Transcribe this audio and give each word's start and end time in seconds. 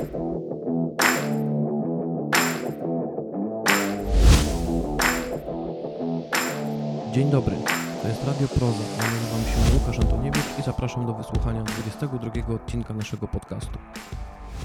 Dzień 0.00 0.10
dobry, 7.30 7.56
to 8.02 8.08
jest 8.08 8.24
Radio 8.24 8.48
Proza. 8.48 8.82
Ja 8.98 9.04
nazywam 9.04 9.40
się 9.44 9.74
Łukasz 9.74 9.98
Antoniewicz 9.98 10.58
i 10.58 10.62
zapraszam 10.62 11.06
do 11.06 11.12
wysłuchania 11.12 11.62
22 11.62 12.54
odcinka 12.54 12.94
naszego 12.94 13.28
podcastu. 13.28 13.78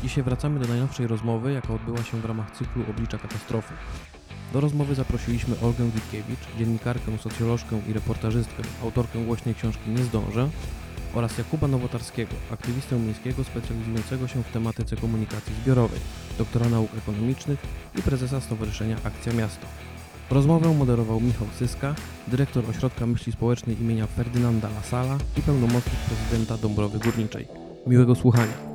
Dzisiaj 0.03 0.23
wracamy 0.23 0.59
do 0.59 0.67
najnowszej 0.67 1.07
rozmowy, 1.07 1.53
jaka 1.53 1.73
odbyła 1.73 2.03
się 2.03 2.17
w 2.21 2.25
ramach 2.25 2.51
cyklu 2.51 2.83
Oblicza 2.89 3.17
Katastrofy. 3.17 3.73
Do 4.53 4.61
rozmowy 4.61 4.95
zaprosiliśmy 4.95 5.55
Olgę 5.61 5.85
Witkiewicz, 5.85 6.57
dziennikarkę, 6.57 7.17
socjolożkę 7.17 7.79
i 7.89 7.93
reportażystkę, 7.93 8.63
autorkę 8.83 9.25
głośnej 9.25 9.55
książki 9.55 9.89
Nie 9.89 10.03
zdążę 10.03 10.49
oraz 11.15 11.37
Jakuba 11.37 11.67
Nowotarskiego, 11.67 12.31
aktywistę 12.51 12.99
miejskiego 12.99 13.43
specjalizującego 13.43 14.27
się 14.27 14.43
w 14.43 14.51
tematyce 14.51 14.95
komunikacji 14.95 15.53
zbiorowej, 15.63 15.99
doktora 16.37 16.69
nauk 16.69 16.89
ekonomicznych 16.97 17.59
i 17.99 18.01
prezesa 18.01 18.41
Stowarzyszenia 18.41 18.97
Akcja 19.03 19.33
Miasto. 19.33 19.67
Rozmowę 20.31 20.73
moderował 20.73 21.21
Michał 21.21 21.47
Syska, 21.59 21.95
dyrektor 22.27 22.69
Ośrodka 22.69 23.05
Myśli 23.05 23.31
Społecznej 23.31 23.81
imienia 23.81 24.07
Ferdynanda 24.07 24.69
Lasala 24.69 25.17
i 25.37 25.41
pełnomocnik 25.41 25.99
prezydenta 26.07 26.57
Dąbrowy 26.57 26.99
Górniczej. 26.99 27.47
Miłego 27.87 28.15
słuchania. 28.15 28.74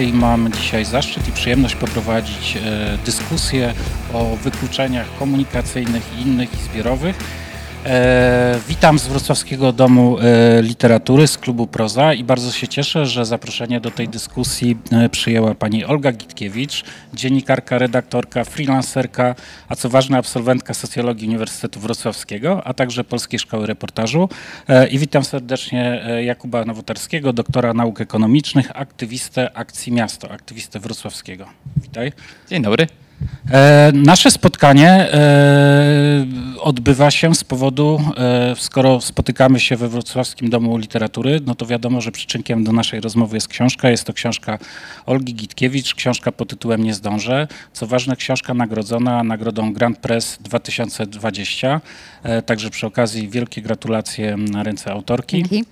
I 0.00 0.12
mam 0.12 0.52
dzisiaj 0.52 0.84
zaszczyt 0.84 1.28
i 1.28 1.32
przyjemność 1.32 1.76
poprowadzić 1.76 2.56
e, 2.56 2.98
dyskusję 3.04 3.74
o 4.12 4.36
wykluczeniach 4.36 5.18
komunikacyjnych 5.18 6.02
i 6.18 6.22
innych 6.22 6.54
i 6.54 6.56
zbiorowych. 6.56 7.41
E, 7.86 8.60
witam 8.68 8.98
z 8.98 9.06
Wrocławskiego 9.06 9.72
Domu 9.72 10.18
e, 10.18 10.62
Literatury 10.62 11.26
z 11.26 11.38
klubu 11.38 11.66
Proza 11.66 12.14
i 12.14 12.24
bardzo 12.24 12.52
się 12.52 12.68
cieszę, 12.68 13.06
że 13.06 13.26
zaproszenie 13.26 13.80
do 13.80 13.90
tej 13.90 14.08
dyskusji 14.08 14.76
e, 14.92 15.08
przyjęła 15.08 15.54
pani 15.54 15.84
Olga 15.84 16.12
Gitkiewicz, 16.12 16.84
dziennikarka, 17.14 17.78
redaktorka, 17.78 18.44
freelancerka, 18.44 19.34
a 19.68 19.76
co 19.76 19.88
ważne 19.88 20.18
absolwentka 20.18 20.74
socjologii 20.74 21.28
Uniwersytetu 21.28 21.80
Wrocławskiego, 21.80 22.66
a 22.66 22.74
także 22.74 23.04
Polskiej 23.04 23.38
Szkoły 23.38 23.66
Reportażu. 23.66 24.28
E, 24.68 24.88
I 24.88 24.98
witam 24.98 25.24
serdecznie 25.24 26.04
e, 26.04 26.24
Jakuba 26.24 26.64
Nowotarskiego, 26.64 27.32
doktora 27.32 27.74
nauk 27.74 28.00
ekonomicznych, 28.00 28.70
aktywistę 28.74 29.56
Akcji 29.56 29.92
Miasto, 29.92 30.30
aktywistę 30.30 30.80
wrocławskiego. 30.80 31.46
Witaj. 31.76 32.12
Dzień 32.50 32.62
dobry. 32.62 32.86
E, 33.50 33.92
nasze 33.94 34.30
spotkanie 34.30 34.90
e, 34.90 36.26
odbywa 36.60 37.10
się 37.10 37.34
z 37.34 37.44
powodu, 37.44 38.00
e, 38.16 38.56
skoro 38.56 39.00
spotykamy 39.00 39.60
się 39.60 39.76
we 39.76 39.88
Wrocławskim 39.88 40.50
Domu 40.50 40.78
Literatury, 40.78 41.40
no 41.46 41.54
to 41.54 41.66
wiadomo, 41.66 42.00
że 42.00 42.12
przyczynkiem 42.12 42.64
do 42.64 42.72
naszej 42.72 43.00
rozmowy 43.00 43.36
jest 43.36 43.48
książka. 43.48 43.90
Jest 43.90 44.04
to 44.04 44.12
książka 44.12 44.58
Olgi 45.06 45.34
Gitkiewicz, 45.34 45.94
książka 45.94 46.32
pod 46.32 46.48
tytułem 46.48 46.84
Nie 46.84 46.94
zdążę. 46.94 47.48
Co 47.72 47.86
ważne, 47.86 48.16
książka 48.16 48.54
nagrodzona 48.54 49.24
nagrodą 49.24 49.72
Grand 49.72 49.98
Press 49.98 50.38
2020. 50.40 51.80
E, 52.22 52.42
także 52.42 52.70
przy 52.70 52.86
okazji 52.86 53.28
wielkie 53.28 53.62
gratulacje 53.62 54.36
na 54.36 54.62
ręce 54.62 54.92
autorki. 54.92 55.36
Dzięki. 55.36 55.64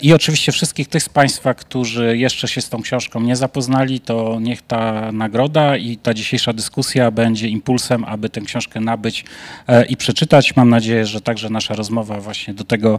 I 0.00 0.12
oczywiście 0.12 0.52
wszystkich 0.52 0.88
tych 0.88 1.02
z 1.02 1.08
Państwa, 1.08 1.54
którzy 1.54 2.16
jeszcze 2.16 2.48
się 2.48 2.60
z 2.60 2.68
tą 2.68 2.82
książką 2.82 3.20
nie 3.20 3.36
zapoznali, 3.36 4.00
to 4.00 4.38
niech 4.40 4.62
ta 4.62 5.12
nagroda 5.12 5.76
i 5.76 5.96
ta 5.96 6.14
dzisiejsza 6.14 6.45
dyskusja 6.52 7.10
będzie 7.10 7.48
impulsem, 7.48 8.04
aby 8.04 8.28
tę 8.28 8.40
książkę 8.40 8.80
nabyć 8.80 9.24
e, 9.66 9.84
i 9.84 9.96
przeczytać. 9.96 10.56
Mam 10.56 10.70
nadzieję, 10.70 11.06
że 11.06 11.20
także 11.20 11.50
nasza 11.50 11.74
rozmowa 11.74 12.20
właśnie 12.20 12.54
do 12.54 12.64
tego, 12.64 12.98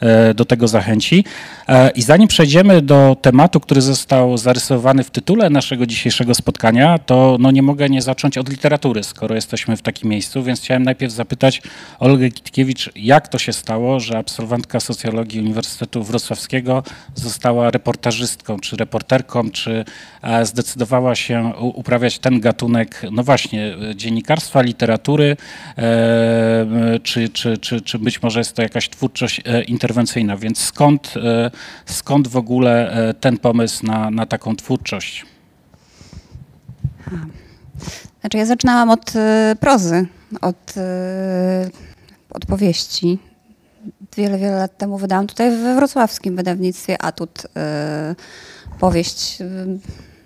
e, 0.00 0.34
do 0.34 0.44
tego 0.44 0.68
zachęci. 0.68 1.24
E, 1.68 1.90
I 1.90 2.02
zanim 2.02 2.28
przejdziemy 2.28 2.82
do 2.82 3.16
tematu, 3.22 3.60
który 3.60 3.80
został 3.80 4.38
zarysowany 4.38 5.04
w 5.04 5.10
tytule 5.10 5.50
naszego 5.50 5.86
dzisiejszego 5.86 6.34
spotkania, 6.34 6.98
to 6.98 7.36
no 7.40 7.50
nie 7.50 7.62
mogę 7.62 7.88
nie 7.88 8.02
zacząć 8.02 8.38
od 8.38 8.48
literatury, 8.48 9.02
skoro 9.02 9.34
jesteśmy 9.34 9.76
w 9.76 9.82
takim 9.82 10.10
miejscu, 10.10 10.42
więc 10.42 10.60
chciałem 10.60 10.82
najpierw 10.82 11.12
zapytać 11.12 11.62
Olgę 11.98 12.30
Kitkiewicz, 12.30 12.90
jak 12.96 13.28
to 13.28 13.38
się 13.38 13.52
stało, 13.52 14.00
że 14.00 14.18
absolwentka 14.18 14.80
socjologii 14.80 15.40
Uniwersytetu 15.40 16.02
Wrocławskiego 16.04 16.82
została 17.14 17.70
reportażystką, 17.70 18.58
czy 18.60 18.76
reporterką, 18.76 19.50
czy 19.50 19.84
zdecydowała 20.42 21.14
się 21.14 21.52
uprawiać 21.58 22.18
ten 22.18 22.40
gatunek, 22.40 22.85
no 23.12 23.22
właśnie, 23.22 23.76
e, 23.90 23.96
dziennikarstwa, 23.96 24.62
literatury, 24.62 25.36
e, 25.78 26.60
m, 26.60 27.00
czy, 27.02 27.28
czy, 27.28 27.58
czy, 27.58 27.80
czy 27.80 27.98
być 27.98 28.22
może 28.22 28.40
jest 28.40 28.56
to 28.56 28.62
jakaś 28.62 28.88
twórczość 28.88 29.40
e, 29.44 29.62
interwencyjna, 29.62 30.36
więc 30.36 30.58
skąd, 30.58 31.14
e, 31.16 31.50
skąd 31.86 32.28
w 32.28 32.36
ogóle 32.36 32.92
e, 33.08 33.14
ten 33.14 33.38
pomysł 33.38 33.86
na, 33.86 34.10
na 34.10 34.26
taką 34.26 34.56
twórczość? 34.56 35.26
Znaczy 38.20 38.38
ja 38.38 38.46
zaczynałam 38.46 38.90
od 38.90 39.12
prozy, 39.60 40.06
od, 40.40 40.74
od 42.30 42.46
powieści. 42.46 43.18
Wiele, 44.16 44.38
wiele 44.38 44.56
lat 44.56 44.78
temu 44.78 44.98
wydałam 44.98 45.26
tutaj 45.26 45.50
we 45.50 45.74
wrocławskim 45.74 46.36
wydawnictwie 46.36 47.02
Atut 47.02 47.44
y, 47.44 47.48
powieść. 48.78 49.40
Y, 49.40 49.78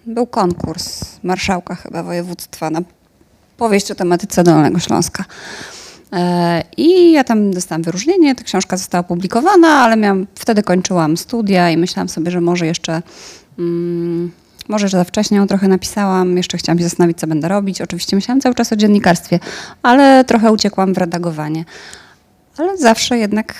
był 0.06 0.26
konkurs 0.26 1.04
marszałka 1.22 1.74
chyba 1.74 2.02
województwa 2.02 2.70
na 2.70 2.80
powieść 3.56 3.90
o 3.90 3.94
tematyce 3.94 4.44
Dolnego 4.44 4.78
Śląska. 4.78 5.24
E, 6.12 6.62
I 6.76 7.12
ja 7.12 7.24
tam 7.24 7.50
dostałam 7.50 7.82
wyróżnienie, 7.82 8.34
ta 8.34 8.44
książka 8.44 8.76
została 8.76 9.00
opublikowana, 9.00 9.68
ale 9.68 9.96
miałam, 9.96 10.26
wtedy 10.34 10.62
kończyłam 10.62 11.16
studia 11.16 11.70
i 11.70 11.76
myślałam 11.76 12.08
sobie, 12.08 12.30
że 12.30 12.40
może 12.40 12.66
jeszcze, 12.66 13.02
mm, 13.58 14.32
może 14.68 14.88
że 14.88 14.96
za 14.96 15.04
wcześnie 15.04 15.36
ją 15.36 15.46
trochę 15.46 15.68
napisałam, 15.68 16.36
jeszcze 16.36 16.58
chciałam 16.58 16.78
się 16.78 16.84
zastanowić, 16.84 17.18
co 17.18 17.26
będę 17.26 17.48
robić. 17.48 17.80
Oczywiście 17.80 18.16
myślałam 18.16 18.40
cały 18.40 18.54
czas 18.54 18.72
o 18.72 18.76
dziennikarstwie, 18.76 19.38
ale 19.82 20.24
trochę 20.24 20.52
uciekłam 20.52 20.94
w 20.94 20.98
redagowanie. 20.98 21.64
Ale 22.58 22.76
zawsze 22.76 23.18
jednak 23.18 23.54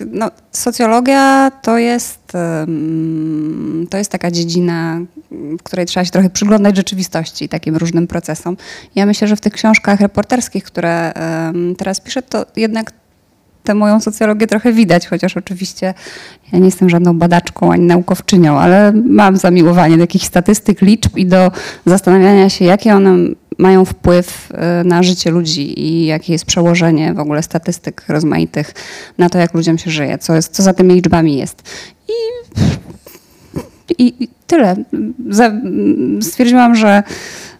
no, 0.00 0.30
socjologia 0.52 1.50
to 1.62 1.78
jest, 1.78 2.32
to 3.90 3.96
jest 3.98 4.10
taka 4.10 4.30
dziedzina, 4.30 5.00
w 5.30 5.62
której 5.62 5.86
trzeba 5.86 6.04
się 6.04 6.10
trochę 6.10 6.30
przyglądać 6.30 6.76
rzeczywistości 6.76 7.48
takim 7.48 7.76
różnym 7.76 8.06
procesom. 8.06 8.56
Ja 8.94 9.06
myślę, 9.06 9.28
że 9.28 9.36
w 9.36 9.40
tych 9.40 9.52
książkach 9.52 10.00
reporterskich, 10.00 10.64
które 10.64 11.12
teraz 11.76 12.00
piszę, 12.00 12.22
to 12.22 12.46
jednak 12.56 12.92
tę 13.64 13.74
moją 13.74 14.00
socjologię 14.00 14.46
trochę 14.46 14.72
widać, 14.72 15.06
chociaż 15.06 15.36
oczywiście 15.36 15.94
ja 16.52 16.58
nie 16.58 16.64
jestem 16.64 16.90
żadną 16.90 17.18
badaczką 17.18 17.72
ani 17.72 17.86
naukowczynią, 17.86 18.58
ale 18.58 18.92
mam 18.92 19.36
zamiłowanie 19.36 19.96
do 19.96 20.02
jakichś 20.02 20.24
statystyk, 20.24 20.80
liczb 20.80 21.16
i 21.16 21.26
do 21.26 21.50
zastanawiania 21.86 22.48
się, 22.48 22.64
jakie 22.64 22.94
one 22.94 23.16
mają 23.58 23.84
wpływ 23.84 24.48
e, 24.52 24.84
na 24.84 25.02
życie 25.02 25.30
ludzi 25.30 25.80
i 25.80 26.06
jakie 26.06 26.32
jest 26.32 26.44
przełożenie 26.44 27.14
w 27.14 27.18
ogóle 27.18 27.42
statystyk 27.42 28.04
rozmaitych 28.08 28.74
na 29.18 29.28
to, 29.28 29.38
jak 29.38 29.54
ludziom 29.54 29.78
się 29.78 29.90
żyje, 29.90 30.18
co, 30.18 30.34
jest, 30.34 30.52
co 30.52 30.62
za 30.62 30.74
tymi 30.74 30.94
liczbami 30.94 31.36
jest. 31.36 31.62
I, 33.98 34.14
i, 34.24 34.28
tyle. 34.46 34.76
Stwierdziłam, 36.20 36.74
że 36.74 37.02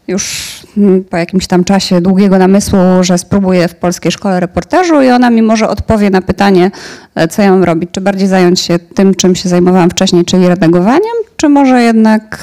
już 0.08 0.52
mm, 0.76 1.04
po 1.04 1.16
jakimś 1.16 1.46
tam 1.46 1.64
czasie 1.64 2.00
długiego 2.00 2.38
namysłu, 2.38 2.78
że 3.00 3.18
spróbuję 3.18 3.68
w 3.68 3.74
Polskiej 3.74 4.12
Szkole 4.12 4.40
Reportażu 4.40 5.02
i 5.02 5.10
ona 5.10 5.30
mi 5.30 5.42
może 5.42 5.68
odpowie 5.68 6.10
na 6.10 6.22
pytanie, 6.22 6.70
e, 7.14 7.28
co 7.28 7.42
ja 7.42 7.50
mam 7.50 7.64
robić. 7.64 7.90
Czy 7.92 8.00
bardziej 8.00 8.28
zająć 8.28 8.60
się 8.60 8.78
tym, 8.78 9.14
czym 9.14 9.34
się 9.34 9.48
zajmowałam 9.48 9.90
wcześniej, 9.90 10.24
czyli 10.24 10.48
redagowaniem, 10.48 11.14
czy 11.36 11.48
może 11.48 11.82
jednak 11.82 12.38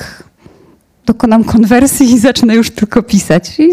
dokonam 1.05 1.43
konwersji 1.43 2.11
i 2.13 2.19
zacznę 2.19 2.55
już 2.55 2.69
tylko 2.71 3.03
pisać. 3.03 3.59
I 3.59 3.69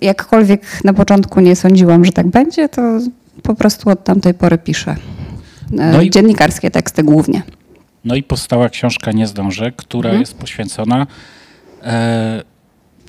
jakkolwiek 0.00 0.84
na 0.84 0.92
początku 0.92 1.40
nie 1.40 1.56
sądziłam, 1.56 2.04
że 2.04 2.12
tak 2.12 2.26
będzie, 2.26 2.68
to 2.68 2.82
po 3.42 3.54
prostu 3.54 3.90
od 3.90 4.04
tamtej 4.04 4.34
pory 4.34 4.58
piszę. 4.58 4.90
E, 4.90 4.96
No 5.92 6.02
i- 6.02 6.10
Dziennikarskie 6.10 6.70
teksty 6.70 7.02
głównie. 7.02 7.42
No 8.04 8.14
i 8.14 8.22
powstała 8.22 8.68
książka 8.68 9.12
Nie 9.12 9.26
zdążę, 9.26 9.72
która 9.76 10.08
Mhm. 10.10 10.20
jest 10.20 10.34
poświęcona 10.34 11.06
e, 11.82 12.42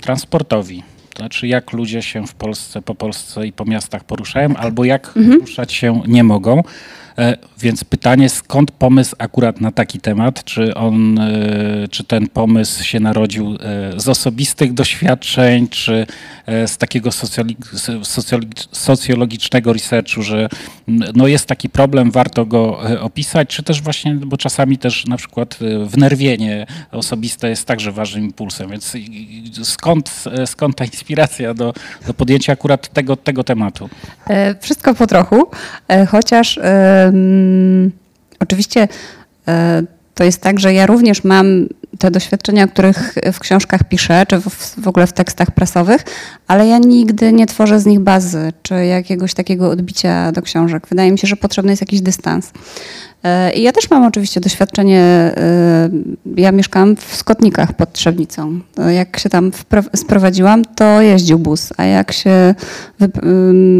transportowi. 0.00 0.82
To 1.14 1.22
znaczy, 1.22 1.46
jak 1.46 1.72
ludzie 1.72 2.02
się 2.02 2.26
w 2.26 2.34
Polsce, 2.34 2.82
po 2.82 2.94
Polsce 2.94 3.46
i 3.46 3.52
po 3.52 3.64
miastach 3.64 4.04
poruszają, 4.04 4.56
albo 4.56 4.84
jak 4.84 5.12
Mhm. 5.16 5.40
ruszać 5.40 5.72
się 5.72 6.02
nie 6.08 6.24
mogą. 6.24 6.62
E, 7.20 7.36
Więc 7.58 7.84
pytanie, 7.84 8.28
skąd 8.28 8.70
pomysł 8.70 9.14
akurat 9.18 9.60
na 9.60 9.72
taki 9.72 10.00
temat? 10.00 10.44
Czy 10.44 10.74
on, 10.74 11.18
e, 11.18 11.88
czy 11.90 12.04
ten 12.04 12.28
pomysł 12.28 12.84
się 12.84 13.00
narodził 13.00 13.54
e, 13.54 13.56
z 14.00 14.08
osobistych 14.08 14.74
doświadczeń, 14.74 15.68
czy 15.68 16.06
z 16.66 16.76
takiego 16.76 17.10
socjologicznego 18.72 19.72
researchu, 19.72 20.22
że 20.22 20.48
no 21.14 21.26
jest 21.26 21.46
taki 21.46 21.68
problem, 21.68 22.10
warto 22.10 22.46
go 22.46 22.80
opisać, 23.00 23.48
czy 23.48 23.62
też 23.62 23.82
właśnie, 23.82 24.14
bo 24.14 24.36
czasami 24.36 24.78
też 24.78 25.06
na 25.06 25.16
przykład 25.16 25.58
wnerwienie 25.86 26.66
osobiste 26.92 27.48
jest 27.48 27.66
także 27.66 27.92
ważnym 27.92 28.24
impulsem, 28.24 28.70
więc 28.70 28.96
skąd, 29.62 30.24
skąd 30.46 30.76
ta 30.76 30.84
inspiracja 30.84 31.54
do, 31.54 31.72
do 32.06 32.14
podjęcia 32.14 32.52
akurat 32.52 32.88
tego, 32.88 33.16
tego 33.16 33.44
tematu? 33.44 33.88
Wszystko 34.60 34.94
po 34.94 35.06
trochu, 35.06 35.50
chociaż 36.08 36.58
oczywiście 38.40 38.88
e, 39.48 39.82
to 40.14 40.24
jest 40.24 40.40
tak, 40.40 40.60
że 40.60 40.74
ja 40.74 40.86
również 40.86 41.24
mam 41.24 41.66
te 41.98 42.10
doświadczenia, 42.10 42.64
o 42.64 42.68
których 42.68 43.14
w 43.32 43.38
książkach 43.38 43.84
piszę, 43.84 44.26
czy 44.28 44.40
w, 44.40 44.80
w 44.80 44.88
ogóle 44.88 45.06
w 45.06 45.12
tekstach 45.12 45.50
prasowych, 45.50 46.04
ale 46.46 46.66
ja 46.66 46.78
nigdy 46.78 47.32
nie 47.32 47.46
tworzę 47.46 47.80
z 47.80 47.86
nich 47.86 48.00
bazy, 48.00 48.52
czy 48.62 48.86
jakiegoś 48.86 49.34
takiego 49.34 49.70
odbicia 49.70 50.32
do 50.32 50.42
książek. 50.42 50.86
Wydaje 50.88 51.12
mi 51.12 51.18
się, 51.18 51.26
że 51.26 51.36
potrzebny 51.36 51.72
jest 51.72 51.82
jakiś 51.82 52.00
dystans. 52.00 52.52
E, 53.24 53.52
I 53.52 53.62
ja 53.62 53.72
też 53.72 53.90
mam 53.90 54.04
oczywiście 54.04 54.40
doświadczenie, 54.40 55.00
e, 55.00 55.90
ja 56.36 56.52
mieszkałam 56.52 56.96
w 56.96 57.16
Skotnikach 57.16 57.72
pod 57.72 57.92
Trzebnicą. 57.92 58.60
To 58.74 58.90
Jak 58.90 59.18
się 59.18 59.28
tam 59.28 59.50
sprowadziłam, 59.96 60.64
to 60.64 61.00
jeździł 61.00 61.38
bus, 61.38 61.72
a 61.76 61.84
jak 61.84 62.12
się, 62.12 62.54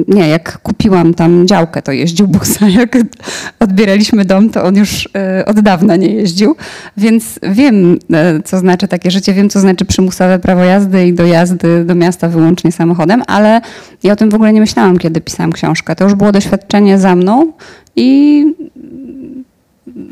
nie, 0.08 0.28
jak 0.28 0.58
kupiłam 0.58 1.14
tam 1.14 1.46
działkę, 1.46 1.82
to 1.82 1.92
jeździł 1.92 2.26
bus, 2.28 2.62
a 2.62 2.68
jak 2.68 2.98
odbieraliśmy 3.60 4.24
dom, 4.24 4.50
to 4.50 4.64
on 4.64 4.76
już 4.76 5.08
e, 5.16 5.44
od 5.46 5.60
dawna 5.60 5.96
nie 5.96 6.08
jeździł, 6.08 6.56
więc 6.96 7.38
wiem, 7.42 7.98
e, 8.12 8.42
co 8.44 8.58
znaczy 8.58 8.88
takie 8.88 9.10
życie, 9.10 9.32
wiem, 9.32 9.48
co 9.48 9.60
znaczy 9.60 9.84
przymusowe 9.84 10.38
prawo 10.38 10.64
jazdy 10.64 11.06
i 11.06 11.12
dojazdy 11.12 11.84
do 11.84 11.94
miasta 11.94 12.28
wyłącznie 12.28 12.72
samochodem, 12.72 13.22
ale 13.26 13.60
ja 14.02 14.12
o 14.12 14.16
tym 14.16 14.30
w 14.30 14.34
ogóle 14.34 14.52
nie 14.52 14.60
myślałam, 14.60 14.98
kiedy 14.98 15.20
pisałam 15.20 15.52
książkę. 15.52 15.96
To 15.96 16.04
już 16.04 16.14
było 16.14 16.32
doświadczenie 16.32 16.98
za 16.98 17.16
mną 17.16 17.52
i 17.96 18.44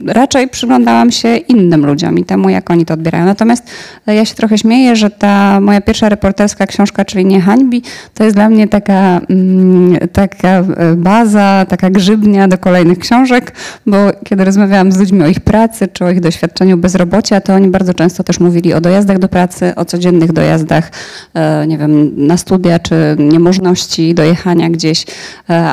raczej 0.07 0.49
przyglądałam 0.49 1.11
się 1.11 1.37
innym 1.37 1.87
ludziom 1.87 2.19
i 2.19 2.25
temu, 2.25 2.49
jak 2.49 2.71
oni 2.71 2.85
to 2.85 2.95
odbierają. 2.95 3.25
Natomiast 3.25 3.71
e, 4.07 4.15
ja 4.15 4.25
się 4.25 4.35
trochę 4.35 4.59
śmieję, 4.59 4.97
że 4.97 5.11
ta 5.11 5.61
moja 5.61 5.81
pierwsza 5.81 6.09
reporterska 6.09 6.67
książka, 6.67 7.05
czyli 7.05 7.25
Nie 7.25 7.41
hańbi, 7.41 7.83
to 8.15 8.25
jest 8.25 8.37
dla 8.37 8.49
mnie 8.49 8.69
taka, 8.69 9.21
mm, 9.31 9.99
taka 10.13 10.49
e, 10.49 10.65
baza, 10.97 11.67
taka 11.69 11.91
grzybnia 11.91 12.49
do 12.49 12.59
kolejnych 12.59 12.99
książek, 12.99 13.53
bo 13.87 13.97
kiedy 14.25 14.45
rozmawiałam 14.45 14.93
z 14.93 14.99
ludźmi 14.99 15.23
o 15.23 15.27
ich 15.27 15.41
pracy 15.41 15.89
czy 15.93 16.05
o 16.05 16.11
ich 16.11 16.21
doświadczeniu 16.21 16.77
bezrobocia, 16.77 17.41
to 17.41 17.55
oni 17.55 17.69
bardzo 17.69 17.95
często 17.95 18.25
też 18.25 18.41
mówili 18.41 18.75
o 18.75 18.81
dojazdach 18.81 19.19
do 19.19 19.29
pracy, 19.29 19.75
o 19.77 19.85
codziennych 19.85 20.33
dojazdach, 20.33 20.91
e, 21.35 21.67
nie 21.67 21.79
wiem, 21.79 22.13
na 22.27 22.37
studia 22.37 22.79
czy 22.79 23.17
niemożności 23.19 24.15
dojechania 24.15 24.71
gdzieś, 24.71 25.07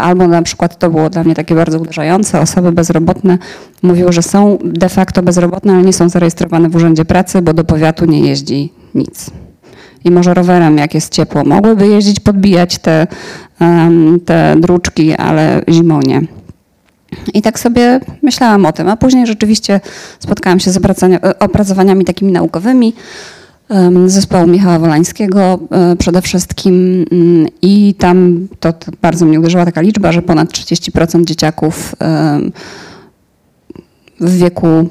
albo 0.02 0.28
na 0.28 0.42
przykład 0.42 0.80
to 0.80 0.90
było 0.90 1.10
dla 1.10 1.24
mnie 1.24 1.36
takie 1.36 1.56
bardzo 1.56 1.80
uderzające, 1.80 2.40
osoby 2.40 2.72
bezrobotne 2.72 3.38
mówiły, 3.96 4.14
że 4.14 4.22
są 4.22 4.58
de 4.64 4.90
facto 4.90 5.24
bezrobotne, 5.24 5.74
ale 5.74 5.84
nie 5.84 5.94
są 5.94 6.10
zarejestrowane 6.10 6.70
w 6.70 6.76
Urzędzie 6.76 7.06
Pracy, 7.06 7.42
bo 7.42 7.54
do 7.54 7.64
powiatu 7.64 8.06
nie 8.06 8.20
jeździ 8.20 8.74
nic. 8.96 9.32
I 10.06 10.12
może 10.12 10.34
rowerem, 10.34 10.78
jak 10.78 10.94
jest 10.94 11.14
ciepło, 11.14 11.44
mogłyby 11.44 11.88
jeździć, 11.88 12.20
podbijać 12.20 12.78
te, 12.78 13.08
te 14.26 14.56
druczki, 14.60 15.14
ale 15.14 15.62
zimą 15.70 16.00
nie. 16.02 16.22
I 17.34 17.42
tak 17.42 17.60
sobie 17.60 18.00
myślałam 18.24 18.66
o 18.66 18.74
tym, 18.74 18.90
a 18.90 18.98
później 18.98 19.28
rzeczywiście 19.28 19.80
spotkałam 20.20 20.60
się 20.60 20.72
z 20.72 20.80
opracowaniami 21.40 22.06
takimi 22.06 22.32
naukowymi 22.32 22.94
zespołu 24.06 24.48
Michała 24.48 24.80
Wolańskiego 24.80 25.60
e, 25.72 25.96
przede 25.96 26.22
wszystkim 26.22 27.06
mm, 27.12 27.48
i 27.62 27.96
tam 27.98 28.48
to, 28.60 28.74
bardzo 29.02 29.26
mnie 29.26 29.40
uderzyła 29.40 29.66
taka 29.66 29.82
liczba, 29.82 30.12
że 30.12 30.22
ponad 30.22 30.50
30% 30.50 31.24
dzieciaków 31.24 31.96
w 34.20 34.38
wieku 34.38 34.90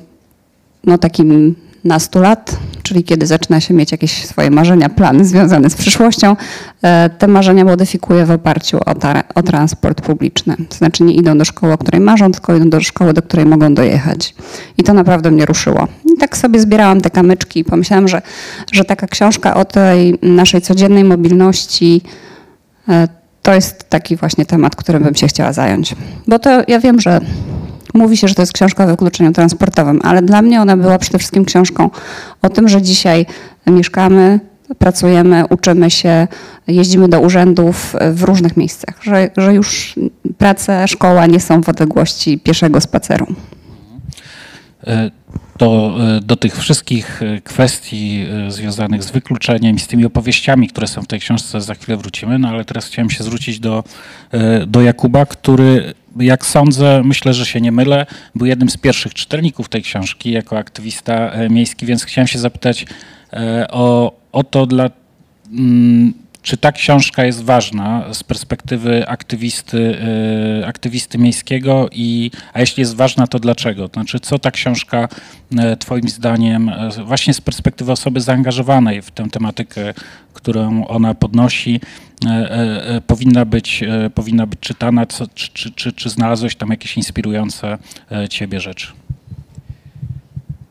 no 0.84 0.98
takim 0.98 1.54
nastu 1.84 2.20
lat, 2.20 2.56
czyli 2.82 3.04
kiedy 3.04 3.26
zaczyna 3.26 3.60
się 3.60 3.74
mieć 3.74 3.92
jakieś 3.92 4.26
swoje 4.26 4.50
marzenia, 4.50 4.88
plany 4.88 5.24
związane 5.24 5.70
z 5.70 5.74
przyszłością, 5.74 6.36
e, 6.82 7.10
te 7.10 7.28
marzenia 7.28 7.64
modyfikuje 7.64 8.26
w 8.26 8.30
oparciu 8.30 8.78
o, 8.86 8.94
ta, 8.94 9.22
o 9.34 9.42
transport 9.42 10.00
publiczny. 10.00 10.56
To 10.68 10.76
znaczy 10.76 11.02
nie 11.02 11.14
idą 11.14 11.38
do 11.38 11.44
szkoły, 11.44 11.72
o 11.72 11.78
której 11.78 12.00
marzą, 12.00 12.32
tylko 12.32 12.56
idą 12.56 12.70
do 12.70 12.80
szkoły, 12.80 13.12
do 13.12 13.22
której 13.22 13.46
mogą 13.46 13.74
dojechać. 13.74 14.34
I 14.78 14.82
to 14.82 14.94
naprawdę 14.94 15.30
mnie 15.30 15.46
ruszyło. 15.46 15.88
I 16.14 16.18
tak 16.18 16.36
sobie 16.36 16.60
zbierałam 16.60 17.00
te 17.00 17.10
kamyczki 17.10 17.60
i 17.60 17.64
pomyślałam, 17.64 18.08
że, 18.08 18.22
że 18.72 18.84
taka 18.84 19.06
książka 19.06 19.54
o 19.54 19.64
tej 19.64 20.18
naszej 20.22 20.62
codziennej 20.62 21.04
mobilności 21.04 22.02
e, 22.88 23.08
to 23.42 23.54
jest 23.54 23.88
taki 23.88 24.16
właśnie 24.16 24.46
temat, 24.46 24.76
którym 24.76 25.02
bym 25.02 25.14
się 25.14 25.26
chciała 25.26 25.52
zająć. 25.52 25.94
Bo 26.28 26.38
to 26.38 26.62
ja 26.68 26.80
wiem, 26.80 27.00
że 27.00 27.20
Mówi 27.94 28.16
się, 28.16 28.28
że 28.28 28.34
to 28.34 28.42
jest 28.42 28.52
książka 28.52 28.84
o 28.84 28.86
wykluczeniu 28.86 29.32
transportowym, 29.32 30.00
ale 30.02 30.22
dla 30.22 30.42
mnie 30.42 30.60
ona 30.60 30.76
była 30.76 30.98
przede 30.98 31.18
wszystkim 31.18 31.44
książką 31.44 31.90
o 32.42 32.48
tym, 32.48 32.68
że 32.68 32.82
dzisiaj 32.82 33.26
mieszkamy, 33.66 34.40
pracujemy, 34.78 35.44
uczymy 35.50 35.90
się, 35.90 36.28
jeździmy 36.66 37.08
do 37.08 37.20
urzędów 37.20 37.96
w 38.12 38.22
różnych 38.22 38.56
miejscach, 38.56 39.02
że, 39.02 39.30
że 39.36 39.54
już 39.54 39.94
praca, 40.38 40.86
szkoła 40.86 41.26
nie 41.26 41.40
są 41.40 41.62
w 41.62 41.68
odległości 41.68 42.38
pieszego 42.38 42.80
spaceru. 42.80 43.26
E, 44.86 45.10
do, 45.58 45.96
e, 46.16 46.20
do 46.20 46.36
tych 46.36 46.56
wszystkich 46.56 47.22
e, 47.22 47.40
kwestii 47.40 48.26
związanych 48.48 49.02
z 49.02 49.10
wykluczeniem 49.10 49.78
z 49.78 49.86
tymi 49.86 50.04
opowieściami, 50.04 50.68
które 50.68 50.86
są 50.86 51.02
w 51.02 51.06
tej 51.06 51.20
książce, 51.20 51.60
za 51.60 51.74
chwilę 51.74 51.96
wrócimy, 51.96 52.38
no 52.38 52.48
ale 52.48 52.64
teraz 52.64 52.86
chciałem 52.86 53.10
się 53.10 53.24
zwrócić 53.24 53.60
do, 53.60 53.84
do 54.66 54.82
Jakuba, 54.82 55.26
który, 55.26 55.94
jak 56.16 56.46
sądzę, 56.46 57.02
myślę, 57.04 57.34
że 57.34 57.46
się 57.46 57.60
nie 57.60 57.72
mylę, 57.72 58.06
był 58.34 58.46
jednym 58.46 58.70
z 58.70 58.76
pierwszych 58.76 59.14
czytelników 59.14 59.68
tej 59.68 59.82
książki 59.82 60.30
jako 60.30 60.58
aktywista 60.58 61.30
e, 61.30 61.48
miejski, 61.48 61.86
więc 61.86 62.04
chciałem 62.04 62.28
się 62.28 62.38
zapytać 62.38 62.86
e, 63.32 63.66
o, 63.70 64.12
o 64.32 64.44
to, 64.44 64.66
dla, 64.66 64.90
mm, 65.52 66.23
czy 66.44 66.56
ta 66.56 66.72
książka 66.72 67.24
jest 67.24 67.42
ważna 67.42 68.14
z 68.14 68.22
perspektywy 68.22 69.08
aktywisty, 69.08 69.98
y, 70.60 70.66
aktywisty 70.66 71.18
miejskiego 71.18 71.88
i 71.92 72.30
a 72.52 72.60
jeśli 72.60 72.80
jest 72.80 72.96
ważna, 72.96 73.26
to 73.26 73.38
dlaczego? 73.38 73.90
Znaczy, 73.94 74.20
co 74.20 74.38
ta 74.38 74.50
książka 74.50 75.08
y, 75.52 75.76
twoim 75.76 76.08
zdaniem 76.08 76.68
y, 76.68 77.04
właśnie 77.04 77.34
z 77.34 77.40
perspektywy 77.40 77.92
osoby 77.92 78.20
zaangażowanej 78.20 79.02
w 79.02 79.10
tę 79.10 79.30
tematykę, 79.30 79.94
którą 80.34 80.86
ona 80.86 81.14
podnosi, 81.14 81.80
powinna 83.06 83.44
być, 83.44 83.84
powinna 84.14 84.46
być 84.46 84.60
czytana? 84.60 85.06
Co, 85.06 85.26
czy, 85.34 85.50
czy, 85.52 85.70
czy, 85.70 85.92
czy 85.92 86.10
znalazłeś 86.10 86.56
tam 86.56 86.70
jakieś 86.70 86.96
inspirujące 86.96 87.78
ciebie 88.30 88.60
rzeczy? 88.60 88.86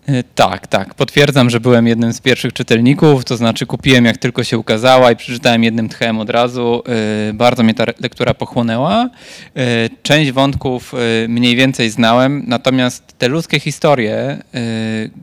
Y, 0.10 0.24
Tak, 0.36 0.67
tak. 0.67 0.93
Potwierdzam, 0.93 1.50
że 1.50 1.60
byłem 1.60 1.88
jednym 1.88 2.13
z 2.13 2.22
pierwszych 2.22 2.53
czytelników, 2.53 3.25
to 3.25 3.38
znaczy 3.38 3.65
kupiłem 3.65 4.05
jak 4.05 4.17
tylko 4.17 4.43
się 4.43 4.57
ukazała 4.57 5.12
i 5.12 5.15
przeczytałem 5.15 5.63
jednym 5.63 5.89
tchem 5.89 6.19
od 6.19 6.29
razu. 6.29 6.83
Y, 7.29 7.33
Bardzo 7.33 7.63
mnie 7.63 7.74
ta 7.74 7.83
lektura 8.00 8.33
pochłonęła. 8.33 9.10
Y, 9.57 9.89
Część 10.03 10.31
wątków 10.31 10.93
mniej 11.27 11.55
więcej 11.55 11.89
znałem, 11.89 12.43
natomiast 12.48 13.03
te 13.17 13.27
ludzkie 13.27 13.60
historie, 13.60 14.38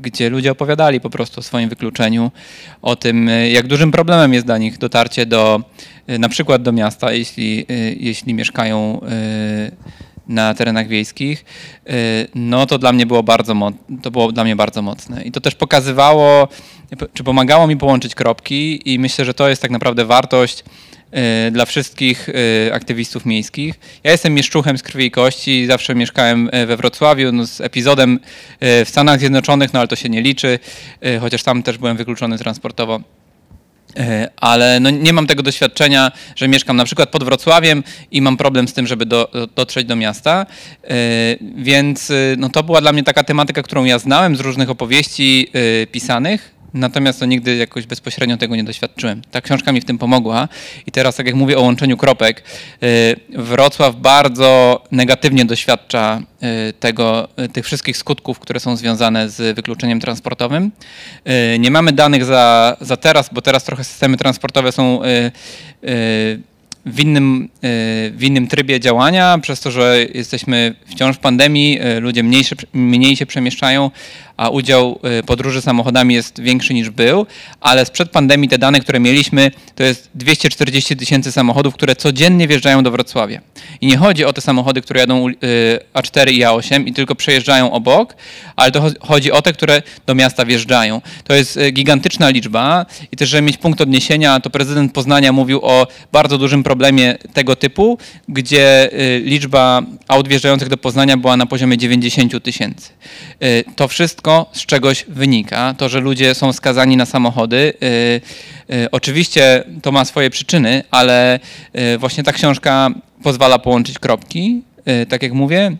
gdzie 0.02 0.30
ludzie 0.30 0.52
opowiadali 0.52 1.00
po 1.00 1.10
prostu 1.10 1.40
o 1.40 1.42
swoim 1.42 1.68
wykluczeniu, 1.68 2.30
o 2.82 2.96
tym, 2.96 3.30
jak 3.52 3.66
dużym 3.66 3.92
problemem 3.92 4.34
jest 4.34 4.46
dla 4.46 4.58
nich 4.58 4.78
dotarcie 4.78 5.26
do, 5.26 5.60
na 6.08 6.28
przykład 6.28 6.62
do 6.62 6.72
miasta, 6.72 7.12
jeśli, 7.12 7.66
jeśli 7.96 8.34
mieszkają 8.34 9.00
na 10.30 10.54
terenach 10.54 10.88
wiejskich, 10.88 11.44
y, 11.90 11.92
no 12.34 12.66
to 12.66 12.78
dla 12.78 12.92
mnie 12.92 13.06
było 13.06 13.22
bardzo, 13.22 13.54
to 14.02 14.10
było 14.10 14.32
dla 14.32 14.44
mnie 14.44 14.56
bardzo 14.56 14.82
mocne. 14.82 15.22
I 15.22 15.32
to 15.32 15.40
też 15.40 15.54
pokazywało, 15.54 16.49
czy 17.14 17.25
pomagało 17.25 17.66
mi 17.66 17.76
połączyć 17.76 18.14
kropki 18.14 18.92
i 18.92 18.99
myślę, 18.99 19.25
że 19.25 19.34
to 19.34 19.49
jest 19.49 19.62
tak 19.62 19.70
naprawdę 19.70 20.04
wartość 20.04 20.64
y, 21.49 21.50
dla 21.50 21.64
wszystkich 21.64 22.28
y, 22.28 22.70
aktywistów 22.75 23.26
miejskich. 23.26 23.80
Ja 24.04 24.10
jestem 24.10 24.34
mieszczuchem 24.34 24.78
z 24.78 24.82
krwi 24.82 25.04
i 25.04 25.10
kości, 25.10 25.66
zawsze 25.66 25.94
mieszkałem 25.94 26.50
we 26.66 26.76
Wrocławiu, 26.76 27.32
no 27.32 27.46
z 27.46 27.60
epizodem 27.60 28.20
w 28.60 28.87
Stanach 28.88 29.18
Zjednoczonych, 29.18 29.72
no 29.72 29.78
ale 29.78 29.88
to 29.88 29.96
się 29.96 30.08
nie 30.08 30.22
liczy, 30.22 30.58
chociaż 31.20 31.42
tam 31.42 31.62
też 31.62 31.78
byłem 31.78 31.96
wykluczony 31.96 32.38
transportowo. 32.38 33.00
E, 33.97 34.28
ale 34.37 34.80
no 34.80 34.90
nie 34.90 35.12
mam 35.12 35.26
tego 35.26 35.42
doświadczenia, 35.42 36.12
że 36.37 36.49
mieszkam 36.49 36.76
na 36.76 36.85
przykład 36.85 37.09
pod 37.09 37.25
Wrocławiem 37.25 37.85
i 38.11 38.23
mam 38.23 38.37
problem 38.37 38.68
z 38.68 38.73
tym, 38.73 38.87
żeby 38.87 39.06
do, 39.06 39.30
dotrzeć 39.56 39.87
do 39.87 39.97
miasta. 39.97 40.47
E, 40.85 40.97
Więc 41.56 42.11
e, 42.11 42.14
no 42.38 42.49
to 42.49 42.62
była 42.62 42.80
dla 42.80 42.92
mnie 42.92 43.02
taka 43.02 43.25
tematyka, 43.25 43.62
którą 43.62 43.85
ja 43.85 43.99
znałem 43.99 44.37
z 44.37 44.40
różnych 44.40 44.70
opowieści 44.70 45.50
pisanych 45.92 46.60
Natomiast 46.74 47.20
to 47.20 47.26
nigdy 47.26 47.56
jakoś 47.56 47.86
bezpośrednio 47.86 48.36
tego 48.36 48.56
nie 48.56 48.64
doświadczyłem. 48.64 49.22
Ta 49.30 49.40
książka 49.40 49.72
mi 49.72 49.80
w 49.80 49.84
tym 49.84 49.98
pomogła. 49.98 50.48
I 50.86 50.92
teraz, 50.92 51.16
tak 51.16 51.26
jak 51.26 51.34
mówię 51.34 51.58
o 51.58 51.62
łączeniu 51.62 51.96
kropek, 51.96 52.42
y, 52.82 53.16
Wrocław 53.38 53.96
bardzo 53.96 54.82
negatywnie 54.90 55.44
doświadcza 55.44 56.20
y, 56.68 56.72
tego, 56.72 57.28
y, 57.44 57.48
tych 57.48 57.64
wszystkich 57.64 57.96
skutków, 57.96 58.38
które 58.38 58.60
są 58.60 58.76
związane 58.76 59.30
z 59.30 59.56
wykluczeniem 59.56 60.00
transportowym. 60.00 60.70
Nie 61.58 61.70
mamy 61.70 61.92
danych 61.92 62.24
za, 62.24 62.76
za 62.80 62.96
teraz, 62.96 63.30
bo 63.32 63.42
teraz 63.42 63.64
trochę 63.64 63.84
systemy 63.84 64.16
transportowe 64.16 64.72
są 64.72 65.00
w 66.86 67.00
innym, 67.00 67.48
w 68.12 68.18
innym 68.20 68.46
trybie 68.46 68.80
działania, 68.80 69.38
przez 69.38 69.60
to, 69.60 69.70
że 69.70 70.06
jesteśmy 70.14 70.74
wciąż 70.86 71.16
w 71.16 71.18
pandemii, 71.18 71.78
ludzie 72.00 72.22
mniej 72.22 72.44
się, 72.44 72.56
mniej 72.72 73.16
się 73.16 73.26
przemieszczają, 73.26 73.90
a 74.40 74.49
udział 74.49 74.99
y, 75.20 75.23
podróży 75.23 75.62
samochodami 75.62 76.14
jest 76.14 76.40
większy 76.40 76.75
niż 76.75 76.90
był, 76.90 77.26
ale 77.61 77.87
sprzed 77.87 78.11
pandemii 78.11 78.49
te 78.49 78.59
dane, 78.59 78.80
które 78.80 79.00
mieliśmy, 79.00 79.50
to 79.75 79.82
jest 79.82 80.11
240 80.14 80.97
tysięcy 80.97 81.32
samochodów, 81.32 81.75
które 81.75 81.97
codziennie 81.97 82.49
wjeżdżają 82.49 82.82
do 82.82 82.90
Wrocławia. 82.90 83.40
I 83.80 83.87
nie 83.87 83.97
chodzi 83.97 84.25
o 84.25 84.32
te 84.32 84.40
samochody, 84.40 84.82
które 84.82 85.00
jadą 85.00 85.28
y, 85.28 85.35
A4 85.94 86.32
i 86.32 86.40
A8 86.40 86.88
i 86.88 86.92
tylko 86.92 87.14
przejeżdżają 87.14 87.73
obok, 87.73 88.16
ale 88.56 88.70
to 88.70 88.80
cho- 88.80 88.94
chodzi 89.00 89.32
o 89.32 89.42
te, 89.42 89.52
które 89.52 89.82
do 90.06 90.14
miasta 90.14 90.44
wjeżdżają. 90.44 91.00
To 91.25 91.35
jest 91.35 91.56
y, 91.56 91.70
gigantyczna 91.70 92.28
liczba 92.30 92.87
i 93.12 93.16
też, 93.16 93.28
żeby 93.28 93.42
mieć 93.42 93.56
punkt 93.56 93.80
odniesienia, 93.80 94.40
to 94.40 94.50
prezydent 94.50 94.92
Poznania 94.92 95.32
mówił 95.32 95.61
o 95.62 95.87
bardzo 96.12 96.38
dużym 96.38 96.62
problemie 96.62 97.18
tego 97.32 97.56
typu, 97.56 97.99
gdzie 98.28 98.90
liczba 99.25 99.82
aut 100.09 100.28
wjeżdżających 100.28 100.68
do 100.68 100.76
Poznania 100.76 101.16
była 101.16 101.37
na 101.37 101.47
poziomie 101.47 101.78
90 101.78 102.42
tysięcy. 102.42 102.90
To 103.76 103.88
wszystko 103.88 104.29
z 104.52 104.66
czegoś 104.66 105.04
wynika. 105.08 105.75
To, 105.78 105.88
że 105.88 106.00
ludzie 106.00 106.34
są 106.34 106.52
skazani 106.52 106.96
na 106.96 107.06
samochody. 107.06 107.56
y, 107.56 108.75
y, 108.75 108.90
Oczywiście 108.90 109.64
to 109.82 109.92
ma 109.92 110.04
swoje 110.04 110.30
przyczyny, 110.30 110.82
ale 110.90 111.40
y, 111.94 111.99
właśnie 111.99 112.25
ta 112.25 112.32
książka 112.32 112.90
pozwala 113.22 113.58
połączyć 113.58 113.99
kropki, 113.99 114.62
tak 115.08 115.22
jak 115.22 115.32
mówię, 115.32 115.76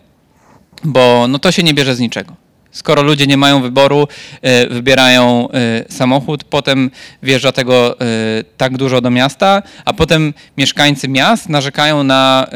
bo 0.83 1.25
no 1.27 1.39
to 1.39 1.51
się 1.51 1.63
nie 1.63 1.73
bierze 1.73 1.95
z 1.95 1.99
niczego. 1.99 2.35
Skoro 2.71 3.01
ludzie 3.01 3.27
nie 3.27 3.37
mają 3.37 3.61
wyboru, 3.61 4.07
y, 4.65 4.69
wybierają 4.69 5.49
y, 5.89 5.93
samochód, 5.93 6.43
potem 6.43 6.91
wjeżdża 7.23 7.51
tego 7.51 8.01
y, 8.01 8.43
tak 8.57 8.77
dużo 8.77 9.01
do 9.01 9.11
miasta, 9.11 9.63
a 9.85 9.93
potem 9.93 10.33
mieszkańcy 10.57 11.07
miast 11.07 11.49
narzekają 11.49 12.03
na 12.03 12.47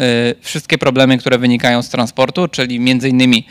wszystkie 0.41 0.77
problemy, 0.77 1.17
które 1.17 1.37
wynikają 1.37 1.81
z 1.81 1.89
transportu, 1.89 2.47
czyli 2.47 2.79
między 2.79 3.09
innymi 3.09 3.47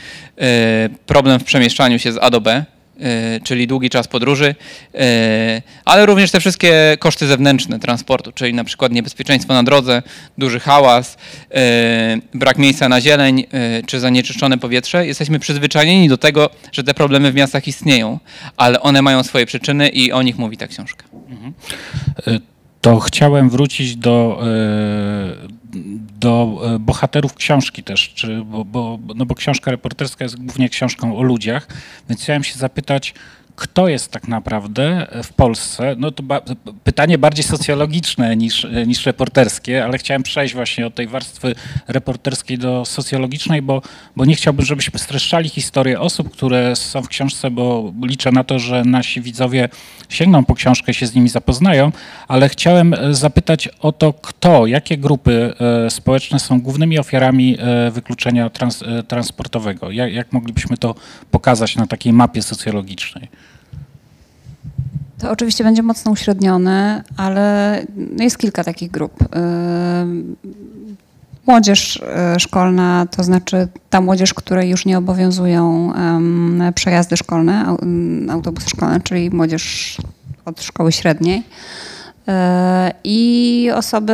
problem 1.06 1.40
w 1.40 1.44
przemieszczaniu 1.44 1.98
się 1.98 2.12
z 2.12 2.18
A 2.20 2.30
do 2.30 2.40
B, 2.40 2.64
czyli 3.44 3.66
długi 3.66 3.90
czas 3.90 4.08
podróży, 4.08 4.54
y, 4.94 4.98
ale 5.84 6.06
również 6.06 6.30
te 6.30 6.40
wszystkie 6.40 6.96
koszty 6.98 7.26
zewnętrzne 7.26 7.78
transportu, 7.78 8.32
czyli 8.32 8.54
na 8.54 8.64
przykład 8.64 8.92
niebezpieczeństwo 8.92 9.54
na 9.54 9.62
drodze, 9.62 10.02
duży 10.38 10.60
hałas, 10.60 11.14
y, 11.14 11.58
brak 12.34 12.58
miejsca 12.58 12.88
na 12.88 13.00
zieleń 13.00 13.44
czy 13.86 14.00
zanieczyszczone 14.00 14.58
powietrze. 14.58 15.06
Jesteśmy 15.06 15.38
przyzwyczajeni 15.38 16.08
do 16.08 16.18
tego, 16.18 16.50
że 16.72 16.84
te 16.84 16.94
problemy 16.94 17.32
w 17.32 17.34
miastach 17.34 17.68
istnieją, 17.68 18.18
ale 18.56 18.80
one 18.80 19.02
mają 19.02 19.22
swoje 19.22 19.46
przyczyny 19.46 19.88
i 19.88 20.12
o 20.12 20.22
nich 20.22 20.38
mówi 20.38 20.56
ta 20.56 20.66
książka. 20.66 21.04
To 22.80 23.00
chciałem 23.00 23.50
wrócić 23.50 23.96
do, 23.96 24.42
e, 24.42 25.63
do 26.20 26.60
e, 26.64 26.78
bohaterów 26.78 27.34
książki 27.34 27.82
też, 27.82 28.12
czy, 28.14 28.42
bo, 28.44 28.64
bo, 28.64 28.98
no 29.14 29.26
bo 29.26 29.34
książka 29.34 29.70
reporterska 29.70 30.24
jest 30.24 30.36
głównie 30.36 30.68
książką 30.68 31.16
o 31.16 31.22
ludziach, 31.22 31.68
więc 32.08 32.22
chciałem 32.22 32.44
się 32.44 32.54
zapytać, 32.54 33.14
kto 33.56 33.88
jest 33.88 34.10
tak 34.10 34.28
naprawdę 34.28 35.06
w 35.22 35.32
Polsce? 35.32 35.94
No 35.98 36.10
to 36.10 36.22
ba- 36.22 36.40
pytanie 36.84 37.18
bardziej 37.18 37.44
socjologiczne 37.44 38.36
niż, 38.36 38.66
niż 38.86 39.06
reporterskie, 39.06 39.84
ale 39.84 39.98
chciałem 39.98 40.22
przejść 40.22 40.54
właśnie 40.54 40.86
od 40.86 40.94
tej 40.94 41.06
warstwy 41.06 41.54
reporterskiej 41.88 42.58
do 42.58 42.84
socjologicznej, 42.84 43.62
bo, 43.62 43.82
bo 44.16 44.24
nie 44.24 44.34
chciałbym, 44.34 44.66
żebyśmy 44.66 44.98
streszczali 44.98 45.48
historię 45.48 46.00
osób, 46.00 46.30
które 46.30 46.76
są 46.76 47.02
w 47.02 47.08
książce, 47.08 47.50
bo 47.50 47.92
liczę 48.02 48.32
na 48.32 48.44
to, 48.44 48.58
że 48.58 48.84
nasi 48.84 49.20
widzowie 49.20 49.68
sięgną 50.08 50.44
po 50.44 50.54
książkę 50.54 50.94
się 50.94 51.06
z 51.06 51.14
nimi 51.14 51.28
zapoznają, 51.28 51.92
ale 52.28 52.48
chciałem 52.48 52.94
zapytać 53.10 53.68
o 53.80 53.92
to, 53.92 54.12
kto, 54.12 54.66
jakie 54.66 54.98
grupy 54.98 55.54
e, 55.86 55.90
społeczne 55.90 56.38
są 56.38 56.60
głównymi 56.60 56.98
ofiarami 56.98 57.56
e, 57.58 57.90
wykluczenia 57.90 58.50
trans, 58.50 58.82
e, 58.82 59.02
transportowego. 59.02 59.90
Jak, 59.90 60.12
jak 60.12 60.32
moglibyśmy 60.32 60.76
to 60.76 60.94
pokazać 61.30 61.76
na 61.76 61.86
takiej 61.86 62.12
mapie 62.12 62.42
socjologicznej? 62.42 63.28
To 65.18 65.30
oczywiście 65.30 65.64
będzie 65.64 65.82
mocno 65.82 66.12
uśrednione, 66.12 67.04
ale 67.16 67.82
jest 68.18 68.38
kilka 68.38 68.64
takich 68.64 68.90
grup. 68.90 69.12
Ym, 70.02 70.36
Młodzież 71.46 71.96
y, 72.36 72.40
szkolna, 72.40 73.06
to 73.16 73.24
znaczy 73.24 73.68
ta 73.90 74.00
młodzież, 74.00 74.34
której 74.34 74.70
już 74.70 74.86
nie 74.86 74.98
obowiązują 74.98 75.92
przejazdy 76.74 77.16
szkolne, 77.16 77.76
ym, 77.82 78.30
autobusy 78.30 78.70
szkolne, 78.70 79.00
czyli 79.00 79.30
młodzież 79.30 79.96
od 80.44 80.62
szkoły 80.62 80.92
średniej. 80.92 81.38
Y, 81.38 82.32
I 83.04 83.70
osoby 83.74 84.12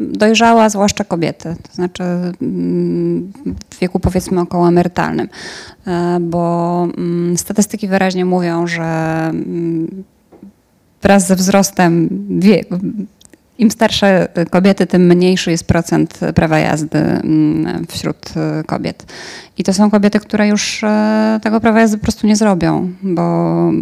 dojrzałe, 0.00 0.70
zwłaszcza 0.70 1.04
kobiety, 1.04 1.56
to 1.62 1.74
znaczy 1.74 2.02
mm, 2.42 3.32
w 3.70 3.78
wieku 3.78 4.00
powiedzmy 4.00 4.40
około 4.40 4.68
emerytalnym, 4.68 5.28
Y, 5.86 6.20
bo 6.20 6.82
mm, 6.98 7.38
statystyki 7.38 7.88
wyraźnie 7.88 8.24
mówią, 8.24 8.66
że 8.66 8.82
mm, 9.28 10.04
wraz 11.02 11.26
ze 11.26 11.36
wzrostem 11.36 12.08
im 13.58 13.70
starsze 13.70 14.28
kobiety, 14.50 14.86
tym 14.86 15.06
mniejszy 15.06 15.50
jest 15.50 15.64
procent 15.64 16.20
prawa 16.34 16.58
jazdy 16.58 16.98
mm, 16.98 17.86
wśród 17.88 18.16
e, 18.36 18.64
kobiet. 18.64 19.12
I 19.58 19.64
to 19.64 19.72
są 19.74 19.90
kobiety, 19.90 20.20
które 20.20 20.48
już 20.48 20.84
e, 20.84 21.40
tego 21.42 21.60
prawa 21.60 21.80
jazdy 21.80 21.98
po 21.98 22.02
prostu 22.02 22.26
nie 22.26 22.36
zrobią, 22.36 22.92
bo, 23.02 23.72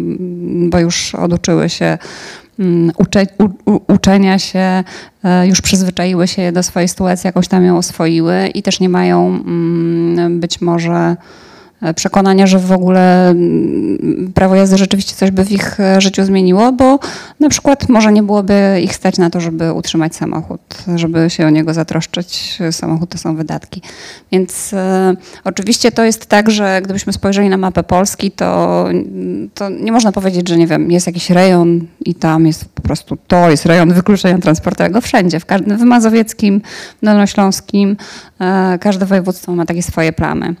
bo 0.69 0.79
już 0.79 1.15
oduczyły 1.15 1.69
się 1.69 1.97
mm, 2.59 2.91
ucze, 2.97 3.27
u, 3.39 3.71
u, 3.71 3.93
uczenia 3.93 4.39
się, 4.39 4.83
e, 5.23 5.47
już 5.47 5.61
przyzwyczaiły 5.61 6.27
się 6.27 6.51
do 6.51 6.63
swojej 6.63 6.87
sytuacji, 6.87 7.27
jakoś 7.27 7.47
tam 7.47 7.65
ją 7.65 7.77
oswoiły 7.77 8.47
i 8.47 8.63
też 8.63 8.79
nie 8.79 8.89
mają 8.89 9.27
mm, 9.27 10.39
być 10.39 10.61
może 10.61 11.15
przekonania, 11.95 12.47
że 12.47 12.59
w 12.59 12.71
ogóle 12.71 13.29
mm, 13.29 14.31
prawo 14.33 14.55
jazdy 14.55 14.77
rzeczywiście 14.77 15.15
coś 15.15 15.31
by 15.31 15.45
w 15.45 15.51
ich 15.51 15.79
e, 15.79 16.01
życiu 16.01 16.23
zmieniło, 16.23 16.71
bo 16.71 16.99
na 17.39 17.49
przykład 17.49 17.89
może 17.89 18.11
nie 18.11 18.23
byłoby 18.23 18.81
ich 18.83 18.95
stać 18.95 19.17
na 19.17 19.29
to, 19.29 19.41
żeby 19.41 19.73
utrzymać 19.73 20.15
samochód, 20.15 20.61
żeby 20.95 21.29
się 21.29 21.47
o 21.47 21.49
niego 21.49 21.73
zatroszczyć. 21.73 22.59
Samochód 22.71 23.09
to 23.09 23.17
są 23.17 23.35
wydatki. 23.35 23.81
Więc 24.31 24.73
e, 24.73 25.15
oczywiście 25.43 25.91
to 25.91 26.03
jest 26.03 26.25
tak, 26.25 26.51
że 26.51 26.81
gdybyśmy 26.83 27.13
spojrzeli 27.13 27.49
na 27.49 27.57
mapę 27.57 27.83
Polski, 27.83 28.31
to, 28.31 28.85
to 29.53 29.69
nie 29.69 29.91
można 29.91 30.11
powiedzieć, 30.11 30.49
że 30.49 30.57
nie 30.57 30.67
wiem, 30.67 30.91
jest 30.91 31.07
jakiś 31.07 31.29
rejon 31.29 31.87
i 32.05 32.15
tam 32.15 32.47
jest 32.47 32.65
po 32.65 32.81
prostu 32.81 33.17
to 33.27 33.49
jest 33.49 33.65
rejon 33.65 33.93
wykluczenia 33.93 34.37
transportowego 34.37 35.01
wszędzie, 35.01 35.39
w, 35.39 35.45
każdym, 35.45 35.77
w 35.77 35.81
Mazowieckim, 35.81 36.61
Dolnośląskim, 37.03 37.97
e, 38.41 38.77
każde 38.81 39.05
województwo 39.05 39.55
ma 39.55 39.65
takie 39.65 39.83
swoje 39.83 40.13
plamy. 40.13 40.55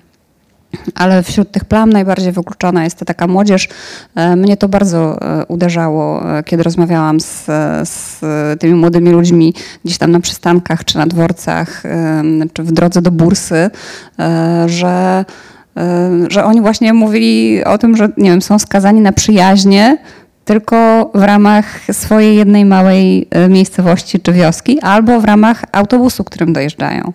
Ale 0.95 1.23
wśród 1.23 1.51
tych 1.51 1.65
plam 1.65 1.93
najbardziej 1.93 2.31
wykluczona 2.31 2.83
jest 2.83 2.99
ta 2.99 3.05
taka 3.05 3.27
młodzież. 3.27 3.69
E, 4.15 4.35
Mnie 4.35 4.57
to 4.57 4.67
bardzo 4.67 5.21
e, 5.21 5.45
uderzało, 5.45 6.37
e, 6.37 6.43
kiedy 6.43 6.63
rozmawiałam 6.63 7.19
z, 7.19 7.45
z 7.89 8.19
tymi 8.59 8.73
młodymi 8.73 9.09
ludźmi 9.09 9.53
gdzieś 9.85 9.97
tam 9.97 10.11
na 10.11 10.19
przystankach, 10.19 10.85
czy 10.85 10.97
na 10.97 11.07
dworcach, 11.07 11.83
czy 12.53 12.63
w 12.63 12.71
drodze 12.71 13.01
do 13.01 13.11
bursy, 13.11 13.69
że, 14.65 15.25
że 16.29 16.45
oni 16.45 16.61
właśnie 16.61 16.93
mówili 16.93 17.63
o 17.63 17.77
tym, 17.77 17.97
że 17.97 18.09
nie 18.17 18.29
wiem, 18.29 18.41
są 18.41 18.59
skazani 18.59 19.01
na 19.01 19.11
przyjaźnie 19.11 19.97
tylko 20.45 21.11
w 21.13 21.23
ramach 21.23 21.79
swojej 21.91 22.37
jednej 22.37 22.65
małej 22.65 23.27
e, 23.31 23.49
miejscowości 23.49 24.19
czy 24.19 24.33
wioski, 24.33 24.79
albo 24.79 25.21
w 25.21 25.25
ramach 25.25 25.63
autobusu, 25.71 26.23
którym 26.23 26.53
dojeżdżają. 26.53 27.13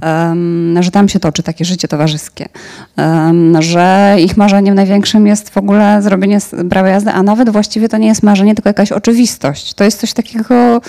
Em, 0.00 0.78
że 0.80 0.90
tam 0.90 1.08
się 1.08 1.20
toczy 1.20 1.42
takie 1.42 1.64
życie 1.64 1.88
towarzyskie, 1.88 2.48
Em, 2.96 3.62
że 3.62 4.16
ich 4.18 4.36
marzeniem 4.36 4.74
największym 4.74 5.26
jest 5.26 5.50
w 5.50 5.56
ogóle 5.56 6.02
zrobienie 6.02 6.38
prawa 6.70 6.88
jazdy, 6.88 7.10
a 7.10 7.22
nawet 7.22 7.50
właściwie 7.50 7.88
to 7.88 7.96
nie 7.96 8.08
jest 8.08 8.22
marzenie, 8.22 8.54
tylko 8.54 8.68
jakaś 8.68 8.92
oczywistość. 8.92 9.74
To 9.74 9.84
jest 9.84 10.00
coś 10.00 10.12
takiego, 10.12 10.80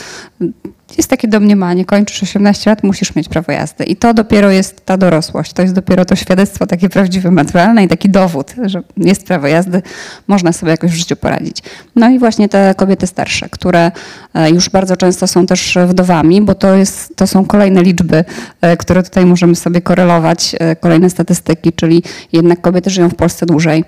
jest 0.98 1.10
takie 1.10 1.28
domniemanie, 1.28 1.86
kończysz 1.86 2.24
18 2.24 2.70
lat, 2.70 2.84
musisz 2.84 3.16
mieć 3.16 3.30
prawo 3.30 3.52
jazdy. 3.52 3.84
I 3.84 3.96
to 3.96 4.14
dopiero 4.14 4.52
jest 4.52 4.86
ta 4.86 4.98
dorosłość, 4.98 5.54
to 5.54 5.62
jest 5.62 5.74
dopiero 5.74 6.06
to 6.06 6.16
świadectwo 6.16 6.68
takie 6.68 6.90
prawdziwe, 6.90 7.32
materialne 7.32 7.84
i 7.84 7.88
taki 7.88 8.10
dowód, 8.10 8.56
że 8.66 8.82
jest 8.98 9.26
prawo 9.28 9.48
jazdy, 9.48 9.82
można 10.28 10.54
sobie 10.54 10.72
jakoś 10.72 10.92
w 10.92 10.96
życiu 10.96 11.16
poradzić. 11.16 11.64
No 11.96 12.10
i 12.10 12.20
właśnie 12.20 12.50
te 12.50 12.76
kobiety 12.78 13.08
starsze, 13.08 13.50
które 13.50 13.92
e, 14.34 14.50
już 14.50 14.70
bardzo 14.70 14.98
często 14.98 15.28
są 15.28 15.46
też 15.46 15.78
wdowami, 15.88 16.42
bo 16.42 16.56
to, 16.56 16.76
jest, 16.76 17.16
to 17.16 17.28
są 17.28 17.46
kolejne 17.46 17.84
liczby, 17.84 18.26
e, 18.62 18.78
które 18.78 19.04
tutaj 19.04 19.26
możemy 19.26 19.56
sobie 19.56 19.82
korelować, 19.82 20.56
e, 20.60 20.76
kolejne 20.76 21.10
statystyki, 21.10 21.74
czyli 21.74 22.04
jednak 22.34 22.62
kobiety 22.62 22.90
żyją 22.90 23.10
w 23.10 23.16
Polsce 23.16 23.46
dłużej. 23.46 23.84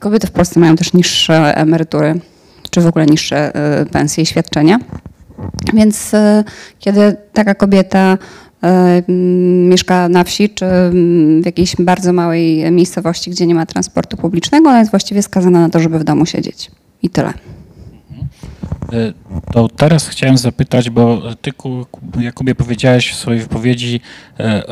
Kobiety 0.00 0.26
w 0.26 0.30
Polsce 0.30 0.60
mają 0.60 0.76
też 0.76 0.92
niższe 0.92 1.56
emerytury 1.56 2.20
czy 2.70 2.80
w 2.80 2.86
ogóle 2.86 3.06
niższe 3.06 3.52
pensje 3.92 4.22
i 4.22 4.26
świadczenia. 4.26 4.78
Więc 5.74 6.14
y, 6.14 6.44
kiedy 6.78 7.16
taka 7.32 7.54
kobieta 7.54 8.18
mm, 8.62 9.68
mieszka 9.68 10.08
na 10.08 10.24
wsi 10.24 10.50
czy 10.50 10.66
w 11.42 11.46
jakiejś 11.46 11.76
bardzo 11.78 12.12
małej 12.12 12.70
miejscowości, 12.72 13.30
gdzie 13.30 13.46
nie 13.46 13.54
ma 13.54 13.66
transportu 13.66 14.16
publicznego, 14.16 14.68
ona 14.68 14.78
jest 14.78 14.90
właściwie 14.90 15.22
skazana 15.22 15.60
na 15.60 15.68
to, 15.68 15.80
żeby 15.80 15.98
w 15.98 16.04
domu 16.04 16.26
siedzieć. 16.26 16.70
I 17.02 17.10
tyle. 17.10 17.32
Y, 18.92 19.12
To 19.52 19.68
teraz 19.68 20.08
chciałem 20.08 20.38
zapytać, 20.38 20.90
bo 20.90 21.22
ty, 21.42 21.52
Ku- 21.52 21.86
Jakubie, 22.20 22.54
powiedziałeś 22.54 23.12
w 23.12 23.16
swojej 23.16 23.40
wypowiedzi, 23.40 24.00
e, 24.40 24.62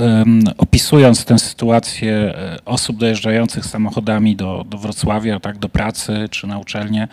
opisując 0.58 1.24
tę 1.24 1.38
sytuację 1.38 2.12
e, 2.14 2.58
osób 2.64 2.96
dojeżdżających 2.96 3.66
samochodami 3.66 4.36
do, 4.36 4.64
do 4.68 4.78
Wrocławia, 4.78 5.40
tak, 5.40 5.58
do 5.58 5.68
pracy 5.68 6.12
czy 6.30 6.46
na 6.46 6.58
uczelnię, 6.58 7.08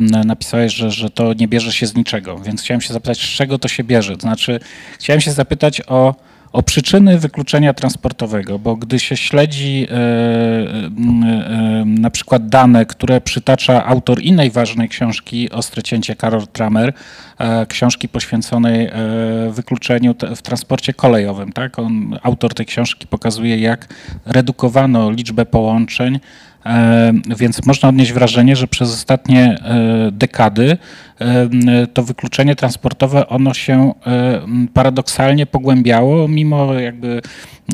napisałeś, 0.00 0.74
że, 0.74 0.90
że 0.90 1.10
to 1.10 1.34
nie 1.34 1.48
bierze 1.48 1.72
się 1.72 1.86
z 1.86 1.94
niczego. 1.94 2.38
Więc 2.38 2.62
chciałem 2.62 2.80
się 2.80 2.92
zapytać, 2.92 3.18
z 3.18 3.36
czego 3.36 3.58
to 3.58 3.68
się 3.68 3.84
bierze? 3.84 4.14
Znaczy, 4.20 4.60
chciałem 4.98 5.20
się 5.20 5.32
zapytać 5.32 5.82
o, 5.86 6.14
o 6.54 6.62
przyczyny 6.62 7.18
wykluczenia 7.18 7.74
transportowego, 7.74 8.58
bo 8.58 8.76
gdy 8.76 8.98
się 8.98 9.16
śledzi 9.16 9.86
e, 9.90 9.94
e, 9.94 11.84
na 11.84 12.10
przykład 12.10 12.48
dane, 12.48 12.86
które 12.86 13.20
przytacza 13.20 13.86
autor 13.86 14.22
innej 14.22 14.50
ważnej 14.50 14.88
książki 14.88 15.50
Ostre 15.50 15.82
cięcie 15.82 16.16
Karol 16.16 16.46
Tramer, 16.46 16.92
e, 17.38 17.66
książki 17.66 18.08
poświęconej 18.08 18.90
wykluczeniu 19.50 20.14
w 20.36 20.42
transporcie 20.42 20.92
kolejowym. 20.92 21.52
Tak? 21.52 21.78
On, 21.78 22.18
autor 22.22 22.54
tej 22.54 22.66
książki 22.66 23.06
pokazuje, 23.06 23.58
jak 23.58 23.94
redukowano 24.26 25.10
liczbę 25.10 25.46
połączeń, 25.46 26.20
Więc 27.38 27.66
można 27.66 27.88
odnieść 27.88 28.12
wrażenie, 28.12 28.56
że 28.56 28.66
przez 28.66 28.92
ostatnie 28.92 29.42
e, 29.42 30.10
dekady 30.12 30.76
e, 31.18 31.86
to 31.86 32.02
wykluczenie 32.02 32.56
transportowe 32.56 33.28
ono 33.28 33.54
się 33.54 33.94
e, 34.06 34.40
paradoksalnie 34.74 35.46
pogłębiało, 35.46 36.28
mimo 36.28 36.74
jakby 36.74 37.22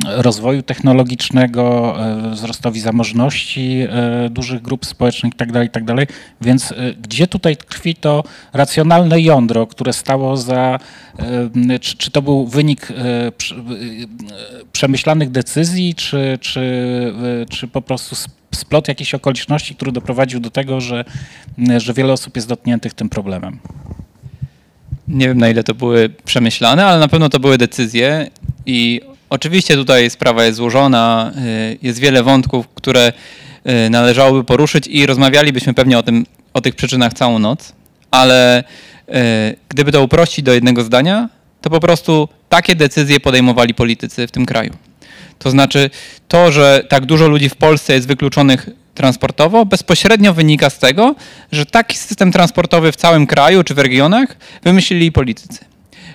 rozwoju 0.04 0.62
technologicznego, 0.62 1.96
e, 2.00 2.30
wzrostowi 2.30 2.80
zamożności 2.80 3.86
e, 3.88 4.30
dużych 4.30 4.62
grup 4.62 4.86
społecznych 4.86 5.32
itd., 5.32 5.62
itd. 5.62 6.06
Więc 6.40 6.72
e, 6.72 6.74
gdzie 7.02 7.26
tutaj 7.26 7.56
tkwi 7.56 7.94
to 7.94 8.24
racjonalne 8.52 9.20
jądro, 9.20 9.66
które 9.66 9.92
stało 9.92 10.36
za, 10.36 10.78
e, 11.18 11.78
czy, 11.78 11.96
czy 11.96 12.10
to 12.10 12.22
był 12.22 12.46
wynik 12.46 12.90
e, 12.90 12.94
prze- 13.32 13.54
e, 13.54 13.60
przemyślanych 14.72 15.30
decyzji, 15.30 15.94
czy, 15.94 16.38
czy, 16.40 16.60
e, 17.42 17.46
czy 17.46 17.68
po 17.68 17.82
prostu 17.82 18.16
splot 18.54 18.88
jakichś 18.88 19.14
okoliczności, 19.14 19.74
który 19.74 19.92
doprowadził 19.92 20.40
do 20.40 20.50
tego, 20.50 20.80
że, 20.80 21.04
że 21.78 21.94
wiele 21.94 22.12
osób 22.12 22.36
jest 22.36 22.48
dotkniętych 22.48 22.94
tym 22.94 23.08
problemem. 23.08 23.58
Nie 25.08 25.28
wiem 25.28 25.38
na 25.38 25.48
ile 25.48 25.64
to 25.64 25.74
były 25.74 26.08
przemyślane, 26.24 26.86
ale 26.86 27.00
na 27.00 27.08
pewno 27.08 27.28
to 27.28 27.40
były 27.40 27.58
decyzje 27.58 28.30
i 28.66 29.00
oczywiście 29.30 29.74
tutaj 29.74 30.10
sprawa 30.10 30.44
jest 30.44 30.56
złożona, 30.56 31.32
y, 31.72 31.78
jest 31.82 31.98
wiele 31.98 32.22
wątków, 32.22 32.68
które 32.68 33.12
y, 33.86 33.90
należałoby 33.90 34.44
poruszyć 34.44 34.86
i 34.86 35.06
rozmawialibyśmy 35.06 35.74
pewnie 35.74 35.98
o, 35.98 36.02
tym, 36.02 36.26
o 36.54 36.60
tych 36.60 36.74
przyczynach 36.74 37.12
całą 37.12 37.38
noc, 37.38 37.72
ale 38.10 38.64
y, 39.08 39.12
gdyby 39.68 39.92
to 39.92 40.04
uprościć 40.04 40.44
do 40.44 40.52
jednego 40.52 40.82
zdania, 40.82 41.28
to 41.60 41.70
po 41.70 41.80
prostu 41.80 42.28
takie 42.48 42.76
decyzje 42.76 43.20
podejmowali 43.20 43.74
politycy 43.74 44.26
w 44.26 44.30
tym 44.30 44.46
kraju. 44.46 44.72
To 45.40 45.50
znaczy 45.50 45.90
to, 46.28 46.52
że 46.52 46.84
tak 46.88 47.06
dużo 47.06 47.28
ludzi 47.28 47.48
w 47.48 47.56
Polsce 47.56 47.92
jest 47.92 48.08
wykluczonych 48.08 48.68
transportowo, 48.94 49.66
bezpośrednio 49.66 50.34
wynika 50.34 50.70
z 50.70 50.78
tego, 50.78 51.14
że 51.52 51.66
taki 51.66 51.96
system 51.96 52.32
transportowy 52.32 52.92
w 52.92 52.96
całym 52.96 53.26
kraju 53.26 53.64
czy 53.64 53.74
w 53.74 53.78
regionach 53.78 54.36
wymyślili 54.62 55.12
politycy. 55.12 55.58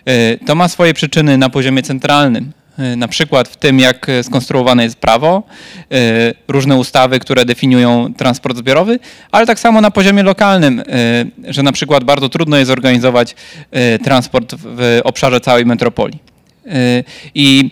Y, 0.09 0.39
To 0.45 0.55
ma 0.55 0.67
swoje 0.67 0.93
przyczyny 0.93 1.37
na 1.37 1.49
poziomie 1.49 1.81
centralnym, 1.83 2.51
y, 2.79 2.95
na 2.95 3.07
przykład 3.07 3.47
w 3.47 3.57
tym, 3.57 3.79
jak 3.79 4.07
skonstruowane 4.23 4.83
jest 4.83 4.95
prawo, 4.95 5.43
y, 5.79 6.33
różne 6.47 6.75
ustawy, 6.75 7.19
które 7.19 7.45
definiują 7.45 8.13
transport 8.13 8.57
zbiorowy, 8.57 8.99
ale 9.31 9.45
tak 9.45 9.59
samo 9.59 9.81
na 9.81 9.91
poziomie 9.91 10.23
lokalnym, 10.23 10.83
że 11.47 11.63
na 11.63 11.71
przykład 11.71 12.03
bardzo 12.03 12.29
trudno 12.29 12.57
jest 12.57 12.71
organizować 12.71 13.35
y, 13.95 13.99
transport 13.99 14.55
w 14.57 15.01
obszarze 15.03 15.41
całej 15.41 15.65
metropolii. 15.65 16.19
I 17.35 17.71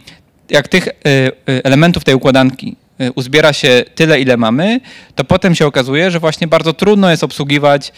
jak 0.54 0.68
tych 0.68 0.88
y, 0.88 0.92
y, 1.10 1.32
elementów 1.64 2.04
tej 2.04 2.16
układanki 2.16 2.76
y, 3.02 3.12
uzbiera 3.16 3.54
się 3.54 3.84
tyle, 3.96 4.20
ile 4.20 4.38
mamy, 4.38 4.80
to 5.16 5.24
potem 5.24 5.56
się 5.56 5.66
okazuje, 5.66 6.12
że 6.12 6.20
właśnie 6.20 6.48
bardzo 6.48 6.74
trudno 6.74 7.12
jest 7.12 7.24
obsługiwać 7.24 7.94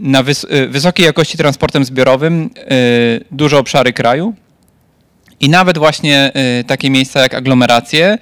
na 0.00 0.22
wys 0.22 0.46
wysokiej 0.68 1.06
jakości 1.06 1.38
transportem 1.38 1.84
zbiorowym 1.84 2.50
duże 3.30 3.58
obszary 3.58 3.92
kraju. 3.92 4.34
I 5.40 5.48
nawet 5.48 5.78
właśnie 5.78 6.32
y, 6.60 6.64
takie 6.64 6.90
miejsca 6.90 7.20
jak 7.20 7.34
aglomeracje, 7.34 8.18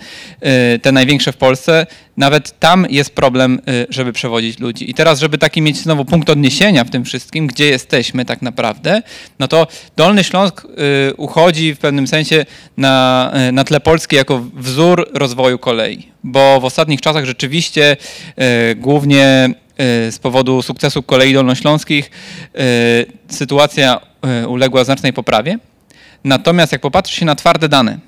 y, 0.74 0.78
te 0.78 0.92
największe 0.92 1.32
w 1.32 1.36
Polsce, 1.36 1.86
nawet 2.16 2.58
tam 2.58 2.86
jest 2.90 3.14
problem, 3.14 3.60
y, 3.68 3.86
żeby 3.90 4.12
przewozić 4.12 4.58
ludzi. 4.58 4.90
I 4.90 4.94
teraz, 4.94 5.20
żeby 5.20 5.38
taki 5.38 5.62
mieć 5.62 5.76
znowu 5.76 6.04
punkt 6.04 6.30
odniesienia 6.30 6.84
w 6.84 6.90
tym 6.90 7.04
wszystkim, 7.04 7.46
gdzie 7.46 7.66
jesteśmy 7.66 8.24
tak 8.24 8.42
naprawdę, 8.42 9.02
no 9.38 9.48
to 9.48 9.66
Dolny 9.96 10.24
Śląsk 10.24 10.66
uchodzi 11.16 11.74
w 11.74 11.78
pewnym 11.78 12.06
sensie 12.06 12.46
na, 12.76 13.32
na 13.52 13.64
tle 13.64 13.80
Polski 13.80 14.16
jako 14.16 14.44
wzór 14.54 15.10
rozwoju 15.14 15.58
kolei, 15.58 16.08
bo 16.24 16.60
w 16.60 16.64
ostatnich 16.64 17.00
czasach 17.00 17.24
rzeczywiście 17.24 17.96
głównie 18.76 19.48
z 20.10 20.18
powodu 20.18 20.62
sukcesu 20.62 21.02
kolei 21.02 21.34
dolnośląskich 21.34 22.10
sytuacja 23.28 24.00
uległa 24.46 24.84
znacznej 24.84 25.12
poprawie. 25.12 25.58
Natomiast 26.24 26.72
jak 26.72 26.80
popatrzy 26.80 27.16
się 27.16 27.26
na 27.26 27.34
twarde 27.34 27.68
dane, 27.68 27.98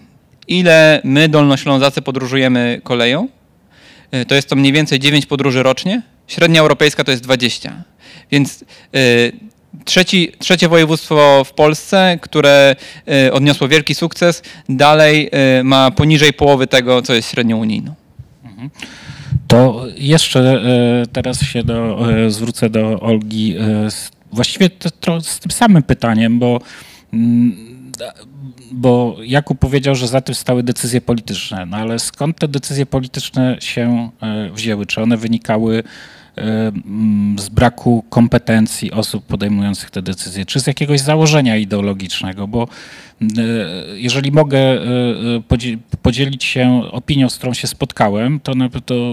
ile 0.49 1.01
my 1.05 1.29
dolnoślązacy 1.29 2.03
podróżujemy 2.03 2.81
koleją, 2.85 3.29
y, 4.15 4.25
to 4.25 4.35
jest 4.35 4.49
to 4.49 4.57
mniej 4.57 4.73
więcej 4.73 4.99
9 4.99 5.27
podróży 5.27 5.63
rocznie. 5.63 6.03
Średnia 6.27 6.61
europejska 6.61 7.05
to 7.05 7.11
jest 7.11 7.23
20. 7.23 7.85
Więc 8.31 8.65
y, 8.97 9.33
trzeci, 9.85 10.33
trzecie 10.39 10.69
województwo 10.69 11.45
w 11.45 11.53
Polsce, 11.53 12.19
które 12.23 12.77
y, 13.27 13.33
odniosło 13.33 13.69
wielki 13.69 13.95
sukces, 13.95 14.43
dalej 14.69 15.31
ma 15.65 15.91
poniżej 15.91 16.33
połowy 16.33 16.67
tego, 16.67 17.03
co 17.03 17.15
jest 17.15 17.31
średnią 17.31 17.57
unijną. 17.57 17.95
To 19.47 19.87
jeszcze 19.97 20.41
e, 20.41 21.07
teraz 21.13 21.43
się 21.43 21.65
do, 21.65 22.11
e, 22.13 22.31
zwrócę 22.31 22.71
do 22.71 23.01
Olgi 23.01 23.57
e, 23.57 23.89
właściwie 24.33 24.71
to, 24.71 24.89
tro- 24.89 25.21
z 25.21 25.39
tym 25.39 25.51
samym 25.51 25.83
pytaniem, 25.83 26.39
bo, 26.39 26.61
mm, 27.13 27.75
bo 28.73 29.17
Jakub 29.25 29.59
powiedział, 29.59 29.95
że 29.95 30.09
za 30.09 30.21
tym 30.21 30.35
stały 30.35 30.63
decyzje 30.63 31.01
polityczne. 31.01 31.67
No 31.67 31.77
ale 31.77 31.99
skąd 31.99 32.39
te 32.39 32.49
decyzje 32.49 32.87
polityczne 32.87 33.57
się 33.61 34.11
e, 34.23 34.51
wzięły? 34.51 34.87
Czy 34.87 35.03
one 35.03 35.17
wynikały 35.17 35.83
e, 36.39 36.73
z 37.39 37.49
braku 37.49 38.05
kompetencji 38.11 38.93
osób 38.93 39.27
podejmujących 39.27 39.91
te 39.91 40.03
decyzje, 40.03 40.47
czy 40.47 40.61
z 40.61 40.67
jakiegoś 40.67 41.01
założenia 41.01 41.57
ideologicznego? 41.57 42.49
Bo 42.49 42.69
e, 43.23 43.27
jeżeli 43.95 44.33
mogę 44.33 44.59
podzie- 45.49 45.79
podzielić 46.03 46.45
się 46.45 46.83
opinią, 46.91 47.29
z 47.29 47.37
którą 47.39 47.55
się 47.55 47.67
spotkałem, 47.67 48.41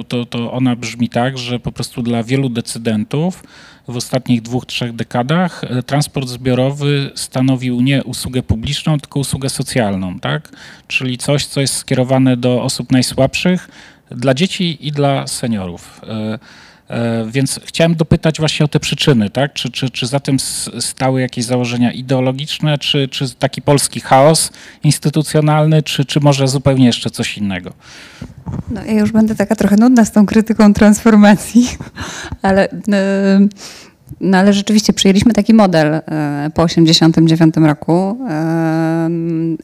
to, 0.08 0.26
to 0.26 0.52
ona 0.52 0.76
brzmi 0.76 1.10
tak, 1.10 1.38
że 1.38 1.60
po 1.60 1.72
prostu 1.72 2.02
dla 2.02 2.24
wielu 2.24 2.50
decydentów 2.50 3.44
w 3.88 3.96
ostatnich 3.96 4.42
dwóch, 4.42 4.66
trzech 4.66 4.96
dekadach 4.96 5.64
e, 5.64 5.84
transport 5.84 6.28
zbiorowy 6.28 7.12
stanowił 7.16 7.82
nie 7.82 8.04
usługę 8.04 8.44
publiczną, 8.44 9.00
tylko 9.00 9.20
usługę 9.20 9.50
socjalną, 9.50 10.20
tak? 10.20 10.50
Czyli 10.88 11.18
coś, 11.18 11.46
co 11.46 11.62
jest 11.62 11.74
skierowane 11.74 12.38
do 12.38 12.64
osób 12.64 12.92
najsłabszych, 12.92 13.70
dla 14.10 14.34
dzieci 14.34 14.88
i 14.88 14.92
dla 14.92 15.28
seniorów. 15.28 16.02
E, 16.92 17.22
e, 17.22 17.26
Więc 17.32 17.60
chciałem 17.66 17.96
dopytać 17.96 18.40
właśnie 18.40 18.66
o 18.66 18.68
te 18.68 18.80
przyczyny, 18.80 19.30
tak? 19.30 19.54
Czy, 19.54 19.72
czy, 19.72 19.90
czy 19.90 20.08
za 20.08 20.20
tym 20.20 20.38
stały 20.80 21.22
jakieś 21.22 21.46
założenia 21.46 21.92
ideologiczne, 21.92 22.78
czy, 22.78 23.08
czy 23.08 23.36
taki 23.36 23.62
polski 23.62 24.00
chaos 24.00 24.52
instytucjonalny, 24.84 25.84
czy, 25.84 26.06
czy 26.06 26.20
może 26.20 26.48
zupełnie 26.48 26.86
jeszcze 26.86 27.10
coś 27.10 27.38
innego? 27.38 27.74
No, 28.72 28.86
ja 28.86 29.00
już 29.00 29.12
będę 29.12 29.36
taka 29.36 29.56
trochę 29.56 29.76
nudna 29.76 30.06
z 30.06 30.12
tą 30.12 30.26
krytyką 30.26 30.74
transformacji, 30.74 31.70
ale, 32.42 32.72
y, 32.72 32.72
no, 34.22 34.38
ale 34.38 34.54
rzeczywiście 34.54 34.94
przyjęliśmy 34.94 35.34
taki 35.34 35.54
model 35.54 35.94
y, 35.94 36.02
po 36.54 36.68
1989 36.68 37.56
roku. 37.68 38.18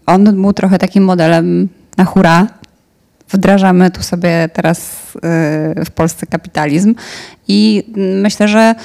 On 0.05 0.41
był 0.41 0.53
trochę 0.53 0.79
takim 0.79 1.03
modelem 1.03 1.69
na 1.97 2.05
hura. 2.05 2.47
Wdrażamy 3.29 3.91
tu 3.91 4.03
sobie 4.03 4.49
teraz 4.53 4.89
y, 5.15 5.85
w 5.85 5.91
Polsce 5.95 6.25
kapitalizm 6.25 6.95
i 7.47 7.83
myślę, 7.95 8.47
że 8.47 8.75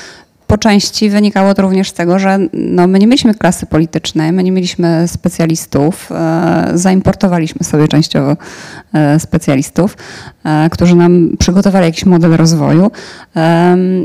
po 0.52 0.58
części 0.58 1.10
wynikało 1.10 1.54
to 1.54 1.62
również 1.62 1.90
z 1.90 1.92
tego, 1.92 2.18
że 2.18 2.38
no, 2.52 2.86
my 2.86 2.98
nie 2.98 3.06
mieliśmy 3.06 3.34
klasy 3.34 3.66
politycznej, 3.66 4.32
my 4.32 4.42
nie 4.42 4.52
mieliśmy 4.52 5.08
specjalistów, 5.08 6.12
e, 6.12 6.70
zaimportowaliśmy 6.74 7.66
sobie 7.66 7.88
częściowo 7.88 8.36
e, 8.92 9.20
specjalistów, 9.20 9.96
którzy 10.70 10.96
nam 10.96 11.30
przygotowali 11.38 11.86
jakiś 11.86 12.06
model 12.06 12.36
rozwoju. 12.36 12.90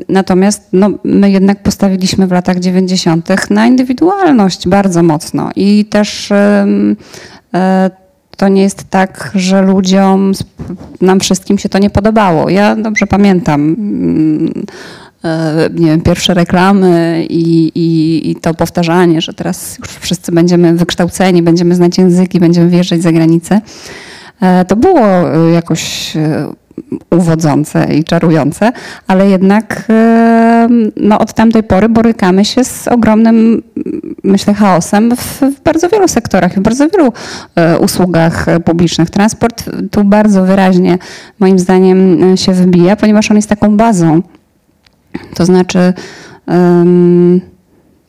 Natomiast 0.09 0.67
no, 0.73 0.89
my 1.03 1.31
jednak 1.31 1.63
postawiliśmy 1.63 2.27
w 2.27 2.31
latach 2.31 2.59
90. 2.59 3.49
na 3.49 3.67
indywidualność 3.67 4.67
bardzo 4.67 5.03
mocno 5.03 5.49
i 5.55 5.85
też 5.85 6.31
e, 6.31 6.65
to 8.37 8.47
nie 8.47 8.61
jest 8.61 8.89
tak, 8.89 9.31
że 9.35 9.61
ludziom, 9.61 10.31
nam 11.01 11.19
wszystkim 11.19 11.57
się 11.57 11.69
to 11.69 11.79
nie 11.79 11.89
podobało. 11.89 12.49
Ja 12.49 12.75
dobrze 12.75 13.07
pamiętam 13.07 13.61
mm, 13.61 14.65
e, 15.23 15.69
nie 15.73 15.87
wiem, 15.87 16.01
pierwsze 16.01 16.33
reklamy 16.33 17.25
i, 17.29 17.71
i, 17.75 18.31
i 18.31 18.35
to 18.35 18.53
powtarzanie, 18.53 19.21
że 19.21 19.33
teraz 19.33 19.77
już 19.79 19.89
wszyscy 19.89 20.31
będziemy 20.31 20.73
wykształceni, 20.73 21.41
będziemy 21.43 21.75
znać 21.75 21.97
języki, 21.97 22.39
będziemy 22.39 22.69
wyjeżdżać 22.69 23.01
za 23.01 23.11
granicę. 23.11 23.61
E, 24.41 24.65
To 24.65 24.75
było 24.75 24.99
e, 24.99 25.51
jakoś 25.51 26.13
uwodzące 27.11 27.93
i 27.93 28.03
czarujące, 28.03 28.71
ale 29.07 29.29
jednak 29.29 29.87
no, 30.95 31.19
od 31.19 31.33
tamtej 31.33 31.63
pory 31.63 31.89
borykamy 31.89 32.45
się 32.45 32.63
z 32.63 32.87
ogromnym, 32.87 33.63
myślę, 34.23 34.53
chaosem 34.53 35.15
w, 35.15 35.41
w 35.41 35.61
bardzo 35.63 35.89
wielu 35.89 36.07
sektorach, 36.07 36.53
w 36.53 36.59
bardzo 36.59 36.89
wielu 36.89 37.13
e, 37.55 37.79
usługach 37.79 38.47
e, 38.47 38.59
publicznych. 38.59 39.09
Transport 39.09 39.69
tu 39.91 40.03
bardzo 40.03 40.43
wyraźnie, 40.43 40.97
moim 41.39 41.59
zdaniem, 41.59 42.23
e, 42.23 42.37
się 42.37 42.53
wybija, 42.53 42.95
ponieważ 42.95 43.31
on 43.31 43.37
jest 43.37 43.49
taką 43.49 43.77
bazą. 43.77 44.21
To 45.35 45.45
znaczy, 45.45 45.93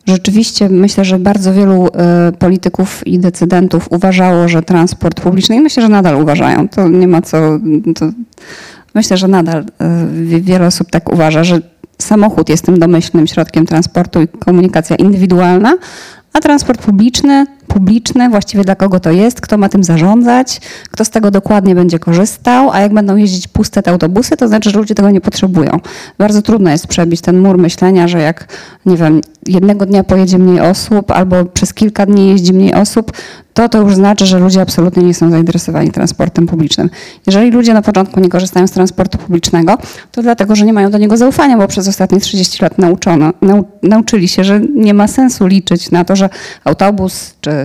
rzeczywiście 0.09 0.69
myślę, 0.69 1.05
że 1.05 1.19
bardzo 1.19 1.53
wielu 1.55 1.87
e, 1.87 2.33
polityków 2.39 3.07
i 3.07 3.19
decydentów 3.19 3.89
uważało, 3.93 4.49
że 4.49 4.63
transport 4.63 5.21
publiczny, 5.21 5.57
i 5.57 5.61
myślę, 5.61 5.83
że 5.83 5.89
nadal 5.89 6.23
uważają, 6.23 6.69
to 6.69 6.89
nie 6.89 7.09
ma 7.09 7.23
co. 7.23 7.39
Myślę, 8.95 9.17
że 9.17 9.29
nadal 9.29 9.65
e, 9.81 10.07
wie- 10.25 10.41
wiele 10.41 10.67
osób 10.67 10.91
tak 10.91 11.13
uważa, 11.13 11.45
że 11.45 11.61
samochód 11.99 12.49
jest 12.49 12.65
tym 12.65 12.79
domyślnym 12.79 13.27
środkiem 13.27 13.67
transportu 13.67 14.23
i 14.23 14.29
komunikacja 14.29 14.97
indywidualna, 14.97 15.75
a 16.33 16.39
transport 16.41 16.83
publiczny, 16.83 17.47
publiczny, 17.69 18.29
właściwie 18.29 18.65
dla 18.65 18.75
kogo 18.75 19.01
to 19.01 19.11
jest, 19.11 19.41
kto 19.41 19.59
ma 19.59 19.69
tym 19.69 19.85
zarządzać, 19.85 20.61
kto 20.91 21.05
z 21.05 21.11
tego 21.11 21.31
dokładnie 21.31 21.75
będzie 21.75 21.99
korzystał, 21.99 22.71
a 22.73 22.81
jak 22.81 22.95
będą 22.95 23.17
jeździć 23.17 23.49
puste 23.49 23.83
te 23.83 23.91
autobusy, 23.91 24.37
to 24.37 24.49
znaczy, 24.49 24.71
że 24.71 24.79
ludzie 24.79 24.95
tego 24.95 25.11
nie 25.11 25.21
potrzebują. 25.21 25.71
Bardzo 26.19 26.43
trudno 26.43 26.71
jest 26.71 26.87
przebić 26.87 27.21
ten 27.21 27.39
mur 27.39 27.59
myślenia, 27.59 28.09
że 28.09 28.19
jak, 28.19 28.49
nie 28.87 28.97
wiem, 28.97 29.21
jednego 29.47 29.87
dnia 29.87 30.05
pojedzie 30.05 30.39
mniej 30.39 30.61
osób 30.61 31.11
albo 31.11 31.45
przez 31.45 31.75
kilka 31.75 32.07
dni 32.07 32.29
jeździ 32.29 32.53
mniej 32.53 32.75
osób, 32.75 33.13
to 33.59 33.69
to 33.69 33.81
już 33.81 33.95
znaczy, 33.95 34.27
że 34.27 34.39
ludzie 34.39 34.61
absolutnie 34.61 35.03
nie 35.03 35.15
są 35.15 35.31
zainteresowani 35.31 35.91
transportem 35.91 36.47
publicznym. 36.47 36.91
Jeżeli 37.27 37.51
ludzie 37.51 37.75
na 37.75 37.83
początku 37.83 38.21
nie 38.21 38.29
korzystają 38.29 38.67
z 38.67 38.71
transportu 38.71 39.19
publicznego, 39.19 39.79
to 40.13 40.23
dlatego, 40.23 40.57
że 40.57 40.65
nie 40.65 40.73
mają 40.73 40.91
do 40.91 40.99
niego 40.99 41.17
zaufania, 41.17 41.57
bo 41.57 41.69
przez 41.69 41.89
ostatnie 41.89 42.21
30 42.21 42.63
lat 42.63 42.79
nauczono, 42.79 43.33
nau, 43.43 43.65
nauczyli 43.83 44.29
się, 44.29 44.45
że 44.45 44.61
nie 44.61 44.95
ma 44.95 45.09
sensu 45.09 45.47
liczyć 45.47 45.91
na 45.91 46.05
to, 46.05 46.17
że 46.17 46.29
autobus 46.65 47.35
czy 47.41 47.58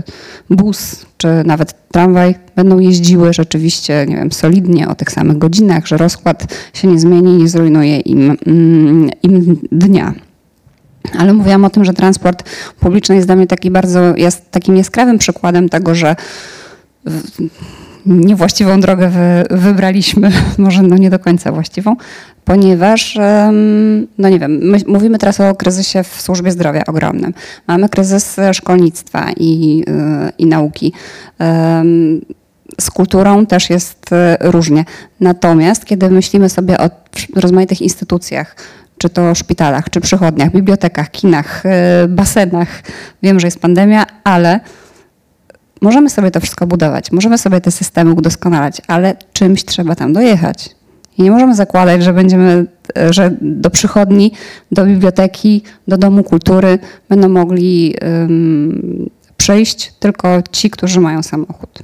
bus 0.49 1.05
czy 1.17 1.27
nawet 1.45 1.89
tramwaj 1.91 2.35
będą 2.55 2.79
jeździły 2.79 3.33
rzeczywiście, 3.33 4.05
nie 4.09 4.15
wiem, 4.15 4.31
solidnie 4.31 4.87
o 4.89 4.95
tych 4.95 5.11
samych 5.11 5.37
godzinach, 5.37 5.87
że 5.87 5.97
rozkład 5.97 6.55
się 6.73 6.87
nie 6.87 6.99
zmieni, 6.99 7.37
nie 7.37 7.47
zrujnuje 7.47 7.99
im, 7.99 8.37
mm, 8.45 9.09
im 9.23 9.59
dnia. 9.71 10.13
Ale 11.19 11.33
mówiłam 11.33 11.65
o 11.65 11.69
tym, 11.69 11.85
że 11.85 11.93
transport 11.93 12.49
publiczny 12.79 13.15
jest 13.15 13.27
dla 13.27 13.35
mnie 13.35 13.47
taki 13.47 13.71
bardzo, 13.71 14.15
jest 14.17 14.51
takim 14.51 14.77
jaskrawym 14.77 15.17
przykładem 15.17 15.69
tego, 15.69 15.95
że 15.95 16.15
w- 17.05 17.49
niewłaściwą 18.05 18.79
drogę 18.79 19.09
wy, 19.09 19.57
wybraliśmy, 19.57 20.31
może 20.57 20.81
no 20.81 20.97
nie 20.97 21.09
do 21.09 21.19
końca 21.19 21.51
właściwą, 21.51 21.95
ponieważ, 22.45 23.17
no 24.17 24.29
nie 24.29 24.39
wiem, 24.39 24.51
my 24.51 24.77
mówimy 24.87 25.17
teraz 25.17 25.39
o 25.39 25.55
kryzysie 25.55 26.03
w 26.03 26.21
służbie 26.21 26.51
zdrowia 26.51 26.83
ogromnym. 26.87 27.33
Mamy 27.67 27.89
kryzys 27.89 28.35
szkolnictwa 28.53 29.31
i, 29.37 29.83
y, 30.27 30.31
i 30.37 30.45
nauki. 30.45 30.93
Z 32.81 32.91
kulturą 32.91 33.45
też 33.45 33.69
jest 33.69 34.11
y, 34.11 34.15
różnie. 34.51 34.85
Natomiast 35.19 35.85
kiedy 35.85 36.09
myślimy 36.09 36.49
sobie 36.49 36.77
o 36.77 36.89
rozmaitych 37.35 37.81
instytucjach, 37.81 38.55
czy 38.97 39.09
to 39.09 39.35
szpitalach, 39.35 39.89
czy 39.89 40.01
przychodniach, 40.01 40.51
bibliotekach, 40.51 41.11
kinach, 41.11 41.63
basenach, 42.09 42.83
wiem, 43.23 43.39
że 43.39 43.47
jest 43.47 43.59
pandemia, 43.59 44.05
ale 44.23 44.59
możemy 45.83 46.09
sobie 46.09 46.31
to 46.31 46.39
wszystko 46.39 46.67
budować, 46.67 47.11
możemy 47.11 47.37
sobie 47.37 47.61
te 47.61 47.71
systemy 47.71 48.13
udoskonalać, 48.13 48.81
ale 48.87 49.15
czymś 49.33 49.65
trzeba 49.65 49.95
tam 49.95 50.13
dojechać. 50.13 50.69
I 51.17 51.23
nie 51.23 51.31
możemy 51.31 51.55
zakładać, 51.55 52.03
że 52.03 52.13
będziemy, 52.13 52.65
e, 52.97 53.13
że 53.13 53.31
do 53.41 53.69
przychodni, 53.69 54.31
do 54.71 54.85
biblioteki, 54.85 55.61
do 55.87 55.97
domu 55.97 56.23
kultury 56.23 56.79
będą 57.09 57.29
mogli 57.29 57.95
ym, 58.03 59.09
przyjść 59.37 59.93
tylko 59.99 60.41
ci, 60.51 60.69
którzy 60.69 60.99
mają 60.99 61.23
samochód. 61.23 61.83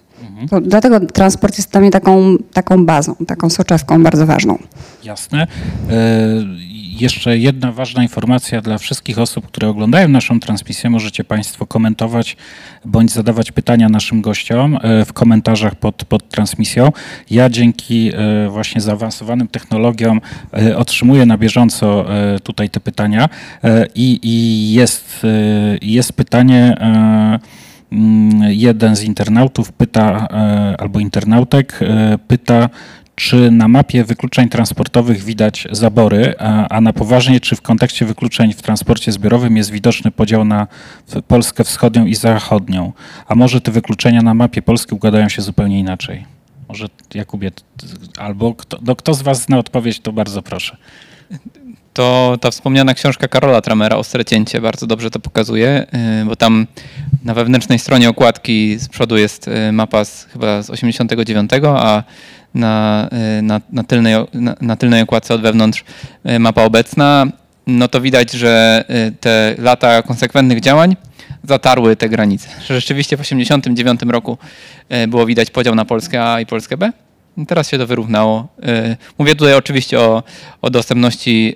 To 0.49 0.61
dlatego 0.61 0.99
transport 0.99 1.57
jest 1.57 1.71
dla 1.71 1.81
mnie 1.81 1.91
taką, 1.91 2.37
taką 2.53 2.85
bazą, 2.85 3.15
taką 3.27 3.49
soczewką 3.49 4.03
bardzo 4.03 4.25
ważną. 4.25 4.57
Jasne. 5.03 5.47
Jeszcze 7.01 7.37
jedna 7.37 7.71
ważna 7.71 8.03
informacja 8.03 8.61
dla 8.61 8.77
wszystkich 8.77 9.19
osób, 9.19 9.47
które 9.47 9.67
oglądają 9.69 10.07
naszą 10.07 10.39
transmisję. 10.39 10.89
Możecie 10.89 11.23
Państwo 11.23 11.65
komentować 11.65 12.37
bądź 12.85 13.11
zadawać 13.11 13.51
pytania 13.51 13.89
naszym 13.89 14.21
gościom 14.21 14.77
e, 14.81 15.05
w 15.05 15.13
komentarzach 15.13 15.75
pod, 15.75 16.05
pod 16.05 16.29
transmisją. 16.29 16.91
Ja 17.29 17.49
dzięki 17.49 18.11
e, 18.13 18.49
właśnie 18.49 18.81
zaawansowanym 18.81 19.47
technologiom 19.47 20.21
e, 20.53 20.77
otrzymuję 20.77 21.25
na 21.25 21.37
bieżąco 21.37 22.05
tutaj 22.43 22.69
te 22.69 22.79
pytania 22.79 23.29
i, 23.95 24.19
i 24.23 24.73
jest, 24.73 25.25
jest 25.81 26.13
pytanie. 26.13 26.75
mm, 27.91 28.43
Jeden 28.49 28.95
z 28.95 29.03
internautów 29.03 29.71
pyta, 29.71 30.27
albo 30.77 30.99
internautek 30.99 31.79
pyta, 32.27 32.69
czy 33.19 33.51
na 33.51 33.67
mapie 33.67 34.03
wykluczeń 34.03 34.49
transportowych 34.49 35.23
widać 35.23 35.67
zabory, 35.71 36.33
a, 36.39 36.67
a 36.67 36.81
na 36.81 36.93
poważnie, 36.93 37.39
czy 37.39 37.55
w 37.55 37.61
kontekście 37.61 38.05
wykluczeń 38.05 38.53
w 38.53 38.61
transporcie 38.61 39.11
zbiorowym 39.11 39.57
jest 39.57 39.71
widoczny 39.71 40.11
podział 40.11 40.45
na 40.45 40.67
Polskę 41.27 41.63
wschodnią 41.63 42.05
i 42.05 42.15
zachodnią? 42.15 42.93
A 43.27 43.35
może 43.35 43.61
te 43.61 43.71
wykluczenia 43.71 44.21
na 44.21 44.33
mapie 44.33 44.61
Polski 44.61 44.95
układają 44.95 45.29
się 45.29 45.41
zupełnie 45.41 45.79
inaczej? 45.79 46.25
Może 46.69 46.87
Jakubie, 47.13 47.51
albo 48.17 48.53
kto, 48.53 48.79
no 48.81 48.95
kto 48.95 49.13
z 49.13 49.21
Was 49.21 49.41
zna 49.41 49.57
odpowiedź, 49.57 49.99
to 49.99 50.11
bardzo 50.11 50.41
proszę. 50.41 50.77
To 51.93 52.37
ta 52.41 52.51
wspomniana 52.51 52.93
książka 52.93 53.27
Karola 53.27 53.61
Tramera 53.61 53.95
Ostre 53.95 54.25
cięcie 54.25 54.61
bardzo 54.61 54.87
dobrze 54.87 55.09
to 55.09 55.19
pokazuje, 55.19 55.87
yy, 56.19 56.25
bo 56.25 56.35
tam 56.35 56.67
na 57.23 57.33
wewnętrznej 57.33 57.79
stronie 57.79 58.09
okładki 58.09 58.77
z 58.77 58.87
przodu 58.87 59.17
jest 59.17 59.47
yy, 59.47 59.71
mapa 59.71 60.05
z, 60.05 60.25
chyba 60.25 60.61
z 60.61 60.69
89, 60.69 61.51
a 61.65 62.03
na, 62.53 63.07
yy, 63.35 63.41
na, 63.41 63.61
na, 63.71 63.83
tylnej, 63.83 64.15
na, 64.33 64.55
na 64.61 64.75
tylnej 64.75 65.01
okładce 65.01 65.33
od 65.33 65.41
wewnątrz 65.41 65.83
yy, 66.23 66.39
mapa 66.39 66.63
obecna. 66.63 67.25
No 67.67 67.87
to 67.87 68.01
widać, 68.01 68.31
że 68.31 68.83
yy, 68.89 69.11
te 69.19 69.55
lata 69.57 70.01
konsekwentnych 70.01 70.59
działań 70.61 70.95
zatarły 71.43 71.95
te 71.95 72.09
granice. 72.09 72.49
Rzeczywiście 72.67 73.17
w 73.17 73.21
89 73.21 74.01
roku 74.07 74.37
było 75.07 75.25
widać 75.25 75.49
podział 75.49 75.75
na 75.75 75.85
Polskę 75.85 76.23
A 76.33 76.41
i 76.41 76.45
Polskę 76.45 76.77
B. 76.77 76.91
Teraz 77.47 77.69
się 77.69 77.77
to 77.77 77.87
wyrównało. 77.87 78.47
Y, 78.91 78.97
Mówię 79.19 79.35
tutaj 79.35 79.53
oczywiście 79.55 79.99
o, 79.99 80.23
o 80.61 80.69
dostępności 80.69 81.55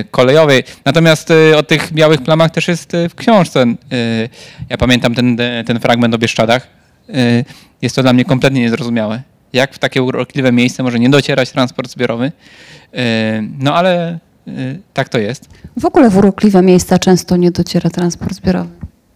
y, 0.00 0.04
kolejowej, 0.10 0.62
natomiast 0.84 1.30
y, 1.30 1.56
o 1.56 1.62
tych 1.62 1.92
białych 1.92 2.22
plamach 2.22 2.50
też 2.50 2.68
jest 2.68 2.94
y, 2.94 3.08
w 3.08 3.14
książce. 3.14 3.62
Y, 3.92 4.28
Ja 4.70 4.76
pamiętam 4.76 5.14
ten, 5.14 5.36
ten 5.66 5.80
fragment 5.80 6.14
o 6.14 6.18
Bieszczadach. 6.18 6.66
Y, 7.08 7.44
Jest 7.82 7.96
to 7.96 8.02
dla 8.02 8.12
mnie 8.12 8.24
kompletnie 8.24 8.60
niezrozumiałe. 8.60 9.22
Jak 9.54 9.74
w 9.74 9.78
takie 9.78 10.02
urokliwe 10.02 10.52
miejsce 10.52 10.82
może 10.82 10.98
nie 10.98 11.10
docierać 11.10 11.50
transport 11.50 11.90
zbiorowy? 11.90 12.32
Y, 12.94 12.98
No 13.58 13.74
ale 13.74 14.18
y, 14.48 14.80
tak 14.94 15.08
to 15.08 15.18
jest. 15.18 15.48
W 15.76 15.84
ogóle 15.84 16.10
w 16.10 16.16
urokliwe 16.16 16.62
miejsca 16.62 16.98
często 16.98 17.36
nie 17.36 17.50
dociera 17.50 17.90
transport 17.90 18.34
zbiorowy. 18.34 18.70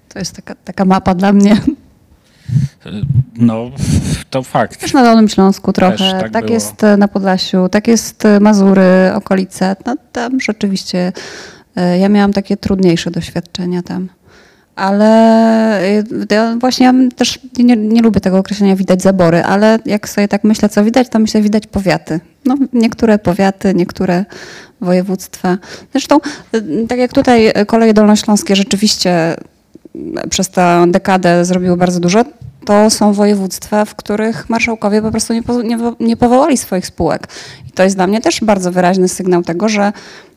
To 0.08 0.18
jest 0.18 0.36
taka, 0.36 0.54
taka 0.54 0.84
mapa 0.84 1.14
dla 1.14 1.32
mnie. 1.32 1.56
No, 3.36 3.70
to 4.30 4.42
fakt. 4.42 4.80
Też 4.80 4.92
na 4.92 5.02
Dolnym 5.02 5.28
Śląsku 5.28 5.72
trochę. 5.72 5.96
Też 5.96 6.12
tak 6.12 6.32
tak 6.32 6.50
jest 6.50 6.84
e, 6.84 6.96
na 6.96 7.08
Podlasiu, 7.08 7.68
tak 7.68 7.88
jest 7.88 8.24
e, 8.24 8.40
Mazury, 8.40 9.12
okolice. 9.14 9.76
No, 9.86 9.96
tam 10.12 10.40
rzeczywiście 10.40 11.12
e, 11.76 11.98
ja 11.98 12.08
miałam 12.08 12.32
takie 12.32 12.56
trudniejsze 12.56 13.10
doświadczenia 13.10 13.82
tam. 13.82 14.08
Ale 14.78 15.08
e, 15.82 16.04
ja 16.30 16.56
właśnie 16.60 16.86
ja 16.86 16.94
też 17.16 17.38
nie, 17.58 17.76
nie 17.76 18.02
lubię 18.02 18.20
tego 18.20 18.38
określenia 18.38 18.76
widać 18.76 19.02
zabory, 19.02 19.42
ale 19.42 19.78
jak 19.86 20.08
sobie 20.08 20.28
tak 20.28 20.44
myślę, 20.44 20.68
co 20.68 20.84
widać, 20.84 21.08
to 21.08 21.18
myślę 21.18 21.42
widać 21.42 21.66
powiaty. 21.66 22.20
No, 22.44 22.56
niektóre 22.72 23.18
powiaty, 23.18 23.74
niektóre 23.74 24.24
województwa. 24.80 25.58
Zresztą, 25.92 26.18
y, 26.54 26.86
tak 26.88 26.98
jak 26.98 27.12
tutaj 27.12 27.52
koleje 27.66 27.94
dolnośląskie 27.94 28.56
rzeczywiście 28.56 29.36
y, 29.96 30.28
przez 30.30 30.48
tę 30.48 30.86
dekadę 30.88 31.44
zrobiły 31.44 31.76
bardzo 31.76 32.00
dużo, 32.00 32.24
to 32.64 32.90
są 32.90 33.12
województwa, 33.12 33.84
w 33.84 33.94
których 33.94 34.50
marszałkowie 34.50 35.02
po 35.02 35.10
prostu 35.10 35.32
nie, 35.32 35.42
nie, 35.64 35.78
nie 36.00 36.16
powołali 36.16 36.56
swoich 36.56 36.86
spółek. 36.86 37.28
I 37.68 37.72
to 37.72 37.82
jest 37.82 37.96
dla 37.96 38.06
mnie 38.06 38.20
też 38.20 38.40
bardzo 38.40 38.72
wyraźny 38.72 39.08
sygnał 39.08 39.42
tego, 39.42 39.68
że 39.68 39.92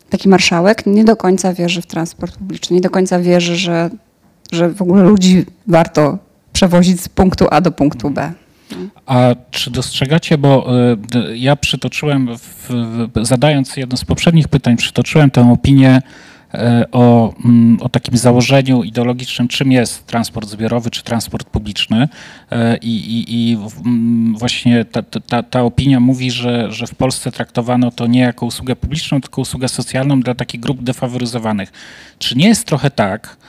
taki 0.09 0.29
marszałek 0.29 0.85
nie 0.85 1.05
do 1.05 1.15
końca 1.15 1.53
wierzy 1.53 1.81
w 1.81 1.85
transport 1.85 2.37
publiczny, 2.37 2.75
nie 2.75 2.81
do 2.81 2.89
końca 2.89 3.19
wierzy, 3.19 3.55
że, 3.55 3.89
że 4.51 4.69
w 4.69 4.81
ogóle 4.81 5.03
ludzi 5.03 5.45
warto 5.67 6.17
przewozić 6.53 7.01
z 7.01 7.09
punktu 7.09 7.45
A 7.51 7.61
do 7.61 7.71
punktu 7.71 8.09
B. 8.09 8.31
A 9.05 9.19
czy 9.51 9.71
dostrzegacie, 9.71 10.37
bo 10.37 10.67
d- 10.97 11.37
ja 11.37 11.55
przytoczyłem, 11.55 12.29
w, 12.37 12.69
zadając 13.21 13.77
jedno 13.77 13.97
z 13.97 14.05
poprzednich 14.05 14.47
pytań, 14.47 14.77
przytoczyłem 14.77 15.31
tę 15.31 15.51
opinię 15.51 16.01
y, 16.53 16.57
o, 16.91 17.33
mm, 17.45 17.77
o 17.81 17.89
takim 17.89 18.17
założeniu 18.17 18.83
ideologicznym, 18.83 19.47
czym 19.47 19.71
jest 19.71 20.05
transport 20.07 20.49
zbiorowy 20.49 20.89
czy 20.91 21.03
transport 21.03 21.49
publiczny. 21.49 22.03
Y, 22.03 22.55
I, 22.81 22.95
i, 22.95 23.51
i 23.51 23.57
mm, 23.85 24.35
właśnie 24.37 24.85
ta, 24.85 25.01
ta- 25.03 25.43
ta, 25.43 25.61
opinia 25.63 25.99
mówi, 25.99 26.31
że, 26.31 26.71
że 26.71 26.87
w 26.87 26.95
Polsce 26.95 27.31
traktowano 27.31 27.91
to 27.91 28.07
nie 28.07 28.19
jako 28.19 28.45
usługę 28.45 28.75
publiczną, 28.75 29.21
tylko 29.21 29.41
usługę 29.41 29.67
socjalną 29.69 30.19
dla 30.21 30.35
takich 30.35 30.59
grup 30.61 30.83
defaworyzowanych. 30.83 31.71
Czy 32.19 32.37
nie 32.37 32.47
jest 32.47 32.67
trochę 32.67 32.91
tak, 32.91 33.37
e, 33.37 33.41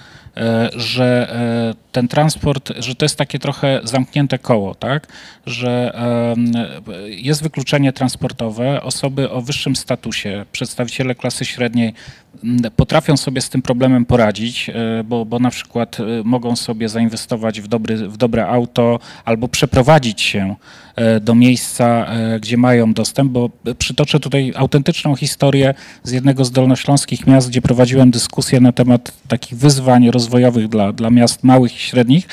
że 0.76 1.34
e, 1.70 1.92
ten 1.92 2.08
transport, 2.08 2.72
że 2.78 2.94
to 2.94 3.04
jest 3.04 3.16
takie 3.16 3.38
trochę 3.38 3.80
zamknięte 3.84 4.38
koło, 4.38 4.74
tak? 4.74 5.06
Że 5.46 5.92
jest 7.06 7.42
wykluczenie 7.42 7.92
transportowe, 7.92 8.82
osoby 8.82 9.30
o 9.30 9.40
wyższym 9.40 9.76
statusie, 9.76 10.44
przedstawiciele 10.52 11.14
klasy 11.14 11.44
średniej 11.44 11.94
potrafią 12.76 13.16
sobie 13.16 13.40
z 13.40 13.48
tym 13.50 13.62
problemem 13.62 14.04
poradzić, 14.04 14.70
e, 14.70 15.04
bo, 15.04 15.24
bo 15.24 15.38
na 15.38 15.50
przykład 15.50 16.00
e, 16.00 16.04
mogą 16.24 16.56
sobie 16.56 16.88
zainwestować 16.88 17.60
w, 17.60 17.68
dobry, 17.68 18.08
w 18.08 18.16
dobre 18.16 18.46
auto 18.48 18.98
albo 19.24 19.48
przeprowadzić 19.48 20.20
się 20.20 20.54
e, 20.91 20.91
do 21.20 21.34
miejsca, 21.34 22.06
e, 22.06 22.40
gdzie 22.40 22.56
mają 22.56 22.92
dostęp, 22.92 23.32
bo 23.32 23.50
przytoczę 23.78 24.20
tutaj 24.20 24.52
autentyczną 24.56 25.16
historię 25.16 25.74
z 26.02 26.12
jednego 26.12 26.44
z 26.44 26.50
dolnośląskich 26.50 27.26
miast, 27.26 27.48
gdzie 27.48 27.62
prowadziłem 27.62 28.10
dyskusję 28.10 28.60
na 28.60 28.72
temat 28.72 29.12
takich 29.28 29.58
wyzwań 29.58 30.10
rozwojowych 30.10 30.68
dla, 30.68 30.92
dla 30.92 31.10
miast 31.10 31.44
małych 31.44 31.76
i 31.76 31.78
średnich. 31.78 32.28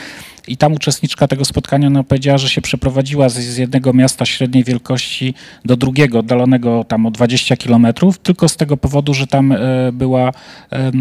I 0.50 0.58
tam 0.58 0.74
uczestniczka 0.74 1.28
tego 1.28 1.46
spotkania 1.46 1.90
no, 1.90 2.04
powiedziała, 2.04 2.38
że 2.38 2.50
się 2.50 2.62
przeprowadziła 2.62 3.30
z, 3.30 3.34
z 3.34 3.58
jednego 3.58 3.94
miasta 3.94 4.26
średniej 4.26 4.64
wielkości 4.64 5.34
do 5.66 5.78
drugiego, 5.78 6.20
oddalonego 6.20 6.84
tam 6.84 7.06
o 7.06 7.12
20 7.12 7.58
kilometrów, 7.58 8.18
tylko 8.18 8.50
z 8.50 8.56
tego 8.56 8.78
powodu, 8.78 9.14
że 9.14 9.28
tam 9.28 9.52
e, 9.52 9.58
była, 9.94 10.32
e, 10.72 10.92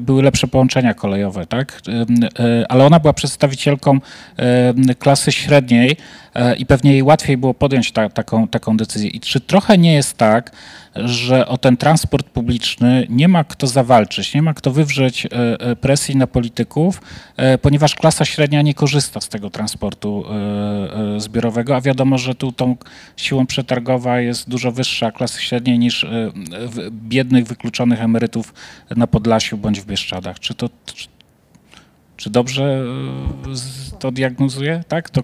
były 0.00 0.22
lepsze 0.22 0.46
połączenia 0.46 0.94
kolejowe, 0.94 1.46
tak? 1.46 1.82
E, 2.38 2.64
ale 2.68 2.86
ona 2.86 3.00
była 3.00 3.12
przedstawicielką 3.12 4.00
klasy 4.98 5.32
średniej 5.32 5.90
e, 5.90 5.96
i 6.58 6.66
pewnie 6.66 6.92
jej 6.92 7.02
łatwiej 7.02 7.36
było 7.36 7.54
podjąć 7.54 7.92
ta, 7.92 8.08
taką, 8.08 8.48
taką 8.48 8.76
decyzję. 8.76 9.10
I 9.10 9.20
czy 9.20 9.40
trochę 9.40 9.78
nie 9.78 9.94
jest 9.94 10.16
tak, 10.16 10.52
że 10.94 11.46
o 11.46 11.58
ten 11.58 11.76
transport 11.76 12.26
publiczny 12.26 13.06
nie 13.08 13.28
ma 13.28 13.44
kto 13.44 13.66
zawalczyć, 13.66 14.34
nie 14.34 14.42
ma 14.42 14.54
kto 14.54 14.70
wywrzeć 14.70 15.26
e, 15.26 15.30
e, 15.60 15.76
presji 15.76 16.16
na 16.16 16.26
polityków, 16.26 17.02
e, 17.36 17.58
ponieważ 17.58 17.94
klasa 17.94 18.24
średnia 18.24 18.62
nie 18.62 18.74
korzysta 18.74 19.20
z 19.20 19.28
tego 19.28 19.50
transportu 19.50 20.24
zbiorowego, 21.16 21.76
a 21.76 21.80
wiadomo, 21.80 22.18
że 22.18 22.34
tu 22.34 22.52
tą 22.52 22.76
siłą 23.16 23.46
przetargowa 23.46 24.20
jest 24.20 24.48
dużo 24.48 24.72
wyższa 24.72 25.12
klasy 25.12 25.42
średniej 25.42 25.78
niż 25.78 26.06
biednych, 26.90 27.46
wykluczonych 27.46 28.02
emerytów 28.02 28.54
na 28.96 29.06
Podlasiu 29.06 29.58
bądź 29.58 29.80
w 29.80 29.86
Bieszczadach. 29.86 30.38
Czy 30.38 30.54
to, 30.54 30.68
czy, 30.86 31.08
czy 32.20 32.30
dobrze 32.30 32.84
e, 33.94 33.98
to 33.98 34.12
diagnozuję? 34.12 34.84
Tak? 34.88 35.10
To 35.10 35.22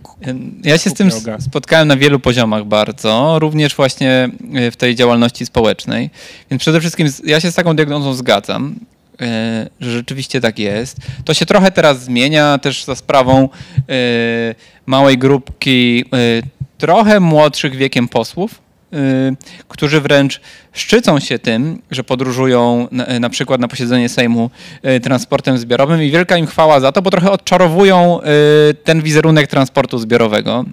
Ja 0.64 0.78
się 0.78 0.90
z 0.90 0.94
tym 0.94 1.10
spotkałem 1.40 1.88
na 1.88 1.96
wielu 1.96 2.20
poziomach 2.20 2.64
bardzo, 2.64 3.38
również 3.38 3.74
właśnie 3.74 4.28
e, 4.54 4.70
w 4.70 4.76
tej 4.76 4.94
działalności 4.94 5.46
społecznej. 5.46 6.10
Więc 6.50 6.62
przede 6.62 6.80
wszystkim 6.80 7.08
ja 7.24 7.40
się 7.40 7.52
z 7.52 7.54
taką 7.54 7.76
diagnozą 7.76 8.14
zgadzam, 8.14 8.74
e, 9.20 9.68
że 9.80 9.90
rzeczywiście 9.90 10.40
tak 10.40 10.58
jest. 10.58 10.96
To 11.24 11.34
się 11.34 11.46
trochę 11.46 11.70
teraz 11.70 12.04
zmienia 12.04 12.58
też 12.58 12.84
za 12.84 12.94
sprawą 12.94 13.48
małej 14.86 15.18
grupki 15.18 16.04
trochę 16.78 17.20
młodszych 17.20 17.76
wiekiem 17.76 18.08
posłów, 18.08 18.65
którzy 19.68 20.00
wręcz 20.00 20.40
szczycą 20.72 21.20
się 21.20 21.38
tym, 21.38 21.82
że 21.90 22.04
podróżują 22.04 22.88
na, 22.90 23.20
na 23.20 23.30
przykład 23.30 23.60
na 23.60 23.68
posiedzenie 23.68 24.08
Sejmu 24.08 24.50
e, 24.82 25.00
transportem 25.00 25.58
zbiorowym 25.58 26.02
i 26.02 26.10
wielka 26.10 26.36
im 26.36 26.46
chwała 26.46 26.80
za 26.80 26.92
to, 26.92 27.02
bo 27.02 27.10
trochę 27.10 27.30
odczarowują 27.30 28.20
ten 28.84 29.02
wizerunek 29.02 29.46
transportu 29.46 29.98
zbiorowego. 29.98 30.64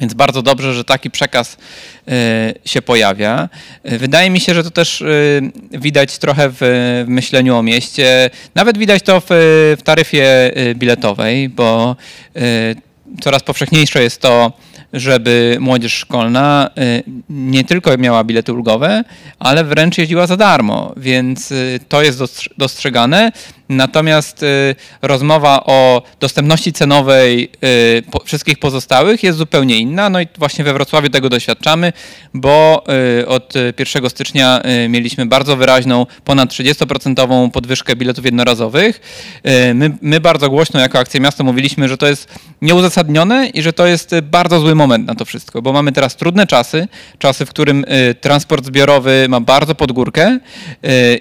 Więc 0.00 0.14
bardzo 0.14 0.42
dobrze, 0.42 0.74
że 0.74 0.84
taki 0.84 1.10
przekaz 1.10 1.56
się 2.64 2.82
pojawia. 2.82 3.48
Wydaje 3.84 4.30
mi 4.30 4.40
się, 4.40 4.54
że 4.54 4.64
to 4.64 4.70
też 4.70 5.04
widać 5.72 6.18
trochę 6.18 6.50
w, 6.50 6.60
myśleniu 7.06 7.56
o 7.56 7.62
mieście. 7.62 8.30
Nawet 8.54 8.78
widać 8.78 9.02
to 9.02 9.22
w, 9.28 9.76
taryfie 9.84 10.50
biletowej, 10.74 11.48
bo 11.48 11.96
coraz 13.20 13.42
powszechniejsze 13.42 14.02
jest 14.02 14.20
to, 14.20 14.52
żeby 14.92 15.56
młodzież 15.60 15.94
szkolna 15.94 16.70
e, 16.76 17.02
nie 17.30 17.64
tylko 17.64 17.98
miała 17.98 18.24
bilety 18.24 18.52
ulgowe, 18.52 19.04
ale 19.38 19.64
wręcz 19.64 19.98
jeździła 19.98 20.26
za 20.26 20.36
darmo, 20.36 20.94
więc 20.96 21.52
e, 21.52 21.54
to 21.88 22.02
jest 22.02 22.18
dostrz- 22.18 22.48
dostrzegane. 22.58 23.32
Natomiast 23.76 24.42
e, 24.42 24.46
rozmowa 25.02 25.64
o 25.64 26.02
dostępności 26.20 26.72
cenowej 26.72 27.50
po, 28.10 28.24
wszystkich 28.24 28.58
pozostałych 28.58 29.22
jest 29.22 29.38
zupełnie 29.38 29.78
inna. 29.78 30.10
No 30.10 30.20
i 30.20 30.26
właśnie 30.38 30.64
we 30.64 30.72
Wrocławiu 30.72 31.10
tego 31.10 31.28
doświadczamy, 31.28 31.92
bo 32.34 32.84
e, 33.20 33.26
od 33.26 33.54
1 33.78 34.10
stycznia 34.10 34.62
mieliśmy 34.88 35.26
bardzo 35.26 35.56
wyraźną, 35.56 36.06
ponad 36.24 36.50
30% 36.50 37.50
podwyżkę 37.50 37.96
biletów 37.96 38.24
jednorazowych. 38.24 39.00
My, 39.74 39.96
my 40.02 40.20
bardzo 40.20 40.50
głośno 40.50 40.80
jako 40.80 40.98
Akcja 40.98 41.20
Miasto 41.20 41.44
mówiliśmy, 41.44 41.88
że 41.88 41.96
to 41.96 42.06
jest 42.06 42.34
nieuzasadnione 42.62 43.48
i 43.48 43.62
że 43.62 43.72
to 43.72 43.86
jest 43.86 44.14
bardzo 44.22 44.60
zły 44.60 44.74
moment 44.74 45.06
na 45.06 45.14
to 45.14 45.24
wszystko, 45.24 45.62
bo 45.62 45.72
mamy 45.72 45.92
teraz 45.92 46.16
trudne 46.16 46.46
czasy, 46.46 46.88
czasy, 47.18 47.46
w 47.46 47.50
którym 47.50 47.84
transport 48.20 48.64
zbiorowy 48.64 49.26
ma 49.28 49.40
bardzo 49.40 49.74
pod 49.74 49.92
górkę 49.92 50.38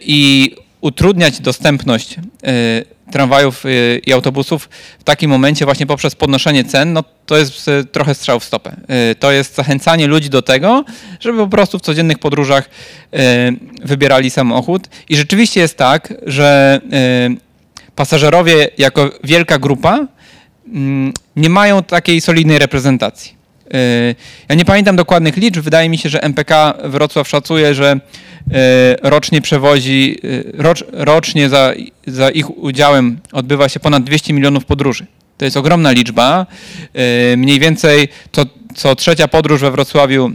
i 0.01 0.55
utrudniać 0.82 1.39
dostępność 1.39 2.15
e, 2.15 2.22
tramwajów 3.12 3.65
e, 3.65 3.70
i 3.98 4.13
autobusów 4.13 4.70
w 5.00 5.04
takim 5.04 5.32
momencie 5.32 5.65
właśnie 5.65 5.86
poprzez 5.86 6.15
podnoszenie 6.15 6.63
cen, 6.63 6.94
no 6.94 7.04
to 7.26 7.38
jest 7.38 7.67
e, 7.67 7.84
trochę 7.84 8.15
strzał 8.15 8.39
w 8.39 8.44
stopę. 8.44 8.76
To 9.20 9.32
jest 9.32 9.56
zachęcanie 9.56 10.08
ludzi 10.08 10.30
do 10.30 10.41
tego, 10.41 10.86
żeby 11.20 11.38
po 11.38 11.48
prostu 11.48 11.80
w 11.80 11.82
codziennych 11.82 12.20
podróżach 12.20 12.70
wybierali 13.84 14.30
samochód. 14.30 14.88
I 15.10 15.15
rzeczywiście 15.15 15.60
jest 15.60 15.78
tak, 15.78 16.13
że 16.26 16.82
pasażerowie 17.96 18.70
jako 18.78 19.10
wielka 19.24 19.60
grupa 19.60 20.08
mm, 20.67 21.13
nie 21.36 21.50
mają 21.50 21.84
takiej 21.84 22.22
solidnej 22.22 22.60
reprezentacji. 22.60 23.40
Yy, 23.73 24.15
Ja 24.49 24.55
nie 24.55 24.65
pamiętam 24.65 24.95
dokładnych 24.95 25.38
liczb. 25.38 25.62
Wydaje 25.62 25.89
mi 25.89 25.97
się, 25.97 26.10
że 26.10 26.23
MPK 26.23 26.73
Wrocław 26.84 27.29
szacuje, 27.29 27.75
że 27.75 27.99
yy, 28.47 28.55
rocznie 29.03 29.41
przewozi, 29.41 30.19
yy, 30.23 30.51
rocz, 30.53 30.84
rocznie 30.91 31.49
za, 31.49 31.73
za 32.07 32.29
ich 32.29 32.57
udziałem 32.57 33.19
odbywa 33.31 33.69
się 33.69 33.79
ponad 33.79 34.03
200 34.03 34.34
milionów 34.34 34.65
podróży. 34.65 35.05
To 35.38 35.45
jest 35.45 35.57
ogromna 35.57 35.91
liczba. 35.91 36.45
Mniej 37.38 37.60
więcej 37.60 38.07
co, 38.31 38.45
co 38.75 38.95
trzecia 38.95 39.27
podróż 39.27 39.62
we 39.62 39.71
Wrocławiu 39.71 40.31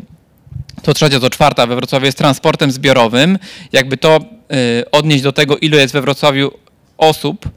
to 0.82 0.94
trzecia, 0.94 1.20
to 1.20 1.30
czwarta 1.30 1.66
we 1.66 1.76
Wrocławiu 1.76 2.06
jest 2.06 2.18
transportem 2.18 2.72
zbiorowym. 2.72 3.38
Jakby 3.72 3.96
to 3.96 4.20
odnieść 4.92 5.22
do 5.22 5.32
tego, 5.32 5.56
ilu 5.58 5.78
jest 5.78 5.92
we 5.92 6.00
Wrocławiu 6.00 6.50
osób, 6.98 7.48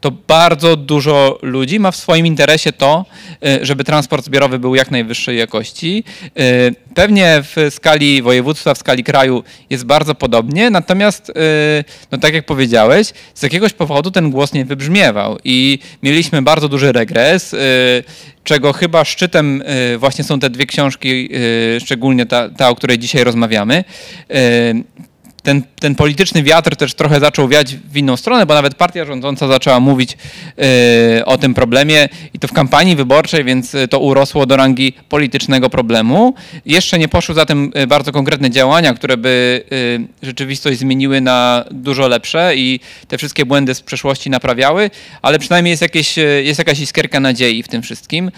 to 0.00 0.10
bardzo 0.10 0.76
dużo 0.76 1.38
ludzi 1.42 1.80
ma 1.80 1.90
w 1.90 1.96
swoim 1.96 2.26
interesie 2.26 2.72
to, 2.72 3.04
y, 3.46 3.66
żeby 3.66 3.84
transport 3.84 4.24
zbiorowy 4.24 4.58
był 4.58 4.74
jak 4.74 4.90
najwyższej 4.90 5.38
jakości. 5.38 6.04
Y, 6.40 6.74
Pewnie 6.94 7.42
w 7.42 7.56
skali 7.70 8.22
województwa, 8.22 8.74
w 8.74 8.78
skali 8.78 9.04
kraju 9.04 9.44
jest 9.70 9.84
bardzo 9.84 10.14
podobnie, 10.14 10.70
natomiast, 10.70 11.30
y, 11.30 11.34
no 12.12 12.18
tak 12.18 12.34
jak 12.34 12.46
powiedziałeś, 12.46 13.12
z 13.34 13.42
jakiegoś 13.42 13.72
powodu 13.72 14.10
ten 14.10 14.30
głos 14.30 14.52
nie 14.52 14.64
wybrzmiewał 14.64 15.38
i 15.44 15.78
mieliśmy 16.02 16.42
bardzo 16.42 16.68
duży 16.68 16.92
regres, 16.92 17.56
czego 18.44 18.72
chyba 18.72 19.04
szczytem 19.04 19.62
właśnie 19.98 20.24
są 20.24 20.40
te 20.40 20.50
dwie 20.50 20.66
książki, 20.66 21.28
szczególnie 21.80 22.26
ta, 22.26 22.48
ta 22.48 22.68
o 22.68 22.74
której 22.74 22.98
dzisiaj 22.98 23.24
rozmawiamy. 23.24 23.84
Ten, 25.42 25.62
ten 25.80 25.94
polityczny 25.94 26.42
wiatr 26.42 26.76
też 26.76 26.94
trochę 26.94 27.20
zaczął 27.20 27.48
wiać 27.48 27.76
w 27.76 27.96
inną 27.96 28.16
stronę, 28.16 28.46
bo 28.46 28.54
nawet 28.54 28.74
partia 28.74 29.04
rządząca 29.04 29.48
zaczęła 29.48 29.80
mówić 29.80 30.16
y, 31.18 31.24
o 31.24 31.38
tym 31.38 31.54
problemie 31.54 32.08
i 32.34 32.38
to 32.38 32.48
w 32.48 32.52
kampanii 32.52 32.96
wyborczej, 32.96 33.44
więc 33.44 33.74
y, 33.74 33.88
to 33.88 33.98
urosło 33.98 34.46
do 34.46 34.56
rangi 34.56 34.92
politycznego 35.08 35.70
problemu. 35.70 36.34
Jeszcze 36.66 36.98
nie 36.98 37.08
poszły 37.08 37.34
za 37.34 37.46
tym 37.46 37.72
y, 37.76 37.86
bardzo 37.86 38.12
konkretne 38.12 38.50
działania, 38.50 38.94
które 38.94 39.16
by 39.16 39.64
rzeczywistość 40.22 40.78
zmieniły 40.78 41.20
na 41.20 41.64
dużo 41.70 42.08
lepsze 42.08 42.56
i 42.56 42.80
te 43.08 43.18
wszystkie 43.18 43.46
błędy 43.46 43.74
z 43.74 43.80
przeszłości 43.80 44.30
naprawiały, 44.30 44.90
ale 45.22 45.38
przynajmniej 45.38 45.70
jest, 45.70 45.82
jakieś, 45.82 46.16
jest 46.42 46.58
jakaś 46.58 46.80
iskierka 46.80 47.20
nadziei 47.20 47.62
w 47.62 47.68
tym 47.68 47.82
wszystkim. 47.82 48.30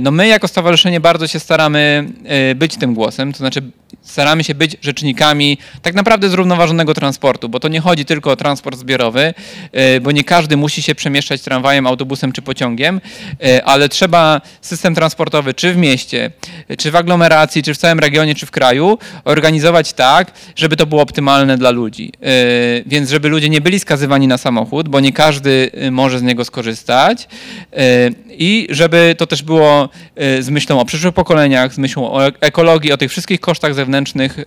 No 0.00 0.10
my 0.10 0.28
jako 0.28 0.48
stowarzyszenie 0.48 1.00
bardzo 1.00 1.26
się 1.26 1.40
staramy 1.40 2.08
być 2.56 2.76
tym 2.76 2.94
głosem, 2.94 3.32
to 3.32 3.38
znaczy 3.38 3.62
staramy 4.02 4.44
się 4.44 4.54
być 4.54 4.76
rzecznikami 4.82 5.58
tak 5.82 5.94
naprawdę 5.94 6.30
zrównoważonego 6.48 6.94
transportu, 6.94 7.48
bo 7.48 7.60
to 7.60 7.68
nie 7.68 7.80
chodzi 7.80 8.04
tylko 8.04 8.30
o 8.30 8.36
transport 8.36 8.78
zbiorowy, 8.78 9.34
y, 9.96 10.00
bo 10.00 10.10
nie 10.12 10.24
każdy 10.24 10.56
musi 10.56 10.82
się 10.82 10.94
przemieszczać 10.94 11.40
tramwajem, 11.40 11.86
autobusem 11.86 12.32
czy 12.32 12.42
pociągiem, 12.42 13.00
y, 13.46 13.64
ale 13.64 13.88
trzeba 13.88 14.40
system 14.60 14.94
transportowy 14.94 15.54
czy 15.54 15.72
w 15.72 15.76
mieście, 15.76 16.30
czy 16.78 16.90
w 16.90 16.96
aglomeracji, 16.96 17.62
czy 17.62 17.74
w 17.74 17.78
całym 17.78 17.98
regionie, 17.98 18.34
czy 18.34 18.46
w 18.46 18.50
kraju 18.50 18.98
organizować 19.24 19.92
tak, 19.92 20.32
żeby 20.56 20.76
to 20.76 20.86
było 20.86 21.02
optymalne 21.02 21.58
dla 21.58 21.70
ludzi. 21.70 22.12
Y, 22.16 22.84
Więc 22.86 23.10
żeby 23.10 23.28
ludzie 23.28 23.48
nie 23.48 23.60
byli 23.60 23.80
skazywani 23.80 24.26
na 24.26 24.38
samochód, 24.38 24.88
bo 24.88 25.00
nie 25.00 25.12
każdy 25.12 25.70
może 25.90 26.18
z 26.18 26.22
niego 26.22 26.44
skorzystać 26.44 27.28
i 28.30 28.66
żeby 28.70 29.14
to 29.18 29.26
też 29.26 29.42
było 29.42 29.88
z 30.40 30.48
myślą 30.50 30.80
o 30.80 30.84
przyszłych 30.84 31.14
pokoleniach, 31.14 31.74
z 31.74 31.78
myślą 31.78 32.12
o 32.12 32.26
ek- 32.26 32.36
ekologii, 32.40 32.92
o 32.92 32.96
tych 32.96 33.10
wszystkich 33.10 33.40
kosztach 33.40 33.74
zewnętrznych, 33.74 34.38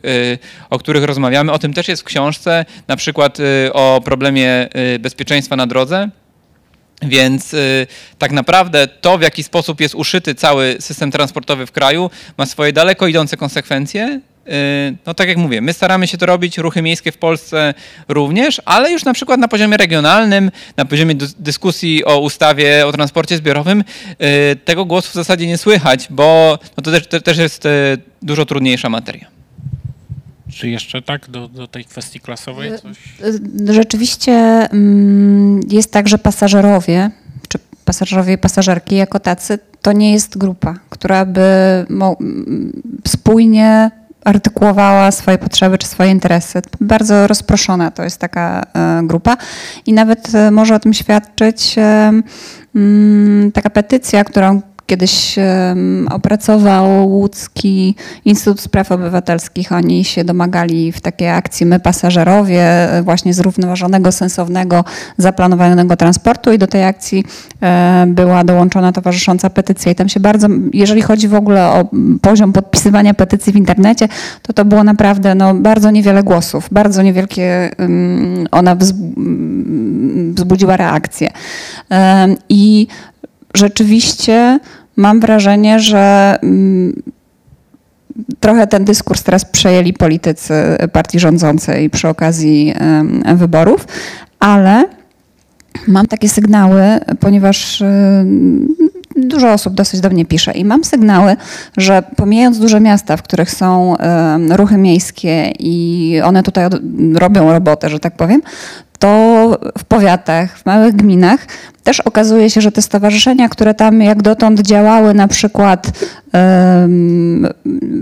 o 0.69 0.79
których 0.79 1.03
rozmawiamy. 1.03 1.51
O 1.51 1.59
tym 1.59 1.73
też 1.73 1.87
jest 1.91 2.01
w 2.01 2.05
książce, 2.05 2.65
na 2.87 2.95
przykład 2.95 3.39
y, 3.39 3.73
o 3.73 4.01
problemie 4.05 4.69
y, 4.95 4.99
bezpieczeństwa 4.99 5.55
na 5.55 5.67
drodze. 5.67 6.09
Więc 7.01 7.53
y, 7.53 7.87
tak 8.17 8.31
naprawdę 8.31 8.87
to, 8.87 9.17
w 9.17 9.21
jaki 9.21 9.43
sposób 9.43 9.81
jest 9.81 9.95
uszyty 9.95 10.35
cały 10.35 10.77
system 10.79 11.11
transportowy 11.11 11.65
w 11.65 11.71
kraju, 11.71 12.09
ma 12.37 12.45
swoje 12.45 12.73
daleko 12.73 13.07
idące 13.07 13.37
konsekwencje. 13.37 14.21
No 15.05 15.13
tak 15.13 15.27
jak 15.27 15.37
mówię, 15.37 15.61
my 15.61 15.73
staramy 15.73 16.07
się 16.07 16.17
to 16.17 16.25
robić, 16.25 16.57
ruchy 16.57 16.81
miejskie 16.81 17.11
w 17.11 17.17
Polsce 17.17 17.73
również, 18.07 18.61
ale 18.65 18.91
już 18.91 19.05
na 19.05 19.13
przykład 19.13 19.39
na 19.39 19.47
poziomie 19.47 19.77
regionalnym, 19.77 20.51
na 20.77 20.85
poziomie 20.85 21.15
dys- 21.15 21.35
dyskusji 21.39 22.05
o 22.05 22.19
ustawie 22.19 22.87
o 22.87 22.91
transporcie 22.91 23.37
zbiorowym, 23.37 23.83
tego 24.65 24.85
głosu 24.85 25.09
w 25.09 25.13
zasadzie 25.13 25.47
nie 25.47 25.57
słychać, 25.57 26.07
bo 26.09 26.59
no 26.77 26.83
to 26.83 26.91
też, 26.91 27.23
też 27.23 27.37
jest 27.37 27.67
dużo 28.21 28.45
trudniejsza 28.45 28.89
materia. 28.89 29.30
Czy 30.51 30.69
jeszcze 30.69 31.01
tak 31.01 31.29
do, 31.29 31.47
do 31.47 31.67
tej 31.67 31.85
kwestii 31.85 32.19
klasowej 32.19 32.71
coś? 32.79 32.97
Y, 33.69 33.73
Rzeczywiście 33.73 34.31
mm, 34.31 35.59
jest 35.69 35.91
tak, 35.91 36.07
że 36.07 36.17
pasażerowie, 36.17 37.11
czy 37.47 37.59
pasażerowie 37.85 38.33
i 38.33 38.37
pasażerki 38.37 38.95
jako 38.95 39.19
tacy, 39.19 39.59
to 39.81 39.91
nie 39.91 40.13
jest 40.13 40.37
grupa, 40.37 40.75
która 40.89 41.25
by 41.25 41.41
spójnie 43.07 43.91
artykułowała 44.23 45.11
swoje 45.11 45.37
potrzeby 45.37 45.77
czy 45.77 45.87
swoje 45.87 46.11
interesy. 46.11 46.61
Bardzo 46.81 47.27
rozproszona 47.27 47.91
to 47.91 48.03
jest 48.03 48.17
taka 48.17 48.63
e, 48.73 49.01
grupa 49.03 49.37
i 49.85 49.93
nawet 49.93 50.35
e, 50.35 50.51
może 50.51 50.75
o 50.75 50.79
tym 50.79 50.93
świadczyć 50.93 51.75
e, 51.77 52.11
mm, 52.75 53.51
taka 53.51 53.69
petycja, 53.69 54.23
którą 54.23 54.61
kiedyś 54.91 55.35
opracował 56.09 57.07
Łódzki 57.09 57.95
Instytut 58.25 58.61
Spraw 58.61 58.91
Obywatelskich. 58.91 59.71
Oni 59.71 60.03
się 60.03 60.23
domagali 60.23 60.91
w 60.91 61.01
takiej 61.01 61.29
akcji 61.29 61.65
My 61.65 61.79
Pasażerowie 61.79 62.61
e, 62.61 63.03
właśnie 63.03 63.33
zrównoważonego, 63.33 64.11
sensownego, 64.11 64.83
zaplanowanego 65.17 65.95
transportu 65.95 66.51
i 66.51 66.57
do 66.57 66.67
tej 66.67 66.83
akcji 66.83 67.23
e, 67.61 68.05
była 68.07 68.43
dołączona 68.43 68.91
towarzysząca 68.91 69.49
petycja 69.49 69.91
i 69.91 69.95
tam 69.95 70.09
się 70.09 70.19
bardzo, 70.19 70.47
jeżeli 70.73 71.01
chodzi 71.01 71.27
w 71.27 71.35
ogóle 71.35 71.67
o 71.67 71.85
poziom 72.21 72.53
podpisywania 72.53 73.13
petycji 73.13 73.53
w 73.53 73.55
internecie, 73.55 74.07
to 74.41 74.53
to 74.53 74.65
było 74.65 74.83
naprawdę 74.83 75.35
no, 75.35 75.53
bardzo 75.53 75.91
niewiele 75.91 76.23
głosów, 76.23 76.67
bardzo 76.71 77.01
niewielkie 77.01 77.71
ona 78.51 78.75
wzb- 78.75 79.13
wzbudziła 80.35 80.77
reakcję. 80.77 81.29
I 82.49 82.87
rzeczywiście 83.53 84.59
mam 85.01 85.19
wrażenie, 85.19 85.79
że 85.79 86.35
mm, 86.43 87.01
trochę 88.39 88.67
ten 88.67 88.85
dyskurs 88.85 89.23
teraz 89.23 89.45
przejęli 89.45 89.93
politycy 89.93 90.53
partii 90.93 91.19
rządzącej 91.19 91.89
przy 91.89 92.07
okazji 92.07 92.73
wyborów, 93.35 93.87
ale 94.39 94.85
mam 95.87 96.07
takie 96.07 96.29
sygnały, 96.29 96.83
ponieważ 97.19 97.83
dużo 99.15 99.53
osób 99.53 99.73
dosyć 99.73 99.99
do 99.99 100.09
mnie 100.09 100.25
pisze 100.25 100.51
i 100.51 100.65
mam 100.65 100.83
sygnały, 100.83 101.35
że 101.77 102.03
pomijając 102.15 102.59
duże 102.59 102.79
miasta, 102.79 103.17
w 103.17 103.21
których 103.21 103.51
są 103.51 103.95
ruchy 104.49 104.77
miejskie 104.77 105.51
i 105.59 106.15
one 106.23 106.43
tutaj 106.43 106.65
robią 107.15 107.53
robotę, 107.53 107.89
że 107.89 107.99
tak 107.99 108.15
powiem, 108.15 108.41
to 109.01 109.57
w 109.77 109.83
powiatach, 109.83 110.57
w 110.57 110.65
małych 110.65 110.95
gminach 110.95 111.47
też 111.83 111.99
okazuje 111.99 112.49
się, 112.49 112.61
że 112.61 112.71
te 112.71 112.81
stowarzyszenia, 112.81 113.49
które 113.49 113.73
tam 113.73 114.01
jak 114.01 114.21
dotąd 114.21 114.59
działały 114.61 115.13
na 115.13 115.27
przykład 115.27 115.91
em, 116.31 117.47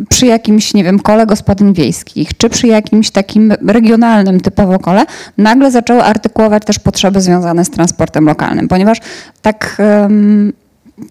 przy 0.09 0.25
jakimś, 0.25 0.73
nie 0.73 0.83
wiem, 0.83 0.99
kole 0.99 1.25
gospodyń 1.25 1.73
wiejskich, 1.73 2.37
czy 2.37 2.49
przy 2.49 2.67
jakimś 2.67 3.11
takim 3.11 3.53
regionalnym 3.67 4.39
typowo 4.39 4.79
kole, 4.79 5.05
nagle 5.37 5.71
zaczęły 5.71 6.03
artykułować 6.03 6.65
też 6.65 6.79
potrzeby 6.79 7.21
związane 7.21 7.65
z 7.65 7.69
transportem 7.69 8.25
lokalnym, 8.25 8.67
ponieważ 8.67 8.97
tak... 9.41 9.75
em, 9.79 10.53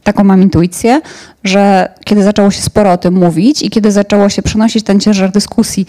taką 0.02 0.24
mam 0.24 0.42
intuicję, 0.42 1.00
że 1.44 1.88
kiedy 2.04 2.22
zaczęło 2.22 2.50
się 2.50 2.62
sporo 2.62 2.92
o 2.92 2.96
tym 2.96 3.14
mówić 3.14 3.62
i 3.62 3.70
kiedy 3.70 3.92
zaczęło 3.92 4.28
się 4.28 4.42
przenosić 4.42 4.84
ten 4.84 5.00
ciężar 5.00 5.32
dyskusji 5.32 5.86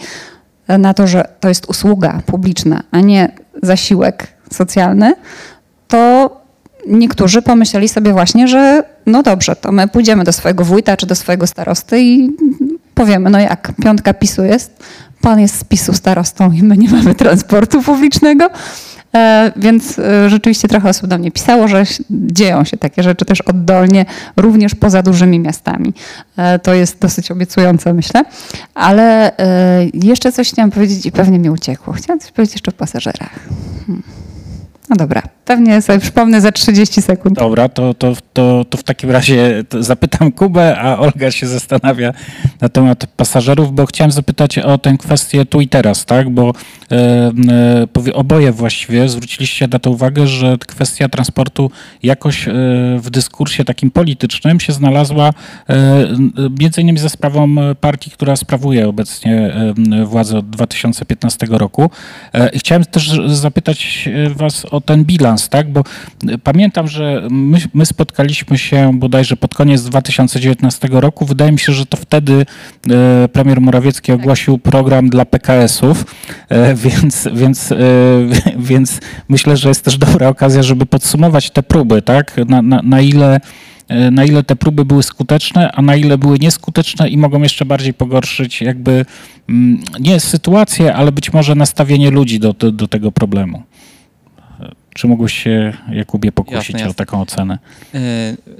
e, 0.68 0.78
na 0.78 0.94
to, 0.94 1.06
że 1.06 1.24
to 1.40 1.48
jest 1.48 1.66
usługa 1.66 2.20
publiczna, 2.26 2.82
a 2.90 3.00
nie 3.00 3.32
zasiłek 3.62 4.26
socjalny, 4.52 5.14
to 5.88 6.30
niektórzy 6.86 7.42
pomyśleli 7.42 7.88
sobie 7.88 8.12
właśnie, 8.12 8.48
że 8.48 8.84
no 9.06 9.22
dobrze, 9.22 9.56
to 9.56 9.72
my 9.72 9.88
pójdziemy 9.88 10.24
do 10.24 10.32
swojego 10.32 10.64
wójta 10.64 10.96
czy 10.96 11.06
do 11.06 11.14
swojego 11.14 11.46
starosty 11.46 12.00
i 12.02 12.36
powiemy, 12.94 13.30
no 13.30 13.40
jak, 13.40 13.72
piątka 13.82 14.14
PiSu 14.14 14.44
jest, 14.44 14.84
pan 15.20 15.40
jest 15.40 15.58
z 15.58 15.64
PiSu 15.64 15.92
starostą 15.92 16.52
i 16.52 16.62
my 16.62 16.76
nie 16.76 16.88
mamy 16.90 17.14
transportu 17.14 17.82
publicznego. 17.82 18.50
E, 19.14 19.52
Więc 19.56 19.98
e, 19.98 20.30
rzeczywiście 20.30 20.68
trochę 20.68 20.88
osób 20.88 21.06
do 21.06 21.18
mnie 21.18 21.30
pisało, 21.30 21.68
że 21.68 21.82
dzieją 22.10 22.64
się 22.64 22.76
takie 22.76 23.02
rzeczy 23.02 23.24
też 23.24 23.40
oddolnie, 23.40 24.06
również 24.36 24.74
poza 24.74 25.02
dużymi 25.02 25.38
miastami. 25.38 25.94
E, 26.36 26.58
To 26.58 26.74
jest 26.74 26.98
dosyć 26.98 27.30
obiecujące, 27.30 27.94
myślę. 27.94 28.24
Ale 28.74 29.32
jeszcze 29.94 30.32
coś 30.32 30.52
chciałam 30.52 30.70
powiedzieć 30.70 31.06
i 31.06 31.12
pewnie 31.12 31.38
mi 31.38 31.50
uciekło. 31.50 31.92
Chciałam 31.92 32.20
coś 32.20 32.30
powiedzieć 32.32 32.54
jeszcze 32.54 32.70
o 32.70 32.74
pasażerach. 32.74 33.38
Hmm. 33.86 34.02
No 34.88 34.96
dobra, 34.96 35.22
pewnie 35.50 35.82
sobie 35.82 35.98
przypomnę 35.98 36.40
za 36.40 36.52
30 36.52 37.02
sekund. 37.02 37.36
Dobra, 37.36 37.68
to, 37.68 37.94
to, 37.94 38.12
to, 38.32 38.64
to 38.64 38.78
w 38.78 38.82
takim 38.82 39.10
razie 39.10 39.64
zapytam 39.80 40.32
Kubę, 40.32 40.78
a 40.78 40.98
Olga 40.98 41.30
się 41.30 41.46
zastanawia 41.46 42.12
na 42.60 42.68
temat 42.68 43.06
pasażerów, 43.16 43.74
bo 43.74 43.86
chciałem 43.86 44.10
zapytać 44.10 44.58
o 44.58 44.78
tę 44.78 44.96
kwestię 44.98 45.46
tu 45.46 45.60
i 45.60 45.68
teraz, 45.68 46.04
tak? 46.04 46.30
Bo 46.30 46.52
e, 46.90 47.32
e, 48.08 48.14
oboje 48.14 48.52
właściwie 48.52 49.08
zwróciliście 49.08 49.68
na 49.68 49.78
to 49.78 49.90
uwagę, 49.90 50.26
że 50.26 50.58
kwestia 50.58 51.08
transportu 51.08 51.70
jakoś 52.02 52.48
e, 52.48 52.52
w 52.98 53.10
dyskursie 53.10 53.64
takim 53.64 53.90
politycznym 53.90 54.60
się 54.60 54.72
znalazła 54.72 55.30
e, 55.68 56.06
między 56.60 56.80
innymi 56.80 56.98
ze 56.98 57.08
sprawą 57.08 57.56
partii, 57.80 58.10
która 58.10 58.36
sprawuje 58.36 58.88
obecnie 58.88 59.54
e, 59.54 60.04
władzę 60.04 60.38
od 60.38 60.50
2015 60.50 61.46
roku. 61.50 61.90
E, 62.34 62.58
chciałem 62.58 62.84
też 62.84 63.20
zapytać 63.26 64.08
e, 64.08 64.30
was 64.30 64.64
o 64.64 64.80
ten 64.80 65.04
bilans, 65.04 65.39
tak? 65.48 65.72
Bo 65.72 65.84
e, 66.28 66.38
pamiętam, 66.38 66.88
że 66.88 67.28
my, 67.30 67.58
my 67.74 67.86
spotkaliśmy 67.86 68.58
się 68.58 68.90
bodajże 68.94 69.36
pod 69.36 69.54
koniec 69.54 69.82
2019 69.82 70.88
roku. 70.92 71.26
Wydaje 71.26 71.52
mi 71.52 71.58
się, 71.58 71.72
że 71.72 71.86
to 71.86 71.96
wtedy 71.96 72.46
e, 72.90 73.28
premier 73.28 73.60
Morawiecki 73.60 74.12
ogłosił 74.12 74.58
program 74.58 75.08
dla 75.08 75.24
PKS-ów, 75.24 76.04
e, 76.48 76.74
więc, 76.84 77.28
więc, 77.34 77.74
więc 78.70 79.00
myślę, 79.28 79.56
że 79.56 79.68
jest 79.68 79.84
też 79.84 79.98
dobra 79.98 80.28
okazja, 80.28 80.62
żeby 80.62 80.86
podsumować 80.86 81.50
te 81.50 81.62
próby, 81.62 82.02
tak? 82.02 82.36
Na, 82.48 82.62
na, 82.62 82.80
na 82.82 83.00
ile 83.00 83.40
na 84.10 84.24
ile 84.24 84.42
te 84.42 84.56
próby 84.56 84.84
były 84.84 85.02
skuteczne, 85.02 85.72
a 85.72 85.82
na 85.82 85.96
ile 85.96 86.18
były 86.18 86.38
nieskuteczne 86.38 87.08
i 87.08 87.18
mogą 87.18 87.42
jeszcze 87.42 87.64
bardziej 87.64 87.94
pogorszyć 87.94 88.62
jakby 88.62 89.04
mm, 89.48 89.80
nie 90.00 90.20
sytuację, 90.20 90.94
ale 90.94 91.12
być 91.12 91.32
może 91.32 91.54
nastawienie 91.54 92.10
ludzi 92.10 92.40
do, 92.40 92.52
do, 92.52 92.72
do 92.72 92.88
tego 92.88 93.12
problemu. 93.12 93.62
Czy 95.00 95.06
mógłbyś 95.06 95.42
się, 95.42 95.72
Jakubie, 95.92 96.32
pokusić 96.32 96.56
Jasne, 96.68 96.78
jasne. 96.78 96.90
o 96.90 96.94
taką 96.94 97.20
ocenę? 97.20 97.58
Yy, 97.94 98.00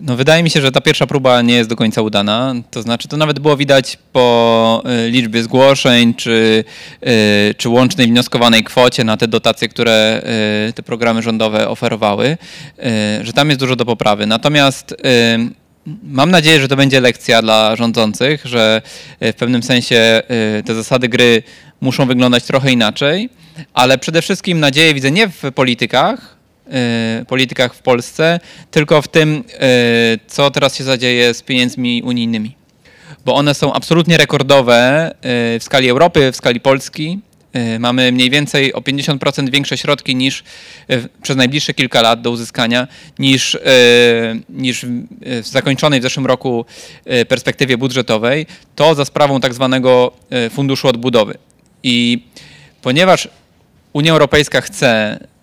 No, 0.02 0.16
wydaje 0.16 0.42
mi 0.42 0.50
się, 0.50 0.60
że 0.60 0.72
ta 0.72 0.80
pierwsza 0.80 1.06
próba 1.06 1.42
nie 1.42 1.54
jest 1.54 1.70
do 1.70 1.76
końca 1.76 2.02
udana. 2.02 2.54
To 2.70 2.82
znaczy, 2.82 3.08
to 3.08 3.16
nawet 3.16 3.38
było 3.38 3.56
widać 3.56 3.98
po 4.12 4.82
y, 5.06 5.10
liczbie 5.10 5.42
zgłoszeń, 5.42 6.14
czy, 6.14 6.64
y, 7.50 7.54
czy 7.54 7.68
łącznej 7.68 8.06
wnioskowanej 8.06 8.64
kwocie 8.64 9.04
na 9.04 9.16
te 9.16 9.28
dotacje, 9.28 9.68
które 9.68 10.22
y, 10.68 10.72
te 10.72 10.82
programy 10.82 11.22
rządowe 11.22 11.68
oferowały, 11.68 12.26
y, 12.78 13.26
że 13.26 13.32
tam 13.32 13.48
jest 13.48 13.60
dużo 13.60 13.76
do 13.76 13.84
poprawy. 13.84 14.26
Natomiast 14.26 14.92
y, 14.92 14.96
mam 16.02 16.30
nadzieję, 16.30 16.60
że 16.60 16.68
to 16.68 16.76
będzie 16.76 17.00
lekcja 17.00 17.42
dla 17.42 17.76
rządzących, 17.76 18.46
że 18.46 18.82
y, 19.22 19.32
w 19.32 19.36
pewnym 19.36 19.62
sensie 19.62 20.22
y, 20.58 20.62
te 20.62 20.74
zasady 20.74 21.08
gry 21.08 21.42
muszą 21.80 22.06
wyglądać 22.06 22.44
trochę 22.44 22.72
inaczej, 22.72 23.28
ale 23.74 23.98
przede 23.98 24.22
wszystkim 24.22 24.60
nadzieję 24.60 24.94
widzę 24.94 25.10
nie 25.10 25.28
w 25.28 25.42
politykach, 25.54 26.36
y, 26.36 26.39
politykach 27.26 27.74
w 27.74 27.82
Polsce, 27.82 28.40
tylko 28.70 29.02
w 29.02 29.08
tym, 29.08 29.44
y, 30.14 30.18
co 30.26 30.50
teraz 30.50 30.76
się 30.76 30.84
zadzieje 30.84 31.34
z 31.34 31.42
pieniędzmi 31.42 32.02
unijnymi. 32.02 32.56
Bo 33.24 33.34
one 33.34 33.54
są 33.54 33.72
absolutnie 33.72 34.16
rekordowe 34.16 35.10
y, 35.10 35.58
w 35.58 35.64
skali 35.64 35.88
Europy, 35.88 36.32
w 36.32 36.36
skali 36.36 36.60
Polski. 36.60 37.18
Y, 37.56 37.78
Mamy 37.78 38.12
mniej 38.12 38.30
więcej 38.30 38.72
o 38.74 38.80
50% 38.80 39.50
większe 39.50 39.78
środki 39.78 40.16
niż 40.16 40.44
y, 40.90 41.08
przez 41.22 41.36
najbliższe 41.36 41.74
kilka 41.74 42.02
lat 42.02 42.20
do 42.20 42.30
uzyskania 42.30 42.88
niż, 43.18 43.54
y, 43.54 43.60
niż 44.48 44.86
w 45.42 45.46
zakończonej 45.46 46.00
w 46.00 46.02
zeszłym 46.02 46.26
roku 46.26 46.64
y, 47.12 47.24
perspektywie 47.24 47.78
budżetowej. 47.78 48.46
To 48.76 48.94
za 48.94 49.04
sprawą 49.04 49.40
tak 49.40 49.54
zwanego 49.54 50.12
y, 50.46 50.50
Funduszu 50.50 50.88
Odbudowy. 50.88 51.38
I 51.82 52.22
ponieważ 52.82 53.28
Unia 53.92 54.12
Europejska 54.12 54.60
chce 54.60 55.18
y, 55.22 55.39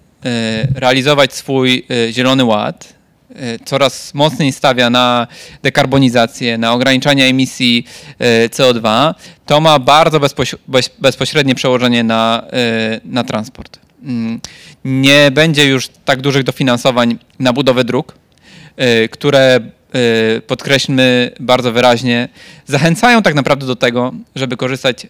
realizować 0.75 1.33
swój 1.33 1.85
y, 2.09 2.13
Zielony 2.13 2.43
Ład, 2.43 2.93
y, 3.31 3.35
coraz 3.65 4.13
mocniej 4.13 4.51
stawia 4.51 4.89
na 4.89 5.27
dekarbonizację, 5.63 6.57
na 6.57 6.73
ograniczanie 6.73 7.25
emisji 7.25 7.85
y, 8.45 8.49
CO2, 8.49 9.13
to 9.45 9.61
ma 9.61 9.79
bardzo 9.79 10.19
bezpoś- 10.19 10.57
bez- 10.67 10.89
bezpośrednie 10.99 11.55
przełożenie 11.55 12.03
na, 12.03 12.43
na 13.05 13.23
transport. 13.23 13.79
Mm, 14.03 14.41
Nie 14.85 15.31
będzie 15.31 15.65
już 15.65 15.87
tak 16.05 16.21
dużych 16.21 16.43
dofinansowań 16.43 17.17
na 17.39 17.53
budowę 17.53 17.83
dróg, 17.83 18.15
które 19.11 19.59
podkreślmy 20.47 21.31
bardzo 21.39 21.71
wyraźnie, 21.71 22.29
zachęcają 22.65 23.21
tak 23.21 23.35
naprawdę 23.35 23.65
do 23.65 23.75
tego, 23.75 24.13
żeby 24.35 24.57
korzystać 24.57 25.05
y, 25.05 25.07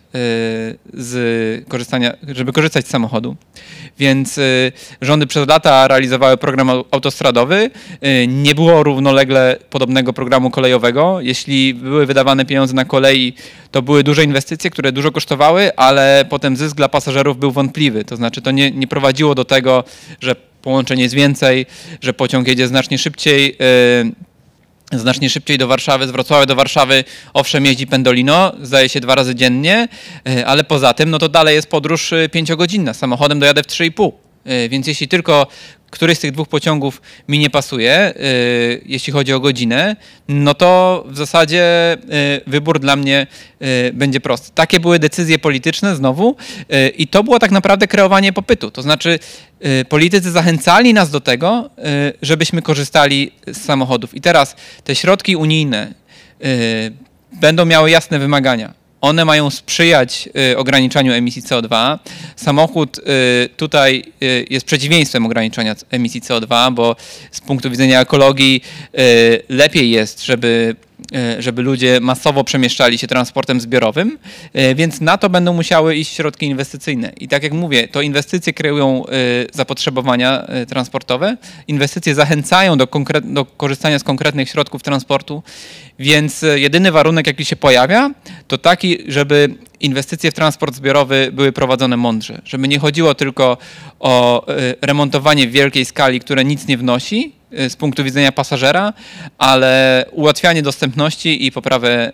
z 0.93 1.65
korzystania, 1.67 2.13
żeby 2.27 2.53
korzystać 2.53 2.87
z 2.87 2.89
samochodu. 2.89 3.35
Więc 3.99 4.37
y, 4.37 4.71
rządy 5.01 5.27
przez 5.27 5.47
lata 5.47 5.87
realizowały 5.87 6.37
program 6.37 6.67
au- 6.69 6.85
autostradowy. 6.91 7.69
Y, 8.05 8.27
Nie 8.27 8.55
było 8.55 8.83
równolegle 8.83 9.57
podobnego 9.69 10.13
programu 10.13 10.49
kolejowego. 10.51 11.21
Jeśli 11.21 11.73
były 11.73 12.05
wydawane 12.05 12.45
pieniądze 12.45 12.73
na 12.73 12.85
kolei, 12.85 13.33
to 13.71 13.81
były 13.81 14.03
duże 14.03 14.23
inwestycje, 14.23 14.69
które 14.69 14.91
dużo 14.91 15.11
kosztowały, 15.11 15.75
ale 15.75 16.25
potem 16.29 16.57
zysk 16.57 16.75
dla 16.75 16.89
pasażerów 16.89 17.39
był 17.39 17.51
wątpliwy. 17.51 18.03
To 18.05 18.15
znaczy 18.15 18.41
to 18.41 18.51
nie, 18.51 18.71
nie 18.71 18.87
prowadziło 18.87 19.35
do 19.35 19.45
tego, 19.45 19.83
że 20.21 20.35
połączeń 20.61 20.99
jest 20.99 21.15
więcej, 21.15 21.65
że 22.01 22.13
pociąg 22.13 22.47
jedzie 22.47 22.67
znacznie 22.67 22.97
szybciej. 22.97 23.57
Znacznie 24.91 25.29
szybciej 25.29 25.57
do 25.57 25.67
Warszawy, 25.67 26.07
z 26.07 26.11
Wrocławia 26.11 26.45
do 26.45 26.55
Warszawy, 26.55 27.03
owszem 27.33 27.65
jeździ 27.65 27.87
Pendolino, 27.87 28.51
zdaje 28.61 28.89
się 28.89 28.99
dwa 28.99 29.15
razy 29.15 29.35
dziennie, 29.35 29.87
e, 30.29 30.45
ale 30.45 30.63
poza 30.63 30.93
tym, 30.93 31.09
no 31.09 31.19
to 31.19 31.29
dalej 31.29 31.55
jest 31.55 31.69
podróż 31.69 32.13
e, 32.13 32.29
pięciogodzinna, 32.29 32.93
samochodem 32.93 33.39
dojadę 33.39 33.63
w 33.63 33.67
3,5. 33.67 34.11
E, 34.45 34.69
Więc 34.69 34.87
jeśli 34.87 35.07
tylko 35.07 35.47
któryś 35.89 36.17
z 36.17 36.21
tych 36.21 36.31
dwóch 36.31 36.47
pociągów 36.47 37.01
mi 37.27 37.39
nie 37.39 37.49
pasuje, 37.49 37.91
e, 37.93 38.13
jeśli 38.85 39.13
chodzi 39.13 39.33
o 39.33 39.39
godzinę, 39.39 39.95
no 40.27 40.53
to 40.53 41.03
w 41.07 41.17
zasadzie 41.17 41.63
e, 41.93 41.97
wybór 42.47 42.79
dla 42.79 42.95
mnie 42.95 43.27
e, 43.59 43.93
będzie 43.93 44.19
prosty. 44.19 44.51
Takie 44.55 44.79
były 44.79 44.99
decyzje 44.99 45.39
polityczne 45.39 45.95
znowu 45.95 46.35
i 46.97 47.07
to 47.07 47.23
było 47.23 47.39
tak 47.39 47.51
naprawdę 47.51 47.87
kreowanie 47.87 48.33
popytu. 48.33 48.71
To 48.71 48.81
znaczy 48.81 49.19
politycy 49.89 50.31
zachęcali 50.31 50.93
nas 50.93 51.09
do 51.09 51.21
tego, 51.21 51.69
żebyśmy 52.21 52.61
korzystali 52.61 53.31
z 53.47 53.57
samochodów. 53.57 54.15
I 54.15 54.21
teraz 54.21 54.55
te 54.83 54.95
środki 54.95 55.35
unijne 55.35 55.93
będą 57.31 57.65
miały 57.65 57.91
jasne 57.91 58.19
wymagania. 58.19 58.73
One 59.07 59.25
mają 59.25 59.49
sprzyjać 59.49 60.29
y, 60.51 60.57
ograniczaniu 60.57 61.13
emisji 61.13 61.41
CO2. 61.41 61.99
Samochód 62.35 62.97
y, 62.97 63.03
tutaj 63.57 64.03
y, 64.23 64.45
jest 64.49 64.65
przeciwieństwem 64.65 65.25
ograniczania 65.25 65.75
emisji 65.91 66.21
CO2, 66.21 66.73
bo 66.73 66.95
z 67.31 67.41
punktu 67.41 67.69
widzenia 67.71 68.01
ekologii 68.01 68.61
lepiej 69.49 69.91
jest, 69.91 70.25
żeby, 70.25 70.75
żeby 71.39 71.61
ludzie 71.61 71.99
masowo 72.01 72.43
przemieszczali 72.43 72.97
się 72.97 73.07
transportem 73.07 73.61
zbiorowym, 73.61 74.17
więc 74.75 75.01
na 75.01 75.17
to 75.17 75.29
będą 75.29 75.53
musiały 75.53 75.95
iść 75.95 76.15
środki 76.15 76.45
inwestycyjne. 76.45 77.11
I 77.17 77.27
tak 77.27 77.43
jak 77.43 77.53
mówię, 77.53 77.87
to 77.87 78.01
inwestycje 78.01 78.53
kreują 78.53 79.03
zapotrzebowania 79.53 80.47
transportowe, 80.69 81.37
inwestycje 81.67 82.15
zachęcają 82.15 82.77
do, 82.77 82.87
do 83.23 83.45
korzystania 83.45 83.99
z 83.99 84.03
konkretnych 84.03 84.49
środków 84.49 84.83
transportu, 84.83 85.43
więc 85.99 86.43
e, 86.43 86.59
jedyny 86.59 86.91
warunek, 86.91 87.27
jaki 87.27 87.45
się 87.45 87.55
pojawia, 87.55 88.11
to 88.47 88.57
taki, 88.57 88.97
żeby 89.07 89.55
inwestycje 89.79 90.31
w 90.31 90.33
transport 90.33 90.75
zbiorowy 90.75 91.29
były 91.33 91.51
prowadzone 91.51 91.97
mądrze. 91.97 92.41
Żeby 92.45 92.67
nie 92.67 92.79
chodziło 92.79 93.15
tylko 93.15 93.57
o 93.99 94.47
e, 94.47 94.53
remontowanie 94.81 95.47
w 95.47 95.51
wielkiej 95.51 95.85
skali, 95.85 96.19
które 96.19 96.45
nic 96.45 96.67
nie 96.67 96.77
wnosi 96.77 97.33
e, 97.51 97.69
z 97.69 97.75
punktu 97.75 98.03
widzenia 98.03 98.31
pasażera, 98.31 98.93
ale 99.37 100.05
ułatwianie 100.11 100.61
dostępności 100.61 101.45
i 101.45 101.51
poprawę 101.51 102.11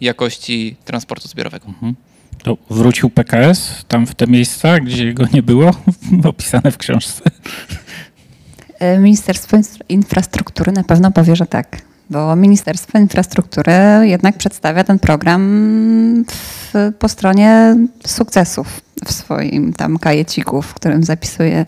jakości 0.00 0.76
transportu 0.84 1.28
zbiorowego. 1.28 1.66
To 2.42 2.56
wrócił 2.70 3.10
PKS 3.10 3.84
tam 3.88 4.06
w 4.06 4.14
te 4.14 4.26
miejsca, 4.26 4.80
gdzie 4.80 5.14
go 5.14 5.24
nie 5.32 5.42
było, 5.42 5.70
opisane 6.24 6.72
w 6.72 6.78
książce. 6.78 7.22
Ministerstwo 8.98 9.56
Infra- 9.56 9.84
Infrastruktury 9.88 10.72
na 10.72 10.84
pewno 10.84 11.10
powie, 11.10 11.36
że 11.36 11.46
tak, 11.46 11.82
bo 12.10 12.36
Ministerstwo 12.36 12.98
Infrastruktury 12.98 13.72
jednak 14.02 14.36
przedstawia 14.36 14.84
ten 14.84 14.98
program 14.98 16.24
w, 16.28 16.72
po 16.98 17.08
stronie 17.08 17.76
sukcesów 18.06 18.80
w 19.04 19.12
swoim 19.12 19.72
tam 19.72 19.98
kajeciku, 19.98 20.62
w 20.62 20.74
którym 20.74 21.04
zapisuje 21.04 21.64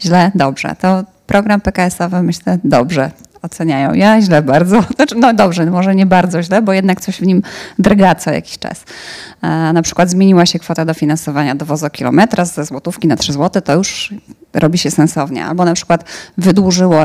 źle, 0.00 0.30
dobrze. 0.34 0.76
To 0.80 1.04
program 1.26 1.60
PKS-owy 1.60 2.22
myślę 2.22 2.58
dobrze 2.64 3.10
oceniają. 3.46 3.94
Ja 3.94 4.20
źle 4.20 4.42
bardzo, 4.42 4.82
znaczy, 4.96 5.14
no 5.14 5.34
dobrze, 5.34 5.66
może 5.66 5.94
nie 5.94 6.06
bardzo 6.06 6.42
źle, 6.42 6.62
bo 6.62 6.72
jednak 6.72 7.00
coś 7.00 7.16
w 7.16 7.26
nim 7.26 7.42
drga 7.78 8.14
co 8.14 8.30
jakiś 8.30 8.58
czas. 8.58 8.84
E, 9.42 9.72
na 9.72 9.82
przykład 9.82 10.10
zmieniła 10.10 10.46
się 10.46 10.58
kwota 10.58 10.84
dofinansowania 10.84 11.54
do 11.54 11.66
wozokilometra 11.66 12.44
ze 12.44 12.64
złotówki 12.64 13.08
na 13.08 13.16
3 13.16 13.32
zł, 13.32 13.62
to 13.62 13.74
już 13.74 14.14
robi 14.54 14.78
się 14.78 14.90
sensownie. 14.90 15.44
Albo 15.44 15.64
na 15.64 15.74
przykład 15.74 16.04
wydłużyło, 16.38 17.04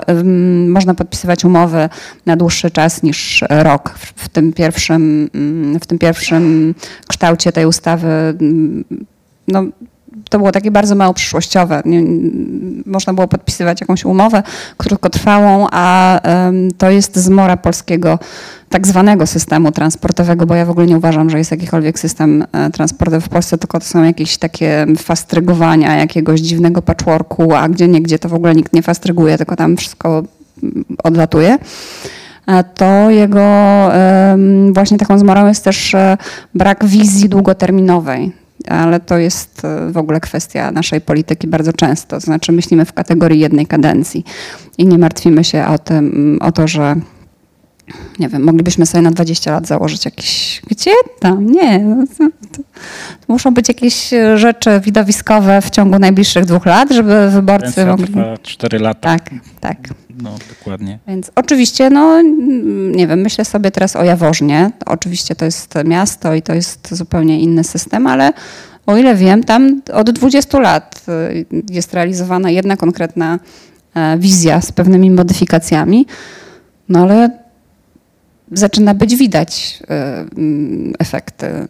można 0.68 0.94
podpisywać 0.94 1.46
umowy 1.46 1.90
na 2.26 2.36
dłuższy 2.36 2.72
czas 2.72 3.04
niż 3.04 3.44
rok. 3.50 3.94
W, 3.98 4.30
tym, 4.30 4.54
pierwszym, 4.54 5.30
ym, 5.36 5.80
w 5.82 5.86
tym 5.86 6.00
pierwszym 6.00 6.76
kształcie 7.08 7.52
tej 7.52 7.66
ustawy 7.66 8.08
ym, 8.42 8.86
no, 9.48 9.64
to 10.30 10.38
było 10.38 10.52
takie 10.52 10.72
bardzo 10.72 10.96
mało 10.96 11.14
przyszłościowe. 11.14 11.82
Nie, 11.86 12.04
można 12.86 13.14
było 13.14 13.28
podpisywać 13.28 13.82
jakąś 13.82 14.06
umowę 14.06 14.44
krótkotrwałą, 14.78 15.68
a 15.72 16.20
to 16.78 16.90
jest 16.90 17.16
zmora 17.16 17.58
polskiego 17.58 18.20
tak 18.70 18.88
zwanego 18.88 19.28
systemu 19.28 19.72
transportowego, 19.72 20.46
bo 20.46 20.56
ja 20.56 20.66
w 20.66 20.70
ogóle 20.70 20.86
nie 20.88 20.98
uważam, 20.98 21.30
że 21.30 21.38
jest 21.38 21.52
jakikolwiek 21.52 22.00
system 22.00 22.46
e, 22.52 22.70
transportowy 22.70 23.22
w 23.22 23.30
Polsce, 23.30 23.58
tylko 23.58 23.80
to 23.80 23.86
są 23.86 24.04
jakieś 24.04 24.38
takie 24.38 24.86
fastrygowania 24.98 25.96
jakiegoś 25.96 26.40
dziwnego 26.40 26.82
patchworku, 26.82 27.54
a 27.54 27.70
gdzie 27.70 27.88
nie, 27.88 28.02
gdzie 28.02 28.20
to 28.20 28.30
w 28.30 28.34
ogóle 28.34 28.56
nikt 28.56 28.74
nie 28.74 28.82
fastryguje, 28.82 29.38
tylko 29.38 29.56
tam 29.56 29.78
wszystko 29.78 30.24
mm, 30.64 30.86
odlatuje. 31.04 31.58
E, 32.48 32.64
To 32.64 33.10
jego 33.10 33.42
właśnie 34.74 34.98
taką 34.98 35.20
zmorą 35.20 35.48
jest 35.48 35.64
też 35.64 35.96
e, 35.96 36.18
brak 36.56 36.86
wizji 36.86 37.30
długoterminowej 37.30 38.41
ale 38.68 39.00
to 39.00 39.18
jest 39.18 39.66
e, 39.66 39.92
w 39.92 39.98
ogóle 39.98 40.20
kwestia 40.20 40.72
naszej 40.72 41.02
polityki 41.02 41.48
bardzo 41.48 41.74
często. 41.74 42.16
To 42.16 42.20
znaczy 42.20 42.52
myślimy 42.52 42.86
w 42.86 42.94
kategorii 42.94 43.40
jednej 43.40 43.68
kadencji 43.68 44.26
i 44.78 44.86
nie 44.86 44.98
martwimy 44.98 45.44
się 45.44 45.66
o, 45.68 45.78
tym, 45.78 46.38
o 46.42 46.52
to, 46.52 46.68
że 46.68 46.96
nie 48.20 48.30
wiem, 48.30 48.44
moglibyśmy 48.44 48.86
sobie 48.86 49.02
na 49.02 49.12
20 49.12 49.52
lat 49.52 49.68
założyć 49.68 50.06
jakieś, 50.06 50.62
gdzie 50.68 50.92
tam, 51.20 51.46
nie, 51.46 51.80
no 51.80 52.06
muszą 53.28 53.54
być 53.54 53.68
jakieś 53.68 54.14
e, 54.14 54.38
rzeczy 54.38 54.80
widowiskowe 54.80 55.62
w 55.62 55.70
ciągu 55.70 56.00
najbliższych 56.00 56.46
dwóch 56.46 56.66
lat, 56.66 56.92
żeby 56.92 57.30
wyborcy 57.30 57.76
Kadencja 57.76 57.86
mogli... 57.86 58.08
trwa 58.08 58.38
4 58.38 58.80
lata. 58.80 59.10
Tak, 59.10 59.30
tak. 59.60 59.78
No, 60.22 60.36
dokładnie. 60.60 61.00
Więc 61.08 61.32
oczywiście, 61.36 61.90
no 61.90 62.22
nie 62.92 63.08
wiem, 63.08 63.20
myślę 63.20 63.46
sobie 63.46 63.72
teraz 63.72 63.96
o 63.96 64.04
Jaworznie. 64.04 64.72
Oczywiście 64.86 65.36
to 65.36 65.46
jest 65.46 65.74
miasto 65.86 66.34
i 66.34 66.42
to 66.42 66.54
jest 66.54 66.96
zupełnie 66.96 67.40
inny 67.40 67.64
system, 67.64 68.08
ale 68.08 68.34
o 68.86 68.98
ile 68.98 69.16
wiem, 69.16 69.44
tam 69.44 69.82
od 69.94 70.12
20 70.12 70.60
lat 70.60 71.06
y, 71.32 71.46
jest 71.70 71.94
realizowana 71.94 72.50
jedna 72.50 72.78
konkretna 72.78 73.40
e, 73.94 74.18
wizja 74.18 74.62
z 74.62 74.72
pewnymi 74.72 75.12
modyfikacjami, 75.12 76.06
no 76.90 77.00
ale 77.00 77.41
zaczyna 78.52 78.94
być 78.94 79.16
widać 79.16 79.80
e, 79.90 80.26
mm, 80.38 80.94
efekty 81.00 81.46
e, 81.46 81.68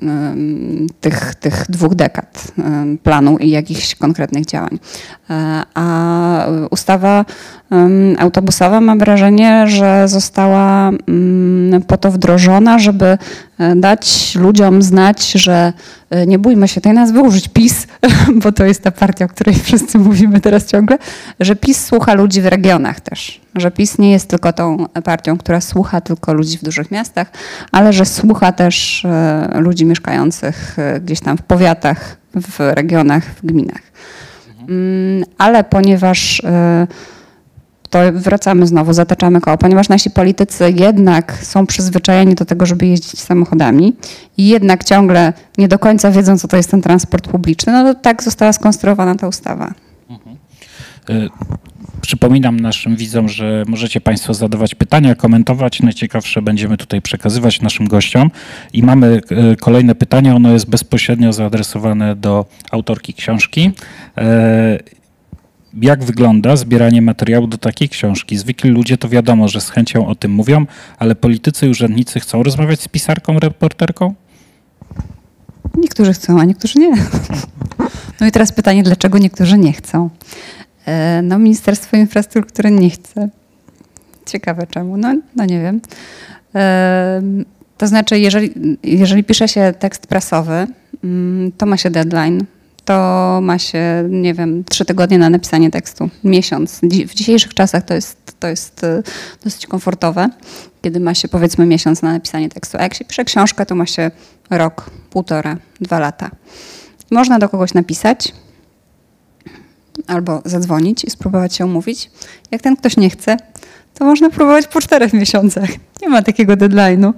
tych, 1.01 1.35
tych 1.35 1.65
dwóch 1.69 1.95
dekad 1.95 2.51
e, 2.59 2.63
planu 3.03 3.37
i 3.37 3.49
jakichś 3.49 3.95
konkretnych 3.95 4.45
działań. 4.45 4.79
A 5.73 6.47
ustawa 6.71 7.25
autobusowa 8.17 8.81
mam 8.81 8.99
wrażenie, 8.99 9.67
że 9.67 10.07
została 10.07 10.89
mm, 11.07 11.81
po 11.81 11.97
to 11.97 12.11
wdrożona, 12.11 12.79
żeby 12.79 13.17
dać 13.75 14.35
ludziom 14.35 14.81
znać, 14.81 15.31
że 15.31 15.73
e, 16.09 16.27
nie 16.27 16.39
bójmy 16.39 16.67
się 16.67 16.81
tej 16.81 16.93
nazwy 16.93 17.21
użyć 17.21 17.47
PiS, 17.47 17.87
bo 18.43 18.51
to 18.51 18.65
jest 18.65 18.83
ta 18.83 18.91
partia, 18.91 19.25
o 19.25 19.27
której 19.27 19.55
wszyscy 19.63 19.99
mówimy 19.99 20.41
teraz 20.41 20.65
ciągle, 20.65 20.97
że 21.39 21.55
PiS 21.55 21.85
słucha 21.85 22.13
ludzi 22.13 22.41
w 22.41 22.45
regionach 22.45 22.99
też. 22.99 23.41
Że 23.55 23.71
PiS 23.71 23.97
nie 23.97 24.11
jest 24.11 24.29
tylko 24.29 24.53
tą 24.53 24.85
partią, 25.03 25.37
która 25.37 25.61
słucha 25.61 26.01
tylko 26.01 26.33
ludzi 26.33 26.57
w 26.57 26.63
dużych 26.63 26.91
miastach, 26.91 27.31
ale 27.71 27.93
że 27.93 28.05
słucha 28.05 28.51
też 28.51 29.05
e, 29.05 29.49
ludzi 29.59 29.85
mieszkających 29.85 30.79
e, 30.79 30.99
gdzieś 30.99 31.19
tam 31.19 31.37
w 31.37 31.41
powiatach, 31.41 32.17
w 32.35 32.59
regionach, 32.59 33.23
w 33.25 33.45
gminach. 33.45 33.81
Mm, 34.69 35.23
Ale 35.37 35.63
ponieważ 35.63 36.41
e, 36.43 36.87
to 37.91 37.99
wracamy 38.13 38.67
znowu, 38.67 38.93
zataczamy 38.93 39.41
koło, 39.41 39.57
ponieważ 39.57 39.89
nasi 39.89 40.09
politycy 40.09 40.73
jednak 40.79 41.37
są 41.41 41.65
przyzwyczajeni 41.65 42.35
do 42.35 42.45
tego, 42.45 42.65
żeby 42.65 42.85
jeździć 42.85 43.19
samochodami 43.19 43.93
i 44.37 44.47
jednak 44.47 44.83
ciągle 44.83 45.33
nie 45.57 45.67
do 45.67 45.79
końca 45.79 46.11
wiedzą, 46.11 46.37
co 46.37 46.47
to 46.47 46.57
jest 46.57 46.71
ten 46.71 46.81
transport 46.81 47.27
publiczny, 47.27 47.73
no 47.73 47.93
to 47.93 47.99
tak 47.99 48.23
została 48.23 48.53
skonstruowana 48.53 49.15
ta 49.15 49.27
ustawa. 49.27 49.73
Y, 51.09 51.29
Przypominam 52.01 52.59
naszym 52.59 52.95
widzom, 52.95 53.29
że 53.29 53.63
możecie 53.67 54.01
Państwo 54.01 54.33
zadawać 54.33 54.75
pytania, 54.75 55.15
komentować. 55.15 55.81
Najciekawsze 55.81 56.41
będziemy 56.41 56.77
tutaj 56.77 57.01
przekazywać 57.01 57.61
naszym 57.61 57.87
gościom. 57.87 58.31
I 58.73 58.83
mamy 58.83 59.21
y, 59.53 59.55
kolejne 59.55 59.95
pytanie. 59.95 60.35
Ono 60.35 60.51
jest 60.51 60.69
bezpośrednio 60.69 61.33
zaadresowane 61.33 62.15
do 62.15 62.45
autorki 62.71 63.13
książki. 63.13 63.71
Jak 65.73 66.03
wygląda 66.03 66.55
zbieranie 66.55 67.01
materiału 67.01 67.47
do 67.47 67.57
takiej 67.57 67.89
książki? 67.89 68.37
Zwykli 68.37 68.69
ludzie 68.69 68.97
to 68.97 69.09
wiadomo, 69.09 69.47
że 69.47 69.61
z 69.61 69.69
chęcią 69.69 70.07
o 70.07 70.15
tym 70.15 70.31
mówią, 70.31 70.65
ale 70.99 71.15
politycy 71.15 71.67
i 71.67 71.69
urzędnicy 71.69 72.19
chcą 72.19 72.43
rozmawiać 72.43 72.81
z 72.81 72.87
pisarką, 72.87 73.39
reporterką? 73.39 74.13
Niektórzy 75.77 76.13
chcą, 76.13 76.39
a 76.39 76.43
niektórzy 76.43 76.79
nie. 76.79 76.91
No 78.19 78.27
i 78.27 78.31
teraz 78.31 78.51
pytanie, 78.51 78.83
dlaczego 78.83 79.17
niektórzy 79.17 79.57
nie 79.57 79.73
chcą? 79.73 80.09
E, 80.85 81.21
No, 81.21 81.39
Ministerstwo 81.39 81.97
Infrastruktury 81.97 82.71
nie 82.71 82.89
chce. 82.89 83.29
Ciekawe 84.25 84.67
czemu. 84.67 84.97
No, 84.97 85.15
no 85.35 85.45
nie 85.45 85.61
wiem. 85.61 85.81
E, 86.55 87.21
To 87.77 87.87
znaczy, 87.87 88.19
jeżeli, 88.19 88.77
jeżeli 88.83 89.23
pisze 89.23 89.47
się 89.47 89.73
tekst 89.79 90.07
prasowy, 90.07 90.67
mm, 91.03 91.51
to 91.51 91.65
ma 91.65 91.77
się 91.77 91.89
deadline. 91.89 92.45
To 92.91 93.39
ma 93.41 93.59
się, 93.59 94.07
nie 94.09 94.33
wiem, 94.33 94.63
trzy 94.63 94.85
tygodnie 94.85 95.17
na 95.17 95.29
napisanie 95.29 95.71
tekstu, 95.71 96.09
miesiąc. 96.23 96.79
W 97.07 97.13
dzisiejszych 97.13 97.53
czasach 97.53 97.85
to 97.85 97.93
jest, 97.93 98.35
to 98.39 98.47
jest 98.47 98.83
e, 98.83 99.03
dosyć 99.43 99.67
komfortowe, 99.67 100.29
kiedy 100.81 100.99
ma 100.99 101.13
się 101.13 101.27
powiedzmy 101.27 101.65
miesiąc 101.65 102.01
na 102.01 102.11
napisanie 102.11 102.49
tekstu. 102.49 102.77
A 102.77 102.83
jak 102.83 102.93
się 102.93 103.05
pisze 103.05 103.25
książkę, 103.25 103.65
to 103.65 103.75
ma 103.75 103.85
się 103.85 104.11
rok, 104.49 104.89
półtora, 105.09 105.57
dwa 105.81 105.99
lata. 105.99 106.31
Można 107.11 107.39
do 107.39 107.49
kogoś 107.49 107.73
napisać 107.73 108.33
albo 110.07 110.41
zadzwonić 110.45 111.03
i 111.03 111.09
spróbować 111.09 111.55
się 111.55 111.65
umówić. 111.65 112.11
Jak 112.51 112.61
ten 112.61 112.75
ktoś 112.75 112.97
nie 112.97 113.09
chce, 113.09 113.37
to 113.93 114.05
można 114.05 114.29
próbować 114.29 114.67
po 114.67 114.81
czterech 114.81 115.13
miesiącach. 115.13 115.69
Nie 116.01 116.09
ma 116.09 116.21
takiego 116.21 116.53
deadline'u. 116.53 117.13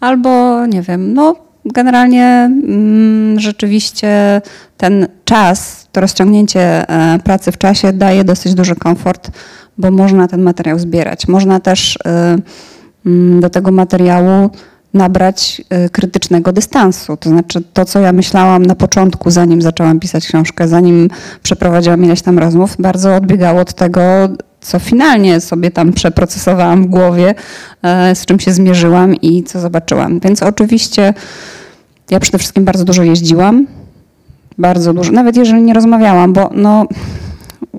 Albo, 0.00 0.66
nie 0.66 0.82
wiem, 0.82 1.14
no 1.14 1.51
generalnie 1.64 2.24
mm, 2.24 3.40
rzeczywiście 3.40 4.42
ten 4.76 5.06
czas, 5.24 5.88
to 5.92 6.00
rozciągnięcie 6.00 6.90
e, 6.90 7.18
pracy 7.18 7.52
w 7.52 7.58
czasie 7.58 7.92
daje 7.92 8.24
dosyć 8.24 8.54
duży 8.54 8.74
komfort, 8.74 9.30
bo 9.78 9.90
można 9.90 10.28
ten 10.28 10.42
materiał 10.42 10.78
zbierać. 10.78 11.28
Można 11.28 11.60
też 11.60 11.98
e, 12.06 12.36
mm, 13.06 13.40
do 13.40 13.50
tego 13.50 13.72
materiału 13.72 14.50
nabrać 14.94 15.62
y, 15.86 15.90
krytycznego 15.90 16.52
dystansu. 16.52 17.16
To 17.16 17.30
znaczy 17.30 17.62
to, 17.72 17.84
co 17.84 18.00
ja 18.00 18.12
myślałam 18.12 18.66
na 18.66 18.74
początku, 18.74 19.30
zanim 19.30 19.62
zaczęłam 19.62 20.00
pisać 20.00 20.26
książkę, 20.26 20.68
zanim 20.68 21.08
przeprowadziłam 21.42 22.04
ileś 22.04 22.22
tam 22.22 22.38
rozmów, 22.38 22.76
bardzo 22.78 23.16
odbiegało 23.16 23.60
od 23.60 23.74
tego, 23.74 24.02
co 24.62 24.78
finalnie 24.78 25.40
sobie 25.40 25.70
tam 25.70 25.92
przeprocesowałam 25.92 26.82
w 26.82 26.86
głowie, 26.86 27.34
e, 27.82 28.14
z 28.14 28.26
czym 28.26 28.40
się 28.40 28.52
zmierzyłam 28.52 29.14
i 29.14 29.42
co 29.42 29.60
zobaczyłam. 29.60 30.20
Więc 30.20 30.42
oczywiście 30.42 31.14
ja 32.10 32.20
przede 32.20 32.38
wszystkim 32.38 32.64
bardzo 32.64 32.84
dużo 32.84 33.02
jeździłam, 33.02 33.66
bardzo 34.58 34.94
dużo, 34.94 35.12
nawet 35.12 35.36
jeżeli 35.36 35.62
nie 35.62 35.74
rozmawiałam, 35.74 36.32
bo 36.32 36.50
no, 36.54 36.86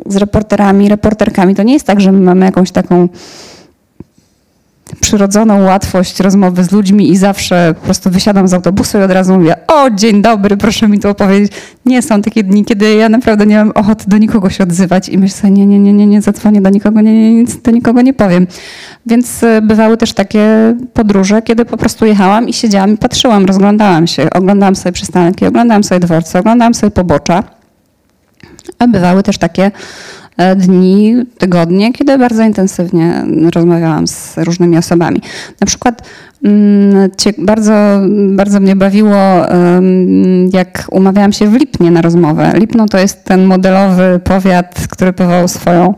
z 0.06 0.16
reporterami, 0.16 0.90
reporterkami 0.90 1.56
to 1.56 1.64
nie 1.64 1.74
jest 1.74 1.88
tak, 1.88 2.02
że 2.02 2.12
my 2.12 2.20
mamy 2.20 2.46
jakąś 2.46 2.72
taką 2.72 3.10
przyrodzoną 5.04 5.64
łatwość 5.64 6.20
rozmowy 6.20 6.64
z 6.64 6.72
ludźmi 6.72 7.12
i 7.12 7.18
zawsze 7.18 7.76
po 7.80 7.86
prostu 7.86 8.10
wysiadam 8.10 8.47
z 8.47 8.54
autobusu 8.54 8.99
i 8.99 9.01
od 9.01 9.12
razu 9.12 9.34
mówię, 9.34 9.56
o 9.68 9.89
dzień 9.89 10.22
dobry, 10.22 10.58
proszę 10.58 10.88
mi 10.88 10.99
tu 10.99 11.10
opowiedzieć. 11.10 11.51
Nie, 11.86 12.01
są 12.01 12.22
takie 12.22 12.43
dni, 12.43 12.66
kiedy 12.66 12.95
ja 12.95 13.10
naprawdę 13.10 13.45
nie 13.45 13.58
mam 13.58 13.72
ochoty 13.72 14.06
do 14.08 14.18
nikogo 14.18 14.49
się 14.49 14.64
odzywać 14.64 15.10
i 15.10 15.18
myślę 15.18 15.51
nie, 15.51 15.66
nie, 15.66 15.80
nie, 15.80 15.93
nie, 15.93 16.06
nie 16.06 16.22
zadzwonię 16.22 16.62
do 16.62 16.70
nikogo, 16.70 17.01
nie, 17.01 17.14
nie, 17.14 17.34
nic 17.34 17.62
do 17.62 17.72
nikogo 17.72 18.01
nie 18.01 18.14
powiem. 18.14 18.47
Więc 19.06 19.43
y, 19.43 19.62
bywały 19.62 19.97
też 19.97 20.14
takie 20.14 20.76
podróże, 20.93 21.41
kiedy 21.41 21.66
po 21.66 21.78
prostu 21.78 22.06
jechałam 22.06 22.49
i 22.49 22.54
siedziałam 22.54 22.93
i 22.93 22.97
patrzyłam, 22.97 23.45
rozglądałam 23.45 24.08
się, 24.08 24.30
oglądałam 24.30 24.76
sobie 24.76 24.93
przystanki, 24.93 25.45
oglądałam 25.45 25.84
sobie 25.84 25.99
dworce, 25.99 26.39
oglądałam 26.39 26.74
sobie 26.74 26.91
pobocza. 26.91 27.43
A 28.80 28.88
bywały 28.88 29.24
też 29.24 29.38
takie 29.38 29.72
dni, 30.56 31.16
tygodnie, 31.38 31.94
kiedy 31.94 32.18
bardzo 32.18 32.44
intensywnie 32.44 33.26
rozmawiałam 33.56 34.08
z 34.08 34.38
różnymi 34.38 34.78
osobami. 34.78 35.22
Na 35.62 35.68
przykład 35.68 36.10
mm, 36.44 37.10
bardzo, 37.38 37.74
bardzo 38.30 38.60
mnie 38.60 38.76
bawiło, 38.76 39.18
jak 40.54 40.88
umawiałam 40.92 41.34
się 41.34 41.48
w 41.48 41.54
Lipnie 41.54 41.92
na 41.92 42.02
rozmowę. 42.02 42.52
Lipno 42.56 42.86
to 42.86 42.98
jest 42.98 43.24
ten 43.24 43.46
modelowy 43.46 44.20
powiat, 44.24 44.88
który 44.90 45.14
powołał 45.14 45.48
swoją 45.48 45.94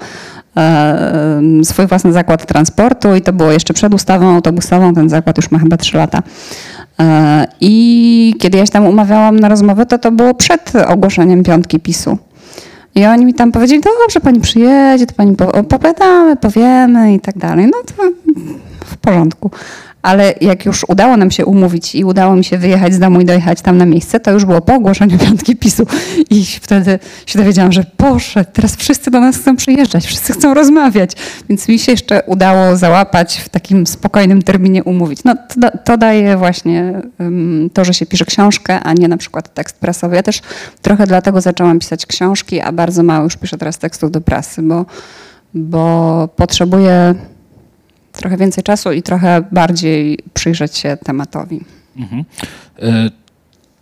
e, 0.58 1.42
swój 1.64 1.88
własny 1.88 2.14
zakład 2.14 2.46
transportu 2.46 3.16
i 3.16 3.22
to 3.22 3.34
było 3.34 3.52
jeszcze 3.52 3.74
przed 3.74 3.94
ustawą 3.94 4.36
autobusową. 4.36 4.94
Ten 4.94 5.10
zakład 5.10 5.38
już 5.38 5.52
ma 5.52 5.60
chyba 5.60 5.78
trzy 5.78 5.98
lata. 5.98 6.24
E, 7.00 7.48
I 7.62 8.36
kiedy 8.40 8.58
ja 8.58 8.66
się 8.66 8.72
tam 8.72 8.86
umawiałam 8.86 9.40
na 9.40 9.50
rozmowę, 9.50 9.86
to 9.86 9.98
to 9.98 10.12
było 10.12 10.34
przed 10.34 10.74
ogłoszeniem 10.88 11.44
piątki 11.44 11.80
PiSu. 11.80 12.18
I 12.96 13.06
oni 13.06 13.26
mi 13.26 13.34
tam 13.34 13.52
powiedzieli, 13.52 13.82
dobrze, 14.04 14.20
pani 14.20 14.40
przyjedzie, 14.42 15.06
to 15.06 15.14
pani 15.14 15.36
po- 15.36 15.52
opowiadamy, 15.52 16.36
powiemy 16.36 17.14
i 17.14 17.20
tak 17.20 17.38
dalej. 17.38 17.66
No 17.66 17.78
to 17.86 18.04
w 18.86 18.98
porządku. 18.98 19.52
Ale 20.06 20.34
jak 20.42 20.66
już 20.66 20.86
udało 20.88 21.18
nam 21.18 21.32
się 21.32 21.46
umówić 21.46 21.96
i 21.96 22.04
udało 22.04 22.36
mi 22.36 22.44
się 22.44 22.58
wyjechać 22.58 22.94
z 22.94 23.00
domu 23.00 23.22
i 23.22 23.26
dojechać 23.26 23.62
tam 23.62 23.78
na 23.78 23.86
miejsce, 23.86 24.20
to 24.20 24.32
już 24.32 24.46
było 24.46 24.62
po 24.62 24.74
ogłoszeniu 24.74 25.18
piątki 25.18 25.56
PiSu. 25.56 25.88
I 26.30 26.46
wtedy 26.46 27.00
się 27.26 27.40
dowiedziałam, 27.40 27.72
że 27.72 27.86
Boże, 27.98 28.46
teraz 28.46 28.76
wszyscy 28.76 29.12
do 29.12 29.20
nas 29.20 29.38
chcą 29.38 29.56
przyjeżdżać, 29.56 30.06
wszyscy 30.06 30.34
chcą 30.34 30.54
rozmawiać. 30.54 31.12
Więc 31.50 31.68
mi 31.68 31.80
się 31.80 31.92
jeszcze 31.92 32.24
udało 32.24 32.76
załapać 32.76 33.38
w 33.38 33.50
takim 33.50 33.88
spokojnym 33.88 34.42
terminie 34.42 34.84
umówić. 34.84 35.24
No 35.24 35.36
to, 35.62 35.78
to 35.84 35.98
daje 35.98 36.38
właśnie 36.38 37.02
ym, 37.22 37.70
to, 37.74 37.86
że 37.86 37.94
się 37.94 38.06
pisze 38.06 38.26
książkę, 38.26 38.80
a 38.80 38.94
nie 38.94 39.08
na 39.08 39.18
przykład 39.18 39.54
tekst 39.54 39.80
prasowy. 39.80 40.16
Ja 40.16 40.24
też 40.24 40.42
trochę 40.82 41.08
dlatego 41.08 41.42
zaczęłam 41.42 41.80
pisać 41.80 42.06
książki, 42.06 42.62
a 42.62 42.72
bardzo 42.72 43.04
mało 43.04 43.24
już 43.24 43.38
piszę 43.38 43.58
teraz 43.58 43.78
tekstów 43.78 44.12
do 44.12 44.22
prasy, 44.22 44.62
bo, 44.62 44.86
bo 45.54 46.28
potrzebuję 46.36 47.16
trochę 48.18 48.38
więcej 48.38 48.64
czasu 48.64 48.92
i 48.92 49.02
trochę 49.02 49.42
bardziej 49.52 50.20
przyjrzeć 50.34 50.78
się 50.78 50.98
tematowi. 51.04 51.62
Mhm. 51.98 52.26
Y, 52.84 53.12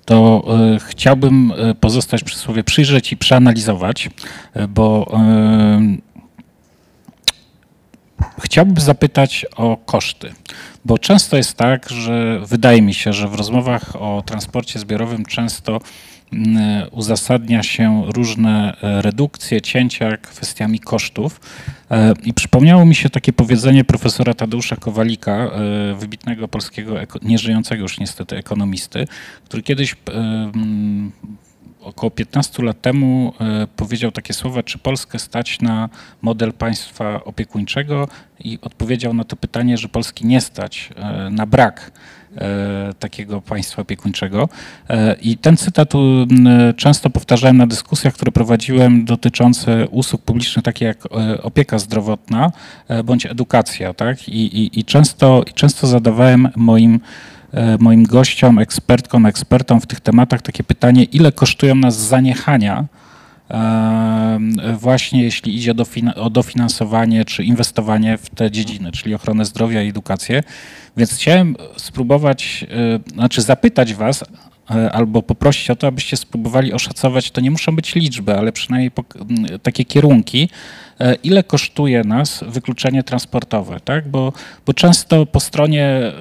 To 0.05 0.43
y, 0.75 0.79
chciałbym 0.79 1.51
y, 1.51 1.75
pozostać 1.75 2.23
przy 2.23 2.37
słowie 2.37 2.63
przyjrzeć 2.63 3.11
i 3.11 3.17
przeanalizować, 3.17 4.09
bo 4.69 5.11
chciałbym 8.39 8.77
zapytać 8.77 9.45
o 9.55 9.77
koszty. 9.77 10.33
Bo 10.85 10.97
często 10.97 11.37
jest 11.37 11.57
tak, 11.57 11.89
że 11.89 12.39
wydaje 12.45 12.81
mi 12.81 12.93
się, 12.93 13.13
że 13.13 13.27
w 13.27 13.33
rozmowach 13.33 13.95
o 13.95 14.23
transporcie 14.25 14.79
zbiorowym 14.79 15.25
często 15.25 15.79
uzasadnia 16.91 17.63
się 17.63 18.03
różne 18.07 18.77
e, 18.81 19.01
redukcje, 19.01 19.61
cięcia 19.61 20.17
kwestiami 20.17 20.79
kosztów. 20.79 21.39
E, 21.91 22.13
I 22.23 22.33
przypomniało 22.33 22.85
mi 22.85 22.95
się 22.95 23.09
takie 23.09 23.33
powiedzenie 23.33 23.83
profesora 23.83 24.33
Tadeusza 24.33 24.75
Kowalika, 24.75 25.31
e, 25.31 25.49
wybitnego 25.95 26.47
polskiego, 26.47 26.95
nieżyjącego 27.21 27.81
już 27.81 27.99
niestety 27.99 28.37
ekonomisty, 28.37 29.07
który 29.45 29.63
kiedyś 29.63 29.95
mm, 30.13 31.11
około 31.81 32.11
15 32.11 32.63
lat 32.63 32.81
temu 32.81 33.33
powiedział 33.75 34.11
takie 34.11 34.33
słowa, 34.33 34.63
czy 34.63 34.77
Polskę 34.77 35.19
stać 35.19 35.61
na 35.61 35.89
model 36.21 36.53
państwa 36.53 37.23
opiekuńczego 37.23 38.07
i 38.39 38.59
odpowiedział 38.61 39.13
na 39.13 39.23
to 39.23 39.35
pytanie, 39.35 39.77
że 39.77 39.89
Polski 39.89 40.25
nie 40.25 40.41
stać 40.41 40.89
na 41.31 41.45
brak 41.45 41.91
takiego 42.99 43.41
państwa 43.41 43.81
opiekuńczego. 43.81 44.49
E, 44.89 45.15
I 45.21 45.37
ten 45.37 45.57
cytat 45.57 45.95
um, 45.95 46.27
często 46.77 47.09
powtarzałem 47.09 47.57
na 47.57 47.67
dyskusjach, 47.67 48.13
które 48.13 48.31
prowadziłem 48.31 49.05
dotyczące 49.05 49.87
usług 49.87 50.21
publicznych, 50.21 50.65
takie 50.65 50.85
jak 50.85 50.97
e, 51.05 51.41
opieka 51.41 51.79
zdrowotna 51.79 52.51
e, 52.87 53.03
bądź 53.03 53.25
edukacja. 53.25 53.93
Tak? 53.93 54.29
I, 54.29 54.61
i, 54.61 54.79
i, 54.79 54.85
często, 54.85 55.43
I 55.51 55.53
często 55.53 55.87
zadawałem 55.87 56.49
moim 56.55 56.99
e, 57.53 57.77
moim 57.79 58.03
gościom, 58.03 58.59
ekspertkom, 58.59 59.25
ekspertom 59.25 59.81
w 59.81 59.87
tych 59.87 59.99
tematach 59.99 60.41
takie 60.41 60.63
pytanie, 60.63 61.03
ile 61.03 61.31
kosztują 61.31 61.75
nas 61.75 61.99
zaniechania 61.99 62.85
właśnie 64.79 65.23
jeśli 65.23 65.55
idzie 65.55 65.71
o 65.71 65.75
dofina- 65.75 66.15
o 66.15 66.29
dofinansowanie 66.29 67.25
czy 67.25 67.43
inwestowanie 67.43 68.17
w 68.17 68.29
te 68.29 68.51
dziedziny, 68.51 68.91
czyli 68.91 69.15
ochronę 69.15 69.45
zdrowia 69.45 69.83
i 69.83 69.89
edukację. 69.89 70.43
Więc 70.97 71.13
chciałem 71.13 71.55
spróbować, 71.77 72.65
e, 73.07 73.13
znaczy 73.13 73.41
zapytać 73.41 73.93
Was, 73.93 74.23
e, 74.71 74.91
albo 74.91 75.21
poprosić 75.21 75.69
o 75.69 75.75
to, 75.75 75.87
abyście 75.87 76.17
spróbowali 76.17 76.73
oszacować, 76.73 77.31
to 77.31 77.41
nie 77.41 77.51
muszą 77.51 77.75
być 77.75 77.95
liczby, 77.95 78.37
ale 78.37 78.51
przynajmniej 78.51 78.91
takie 79.63 79.85
kierunki, 79.85 80.49
ile 81.23 81.43
kosztuje 81.43 82.03
nas 82.03 82.43
wykluczenie 82.47 83.03
transportowe, 83.03 83.79
tak? 83.79 84.07
Bo, 84.07 84.33
bo 84.65 84.73
często 84.73 85.25
po 85.25 85.39
stronie 85.39 85.85
e, 85.85 86.13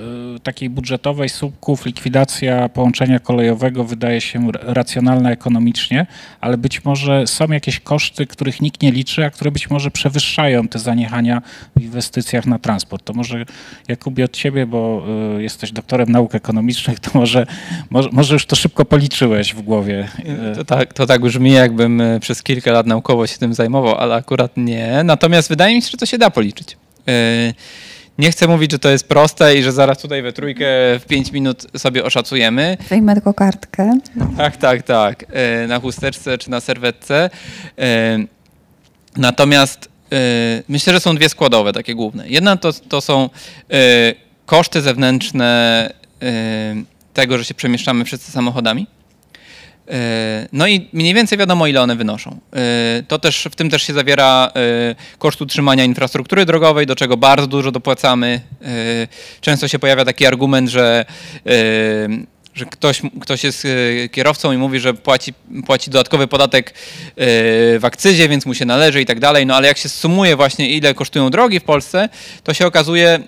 takiej 0.42 0.70
budżetowej 0.70 1.28
słupków 1.28 1.86
likwidacja 1.86 2.68
połączenia 2.68 3.18
kolejowego 3.18 3.84
wydaje 3.84 4.20
się 4.20 4.48
racjonalna 4.62 5.30
ekonomicznie, 5.30 6.06
ale 6.40 6.58
być 6.58 6.84
może 6.84 7.26
są 7.26 7.46
jakieś 7.48 7.80
koszty, 7.80 8.26
których 8.26 8.60
nikt 8.60 8.82
nie 8.82 8.92
liczy, 8.92 9.24
a 9.24 9.30
które 9.30 9.50
być 9.50 9.70
może 9.70 9.90
przewyższają 9.90 10.68
te 10.68 10.78
zaniechania 10.78 11.42
w 11.76 11.82
inwestycjach 11.82 12.46
na 12.46 12.58
transport. 12.58 13.04
To 13.04 13.12
może 13.12 13.44
Jakubie 13.88 14.24
od 14.24 14.32
ciebie, 14.32 14.66
bo 14.66 15.04
y, 15.38 15.42
jesteś 15.42 15.72
doktorem 15.72 16.08
nauk 16.08 16.34
ekonomicznych, 16.34 17.00
to 17.00 17.10
może, 17.14 17.46
może, 17.90 18.08
może 18.12 18.34
już 18.34 18.46
to 18.46 18.56
szybko 18.56 18.84
policzyłeś 18.84 19.54
w 19.54 19.62
głowie. 19.62 20.08
To 20.56 20.64
tak, 20.64 20.92
to 20.92 21.06
tak 21.06 21.20
brzmi, 21.20 21.52
jakbym 21.52 22.00
e, 22.00 22.20
przez 22.20 22.42
kilka 22.42 22.72
lat 22.72 22.86
naukowo 22.86 23.26
się 23.26 23.38
tym 23.38 23.54
zajmował, 23.54 23.94
ale 23.94 24.14
akurat 24.14 24.56
nie. 24.56 24.71
Natomiast 25.04 25.48
wydaje 25.48 25.74
mi 25.74 25.82
się, 25.82 25.88
że 25.90 25.96
to 25.98 26.06
się 26.06 26.18
da 26.18 26.30
policzyć. 26.30 26.76
E, 27.08 27.12
Nie 28.18 28.30
chcę 28.30 28.48
mówić, 28.48 28.72
że 28.72 28.78
to 28.78 28.88
jest 28.88 29.08
proste 29.08 29.56
i 29.56 29.62
że 29.62 29.72
zaraz 29.72 29.98
tutaj 29.98 30.22
we 30.22 30.32
trójkę 30.32 30.64
w 31.00 31.04
5 31.08 31.32
minut 31.32 31.66
sobie 31.76 32.04
oszacujemy. 32.04 32.76
Wyjmę 32.88 33.14
tylko 33.14 33.34
kartkę. 33.34 33.98
Tak, 34.36 34.56
tak, 34.56 34.82
tak. 34.82 35.24
E, 35.32 35.66
Na 35.66 35.80
chusteczce 35.80 36.38
czy 36.38 36.50
na 36.50 36.60
serwetce. 36.60 37.30
E, 37.78 38.18
Natomiast 39.16 39.88
myślę, 40.68 40.92
że 40.92 41.00
są 41.00 41.14
dwie 41.16 41.28
składowe, 41.28 41.72
takie 41.72 41.94
główne. 41.94 42.28
Jedna 42.28 42.56
to, 42.56 42.72
to 42.72 43.00
są 43.00 43.30
koszty 44.46 44.82
zewnętrzne 44.82 45.90
tego, 47.14 47.38
że 47.38 47.44
się 47.44 47.54
przemieszczamy 47.54 48.04
wszyscy 48.04 48.32
samochodami. 48.32 48.86
E, 49.92 50.48
No 50.52 50.66
i 50.66 50.88
mniej 50.92 51.14
więcej 51.14 51.38
wiadomo, 51.38 51.66
ile 51.66 51.82
one 51.82 51.96
wynoszą. 51.96 52.38
E, 52.56 53.02
To 53.08 53.18
też, 53.18 53.48
w 53.50 53.54
tym 53.54 53.70
też 53.70 53.82
się 53.82 53.92
zawiera 53.92 54.50
e, 54.56 54.94
koszt 55.18 55.42
utrzymania 55.42 55.84
infrastruktury 55.84 56.46
drogowej, 56.46 56.86
do 56.86 56.96
czego 56.96 57.16
bardzo 57.16 57.46
dużo 57.46 57.72
dopłacamy. 57.72 58.40
Często 59.40 59.68
się 59.68 59.78
pojawia 59.78 60.04
taki 60.04 60.26
argument, 60.26 60.68
że, 60.70 61.04
że 62.54 62.64
ktoś, 62.64 63.02
ktoś 63.20 63.44
jest 63.44 63.64
e, 63.64 64.08
kierowcą 64.08 64.52
i 64.52 64.56
mówi, 64.56 64.80
że 64.80 64.94
płaci, 64.94 65.32
płaci 65.66 65.90
dodatkowy 65.90 66.26
podatek 66.26 66.70
e, 66.70 66.74
w 67.78 67.80
akcyzie, 67.82 68.28
więc 68.28 68.46
mu 68.46 68.54
się 68.54 68.64
należy 68.64 69.00
i 69.00 69.06
tak 69.06 69.20
dalej. 69.20 69.46
No 69.46 69.56
ale 69.56 69.68
jak 69.68 69.78
się 69.78 69.88
sumuje 69.88 70.36
właśnie, 70.36 70.70
ile 70.70 70.94
kosztują 70.94 71.30
drogi 71.30 71.60
w 71.60 71.64
Polsce, 71.64 72.08
to 72.44 72.54
się 72.54 72.66
okazuje, 72.66 73.20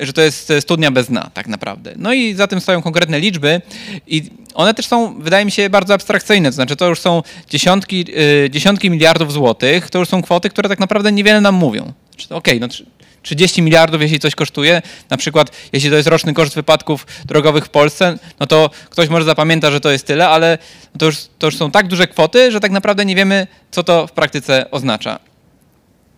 e, 0.00 0.06
że 0.06 0.12
to 0.12 0.22
jest 0.22 0.52
studnia 0.60 0.90
bez 0.90 1.06
dna 1.06 1.30
tak 1.34 1.46
naprawdę. 1.46 1.92
No 1.96 2.12
i 2.12 2.34
za 2.34 2.46
tym 2.46 2.60
stoją 2.60 2.82
konkretne 2.82 3.20
liczby 3.20 3.60
i 4.06 4.22
one 4.54 4.74
też 4.74 4.86
są, 4.86 5.20
wydaje 5.20 5.44
mi 5.44 5.50
się, 5.50 5.70
bardzo 5.70 5.94
abstrakcyjne. 5.94 6.48
To 6.48 6.54
znaczy, 6.54 6.76
to 6.76 6.88
już 6.88 7.00
są 7.00 7.22
dziesiątki, 7.50 8.04
dziesiątki 8.50 8.90
miliardów 8.90 9.32
złotych, 9.32 9.90
to 9.90 9.98
już 9.98 10.08
są 10.08 10.22
kwoty, 10.22 10.50
które 10.50 10.68
tak 10.68 10.78
naprawdę 10.78 11.12
niewiele 11.12 11.40
nam 11.40 11.54
mówią. 11.54 11.92
Okej, 12.30 12.60
no 12.60 12.68
trzy- 12.68 12.86
30 13.22 13.62
miliardów, 13.62 14.02
jeśli 14.02 14.18
coś 14.18 14.34
kosztuje, 14.34 14.82
na 15.10 15.16
przykład 15.16 15.50
jeśli 15.72 15.90
to 15.90 15.96
jest 15.96 16.08
roczny 16.08 16.34
koszt 16.34 16.54
wypadków 16.54 17.06
drogowych 17.24 17.64
w 17.64 17.68
Polsce, 17.68 18.18
no 18.40 18.46
to 18.46 18.70
ktoś 18.90 19.08
może 19.08 19.24
zapamięta, 19.24 19.70
że 19.70 19.80
to 19.80 19.90
jest 19.90 20.06
tyle, 20.06 20.28
ale 20.28 20.58
to 20.98 21.06
już, 21.06 21.16
to 21.38 21.46
już 21.46 21.56
są 21.56 21.70
tak 21.70 21.88
duże 21.88 22.06
kwoty, 22.06 22.52
że 22.52 22.60
tak 22.60 22.70
naprawdę 22.70 23.04
nie 23.04 23.16
wiemy, 23.16 23.46
co 23.70 23.82
to 23.82 24.06
w 24.06 24.12
praktyce 24.12 24.70
oznacza. 24.70 25.18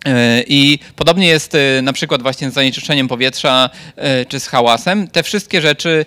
E, 0.05 0.43
I 0.47 0.79
podobnie 0.95 1.27
jest 1.27 1.55
e, 1.55 1.81
na 1.81 1.93
przykład 1.93 2.21
właśnie 2.21 2.51
z 2.51 2.53
zanieczyszczeniem 2.53 3.07
powietrza 3.07 3.69
e, 3.95 4.25
czy 4.25 4.39
z 4.39 4.47
hałasem. 4.47 5.07
Te 5.07 5.23
wszystkie 5.23 5.61
rzeczy 5.61 6.05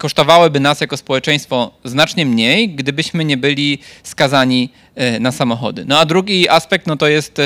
kosztowałyby 0.00 0.60
nas 0.60 0.80
jako 0.80 0.96
społeczeństwo 0.96 1.70
znacznie 1.84 2.26
mniej, 2.26 2.68
gdybyśmy 2.68 3.24
nie 3.24 3.36
byli 3.36 3.78
skazani 4.02 4.70
e, 4.94 5.20
na 5.20 5.32
samochody. 5.32 5.84
No 5.84 5.98
a 5.98 6.04
drugi 6.04 6.48
aspekt 6.48 6.86
no 6.86 6.96
to 6.96 7.08
jest 7.08 7.38
e, 7.38 7.42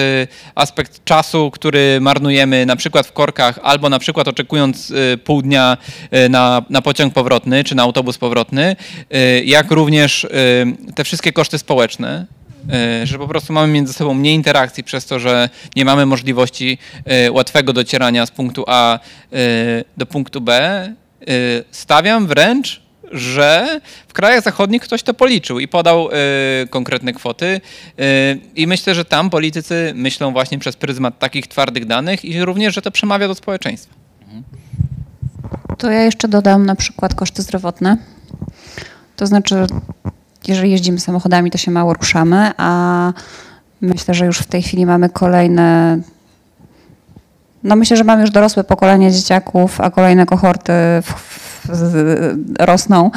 aspekt 0.54 1.04
czasu, 1.04 1.50
który 1.50 1.98
marnujemy 2.00 2.66
na 2.66 2.76
przykład 2.76 3.06
w 3.06 3.12
korkach 3.12 3.58
albo 3.62 3.88
na 3.88 3.98
przykład 3.98 4.28
oczekując 4.28 4.90
e, 4.90 5.16
pół 5.16 5.42
dnia 5.42 5.76
na, 6.30 6.62
na 6.70 6.82
pociąg 6.82 7.14
powrotny 7.14 7.64
czy 7.64 7.74
na 7.74 7.82
autobus 7.82 8.18
powrotny, 8.18 8.76
jak 9.44 9.70
również 9.70 10.26
te 10.94 11.04
wszystkie 11.04 11.32
koszty 11.32 11.58
społeczne, 11.58 12.26
że 13.04 13.18
po 13.18 13.28
prostu 13.28 13.52
mamy 13.52 13.72
między 13.72 13.92
sobą 13.92 14.14
mniej 14.14 14.34
interakcji 14.34 14.84
przez 14.84 15.06
to, 15.06 15.18
że 15.18 15.48
nie 15.76 15.84
mamy 15.84 16.06
możliwości 16.06 16.78
łatwego 17.30 17.72
docierania 17.72 18.26
z 18.26 18.30
punktu 18.30 18.64
A 18.66 18.98
do 19.96 20.06
punktu 20.06 20.40
B. 20.40 20.94
E, 21.28 21.64
Stawiam 21.70 22.26
wręcz, 22.26 22.84
że 23.12 23.80
w 24.08 24.12
krajach 24.12 24.44
zachodnich 24.44 24.82
ktoś 24.82 25.02
to 25.02 25.14
policzył 25.14 25.60
i 25.60 25.68
podał 25.68 26.08
e, 26.08 26.16
konkretne 26.70 27.12
kwoty. 27.12 27.46
E, 27.46 28.00
I 28.56 28.66
myślę, 28.66 28.94
że 28.94 29.04
tam 29.04 29.30
politycy 29.30 29.92
myślą 29.94 30.32
właśnie 30.32 30.58
przez 30.58 30.76
pryzmat 30.76 31.18
takich 31.18 31.46
twardych 31.46 31.86
danych 31.86 32.24
i 32.24 32.44
również, 32.44 32.74
że 32.74 32.82
to 32.82 32.90
przemawia 32.90 33.28
do 33.28 33.34
społeczeństwa. 33.34 33.94
To 35.78 35.90
ja 35.90 36.02
jeszcze 36.02 36.28
dodam 36.28 36.66
na 36.66 36.74
przykład 36.74 37.14
koszty 37.14 37.42
zdrowotne. 37.42 37.96
To 39.16 39.26
znaczy, 39.26 39.66
jeżeli 40.48 40.70
jeździmy 40.70 41.00
samochodami, 41.00 41.50
to 41.50 41.58
się 41.58 41.70
mało 41.70 41.94
ruszamy, 41.94 42.50
a 42.56 43.12
myślę, 43.80 44.14
że 44.14 44.26
już 44.26 44.38
w 44.38 44.46
tej 44.46 44.62
chwili 44.62 44.86
mamy 44.86 45.08
kolejne. 45.08 45.98
No 47.64 47.76
myślę, 47.76 47.96
że 47.96 48.04
mamy 48.04 48.22
już 48.22 48.30
dorosłe 48.30 48.64
pokolenie 48.64 49.12
dzieciaków, 49.12 49.80
a 49.80 49.90
kolejne 49.90 50.26
kohorty 50.26 50.72
rosną. 52.58 53.10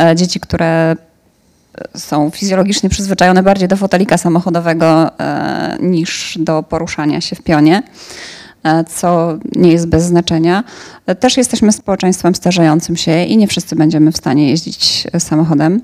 E, 0.00 0.16
Dzieci, 0.16 0.40
które 0.40 0.96
są 1.96 2.30
fizjologicznie 2.30 2.88
przyzwyczajone 2.88 3.42
bardziej 3.42 3.68
do 3.68 3.76
fotelika 3.76 4.18
samochodowego 4.18 5.18
e, 5.20 5.76
niż 5.80 6.38
do 6.40 6.62
poruszania 6.62 7.20
się 7.20 7.36
w 7.36 7.42
pionie, 7.42 7.82
e, 8.62 8.84
co 8.84 9.38
nie 9.56 9.72
jest 9.72 9.86
bez 9.86 10.04
znaczenia. 10.04 10.64
Też 11.20 11.36
jesteśmy 11.36 11.72
społeczeństwem 11.72 12.34
starzejącym 12.34 12.96
się 12.96 13.24
i 13.24 13.36
nie 13.36 13.48
wszyscy 13.48 13.76
będziemy 13.76 14.12
w 14.12 14.16
stanie 14.16 14.50
jeździć 14.50 15.06
samochodem. 15.18 15.80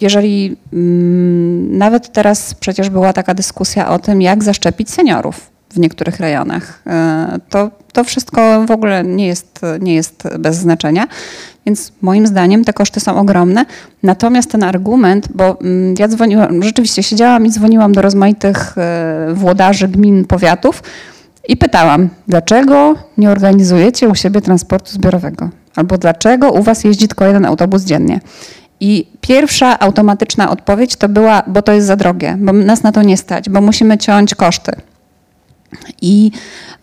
Jeżeli 0.00 0.56
mm, 0.72 1.78
nawet 1.78 2.12
teraz 2.12 2.54
przecież 2.54 2.90
była 2.90 3.12
taka 3.12 3.34
dyskusja 3.34 3.88
o 3.88 3.98
tym, 3.98 4.22
jak 4.22 4.44
zaszczepić 4.44 4.90
seniorów 4.90 5.50
w 5.70 5.78
niektórych 5.78 6.20
rejonach, 6.20 6.82
e, 6.86 7.38
to, 7.48 7.70
to 7.92 8.04
wszystko 8.04 8.66
w 8.66 8.70
ogóle 8.70 9.04
nie 9.04 9.26
jest, 9.26 9.60
nie 9.80 9.94
jest 9.94 10.28
bez 10.38 10.56
znaczenia. 10.56 11.06
Więc 11.66 11.92
moim 12.02 12.26
zdaniem 12.26 12.64
te 12.64 12.72
koszty 12.72 13.00
są 13.00 13.20
ogromne. 13.20 13.64
Natomiast 14.02 14.50
ten 14.50 14.62
argument, 14.62 15.28
bo 15.34 15.60
mm, 15.60 15.94
ja 15.98 16.08
dzwoniłam, 16.08 16.62
rzeczywiście 16.62 17.02
siedziałam 17.02 17.46
i 17.46 17.50
dzwoniłam 17.50 17.92
do 17.92 18.02
rozmaitych 18.02 18.78
e, 18.78 19.34
włodarzy 19.34 19.88
gmin, 19.88 20.24
powiatów 20.24 20.82
i 21.48 21.56
pytałam, 21.56 22.08
dlaczego 22.28 22.94
nie 23.18 23.30
organizujecie 23.30 24.08
u 24.08 24.14
siebie 24.14 24.40
transportu 24.40 24.92
zbiorowego? 24.92 25.50
Albo 25.76 25.98
dlaczego 25.98 26.50
u 26.50 26.62
was 26.62 26.84
jeździ 26.84 27.08
tylko 27.08 27.24
jeden 27.24 27.44
autobus 27.44 27.82
dziennie? 27.82 28.20
I 28.80 29.06
pierwsza 29.20 29.78
automatyczna 29.78 30.50
odpowiedź 30.50 30.96
to 30.96 31.08
była, 31.08 31.42
bo 31.46 31.62
to 31.62 31.72
jest 31.72 31.86
za 31.86 31.96
drogie, 31.96 32.36
bo 32.38 32.52
nas 32.52 32.82
na 32.82 32.92
to 32.92 33.02
nie 33.02 33.16
stać, 33.16 33.50
bo 33.50 33.60
musimy 33.60 33.98
ciąć 33.98 34.34
koszty. 34.34 34.72
I 36.02 36.30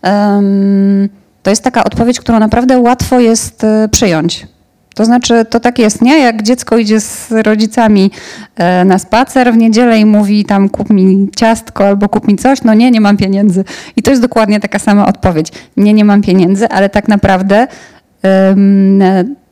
em, 0.02 1.08
to 1.42 1.50
jest 1.50 1.64
taka 1.64 1.84
odpowiedź, 1.84 2.20
którą 2.20 2.38
naprawdę 2.38 2.78
łatwo 2.78 3.20
jest 3.20 3.64
e, 3.64 3.88
przyjąć. 3.88 4.46
To 4.94 5.04
znaczy, 5.04 5.44
to 5.50 5.60
tak 5.60 5.78
jest, 5.78 6.02
nie? 6.02 6.18
Jak 6.18 6.42
dziecko 6.42 6.78
idzie 6.78 7.00
z 7.00 7.32
rodzicami 7.32 8.10
e, 8.56 8.84
na 8.84 8.98
spacer 8.98 9.52
w 9.52 9.56
niedzielę 9.56 9.98
i 9.98 10.04
mówi 10.04 10.44
tam 10.44 10.68
kup 10.68 10.90
mi 10.90 11.28
ciastko 11.36 11.86
albo 11.86 12.08
kup 12.08 12.28
mi 12.28 12.36
coś, 12.36 12.62
no 12.62 12.74
nie, 12.74 12.90
nie 12.90 13.00
mam 13.00 13.16
pieniędzy. 13.16 13.64
I 13.96 14.02
to 14.02 14.10
jest 14.10 14.22
dokładnie 14.22 14.60
taka 14.60 14.78
sama 14.78 15.06
odpowiedź. 15.06 15.52
Nie, 15.76 15.94
nie 15.94 16.04
mam 16.04 16.22
pieniędzy, 16.22 16.68
ale 16.68 16.88
tak 16.88 17.08
naprawdę 17.08 17.66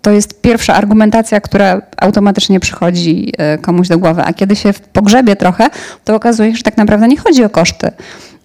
to 0.05 0.11
jest 0.11 0.41
pierwsza 0.41 0.75
argumentacja, 0.75 1.41
która 1.41 1.83
automatycznie 1.97 2.61
przychodzi 2.61 3.33
e, 3.39 3.59
komuś 3.59 3.89
do 3.89 3.99
głowy. 3.99 4.23
A 4.25 4.33
kiedy 4.33 4.57
się 4.57 4.73
pogrzebie 4.93 5.37
trochę, 5.37 5.71
to 6.05 6.15
okazuje 6.15 6.51
się, 6.51 6.57
że 6.57 6.63
tak 6.63 6.77
naprawdę 6.77 7.09
nie 7.09 7.17
chodzi 7.17 7.45
o 7.45 7.51
koszty 7.51 7.91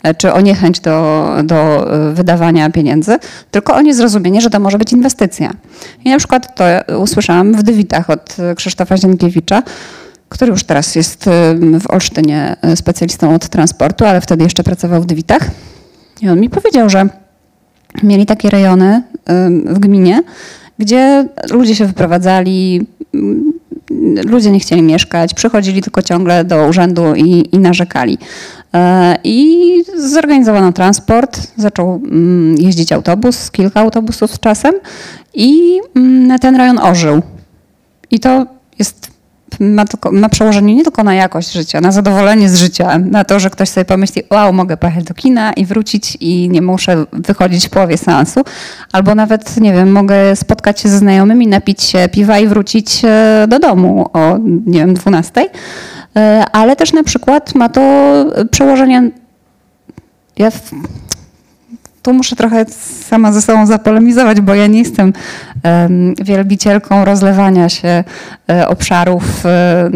e, 0.04 0.14
czy 0.14 0.34
o 0.34 0.42
niechęć 0.42 0.80
do, 0.80 1.28
do 1.44 1.94
e, 1.94 2.14
wydawania 2.14 2.70
pieniędzy, 2.70 3.20
tylko 3.52 3.76
o 3.76 3.82
niezrozumienie, 3.82 4.42
że 4.42 4.50
to 4.50 4.60
może 4.60 4.78
być 4.78 4.94
inwestycja. 4.94 5.52
I 6.06 6.10
na 6.10 6.18
przykład 6.18 6.56
to 6.56 6.64
usłyszałam 6.98 7.54
w 7.54 7.64
Dywitach 7.64 8.10
od 8.10 8.38
Krzysztofa 8.56 8.98
Zienkiewicza, 8.98 9.64
który 10.30 10.52
już 10.52 10.64
teraz 10.64 10.96
jest 10.96 11.26
w 11.80 11.90
Olsztynie 11.90 12.56
specjalistą 12.76 13.36
od 13.36 13.50
transportu, 13.50 14.06
ale 14.06 14.22
wtedy 14.22 14.44
jeszcze 14.44 14.64
pracował 14.64 15.02
w 15.02 15.06
Dywitach. 15.06 15.42
I 16.22 16.30
on 16.30 16.40
mi 16.40 16.50
powiedział, 16.50 16.90
że 16.90 17.10
mieli 18.04 18.26
takie 18.26 18.50
rejony 18.50 19.04
w 19.66 19.80
gminie, 19.80 20.24
gdzie 20.80 21.28
ludzie 21.50 21.76
się 21.76 21.86
wyprowadzali, 21.86 22.88
mm, 23.14 23.54
ludzie 24.26 24.52
nie 24.52 24.60
chcieli 24.60 24.82
mieszkać, 24.82 25.34
przychodzili 25.34 25.82
tylko 25.82 26.02
ciągle 26.02 26.44
do 26.44 26.68
urzędu 26.68 27.16
i, 27.16 27.50
i 27.52 27.60
narzekali. 27.60 28.18
E, 28.74 29.18
I 29.24 29.84
zorganizowano 29.98 30.72
transport, 30.72 31.42
zaczął 31.58 31.96
mm, 31.96 32.56
jeździć 32.58 32.92
autobus, 32.92 33.52
kilka 33.52 33.80
autobusów 33.80 34.32
z 34.32 34.40
czasem 34.40 34.74
i 35.34 35.80
mm, 35.96 36.40
ten 36.40 36.56
rejon 36.56 36.80
ożył. 36.80 37.22
I 38.12 38.20
to 38.20 38.46
jest, 38.80 39.09
ma, 39.60 39.86
tylko, 39.86 40.12
ma 40.12 40.30
przełożenie 40.30 40.76
nie 40.76 40.84
tylko 40.84 41.04
na 41.04 41.14
jakość 41.14 41.52
życia, 41.52 41.82
na 41.82 41.92
zadowolenie 41.92 42.50
z 42.50 42.56
życia, 42.56 43.00
na 43.00 43.24
to, 43.24 43.40
że 43.40 43.50
ktoś 43.50 43.70
sobie 43.70 43.86
pomyśli, 43.86 44.24
wow, 44.32 44.54
mogę 44.54 44.78
pojechać 44.78 45.04
do 45.04 45.14
kina 45.14 45.54
i 45.54 45.66
wrócić 45.66 46.18
i 46.20 46.50
nie 46.50 46.62
muszę 46.62 47.06
wychodzić 47.14 47.68
w 47.68 47.70
połowie 47.70 47.98
seansu, 47.98 48.42
albo 48.92 49.16
nawet, 49.16 49.58
nie 49.58 49.74
wiem, 49.74 49.92
mogę 49.92 50.36
spotkać 50.36 50.82
się 50.82 50.90
ze 50.90 50.98
znajomymi, 50.98 51.48
napić 51.48 51.84
się 51.84 52.10
piwa 52.12 52.40
i 52.40 52.48
wrócić 52.48 53.02
e, 53.04 53.46
do 53.48 53.60
domu 53.60 54.10
o, 54.14 54.38
nie 54.66 54.80
wiem, 54.80 54.94
12. 54.94 55.50
E, 56.16 56.46
Ale 56.52 56.76
też 56.76 56.94
na 56.94 57.04
przykład 57.04 57.56
ma 57.56 57.70
to 57.70 57.82
przełożenie 58.52 59.12
ja 60.38 60.52
w, 60.52 60.72
tu 62.02 62.14
muszę 62.14 62.36
trochę 62.36 62.66
sama 63.08 63.32
ze 63.32 63.42
sobą 63.42 63.66
zapolemizować, 63.66 64.42
bo 64.42 64.56
ja 64.56 64.68
nie 64.68 64.80
jestem 64.80 65.14
em, 65.64 66.14
wielbicielką 66.22 67.06
rozlewania 67.06 67.70
się 67.70 68.04
e, 68.50 68.68
obszarów 68.68 69.46
e, 69.46 69.90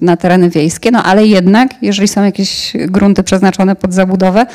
na 0.00 0.16
tereny 0.16 0.50
wiejskie, 0.50 0.90
no 0.90 1.02
ale 1.02 1.26
jednak, 1.26 1.74
jeżeli 1.82 2.08
są 2.08 2.24
jakieś 2.24 2.72
grunty 2.88 3.22
przeznaczone 3.22 3.76
pod 3.76 3.94
zabudowę, 3.94 4.46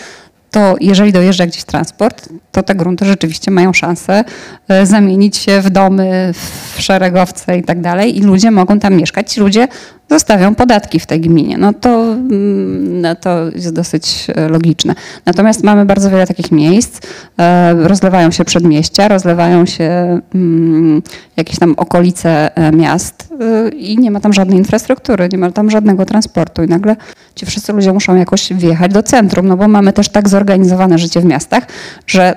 to 0.51 0.75
jeżeli 0.81 1.11
dojeżdża 1.11 1.45
gdzieś 1.47 1.63
transport, 1.63 2.29
to 2.51 2.63
te 2.63 2.75
grunty 2.75 3.05
rzeczywiście 3.05 3.51
mają 3.51 3.73
szansę 3.73 4.23
e, 4.67 4.85
zamienić 4.85 5.37
się 5.37 5.61
w 5.61 5.69
domy, 5.69 6.33
w 6.75 6.81
szeregowce 6.81 7.57
i 7.57 7.63
tak 7.63 7.81
dalej 7.81 8.17
i 8.17 8.21
ludzie 8.21 8.51
mogą 8.51 8.79
tam 8.79 8.95
mieszkać. 8.95 9.33
Ci 9.33 9.39
ludzie 9.39 9.67
zostawią 10.09 10.55
podatki 10.55 10.99
w 10.99 11.05
tej 11.05 11.21
gminie. 11.21 11.57
No 11.57 11.73
to, 11.73 12.03
mm, 12.03 13.01
no 13.01 13.15
to 13.15 13.49
jest 13.55 13.73
dosyć 13.73 14.27
e, 14.35 14.49
logiczne. 14.49 14.95
Natomiast 15.25 15.63
mamy 15.63 15.85
bardzo 15.85 16.09
wiele 16.09 16.27
takich 16.27 16.51
miejsc, 16.51 17.01
e, 17.39 17.73
rozlewają 17.73 18.31
się 18.31 18.45
przedmieścia, 18.45 19.07
rozlewają 19.07 19.65
się 19.65 20.19
mm, 20.35 21.01
jakieś 21.37 21.59
tam 21.59 21.73
okolice 21.77 22.55
e, 22.55 22.71
miast 22.71 23.29
i 23.77 23.97
nie 23.97 24.11
ma 24.11 24.19
tam 24.19 24.33
żadnej 24.33 24.57
infrastruktury, 24.57 25.29
nie 25.31 25.37
ma 25.37 25.51
tam 25.51 25.71
żadnego 25.71 26.05
transportu 26.05 26.63
i 26.63 26.67
nagle 26.67 26.95
ci 27.35 27.45
wszyscy 27.45 27.73
ludzie 27.73 27.93
muszą 27.93 28.15
jakoś 28.15 28.53
wjechać 28.53 28.93
do 28.93 29.03
centrum, 29.03 29.47
no 29.47 29.57
bo 29.57 29.67
mamy 29.67 29.93
też 29.93 30.09
tak 30.09 30.29
zorganizowane 30.29 30.97
życie 30.97 31.21
w 31.21 31.25
miastach, 31.25 31.67
że 32.07 32.35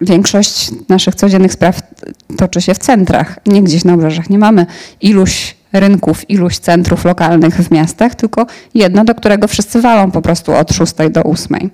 większość 0.00 0.70
naszych 0.88 1.14
codziennych 1.14 1.52
spraw 1.52 1.80
toczy 2.36 2.60
się 2.60 2.74
w 2.74 2.78
centrach, 2.78 3.38
nie 3.46 3.62
gdzieś 3.62 3.84
na 3.84 3.94
obrzeżach. 3.94 4.30
Nie 4.30 4.38
mamy 4.38 4.66
iluś 5.00 5.56
rynków, 5.74 6.30
iluś 6.30 6.58
centrów 6.58 7.04
lokalnych 7.04 7.56
w 7.56 7.70
miastach, 7.70 8.14
tylko 8.14 8.46
jedno, 8.74 9.04
do 9.04 9.14
którego 9.14 9.48
wszyscy 9.48 9.80
walą 9.80 10.10
po 10.10 10.22
prostu 10.22 10.52
od 10.52 10.72
6 10.72 10.94
do 11.10 11.22
8. 11.22 11.70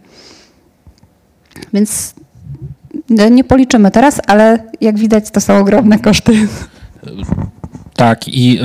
Więc 1.73 2.15
nie 3.31 3.45
policzymy 3.45 3.91
teraz, 3.91 4.21
ale 4.27 4.59
jak 4.81 4.99
widać, 4.99 5.31
to 5.31 5.41
są 5.41 5.59
ogromne 5.59 5.99
koszty. 5.99 6.49
Tak, 8.01 8.29
i 8.29 8.59
y, 8.59 8.63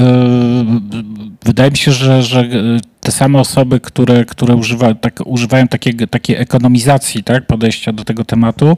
wydaje 1.46 1.72
mi 1.72 1.78
się, 1.78 1.92
że, 1.92 2.24
że 2.24 2.42
y, 2.42 2.80
te 3.02 3.12
same 3.12 3.40
osoby, 3.40 3.80
które, 3.80 4.26
które 4.26 4.56
używa, 4.56 4.94
tak, 4.94 5.20
używają 5.26 5.68
takiego, 5.68 6.08
takiej 6.08 6.36
ekonomizacji 6.36 7.24
tak, 7.24 7.48
podejścia 7.48 7.94
do 7.94 8.04
tego 8.04 8.26
tematu, 8.26 8.78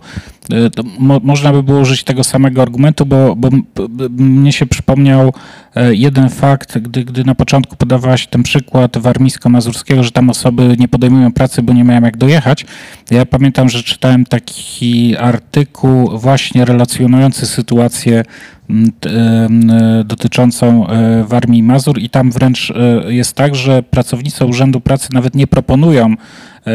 to 0.75 0.83
mo, 0.99 1.19
można 1.23 1.51
by 1.51 1.63
było 1.63 1.79
użyć 1.79 2.03
tego 2.03 2.23
samego 2.23 2.61
argumentu, 2.61 3.05
bo, 3.05 3.35
bo 3.35 3.49
mnie 4.09 4.53
się 4.53 4.65
przypomniał 4.65 5.33
e, 5.75 5.95
jeden 5.95 6.29
fakt, 6.29 6.77
gdy, 6.77 7.05
gdy 7.05 7.23
na 7.23 7.35
początku 7.35 7.75
podawałaś 7.75 8.27
ten 8.27 8.43
przykład 8.43 8.97
warmińsko-mazurskiego, 8.97 10.03
że 10.03 10.11
tam 10.11 10.29
osoby 10.29 10.75
nie 10.79 10.87
podejmują 10.87 11.33
pracy, 11.33 11.61
bo 11.61 11.73
nie 11.73 11.83
mają 11.83 12.01
jak 12.01 12.17
dojechać. 12.17 12.65
Ja 13.11 13.25
pamiętam, 13.25 13.69
że 13.69 13.83
czytałem 13.83 14.25
taki 14.25 15.17
artykuł 15.17 16.19
właśnie 16.19 16.65
relacjonujący 16.65 17.45
sytuację 17.45 18.19
e, 18.19 18.23
dotyczącą 20.05 20.87
e, 20.87 21.23
Warmii 21.23 21.59
i 21.59 21.63
Mazur 21.63 21.99
i 21.99 22.09
tam 22.09 22.31
wręcz 22.31 22.71
e, 22.71 23.13
jest 23.13 23.33
tak, 23.33 23.55
że 23.55 23.83
pracownicy 23.83 24.45
Urzędu 24.45 24.81
Pracy 24.81 25.07
nawet 25.13 25.35
nie 25.35 25.47
proponują 25.47 26.13
e, 26.67 26.71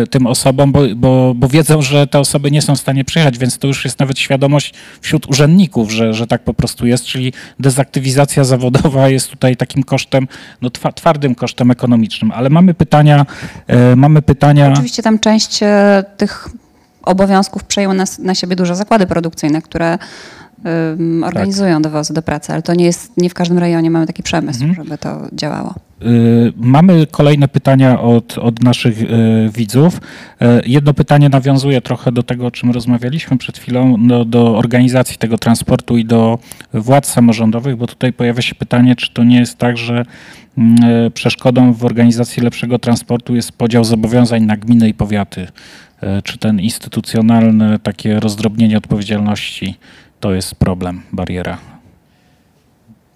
e, 0.00 0.06
tym 0.06 0.26
osobom, 0.26 0.72
bo, 0.72 0.80
bo, 0.96 1.34
bo 1.36 1.48
wiedzą, 1.48 1.82
że 1.82 2.06
te 2.06 2.18
osoby 2.18 2.50
nie 2.50 2.62
są 2.62 2.76
w 2.76 2.80
stanie 2.80 3.04
przyjechać, 3.04 3.38
więc 3.38 3.58
to 3.58 3.66
już 3.66 3.84
jest 3.84 4.00
nawet 4.00 4.18
świadomość 4.18 4.74
wśród 5.00 5.26
urzędników, 5.26 5.92
że, 5.92 6.14
że 6.14 6.26
tak 6.26 6.44
po 6.44 6.54
prostu 6.54 6.86
jest, 6.86 7.04
czyli 7.04 7.32
dezaktywizacja 7.60 8.44
zawodowa 8.44 9.08
jest 9.08 9.30
tutaj 9.30 9.56
takim 9.56 9.82
kosztem, 9.82 10.28
no 10.62 10.70
twa, 10.70 10.92
twardym 10.92 11.34
kosztem 11.34 11.70
ekonomicznym. 11.70 12.32
Ale 12.32 12.50
mamy 12.50 12.74
pytania, 12.74 13.26
e, 13.66 13.96
mamy 13.96 14.22
pytania. 14.22 14.72
Oczywiście 14.72 15.02
tam 15.02 15.18
część 15.18 15.62
e, 15.62 16.04
tych 16.16 16.48
obowiązków 17.02 17.64
przejęły 17.64 17.94
na, 17.94 18.04
na 18.18 18.34
siebie 18.34 18.56
duże 18.56 18.76
zakłady 18.76 19.06
produkcyjne, 19.06 19.62
które 19.62 19.98
organizują 21.24 21.82
dowozy 21.82 22.14
do 22.14 22.22
pracy, 22.22 22.52
ale 22.52 22.62
to 22.62 22.74
nie 22.74 22.84
jest, 22.84 23.16
nie 23.16 23.30
w 23.30 23.34
każdym 23.34 23.58
rejonie 23.58 23.90
mamy 23.90 24.06
taki 24.06 24.22
przemysł, 24.22 24.64
Mhm. 24.64 24.84
żeby 24.84 24.98
to 24.98 25.20
działało. 25.32 25.74
Y, 26.02 26.52
Mamy 26.56 27.06
kolejne 27.10 27.48
pytania 27.48 28.00
od, 28.00 28.38
od 28.38 28.62
naszych 28.62 29.02
y, 29.02 29.06
widzów. 29.54 29.96
Y, 30.42 30.46
Jedno 30.66 30.94
pytanie 30.94 31.28
nawiązuje 31.28 31.80
trochę 31.80 32.12
do 32.12 32.22
tego, 32.22 32.46
o 32.46 32.50
czym 32.50 32.70
rozmawialiśmy 32.70 33.38
przed 33.38 33.58
chwilą, 33.58 34.06
do, 34.06 34.24
do 34.24 34.58
organizacji 34.58 35.16
tego 35.16 35.38
transportu 35.38 35.96
i 35.96 36.04
do 36.04 36.38
władz 36.74 37.06
samorządowych, 37.12 37.76
bo 37.76 37.86
tutaj 37.86 38.12
pojawia 38.12 38.42
się 38.42 38.54
pytanie, 38.54 38.96
czy 38.96 39.12
to 39.12 39.24
nie 39.24 39.38
jest 39.38 39.58
tak, 39.58 39.76
że 39.76 40.04
mm, 40.58 40.76
przeszkodą 41.12 41.72
w 41.72 41.84
organizacji 41.84 42.42
lepszego 42.42 42.78
transportu 42.78 43.34
jest 43.36 43.52
podział 43.52 43.84
zobowiązań 43.84 44.42
na 44.42 44.56
gminy 44.56 44.88
i 44.88 44.94
powiaty. 44.94 45.46
Czy 46.24 46.38
ten 46.38 46.60
instytucjonalne 46.60 47.78
takie 47.78 48.20
rozdrobnienie 48.20 48.78
odpowiedzialności 48.78 49.74
to 50.20 50.34
jest 50.34 50.54
problem, 50.54 51.02
bariera? 51.12 51.58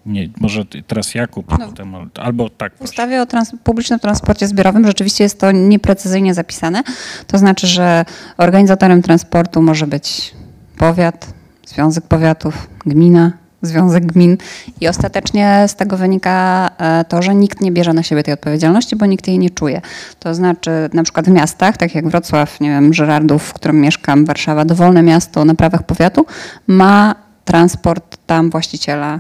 Nie, 0.07 0.29
może 0.41 0.65
ty- 0.65 0.83
teraz 0.83 1.15
Jakub, 1.15 1.59
No. 1.59 1.69
potem, 1.69 1.95
albo 2.21 2.49
tak. 2.51 2.73
W 2.75 2.77
proszę. 2.77 2.91
ustawie 2.91 3.23
o 3.23 3.27
trans- 3.27 3.53
publicznym 3.65 3.99
transporcie 3.99 4.47
zbiorowym 4.49 4.87
rzeczywiście 4.87 5.25
jest 5.25 5.41
to 5.41 5.53
nieprecyzyjnie 5.53 6.35
zapisane. 6.35 6.83
To 7.27 7.39
znaczy, 7.39 7.67
że 7.67 8.05
organizatorem 8.37 9.03
transportu 9.03 9.63
może 9.63 9.87
być 9.87 10.35
powiat, 10.79 11.35
związek 11.67 12.05
powiatów, 12.05 12.69
gmina, 12.87 13.33
związek 13.63 14.07
gmin 14.07 14.37
i 14.81 14.89
ostatecznie 14.89 15.65
z 15.69 15.75
tego 15.75 15.97
wynika 15.97 16.71
e, 16.79 17.05
to, 17.05 17.23
że 17.23 17.35
nikt 17.35 17.61
nie 17.61 17.73
bierze 17.73 17.93
na 17.93 18.03
siebie 18.03 18.23
tej 18.23 18.35
odpowiedzialności, 18.35 18.97
bo 18.97 19.07
nikt 19.07 19.29
jej 19.29 19.39
nie 19.39 19.51
czuje. 19.51 19.81
To 20.19 20.35
znaczy 20.35 20.71
na 20.93 21.03
przykład 21.03 21.27
w 21.27 21.31
miastach, 21.31 21.77
tak 21.77 21.95
jak 21.95 22.09
Wrocław, 22.09 22.61
nie 22.61 22.69
wiem, 22.69 22.95
Żerardów, 22.95 23.43
w 23.43 23.53
którym 23.53 23.81
mieszkam, 23.81 24.25
Warszawa, 24.25 24.65
dowolne 24.65 25.03
miasto 25.03 25.45
na 25.45 25.55
prawach 25.55 25.83
powiatu 25.83 26.27
ma 26.67 27.15
transport 27.45 28.17
tam 28.27 28.51
właściciela 28.51 29.19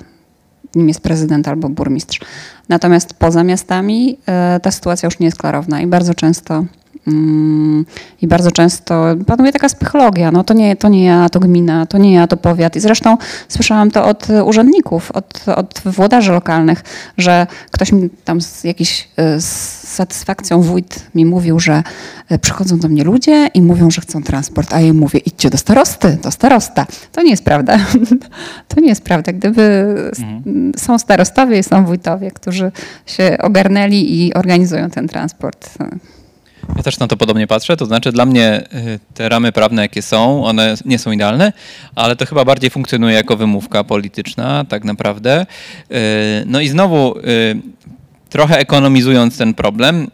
nim 0.74 0.88
jest 0.88 1.00
prezydent 1.00 1.48
albo 1.48 1.68
burmistrz. 1.68 2.20
Natomiast 2.68 3.14
poza 3.14 3.44
miastami 3.44 4.18
e, 4.26 4.60
ta 4.62 4.70
sytuacja 4.70 5.06
już 5.06 5.18
nie 5.18 5.26
jest 5.26 5.38
klarowna 5.38 5.80
i 5.80 5.86
bardzo 5.86 6.14
często 6.14 6.64
i 8.22 8.26
bardzo 8.26 8.50
często 8.50 9.04
panuje 9.26 9.52
taka 9.52 9.68
psychologia, 9.68 10.30
no 10.32 10.44
to 10.44 10.54
nie, 10.54 10.76
to 10.76 10.88
nie 10.88 11.04
ja, 11.04 11.28
to 11.28 11.40
gmina, 11.40 11.86
to 11.86 11.98
nie 11.98 12.12
ja, 12.12 12.26
to 12.26 12.36
powiat. 12.36 12.76
I 12.76 12.80
zresztą 12.80 13.16
słyszałam 13.48 13.90
to 13.90 14.04
od 14.04 14.26
urzędników, 14.44 15.10
od, 15.10 15.48
od 15.48 15.82
włodarzy 15.84 16.32
lokalnych, 16.32 16.82
że 17.18 17.46
ktoś 17.70 17.92
mi 17.92 18.10
tam 18.24 18.40
z 18.40 18.64
jakiś 18.64 19.08
e, 19.16 19.40
z 19.40 19.80
satysfakcją 19.88 20.62
wójt 20.62 21.06
mi 21.14 21.26
mówił, 21.26 21.60
że 21.60 21.82
e, 22.28 22.38
przychodzą 22.38 22.78
do 22.78 22.88
mnie 22.88 23.04
ludzie 23.04 23.48
i 23.54 23.62
mówią, 23.62 23.90
że 23.90 24.00
chcą 24.00 24.22
transport, 24.22 24.74
a 24.74 24.80
ja 24.80 24.92
mówię, 24.92 25.18
idźcie 25.18 25.50
do 25.50 25.58
starosty, 25.58 26.18
do 26.22 26.30
starosta. 26.30 26.86
To 27.12 27.22
nie 27.22 27.30
jest 27.30 27.44
prawda. 27.44 27.78
To 28.68 28.80
nie 28.80 28.88
jest 28.88 29.02
prawda. 29.02 29.32
Gdyby 29.32 29.94
Mhm. 30.18 30.72
są 30.76 30.98
starostowie 30.98 31.58
i 31.58 31.62
są 31.62 31.84
wójtowie, 31.84 32.30
którzy 32.30 32.72
się 33.06 33.36
ogarnęli 33.40 33.96
i 33.96 34.34
organizują 34.34 34.90
ten 34.90 35.08
transport. 35.08 35.70
Ja 36.76 36.82
też 36.82 36.98
na 36.98 37.06
to 37.08 37.16
podobnie 37.16 37.46
patrzę, 37.46 37.76
to 37.76 37.86
znaczy 37.86 38.12
dla 38.12 38.26
mnie 38.26 38.64
y, 38.74 38.98
te 39.14 39.28
ramy 39.28 39.52
prawne, 39.52 39.82
jakie 39.82 40.02
są, 40.02 40.44
one 40.44 40.74
nie 40.84 40.98
są 40.98 41.12
idealne, 41.12 41.52
ale 41.94 42.16
to 42.16 42.26
chyba 42.26 42.44
bardziej 42.44 42.70
funkcjonuje 42.70 43.14
jako 43.14 43.36
wymówka 43.36 43.84
polityczna, 43.84 44.64
tak 44.64 44.84
naprawdę. 44.84 45.46
Y, 45.92 45.96
No 46.46 46.60
i 46.60 46.68
znowu, 46.68 47.18
y, 47.18 47.22
trochę 48.30 48.58
ekonomizując 48.58 49.38
ten 49.38 49.54
problem, 49.54 50.10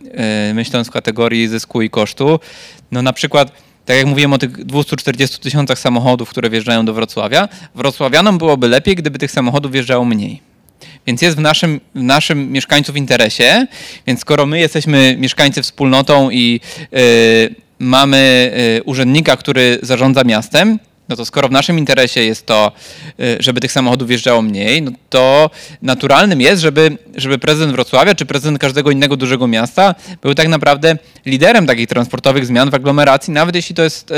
myśląc 0.54 0.88
w 0.88 0.90
kategorii 0.90 1.48
zysku 1.48 1.82
i 1.82 1.90
kosztu, 1.90 2.40
no 2.92 3.02
na 3.02 3.12
przykład, 3.12 3.52
tak 3.84 3.96
jak 3.96 4.06
mówiłem 4.06 4.32
o 4.32 4.38
tych 4.38 4.64
240 4.64 5.38
tysiącach 5.40 5.78
samochodów, 5.78 6.30
które 6.30 6.50
wjeżdżają 6.50 6.84
do 6.84 6.94
Wrocławia, 6.94 7.48
wrocławianom 7.74 8.38
byłoby 8.38 8.68
lepiej, 8.68 8.94
gdyby 8.94 9.18
tych 9.18 9.30
samochodów 9.30 9.72
wjeżdżało 9.72 10.04
mniej. 10.04 10.55
Więc 11.06 11.22
jest 11.22 11.36
w 11.36 11.40
naszym, 11.40 11.80
w 11.94 12.02
naszym 12.02 12.52
mieszkańców 12.52 12.96
interesie, 12.96 13.66
więc 14.06 14.20
skoro 14.20 14.46
my 14.46 14.60
jesteśmy 14.60 15.16
mieszkańcy 15.18 15.62
wspólnotą 15.62 16.30
i 16.30 16.60
y, 16.94 17.54
mamy 17.78 18.52
y, 18.78 18.82
urzędnika, 18.82 19.36
który 19.36 19.78
zarządza 19.82 20.24
miastem, 20.24 20.78
no 21.08 21.16
to 21.16 21.24
skoro 21.24 21.48
w 21.48 21.50
naszym 21.50 21.78
interesie 21.78 22.24
jest 22.24 22.46
to, 22.46 22.72
y, 23.20 23.36
żeby 23.40 23.60
tych 23.60 23.72
samochodów 23.72 24.08
wjeżdżało 24.08 24.42
mniej, 24.42 24.82
no 24.82 24.90
to 25.10 25.50
naturalnym 25.82 26.40
jest, 26.40 26.62
żeby, 26.62 26.98
żeby 27.14 27.38
prezydent 27.38 27.72
Wrocławia 27.72 28.14
czy 28.14 28.26
prezydent 28.26 28.58
każdego 28.58 28.90
innego 28.90 29.16
dużego 29.16 29.46
miasta 29.46 29.94
był 30.22 30.34
tak 30.34 30.48
naprawdę 30.48 30.96
liderem 31.26 31.66
takich 31.66 31.88
transportowych 31.88 32.46
zmian 32.46 32.70
w 32.70 32.74
aglomeracji, 32.74 33.32
nawet 33.32 33.54
jeśli 33.54 33.74
to 33.74 33.82
jest, 33.82 34.10
y, 34.10 34.14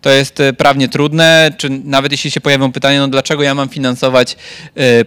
to 0.00 0.10
jest 0.10 0.40
y, 0.40 0.52
prawnie 0.52 0.88
trudne, 0.88 1.50
czy 1.58 1.70
nawet 1.70 2.12
jeśli 2.12 2.30
się 2.30 2.40
pojawią 2.40 2.72
pytania, 2.72 3.00
no 3.00 3.08
dlaczego 3.08 3.42
ja 3.42 3.54
mam 3.54 3.68
finansować 3.68 4.36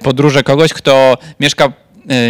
podróże 0.03 0.43
kogoś, 0.43 0.73
kto 0.73 1.17
mieszka 1.39 1.73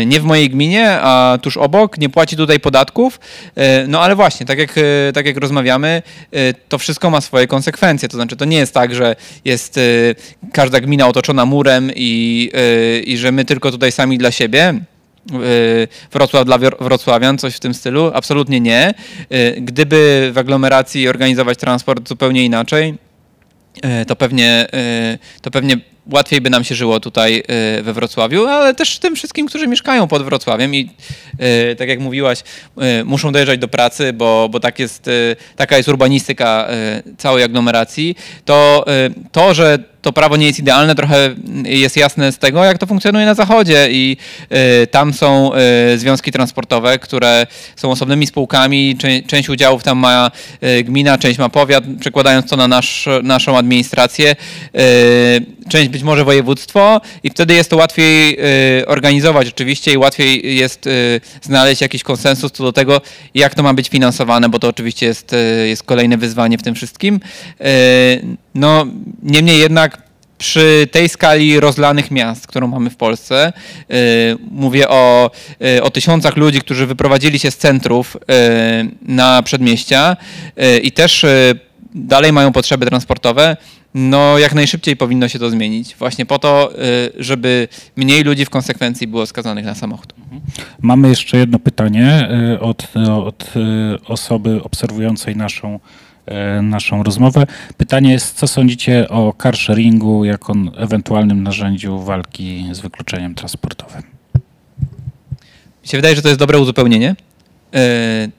nie 0.05 0.19
w 0.19 0.23
mojej 0.23 0.49
gminie, 0.49 0.89
a 1.01 1.37
tuż 1.41 1.57
obok, 1.57 1.97
nie 1.97 2.09
płaci 2.09 2.37
tutaj 2.37 2.59
podatków. 2.59 3.19
Y, 3.57 3.87
No 3.87 4.01
ale 4.01 4.15
właśnie, 4.15 4.45
tak 4.45 4.59
jak, 4.59 4.77
y, 4.77 5.11
tak 5.13 5.25
jak 5.25 5.37
rozmawiamy, 5.37 6.01
to 6.69 6.77
wszystko 6.77 7.09
ma 7.09 7.21
swoje 7.21 7.47
konsekwencje. 7.47 8.09
To 8.09 8.17
znaczy, 8.17 8.35
to 8.35 8.45
nie 8.45 8.57
jest 8.57 8.73
tak, 8.73 8.95
że 8.95 9.15
jest 9.45 9.79
każda 10.53 10.79
gmina 10.79 11.07
otoczona 11.07 11.45
murem 11.45 11.91
i, 11.95 12.51
i 13.05 13.17
że 13.17 13.31
my 13.31 13.45
tylko 13.45 13.71
tutaj 13.71 13.91
sami 13.91 14.17
dla 14.17 14.31
siebie. 14.31 14.73
Wrocław 16.11 16.45
dla 16.45 16.57
Wrocławian, 16.57 17.37
coś 17.37 17.55
w 17.55 17.59
tym 17.59 17.73
stylu? 17.73 18.11
Absolutnie 18.13 18.59
nie. 18.59 18.93
Gdyby 19.57 20.29
w 20.33 20.37
aglomeracji 20.37 21.07
organizować 21.07 21.57
transport 21.57 22.09
zupełnie 22.09 22.45
inaczej, 22.45 22.97
E, 23.81 24.05
to 24.05 24.15
pewnie, 24.15 24.67
e, 24.73 25.17
to 25.41 25.51
pewnie 25.51 25.77
łatwiej 26.11 26.41
by 26.41 26.49
nam 26.49 26.63
się 26.63 26.75
żyło 26.75 26.99
tutaj 26.99 27.43
e, 27.47 27.83
we 27.83 27.93
Wrocławiu, 27.93 28.47
ale 28.47 28.73
też 28.73 28.99
tym 28.99 29.15
wszystkim, 29.15 29.47
którzy 29.47 29.67
mieszkają 29.67 30.07
pod 30.07 30.23
Wrocławiem 30.23 30.75
i 30.75 30.89
e, 31.39 31.75
tak 31.75 31.89
jak 31.89 31.99
mówiłaś, 31.99 32.43
e, 32.77 33.03
muszą 33.03 33.31
dojeżdżać 33.31 33.59
do 33.59 33.67
pracy, 33.67 34.13
bo, 34.13 34.49
bo 34.49 34.59
tak 34.59 34.79
jest, 34.79 35.09
taka 35.55 35.77
jest 35.77 35.89
urbanistyka 35.89 36.67
całej 37.17 37.43
aglomeracji, 37.43 38.15
to 38.45 38.85
to, 39.31 39.53
że 39.53 39.79
to 40.01 40.13
prawo 40.13 40.37
nie 40.37 40.47
jest 40.47 40.59
idealne, 40.59 40.95
trochę 40.95 41.35
jest 41.63 41.97
jasne 41.97 42.31
z 42.31 42.37
tego, 42.37 42.63
jak 42.63 42.77
to 42.77 42.85
funkcjonuje 42.85 43.25
na 43.25 43.33
Zachodzie 43.33 43.87
i 43.91 44.17
tam 44.91 45.13
są 45.13 45.51
związki 45.95 46.31
transportowe, 46.31 46.99
które 46.99 47.47
są 47.75 47.91
osobnymi 47.91 48.27
spółkami, 48.27 48.97
Czę- 48.97 49.27
część 49.27 49.49
udziałów 49.49 49.83
tam 49.83 49.97
ma 49.97 50.31
gmina, 50.83 51.17
część 51.17 51.39
ma 51.39 51.49
powiat, 51.49 51.83
przekładając 51.99 52.49
to 52.49 52.57
na 52.57 52.67
nasz, 52.67 53.07
naszą 53.23 53.57
administrację, 53.57 54.35
część 55.69 55.89
być 55.97 56.03
może 56.03 56.23
województwo 56.23 57.01
i 57.23 57.29
wtedy 57.29 57.53
jest 57.53 57.69
to 57.69 57.77
łatwiej 57.77 58.37
e, 58.79 58.85
organizować 58.85 59.47
oczywiście 59.47 59.93
i 59.93 59.97
łatwiej 59.97 60.55
jest 60.57 60.87
e, 60.87 60.91
znaleźć 61.41 61.81
jakiś 61.81 62.03
konsensus 62.03 62.51
co 62.51 62.63
do 62.63 62.73
tego, 62.73 63.01
jak 63.33 63.55
to 63.55 63.63
ma 63.63 63.73
być 63.73 63.89
finansowane, 63.89 64.49
bo 64.49 64.59
to 64.59 64.67
oczywiście 64.67 65.05
jest, 65.05 65.33
e, 65.33 65.67
jest 65.67 65.83
kolejne 65.83 66.17
wyzwanie 66.17 66.57
w 66.57 66.63
tym 66.63 66.75
wszystkim. 66.75 67.19
No, 68.55 68.85
niemniej 69.23 69.59
jednak 69.59 70.07
przy 70.37 70.87
tej 70.91 71.09
skali 71.09 71.59
rozlanych 71.59 72.11
miast, 72.11 72.47
którą 72.47 72.67
mamy 72.67 72.89
w 72.89 72.95
Polsce, 72.95 73.53
y, 73.91 74.37
mówię 74.51 74.89
o, 74.89 75.31
y, 75.77 75.83
o 75.83 75.89
tysiącach 75.89 76.37
ludzi, 76.37 76.61
którzy 76.61 76.85
wyprowadzili 76.85 77.39
się 77.39 77.51
z 77.51 77.57
centrów 77.57 78.15
y, 78.15 78.19
na 79.01 79.43
przedmieścia 79.43 80.17
y, 80.75 80.79
i 80.79 80.91
też 80.91 81.23
y, 81.23 81.59
dalej 81.95 82.33
mają 82.33 82.51
potrzeby 82.51 82.85
transportowe, 82.85 83.57
no 83.97 84.37
jak 84.37 84.55
najszybciej 84.55 84.97
powinno 84.97 85.27
się 85.27 85.39
to 85.39 85.49
zmienić. 85.49 85.95
Właśnie 85.95 86.25
po 86.25 86.39
to, 86.39 86.71
y, 86.73 87.23
żeby 87.23 87.67
mniej 87.95 88.23
ludzi 88.23 88.45
w 88.45 88.49
konsekwencji 88.49 89.07
było 89.07 89.25
skazanych 89.25 89.65
na 89.65 89.75
samochód. 89.75 90.13
Mamy 90.81 91.09
jeszcze 91.09 91.37
jedno 91.37 91.59
pytanie 91.59 92.29
y, 92.53 92.59
od, 92.59 92.87
od 93.25 93.53
y, 93.55 94.05
osoby 94.07 94.63
obserwującej 94.63 95.35
naszą, 95.35 95.79
naszą 96.61 97.03
rozmowę. 97.03 97.47
Pytanie 97.77 98.11
jest, 98.11 98.35
co 98.35 98.47
sądzicie 98.47 99.09
o 99.09 99.33
car 99.43 99.57
sharingu 99.57 100.25
jako 100.25 100.53
ewentualnym 100.77 101.43
narzędziu 101.43 101.99
walki 101.99 102.65
z 102.71 102.79
wykluczeniem 102.79 103.35
transportowym? 103.35 104.03
Mi 105.83 105.87
się 105.87 105.97
wydaje, 105.97 106.15
że 106.15 106.21
to 106.21 106.27
jest 106.27 106.39
dobre 106.39 106.59
uzupełnienie 106.59 107.15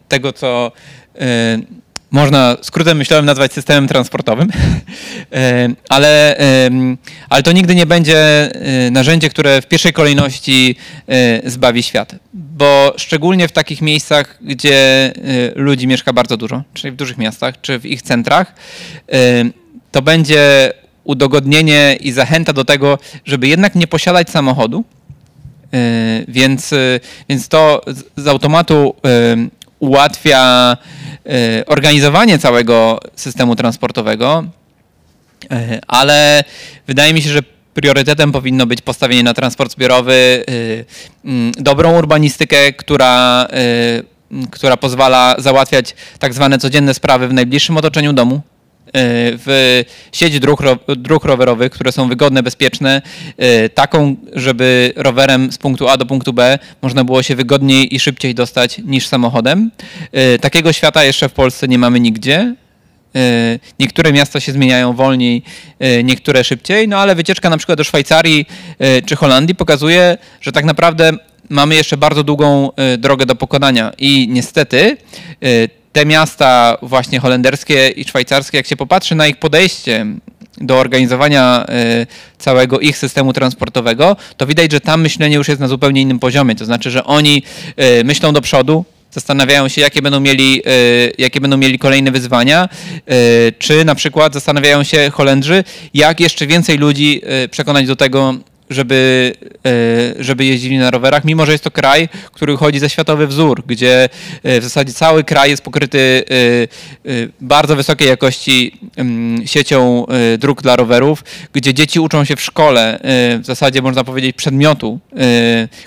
tego, 0.09 0.33
co 0.33 0.73
można 2.11 2.57
skrótem 2.63 2.99
myślałem 2.99 3.25
nazwać 3.27 3.53
systemem 3.53 3.89
transportowym, 3.89 4.49
Y, 4.49 5.75
ale, 5.89 6.37
ale 7.29 7.43
to 7.43 7.53
nigdy 7.53 7.75
nie 7.75 7.87
będzie 7.87 8.49
y, 8.87 8.91
narzędzie, 8.91 9.31
które 9.31 9.63
w 9.63 9.67
pierwszej 9.67 9.93
kolejności 9.93 10.77
y, 11.45 11.51
zbawi 11.51 11.83
świat. 11.83 12.15
Bo 12.35 12.95
szczególnie 12.97 13.49
w 13.49 13.53
takich 13.53 13.83
miejscach, 13.83 14.39
gdzie 14.41 15.13
ludzi 15.55 15.87
mieszka 15.87 16.13
bardzo 16.13 16.37
dużo, 16.37 16.63
czyli 16.75 16.93
w 16.93 16.97
dużych 16.97 17.19
miastach, 17.19 17.61
czy 17.61 17.79
w 17.79 17.87
ich 17.87 18.03
centrach, 18.03 18.55
to 19.93 20.03
będzie 20.03 20.73
udogodnienie 21.05 21.97
i 22.01 22.13
zachęta 22.13 22.53
do 22.53 22.65
tego, 22.65 22.99
żeby 23.25 23.49
jednak 23.49 23.75
nie 23.75 23.87
posiadać 23.87 24.31
samochodu, 24.31 24.85
Więc, 26.29 26.71
więc 27.29 27.49
to 27.49 27.81
z- 28.17 28.27
automatu 28.29 28.95
ułatwia 29.79 30.76
yy, 31.24 31.33
organizowanie 31.66 32.39
całego 32.39 33.01
systemu 33.16 33.57
transportowego, 33.57 34.45
yy, 35.51 35.59
ale 35.87 36.45
wydaje 36.87 37.14
mi 37.14 37.22
się, 37.22 37.31
że 37.31 37.43
priorytetem 37.74 38.33
powinno 38.33 38.66
być 38.66 38.81
postawienie 38.81 39.22
na 39.22 39.35
transport 39.35 39.72
zbiorowy, 39.72 40.45
mm, 41.24 41.53
dobrą 41.53 41.99
urbanistykę, 41.99 42.72
która, 42.72 43.47
która 44.51 44.76
pozwala 44.76 45.37
załatwiać 45.39 45.95
tak 46.18 46.35
zwane 46.35 46.59
codzienne 46.59 46.95
sprawy 46.95 47.29
w 47.29 47.33
najbliższym 47.33 47.76
otoczeniu 47.76 48.12
domu, 48.12 48.41
w 48.95 49.84
sieć 50.12 50.41
dróg, 50.41 50.61
dróg 50.97 51.24
rowerowych, 51.24 51.72
które 51.72 51.93
są 51.93 52.09
wygodne, 52.09 52.43
bezpieczne, 52.43 53.03
y, 53.64 53.68
taką, 53.68 54.16
żeby 54.34 54.93
rowerem 54.97 55.53
z 55.53 55.59
punktu 55.59 55.89
A 55.89 55.97
do 55.97 56.07
punktu 56.07 56.32
B 56.32 56.59
można 56.82 57.05
było 57.05 57.22
się 57.22 57.36
wygodniej 57.36 57.95
i 57.95 58.01
szybciej 58.01 58.34
dostać 58.34 58.78
niż 58.84 59.07
samochodem. 59.07 59.70
Y, 60.34 60.39
Takiego 60.39 60.72
świata 60.72 61.05
jeszcze 61.05 61.28
w 61.28 61.32
Polsce 61.32 61.68
nie 61.68 61.78
mamy 61.78 62.01
nigdzie. 62.01 62.55
Y, 63.16 63.61
Niektóre 63.80 64.12
miasta 64.12 64.41
się 64.41 64.53
zmieniają 64.53 64.93
wolniej, 64.93 65.43
niektóre 66.05 66.45
szybciej, 66.45 66.89
no 66.89 66.99
ale 66.99 67.14
wycieczka 67.14 67.51
na 67.51 67.57
przykład 67.57 67.78
do 67.78 67.84
Szwajcarii 67.84 68.47
czy 69.07 69.16
Holandii 69.16 69.55
pokazuje, 69.55 70.18
że 70.41 70.53
tak 70.53 70.64
naprawdę 70.64 71.12
mamy 71.49 71.74
jeszcze 71.74 71.97
bardzo 71.97 72.24
długą 72.24 72.70
drogę 72.99 73.26
do 73.26 73.34
pokonania 73.34 73.93
i 73.99 74.28
niestety 74.30 74.97
te 75.93 76.07
miasta 76.07 76.78
właśnie 76.82 77.20
holenderskie 77.20 77.89
i 77.89 78.05
szwajcarskie, 78.05 78.57
jak 78.57 78.66
się 78.66 78.76
popatrzy 78.76 79.14
na 79.14 79.26
ich 79.26 79.36
podejście 79.36 80.07
do 80.61 80.78
organizowania 80.78 81.66
y, 82.03 82.07
całego 82.39 82.80
ich 82.80 82.99
systemu 82.99 83.32
transportowego, 83.32 84.16
to 84.36 84.47
widać, 84.47 84.72
że 84.72 84.80
tam 84.80 85.01
myślenie 85.01 85.36
już 85.36 85.49
jest 85.49 85.61
na 85.61 85.68
zupełnie 85.68 86.03
innym 86.03 86.18
poziomie. 86.18 86.55
To 86.55 86.64
znaczy, 86.64 86.91
że 86.91 87.05
oni 87.05 87.43
y, 88.01 88.05
myślą 88.05 88.32
do 88.32 88.41
przodu, 88.41 88.84
zastanawiają 89.11 89.68
się, 89.68 89.80
jakie 89.80 90.03
będą 90.03 90.20
mieli, 90.20 90.62
y, 90.68 91.12
jakie 91.18 91.41
będą 91.41 91.57
mieli 91.57 91.78
kolejne 91.78 92.11
wyzwania, 92.11 92.68
czy 93.59 93.84
na 93.84 93.95
przykład 93.95 94.34
zastanawiają 94.34 94.82
się 94.82 95.11
Holendrzy, 95.11 95.64
jak 95.95 96.20
jeszcze 96.20 96.47
więcej 96.47 96.78
ludzi 96.78 97.22
przekonać 97.51 97.86
do 97.86 97.97
tego, 97.97 98.34
żeby, 98.71 99.33
y, 100.19 100.25
żeby 100.25 100.45
jeździli 100.45 100.79
na 100.79 100.91
rowerach, 100.91 101.25
mimo 101.25 101.47
że 101.47 101.53
jest 101.53 101.64
to 101.64 101.71
kraj, 101.71 102.09
który 102.33 102.57
chodzi 102.57 102.79
za 102.79 102.89
światowy 102.89 103.27
wzór, 103.27 103.62
gdzie 103.66 104.09
y, 104.47 104.61
w 104.61 104.64
zasadzie 104.64 104.93
cały 104.93 105.25
kraj 105.25 105.51
jest 105.51 105.62
pokryty 105.62 106.25
y, 107.07 107.33
bardzo 107.41 107.77
wysokiej 107.77 108.09
jakości 108.09 108.81
ym, 108.99 109.43
siecią 109.47 110.07
dróg 110.39 110.62
dla 110.62 110.77
rowerów, 110.77 111.25
gdzie 111.53 111.75
dzieci 111.75 112.01
uczą 112.01 112.25
się 112.25 112.37
w 112.37 112.41
szkole, 112.41 113.01
w 113.41 113.45
zasadzie 113.45 113.83
można 113.83 114.05
powiedzieć 114.05 114.37
przedmiotu 114.37 115.01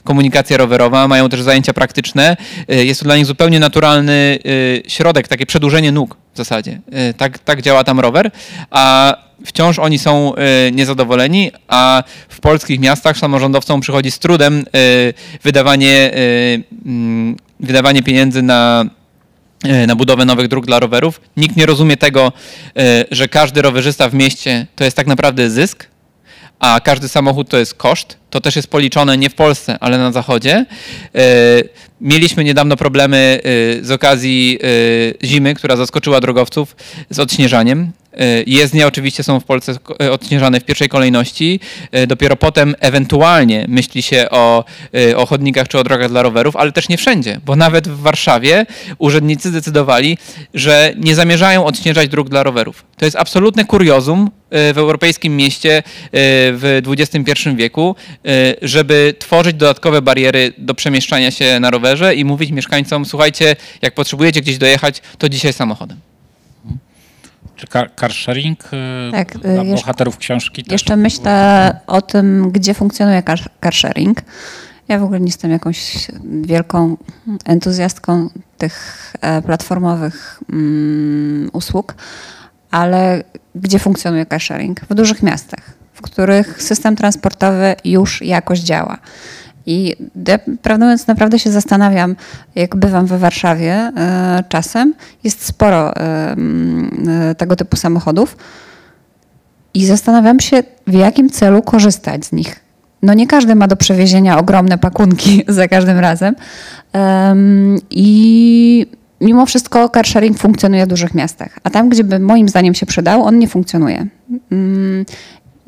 komunikacja 0.03 0.57
rowerowa, 0.57 1.07
mają 1.07 1.29
też 1.29 1.41
zajęcia 1.41 1.73
praktyczne. 1.73 2.37
Jest 2.67 2.99
to 2.99 3.03
dla 3.03 3.17
nich 3.17 3.25
zupełnie 3.25 3.59
naturalny 3.59 4.39
środek, 4.87 5.27
takie 5.27 5.45
przedłużenie 5.45 5.91
nóg 5.91 6.17
w 6.33 6.37
zasadzie. 6.37 6.79
Tak, 7.17 7.39
tak 7.39 7.61
działa 7.61 7.83
tam 7.83 7.99
rower, 7.99 8.31
a 8.69 9.15
wciąż 9.45 9.79
oni 9.79 9.99
są 9.99 10.33
y, 10.35 10.71
niezadowoleni, 10.71 11.51
a 11.67 12.03
w 12.29 12.39
polskich 12.39 12.79
miastach 12.79 13.17
samorządowcom 13.17 13.81
przychodzi 13.81 14.11
z 14.11 14.19
trudem 14.19 14.65
y, 14.75 15.13
wydawanie, 15.43 16.11
y, 16.15 16.63
mm, 16.85 17.35
wydawanie 17.59 18.03
pieniędzy 18.03 18.41
na 18.41 18.85
e, 19.63 19.87
na 19.87 19.95
budowę 19.95 20.25
nowych 20.25 20.47
dróg 20.47 20.65
dla 20.65 20.79
rowerów. 20.79 21.21
Nikt 21.37 21.57
nie 21.57 21.65
rozumie 21.65 21.97
tego, 21.97 22.31
e, 22.77 23.05
że 23.11 23.27
każdy 23.27 23.61
rowerzysta 23.61 24.09
w 24.09 24.13
mieście 24.13 24.67
to 24.75 24.83
jest 24.83 24.97
tak 24.97 25.07
naprawdę 25.07 25.49
zysk, 25.49 25.87
a 26.59 26.79
każdy 26.83 27.07
samochód 27.07 27.49
to 27.49 27.57
jest 27.57 27.73
koszt. 27.73 28.20
To 28.31 28.41
też 28.41 28.55
jest 28.55 28.67
policzone 28.67 29.17
nie 29.17 29.29
w 29.29 29.35
Polsce, 29.35 29.77
ale 29.79 29.97
na 29.97 30.11
zachodzie. 30.11 30.65
E, 31.15 31.81
Mieliśmy 32.01 32.43
niedawno 32.43 32.77
problemy 32.77 33.39
e, 33.43 33.83
z 33.85 33.91
okazji 33.91 34.59
e, 35.23 35.27
zimy, 35.27 35.53
która 35.53 35.75
zaskoczyła 35.75 36.19
drogowców 36.19 36.75
z 37.09 37.19
odśnieżaniem. 37.19 37.91
Jezdnie 38.47 38.87
oczywiście 38.87 39.23
są 39.23 39.39
w 39.39 39.43
Polsce 39.43 39.75
odśnieżane 40.11 40.59
w 40.59 40.63
pierwszej 40.63 40.89
kolejności. 40.89 41.59
Dopiero 42.07 42.35
potem 42.35 42.75
ewentualnie 42.79 43.65
myśli 43.67 44.01
się 44.01 44.25
o, 44.29 44.65
o 45.15 45.25
chodnikach 45.25 45.67
czy 45.67 45.79
o 45.79 45.83
drogach 45.83 46.09
dla 46.09 46.21
rowerów, 46.21 46.55
ale 46.55 46.71
też 46.71 46.89
nie 46.89 46.97
wszędzie, 46.97 47.39
bo 47.45 47.55
nawet 47.55 47.87
w 47.87 48.01
Warszawie 48.01 48.65
urzędnicy 48.97 49.49
zdecydowali, 49.49 50.17
że 50.53 50.93
nie 50.97 51.15
zamierzają 51.15 51.65
odśnieżać 51.65 52.09
dróg 52.09 52.29
dla 52.29 52.43
rowerów. 52.43 52.85
To 52.97 53.05
jest 53.05 53.17
absolutne 53.17 53.65
kuriozum 53.65 54.31
w 54.51 54.73
europejskim 54.75 55.37
mieście 55.37 55.83
w 56.53 56.81
XXI 56.87 57.49
wieku, 57.55 57.95
żeby 58.61 59.13
tworzyć 59.19 59.55
dodatkowe 59.55 60.01
bariery 60.01 60.53
do 60.57 60.75
przemieszczania 60.75 61.31
się 61.31 61.59
na 61.59 61.69
rowerze 61.71 62.15
i 62.15 62.25
mówić 62.25 62.51
mieszkańcom, 62.51 63.05
słuchajcie, 63.05 63.55
jak 63.81 63.93
potrzebujecie 63.93 64.41
gdzieś 64.41 64.57
dojechać, 64.57 65.01
to 65.17 65.29
dzisiaj 65.29 65.53
samochodem. 65.53 65.97
Czy 67.55 67.67
car, 67.99 68.13
sharing 68.13 68.59
e, 68.73 69.11
Tak, 69.11 69.37
dla 69.37 69.51
e, 69.51 69.55
jeszcze- 69.55 69.75
bohaterów 69.75 70.17
książki? 70.17 70.63
też 70.63 70.71
Jeszcze 70.71 70.95
myślę 70.95 71.79
o 71.87 72.01
tym, 72.01 72.51
gdzie 72.51 72.73
funkcjonuje 72.73 73.23
car, 73.23 73.39
car 73.63 73.75
sharing. 73.75 74.21
Ja 74.87 74.99
w 74.99 75.03
ogóle 75.03 75.19
nie 75.19 75.25
jestem 75.25 75.51
jakąś 75.51 76.07
wielką 76.41 76.97
entuzjastką 77.45 78.29
tych 78.57 79.13
e, 79.21 79.41
platformowych 79.41 80.39
mm, 80.49 81.49
usług, 81.53 81.95
ale 82.71 83.23
gdzie 83.55 83.79
funkcjonuje 83.79 84.25
car 84.25 84.41
sharing? 84.41 84.81
W 84.89 84.93
dużych 84.93 85.23
miastach, 85.23 85.73
w 86.01 86.11
których 86.11 86.63
system 86.63 86.95
transportowy 86.95 87.75
już 87.85 88.21
jakoś 88.21 88.59
działa. 88.59 88.97
I 89.65 89.95
ja, 90.27 90.39
prawdę 90.61 90.85
mówiąc, 90.85 91.07
naprawdę 91.07 91.39
się 91.39 91.51
zastanawiam, 91.51 92.15
jak 92.55 92.75
bywam 92.75 93.05
we 93.05 93.17
Warszawie 93.17 93.73
e, 93.73 94.43
czasem, 94.49 94.93
jest 95.23 95.45
sporo 95.45 95.95
e, 95.95 96.31
mm, 96.31 97.09
e, 97.09 97.35
tego 97.35 97.55
typu 97.55 97.77
samochodów. 97.77 98.37
I 99.73 99.85
zastanawiam 99.85 100.39
się, 100.39 100.63
w 100.87 100.93
jakim 100.93 101.29
celu 101.29 101.61
korzystać 101.61 102.25
z 102.25 102.31
nich. 102.31 102.59
No 103.01 103.13
nie 103.13 103.27
każdy 103.27 103.55
ma 103.55 103.67
do 103.67 103.75
przewiezienia 103.75 104.37
ogromne 104.37 104.77
pakunki 104.77 105.43
za 105.47 105.67
każdym 105.67 105.99
razem. 105.99 106.35
Em, 106.93 107.77
I 107.89 108.87
mimo 109.21 109.45
wszystko 109.45 109.89
car 109.89 110.07
sharing 110.07 110.37
funkcjonuje 110.37 110.85
w 110.85 110.89
dużych 110.89 111.13
miastach. 111.13 111.59
A 111.63 111.69
tam, 111.69 111.89
gdzie 111.89 112.03
by 112.03 112.19
moim 112.19 112.49
zdaniem 112.49 112.73
się 112.73 112.85
przydał, 112.85 113.23
on 113.23 113.39
nie 113.39 113.47
funkcjonuje. 113.47 114.07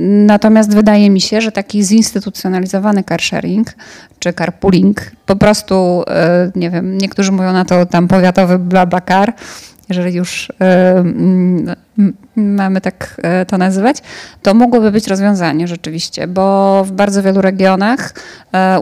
Mm, 0.04 0.26
Natomiast 0.26 0.76
wydaje 0.76 1.10
mi 1.10 1.22
się, 1.22 1.42
że 1.42 1.52
taki 1.52 1.84
zinstytucjonalizowany 1.84 3.04
car 3.04 3.22
sharing 3.22 3.74
czy 4.20 4.34
carpooling, 4.34 5.02
po 5.26 5.36
prostu, 5.36 6.04
e, 6.08 6.52
nie 6.56 6.70
wiem, 6.70 6.98
niektórzy 6.98 7.32
mówią 7.32 7.54
na 7.54 7.66
to 7.66 7.86
tam 7.86 8.08
powiatowy 8.08 8.60
blablacar, 8.60 9.34
jeżeli 9.90 10.14
już 10.14 10.50
e, 10.62 10.92
mm, 10.98 11.76
m- 12.00 12.14
mamy 12.36 12.82
tak 12.82 13.16
e, 13.24 13.46
to 13.46 13.58
nazywać, 13.58 13.98
to 14.42 14.54
mogłoby 14.54 14.92
być 14.92 15.08
rozwiązanie 15.08 15.68
rzeczywiście, 15.68 16.28
bo 16.28 16.84
w 16.84 16.92
bardzo 16.92 17.24
wielu 17.24 17.42
regionach 17.42 18.14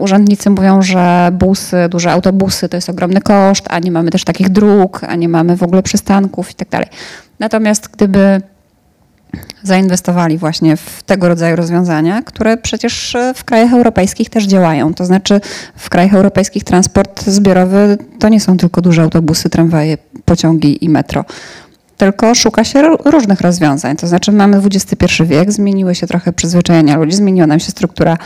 urzędnicy 0.00 0.50
mówią, 0.50 0.82
że 0.82 1.30
busy, 1.32 1.76
duże 1.90 2.12
autobusy 2.12 2.68
to 2.68 2.76
jest 2.76 2.88
ogromny 2.90 3.20
koszt, 3.20 3.64
a 3.70 3.78
nie 3.78 3.90
mamy 3.90 4.10
też 4.10 4.24
takich 4.24 4.48
dróg, 4.48 5.00
a 5.08 5.14
nie 5.16 5.28
mamy 5.28 5.56
w 5.56 5.62
ogóle 5.62 5.82
przystanków 5.82 6.50
i 6.50 6.54
tak 6.54 6.68
dalej. 6.68 6.88
Natomiast 7.38 7.88
gdyby 7.88 8.40
zainwestowali 9.62 10.38
właśnie 10.38 10.76
w 10.76 11.02
tego 11.02 11.28
rodzaju 11.28 11.56
rozwiązania, 11.56 12.22
które 12.22 12.56
przecież 12.56 13.14
e, 13.14 13.34
w 13.34 13.44
krajach 13.44 13.72
europejskich 13.72 14.30
też 14.30 14.44
działają. 14.44 14.94
To 14.94 15.04
znaczy 15.04 15.40
w 15.76 15.90
krajach 15.90 16.14
europejskich 16.14 16.64
transport 16.64 17.24
zbiorowy 17.24 17.98
to 18.18 18.28
nie 18.28 18.40
są 18.40 18.56
tylko 18.56 18.80
duże 18.80 19.02
autobusy, 19.02 19.50
tramwaje, 19.50 19.98
pociągi 20.24 20.84
i 20.84 20.88
metro. 20.88 21.24
Tylko 22.02 22.34
szuka 22.34 22.64
się 22.64 22.82
różnych 23.04 23.40
rozwiązań. 23.40 23.96
To 23.96 24.06
znaczy 24.06 24.32
mamy 24.32 24.60
XXI 24.74 25.24
wiek, 25.24 25.52
zmieniły 25.52 25.94
się 25.94 26.06
trochę 26.06 26.32
przyzwyczajenia 26.32 26.96
ludzi, 26.96 27.16
zmieniła 27.16 27.46
nam 27.46 27.60
się 27.60 27.70
struktura 27.70 28.18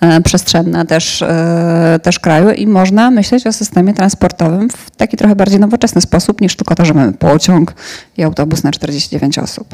e, 0.00 0.20
przestrzenna 0.20 0.84
też, 0.84 1.22
e, 1.22 2.00
też 2.02 2.18
kraju 2.18 2.50
i 2.50 2.66
można 2.66 3.10
myśleć 3.10 3.46
o 3.46 3.52
systemie 3.52 3.94
transportowym 3.94 4.70
w 4.70 4.90
taki 4.90 5.16
trochę 5.16 5.36
bardziej 5.36 5.60
nowoczesny 5.60 6.00
sposób 6.00 6.40
niż 6.40 6.56
tylko 6.56 6.74
to, 6.74 6.84
że 6.84 6.94
mamy 6.94 7.12
pociąg 7.12 7.74
i 8.16 8.22
autobus 8.22 8.62
na 8.62 8.70
49 8.70 9.38
osób. 9.38 9.68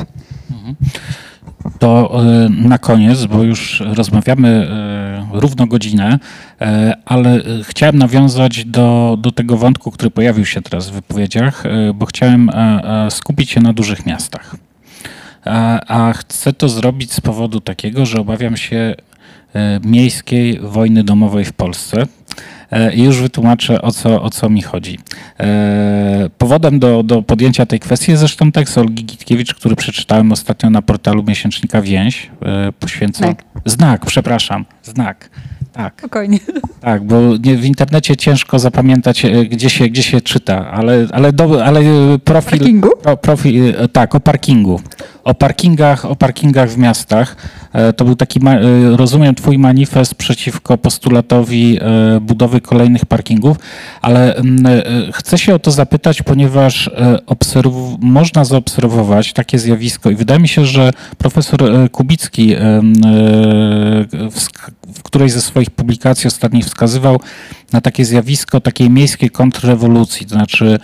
To 1.78 2.22
e, 2.24 2.48
na 2.48 2.78
koniec, 2.78 3.26
bo 3.26 3.42
już 3.42 3.82
rozmawiamy 3.86 4.48
e, 4.48 5.40
równo 5.40 5.66
godzinę, 5.66 6.18
e, 6.60 6.96
ale 7.04 7.40
chciałem 7.62 7.98
nawiązać 7.98 8.64
do, 8.64 9.16
do 9.20 9.32
tego 9.32 9.56
wątku, 9.56 9.90
który 9.90 10.10
pojawił 10.10 10.44
się 10.44 10.62
teraz 10.62 10.90
w 10.90 10.92
wypowiedziach, 10.92 11.64
bo 11.94 12.06
chciałem 12.06 12.50
skupić 13.10 13.50
się 13.50 13.60
na 13.60 13.72
dużych 13.72 14.06
miastach. 14.06 14.56
A, 15.44 15.80
a 15.86 16.12
chcę 16.12 16.52
to 16.52 16.68
zrobić 16.68 17.12
z 17.12 17.20
powodu 17.20 17.60
takiego, 17.60 18.06
że 18.06 18.20
obawiam 18.20 18.56
się 18.56 18.94
miejskiej 19.84 20.60
wojny 20.60 21.04
domowej 21.04 21.44
w 21.44 21.52
Polsce. 21.52 22.06
E, 22.72 22.94
I 22.94 23.02
już 23.02 23.20
wytłumaczę, 23.20 23.82
o 23.82 23.92
co, 23.92 24.22
o 24.22 24.30
co 24.30 24.50
mi 24.50 24.62
chodzi. 24.62 24.98
E, 25.40 26.30
Powodem 26.38 26.78
do, 26.78 27.02
do 27.02 27.22
podjęcia 27.22 27.66
tej 27.66 27.80
kwestii 27.80 28.10
jest 28.10 28.20
zresztą 28.20 28.52
tekst 28.52 28.78
Olgi 28.78 29.04
Gitkiewicz, 29.04 29.54
który 29.54 29.76
przeczytałem 29.76 30.32
ostatnio 30.32 30.70
na 30.70 30.82
portalu 30.82 31.22
miesięcznika 31.22 31.82
Więź. 31.82 32.30
e, 32.42 32.72
Poświęcony. 32.72 33.26
Znak. 33.26 33.44
Znak, 33.64 34.06
przepraszam. 34.06 34.64
Znak. 34.82 35.30
Tak. 35.72 35.94
Spokojnie. 35.98 36.38
Tak, 36.80 37.04
bo 37.04 37.20
nie, 37.42 37.56
w 37.56 37.64
internecie 37.64 38.16
ciężko 38.16 38.58
zapamiętać, 38.58 39.26
gdzie 39.50 39.70
się, 39.70 39.88
gdzie 39.88 40.02
się 40.02 40.20
czyta, 40.20 40.70
ale, 40.70 41.06
ale, 41.12 41.32
do, 41.32 41.64
ale 41.64 41.80
profil. 42.24 42.58
Parkingu? 42.58 42.88
Pro, 43.02 43.16
profil 43.16 43.74
tak, 43.92 44.14
o 44.14 44.20
parkingu. 44.20 44.80
O 45.30 45.34
parkingach, 45.34 46.04
o 46.04 46.16
parkingach 46.16 46.70
w 46.70 46.78
miastach. 46.78 47.36
E, 47.72 47.92
To 47.92 48.04
był 48.04 48.16
taki, 48.16 48.40
e, 48.46 48.96
rozumiem, 48.96 49.34
twój 49.34 49.58
manifest 49.58 50.14
przeciwko 50.14 50.78
postulatowi 50.78 51.78
e, 51.80 52.20
budowy 52.20 52.60
kolejnych 52.60 53.06
parkingów, 53.06 53.56
ale 54.02 54.36
mm, 54.36 54.64
chcę 55.12 55.38
się 55.38 55.54
o 55.54 55.58
to 55.58 55.70
zapytać, 55.70 56.22
ponieważ 56.22 56.90
można 58.00 58.44
zaobserwować 58.44 59.32
takie 59.32 59.58
zjawisko 59.58 60.10
i 60.10 60.14
wydaje 60.14 60.40
mi 60.40 60.48
się, 60.48 60.64
że 60.64 60.90
profesor 61.18 61.60
Kubicki 61.92 62.56
wsk- 64.30 64.70
w 64.94 65.02
którejś 65.02 65.32
ze 65.32 65.40
swoich 65.40 65.70
publikacji 65.70 66.26
ostatnich 66.28 66.64
wskazywał 66.64 67.20
na 67.72 67.80
takie 67.80 68.04
zjawisko 68.04 68.60
takiej 68.60 68.90
miejskiej 68.90 69.30
kontrrewolucji, 69.30 70.26
to 70.26 70.34
znaczy 70.34 70.78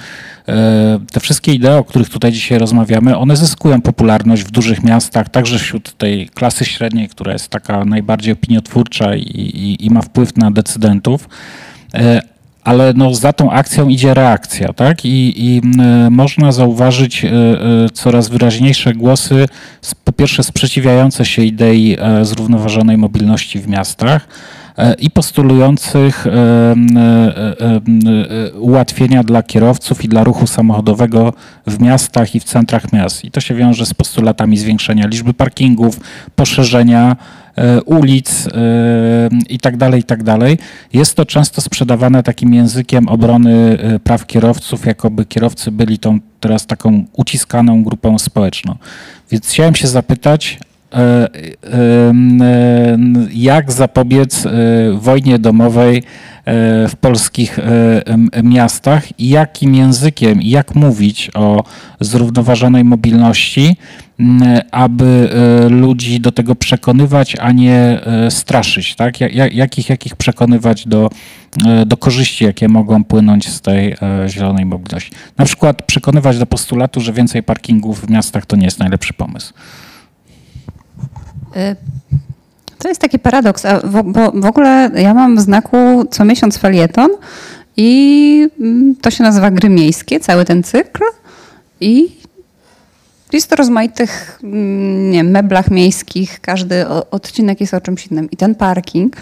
te 1.12 1.20
wszystkie 1.20 1.54
idee, 1.54 1.68
o 1.78 1.84
których 1.84 2.08
tutaj 2.08 2.32
dzisiaj 2.32 2.58
rozmawiamy, 2.58 3.16
one 3.16 3.36
zyskują 3.36 3.82
popularność 3.82 4.42
w 4.42 4.50
dużych 4.50 4.84
miastach, 4.84 5.28
także 5.28 5.58
wśród 5.58 5.96
tej 5.96 6.28
klasy 6.28 6.64
średniej, 6.64 7.08
która 7.08 7.32
jest 7.32 7.48
taka 7.48 7.84
najbardziej 7.84 8.32
opiniotwórcza 8.32 9.14
i, 9.16 9.20
i, 9.20 9.86
i 9.86 9.90
ma 9.90 10.02
wpływ 10.02 10.36
na 10.36 10.50
decydentów. 10.50 11.28
E, 11.94 12.22
Ale 12.64 12.92
no, 12.96 13.14
za 13.14 13.32
tą 13.32 13.50
akcją 13.50 13.88
idzie 13.88 14.14
reakcja, 14.14 14.72
tak? 14.72 15.04
I, 15.04 15.46
i 15.46 15.62
można 16.10 16.52
zauważyć 16.52 17.24
e, 17.24 17.28
e, 17.28 17.90
coraz 17.92 18.28
wyraźniejsze 18.28 18.94
głosy, 18.94 19.48
po 20.04 20.12
pierwsze 20.12 20.42
sprzeciwiające 20.42 21.24
się 21.24 21.42
idei 21.42 21.96
e, 22.00 22.24
zrównoważonej 22.24 22.96
mobilności 22.96 23.58
w 23.58 23.68
miastach, 23.68 24.22
e, 24.22 24.65
i 24.98 25.10
postulujących 25.10 26.26
e, 26.26 26.30
e, 26.30 26.34
e, 27.60 27.80
e, 28.46 28.52
ułatwienia 28.52 29.24
dla 29.24 29.42
kierowców 29.42 30.04
i 30.04 30.08
dla 30.08 30.24
ruchu 30.24 30.46
samochodowego 30.46 31.32
w 31.66 31.80
miastach 31.80 32.34
i 32.34 32.40
w 32.40 32.44
centrach 32.44 32.92
miast. 32.92 33.24
I 33.24 33.30
to 33.30 33.40
się 33.40 33.54
wiąże 33.54 33.86
z 33.86 33.94
postulatami 33.94 34.58
zwiększenia 34.58 35.06
liczby 35.06 35.34
parkingów, 35.34 36.00
poszerzenia 36.34 37.16
e, 37.56 37.82
ulic 37.82 38.46
e, 38.46 38.50
i 39.48 39.58
tak 39.58 39.76
dalej, 39.76 40.00
i 40.00 40.04
tak 40.04 40.22
dalej. 40.22 40.58
Jest 40.92 41.14
to 41.14 41.26
często 41.26 41.60
sprzedawane 41.60 42.22
takim 42.22 42.54
językiem 42.54 43.08
obrony 43.08 43.78
e, 43.78 43.98
praw 43.98 44.26
kierowców, 44.26 44.86
jakoby 44.86 45.24
kierowcy 45.24 45.70
byli 45.70 45.98
tą 45.98 46.18
teraz 46.40 46.66
taką 46.66 47.04
uciskaną 47.12 47.84
grupą 47.84 48.18
społeczną. 48.18 48.76
Więc 49.30 49.48
chciałem 49.48 49.74
się 49.74 49.88
zapytać, 49.88 50.52
e, 50.52 50.56
e, 50.56 50.60
e, 50.60 50.65
jak 53.32 53.72
zapobiec 53.72 54.46
e, 54.46 54.50
wojnie 54.92 55.38
domowej 55.38 55.96
e, 55.98 56.02
w 56.88 56.96
polskich 57.00 57.58
e, 57.58 57.62
miastach 58.42 59.20
i 59.20 59.28
jakim 59.28 59.74
językiem, 59.74 60.42
jak 60.42 60.74
mówić 60.74 61.30
o 61.34 61.64
zrównoważonej 62.00 62.84
mobilności, 62.84 63.76
aby 64.70 65.30
e, 65.64 65.68
ludzi 65.68 66.20
do 66.20 66.32
tego 66.32 66.54
przekonywać, 66.54 67.36
a 67.40 67.52
nie 67.52 67.74
e, 68.06 68.30
straszyć, 68.30 68.94
tak? 68.94 69.20
Ja- 69.20 69.28
ja- 69.28 69.46
Jakich, 69.46 69.88
jakich 69.88 70.16
przekonywać 70.16 70.86
do, 70.88 71.10
e, 71.66 71.86
do 71.86 71.96
korzyści, 71.96 72.44
jakie 72.44 72.68
mogą 72.68 73.04
płynąć 73.04 73.48
z 73.48 73.60
tej 73.60 73.92
e, 73.92 73.96
zielonej 74.28 74.66
mobilności. 74.66 75.10
Na 75.38 75.44
przykład 75.44 75.82
przekonywać 75.82 76.38
do 76.38 76.46
postulatu, 76.46 77.00
że 77.00 77.12
więcej 77.12 77.42
parkingów 77.42 78.00
w 78.00 78.10
miastach 78.10 78.46
to 78.46 78.56
nie 78.56 78.64
jest 78.64 78.78
najlepszy 78.78 79.12
pomysł. 79.12 79.52
Y, 81.56 81.76
To 82.78 82.88
jest 82.88 83.00
taki 83.00 83.18
paradoks, 83.18 83.62
bo 84.04 84.30
w 84.32 84.44
ogóle 84.44 84.90
ja 84.94 85.14
mam 85.14 85.36
w 85.36 85.40
znaku 85.40 85.76
co 86.10 86.24
miesiąc 86.24 86.58
felieton 86.58 87.10
i 87.76 88.48
mm, 88.60 88.96
to 89.00 89.10
się 89.10 89.22
nazywa 89.24 89.50
Gry 89.50 89.68
Miejskie, 89.68 90.20
cały 90.20 90.44
ten 90.44 90.62
cykl 90.62 91.02
i 91.80 92.16
jest 93.32 93.50
to 93.50 93.56
rozmaitych 93.56 94.40
mm, 94.42 95.10
nie, 95.10 95.24
meblach 95.24 95.70
miejskich, 95.70 96.40
każdy 96.40 96.88
o- 96.88 97.10
odcinek 97.10 97.60
jest 97.60 97.74
o 97.74 97.80
czymś 97.80 98.06
innym. 98.06 98.30
I 98.30 98.36
ten 98.36 98.54
parking, 98.54 99.16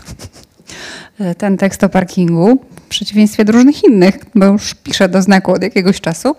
ten 1.38 1.56
tekst 1.56 1.84
o 1.84 1.88
parkingu, 1.88 2.58
w 2.76 2.88
przeciwieństwie 2.88 3.44
do 3.44 3.52
różnych 3.52 3.84
innych, 3.84 4.14
bo 4.34 4.46
już 4.46 4.74
piszę 4.74 5.08
do 5.08 5.22
znaku 5.22 5.52
od 5.52 5.62
jakiegoś 5.62 6.00
czasu, 6.00 6.34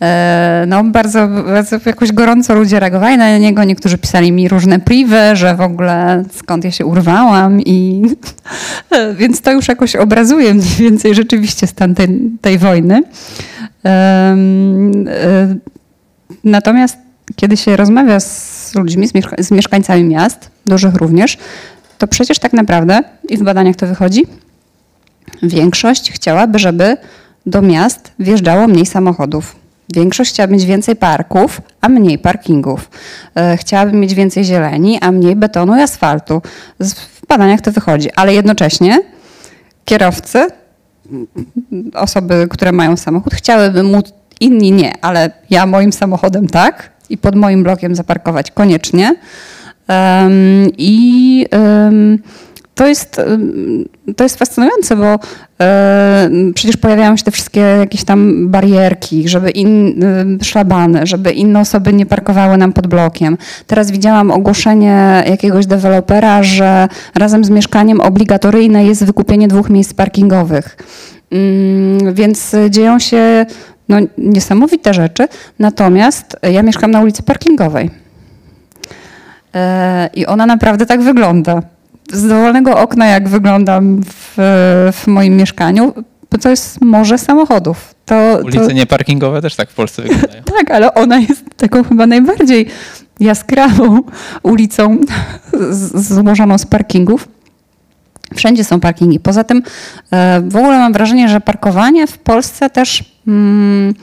e, 0.00 0.64
no 0.68 0.84
bardzo, 0.84 1.28
bardzo 1.28 1.76
jakoś 1.86 2.12
gorąco 2.12 2.54
ludzie 2.54 2.80
reagowali 2.80 3.16
na 3.18 3.38
niego. 3.38 3.64
Niektórzy 3.64 3.98
pisali 3.98 4.32
mi 4.32 4.48
różne 4.48 4.80
privy, 4.80 5.36
że 5.36 5.54
w 5.54 5.60
ogóle 5.60 6.24
skąd 6.34 6.64
ja 6.64 6.70
się 6.70 6.86
urwałam 6.86 7.60
i 7.60 8.02
więc 9.20 9.40
to 9.40 9.52
już 9.52 9.68
jakoś 9.68 9.96
obrazuje 9.96 10.54
mniej 10.54 10.76
więcej 10.78 11.14
rzeczywiście 11.14 11.66
stan 11.66 11.94
tej, 11.94 12.20
tej 12.40 12.58
wojny. 12.58 13.02
E, 13.84 14.36
Natomiast 16.44 16.98
kiedy 17.36 17.56
się 17.56 17.76
rozmawia 17.76 18.20
z 18.20 18.74
ludźmi, 18.74 19.06
z 19.38 19.50
mieszkańcami 19.50 20.04
miast, 20.04 20.50
dużych 20.66 20.94
również, 20.94 21.38
to 22.00 22.08
przecież 22.08 22.38
tak 22.38 22.52
naprawdę, 22.52 23.00
i 23.28 23.36
w 23.36 23.42
badaniach 23.42 23.76
to 23.76 23.86
wychodzi, 23.86 24.26
większość 25.42 26.12
chciałaby, 26.12 26.58
żeby 26.58 26.96
do 27.46 27.62
miast 27.62 28.12
wjeżdżało 28.18 28.66
mniej 28.66 28.86
samochodów. 28.86 29.56
Większość 29.94 30.30
chciałaby 30.30 30.52
mieć 30.54 30.64
więcej 30.64 30.96
parków, 30.96 31.60
a 31.80 31.88
mniej 31.88 32.18
parkingów. 32.18 32.90
E, 33.34 33.56
Chciałaby 33.56 33.92
mieć 33.92 34.14
więcej 34.14 34.44
zieleni, 34.44 34.98
a 35.00 35.12
mniej 35.12 35.36
betonu 35.36 35.76
i 35.76 35.80
asfaltu. 35.80 36.42
W 36.80 37.26
badaniach 37.28 37.60
to 37.60 37.72
wychodzi, 37.72 38.12
ale 38.16 38.34
jednocześnie 38.34 39.02
kierowcy, 39.84 40.46
osoby, 41.94 42.46
które 42.50 42.72
mają 42.72 42.96
samochód, 42.96 43.34
chciałyby 43.34 43.82
móc, 43.82 44.12
inni 44.40 44.72
nie, 44.72 44.92
ale 45.04 45.30
ja 45.50 45.66
moim 45.66 45.92
samochodem 45.92 46.48
tak 46.48 46.90
i 47.10 47.18
pod 47.18 47.34
moim 47.34 47.62
blokiem 47.62 47.94
zaparkować 47.94 48.50
koniecznie. 48.50 49.14
I 50.78 51.46
to 52.74 52.86
jest, 52.86 53.20
to 54.16 54.24
jest 54.24 54.38
fascynujące, 54.38 54.96
bo 54.96 55.18
przecież 56.54 56.76
pojawiają 56.76 57.16
się 57.16 57.24
te 57.24 57.30
wszystkie 57.30 57.60
jakieś 57.60 58.04
tam 58.04 58.48
barierki, 58.48 59.28
żeby 59.28 59.50
in, 59.50 60.00
szlabany, 60.42 61.06
żeby 61.06 61.32
inne 61.32 61.60
osoby 61.60 61.92
nie 61.92 62.06
parkowały 62.06 62.56
nam 62.56 62.72
pod 62.72 62.86
blokiem. 62.86 63.38
Teraz 63.66 63.90
widziałam 63.90 64.30
ogłoszenie 64.30 65.24
jakiegoś 65.28 65.66
dewelopera, 65.66 66.42
że 66.42 66.88
razem 67.14 67.44
z 67.44 67.50
mieszkaniem 67.50 68.00
obligatoryjne 68.00 68.84
jest 68.84 69.04
wykupienie 69.04 69.48
dwóch 69.48 69.70
miejsc 69.70 69.94
parkingowych. 69.94 70.76
Mm, 71.30 72.14
Więc 72.14 72.56
dzieją 72.70 72.98
się 72.98 73.46
no, 73.88 73.96
niesamowite 74.18 74.94
rzeczy. 74.94 75.28
Natomiast 75.58 76.36
ja 76.52 76.62
mieszkam 76.62 76.90
na 76.90 77.00
ulicy 77.00 77.22
parkingowej. 77.22 77.90
E, 79.54 80.10
I 80.14 80.26
ona 80.26 80.46
naprawdę 80.46 80.86
tak 80.86 81.02
wygląda. 81.02 81.62
Z 82.12 82.28
dowolnego 82.28 82.78
okna, 82.78 83.06
jak 83.06 83.28
wyglądam 83.28 84.02
w, 84.02 84.34
w 84.92 85.06
moim 85.06 85.36
mieszkaniu, 85.36 85.94
bo 86.30 86.38
to 86.38 86.50
jest 86.50 86.80
morze 86.80 87.18
samochodów. 87.18 87.94
To, 88.04 88.38
to, 88.38 88.44
Ulice 88.44 88.74
nieparkingowe 88.74 89.42
też 89.42 89.56
tak 89.56 89.70
w 89.70 89.74
Polsce 89.74 90.02
wyglądają. 90.02 90.42
tak, 90.58 90.70
ale 90.70 90.94
ona 90.94 91.18
jest 91.18 91.44
taką 91.56 91.84
chyba 91.84 92.06
najbardziej 92.06 92.66
jaskrawą 93.20 94.02
ulicą 94.42 94.98
złożoną 95.94 96.58
z 96.58 96.66
parkingów. 96.66 97.28
Wszędzie 98.34 98.64
są 98.64 98.80
parkingi. 98.80 99.20
Poza 99.20 99.44
tym 99.44 99.62
e, 100.10 100.42
w 100.48 100.56
ogóle 100.56 100.78
mam 100.78 100.92
wrażenie, 100.92 101.28
że 101.28 101.40
parkowanie 101.40 102.06
w 102.06 102.18
Polsce 102.18 102.70
też 102.70 103.04
mm, 103.26 103.94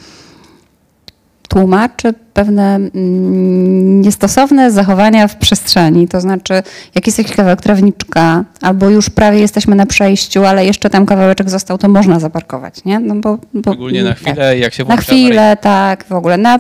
tłumaczy 1.48 2.14
pewne 2.38 2.76
mm, 2.76 4.02
niestosowne 4.02 4.72
zachowania 4.72 5.28
w 5.28 5.36
przestrzeni. 5.36 6.08
To 6.08 6.22
znaczy, 6.22 6.54
jak 6.96 7.08
jest 7.08 7.18
jakiś 7.18 7.36
kawałek 7.36 7.62
trawniczka, 7.62 8.44
albo 8.62 8.90
już 8.90 9.10
prawie 9.10 9.40
jesteśmy 9.40 9.76
na 9.76 9.86
przejściu, 9.86 10.46
ale 10.46 10.66
jeszcze 10.66 10.90
tam 10.90 11.06
kawałeczek 11.06 11.50
został, 11.50 11.78
to 11.78 11.90
można 11.90 12.20
zaparkować, 12.20 12.86
nie? 12.86 13.00
No 13.00 13.16
bo, 13.16 13.38
bo, 13.54 13.72
Szczególnie 13.72 14.04
na 14.04 14.10
tak. 14.10 14.18
chwilę, 14.18 14.58
jak 14.58 14.74
się 14.74 14.84
Na 14.84 14.88
włącza 14.88 15.04
chwilę, 15.04 15.58
tak, 15.62 16.06
w 16.10 16.12
ogóle. 16.12 16.38
Na, 16.38 16.56
y, 16.56 16.60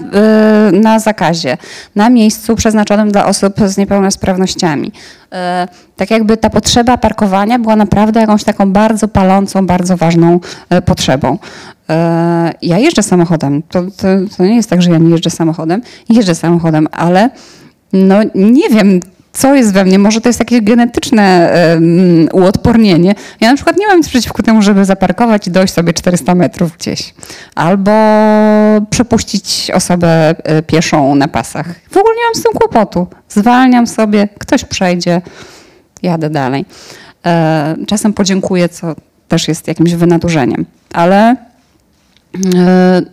na 0.71 0.99
zakazie, 0.99 1.57
na 1.95 2.09
miejscu 2.09 2.55
przeznaczonym 2.55 3.11
dla 3.11 3.25
osób 3.25 3.53
z 3.65 3.77
niepełnosprawnościami. 3.77 4.87
Y, 4.87 5.37
tak 5.95 6.11
jakby 6.11 6.37
ta 6.37 6.49
potrzeba 6.49 6.97
parkowania 6.97 7.59
była 7.59 7.75
naprawdę 7.75 8.19
jakąś 8.19 8.43
taką 8.43 8.71
bardzo 8.71 9.07
palącą, 9.07 9.67
bardzo 9.67 9.97
ważną 9.97 10.39
y, 10.73 10.81
potrzebą. 10.81 11.37
Y, 11.91 11.93
ja 12.61 12.77
jeżdżę 12.77 13.03
samochodem. 13.03 13.63
To, 13.69 13.81
to, 13.83 14.07
to 14.37 14.43
nie 14.43 14.55
jest 14.55 14.69
tak, 14.69 14.81
że 14.81 14.91
ja 14.91 14.97
nie 14.97 15.09
jeżdżę 15.09 15.29
samochodem. 15.29 15.81
Jeżdżę 16.09 16.35
samochodem, 16.35 16.87
ale 16.91 17.29
no 17.93 18.17
nie 18.35 18.69
wiem, 18.69 18.99
co 19.37 19.55
jest 19.55 19.73
we 19.73 19.85
mnie. 19.85 19.99
Może 19.99 20.21
to 20.21 20.29
jest 20.29 20.39
jakieś 20.39 20.61
genetyczne 20.61 21.53
um, 21.73 22.29
uodpornienie. 22.31 23.15
Ja 23.39 23.49
na 23.49 23.55
przykład 23.55 23.77
nie 23.77 23.87
mam 23.87 23.97
nic 23.97 24.09
przeciwko 24.09 24.43
temu, 24.43 24.61
żeby 24.61 24.85
zaparkować 24.85 25.47
i 25.47 25.51
dojść 25.51 25.73
sobie 25.73 25.93
400 25.93 26.35
metrów 26.35 26.77
gdzieś. 26.77 27.13
Albo 27.55 27.91
przepuścić 28.89 29.71
osobę 29.73 30.35
e, 30.43 30.61
pieszą 30.61 31.15
na 31.15 31.27
pasach. 31.27 31.67
W 31.91 31.97
ogóle 31.97 32.15
nie 32.15 32.25
mam 32.25 32.35
z 32.35 32.43
tym 32.43 32.53
kłopotu. 32.53 33.07
Zwalniam 33.29 33.87
sobie, 33.87 34.27
ktoś 34.39 34.65
przejdzie, 34.65 35.21
jadę 36.03 36.29
dalej. 36.29 36.65
E, 37.25 37.75
czasem 37.87 38.13
podziękuję, 38.13 38.69
co 38.69 38.95
też 39.27 39.47
jest 39.47 39.67
jakimś 39.67 39.93
wynaturzeniem. 39.93 40.65
Ale 40.93 41.29
e, 41.31 41.35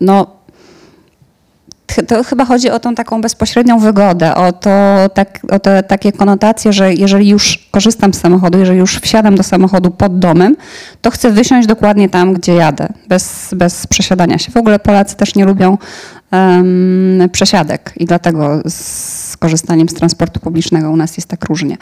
no 0.00 0.44
to 2.02 2.24
chyba 2.24 2.44
chodzi 2.44 2.70
o 2.70 2.80
tą 2.80 2.94
taką 2.94 3.20
bezpośrednią 3.20 3.78
wygodę, 3.78 4.34
o, 4.34 4.52
to, 4.52 4.70
tak, 5.14 5.40
o 5.50 5.58
te 5.58 5.82
takie 5.82 6.12
konotacje, 6.12 6.72
że 6.72 6.94
jeżeli 6.94 7.28
już 7.28 7.68
korzystam 7.70 8.14
z 8.14 8.20
samochodu, 8.20 8.58
jeżeli 8.58 8.78
już 8.78 8.98
wsiadam 8.98 9.34
do 9.34 9.42
samochodu 9.42 9.90
pod 9.90 10.18
domem, 10.18 10.56
to 11.02 11.10
chcę 11.10 11.30
wysiąść 11.30 11.68
dokładnie 11.68 12.08
tam, 12.08 12.34
gdzie 12.34 12.54
jadę, 12.54 12.88
bez, 13.08 13.54
bez 13.56 13.86
przesiadania 13.86 14.38
się. 14.38 14.52
W 14.52 14.56
ogóle 14.56 14.78
Polacy 14.78 15.16
też 15.16 15.34
nie 15.34 15.44
lubią 15.44 15.78
em, 16.30 17.28
przesiadek 17.32 17.92
i 17.96 18.04
dlatego 18.04 18.62
z 18.68 19.36
korzystaniem 19.36 19.88
z 19.88 19.94
transportu 19.94 20.40
publicznego 20.40 20.90
u 20.90 20.96
nas 20.96 21.16
jest 21.16 21.28
tak 21.28 21.44
różnie. 21.44 21.76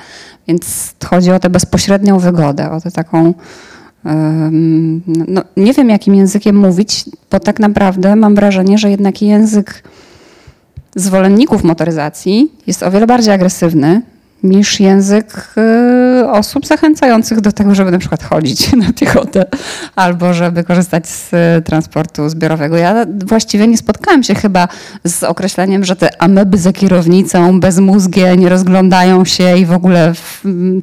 Więc 0.49 0.95
chodzi 1.05 1.30
o 1.30 1.39
tę 1.39 1.51
bezpośrednią 1.51 2.18
wygodę, 2.18 2.70
o 2.70 2.80
tę 2.80 2.91
taką 2.91 3.35
No, 5.28 5.42
nie 5.57 5.72
wiem, 5.72 5.88
jakim 5.88 6.14
językiem 6.14 6.57
mówić, 6.57 7.05
bo 7.30 7.40
tak 7.40 7.61
naprawdę 7.61 8.16
mam 8.16 8.34
wrażenie, 8.34 8.78
że 8.78 8.90
jednak 8.90 9.22
język 9.22 9.82
zwolenników 10.96 11.64
motoryzacji 11.64 12.53
jest 12.66 12.82
o 12.82 12.90
wiele 12.90 13.07
bardziej 13.07 13.34
agresywny 13.34 14.03
niż 14.42 14.80
język 14.80 15.55
y, 15.59 15.62
osób 16.33 16.66
zachęcających 16.66 17.41
do 17.41 17.53
tego, 17.53 17.74
żeby 17.74 17.91
na 17.91 17.99
przykład 17.99 18.22
chodzić 18.22 18.72
na 18.87 18.93
piechotę 18.93 19.45
albo 19.97 20.35
żeby 20.35 20.64
korzystać 20.64 21.09
z 21.09 21.33
y, 21.33 21.62
transportu 21.62 22.28
zbiorowego. 22.28 22.76
Ja 22.76 23.07
właściwie 23.24 23.66
nie 23.68 23.78
spotkałam 23.78 24.22
się 24.22 24.35
chyba 24.35 24.68
z 25.05 25.22
określeniem, 25.22 25.85
że 25.85 25.97
te 25.97 26.22
ameby 26.22 26.59
za 26.59 26.72
kierownicą, 26.72 27.61
bezmózgie, 27.61 28.37
nie 28.37 28.49
rozglądają 28.49 29.24
się 29.24 29.57
i 29.57 29.66
w 29.66 29.72
ogóle 29.72 30.14
w, 30.14 30.47
y, 30.47 30.83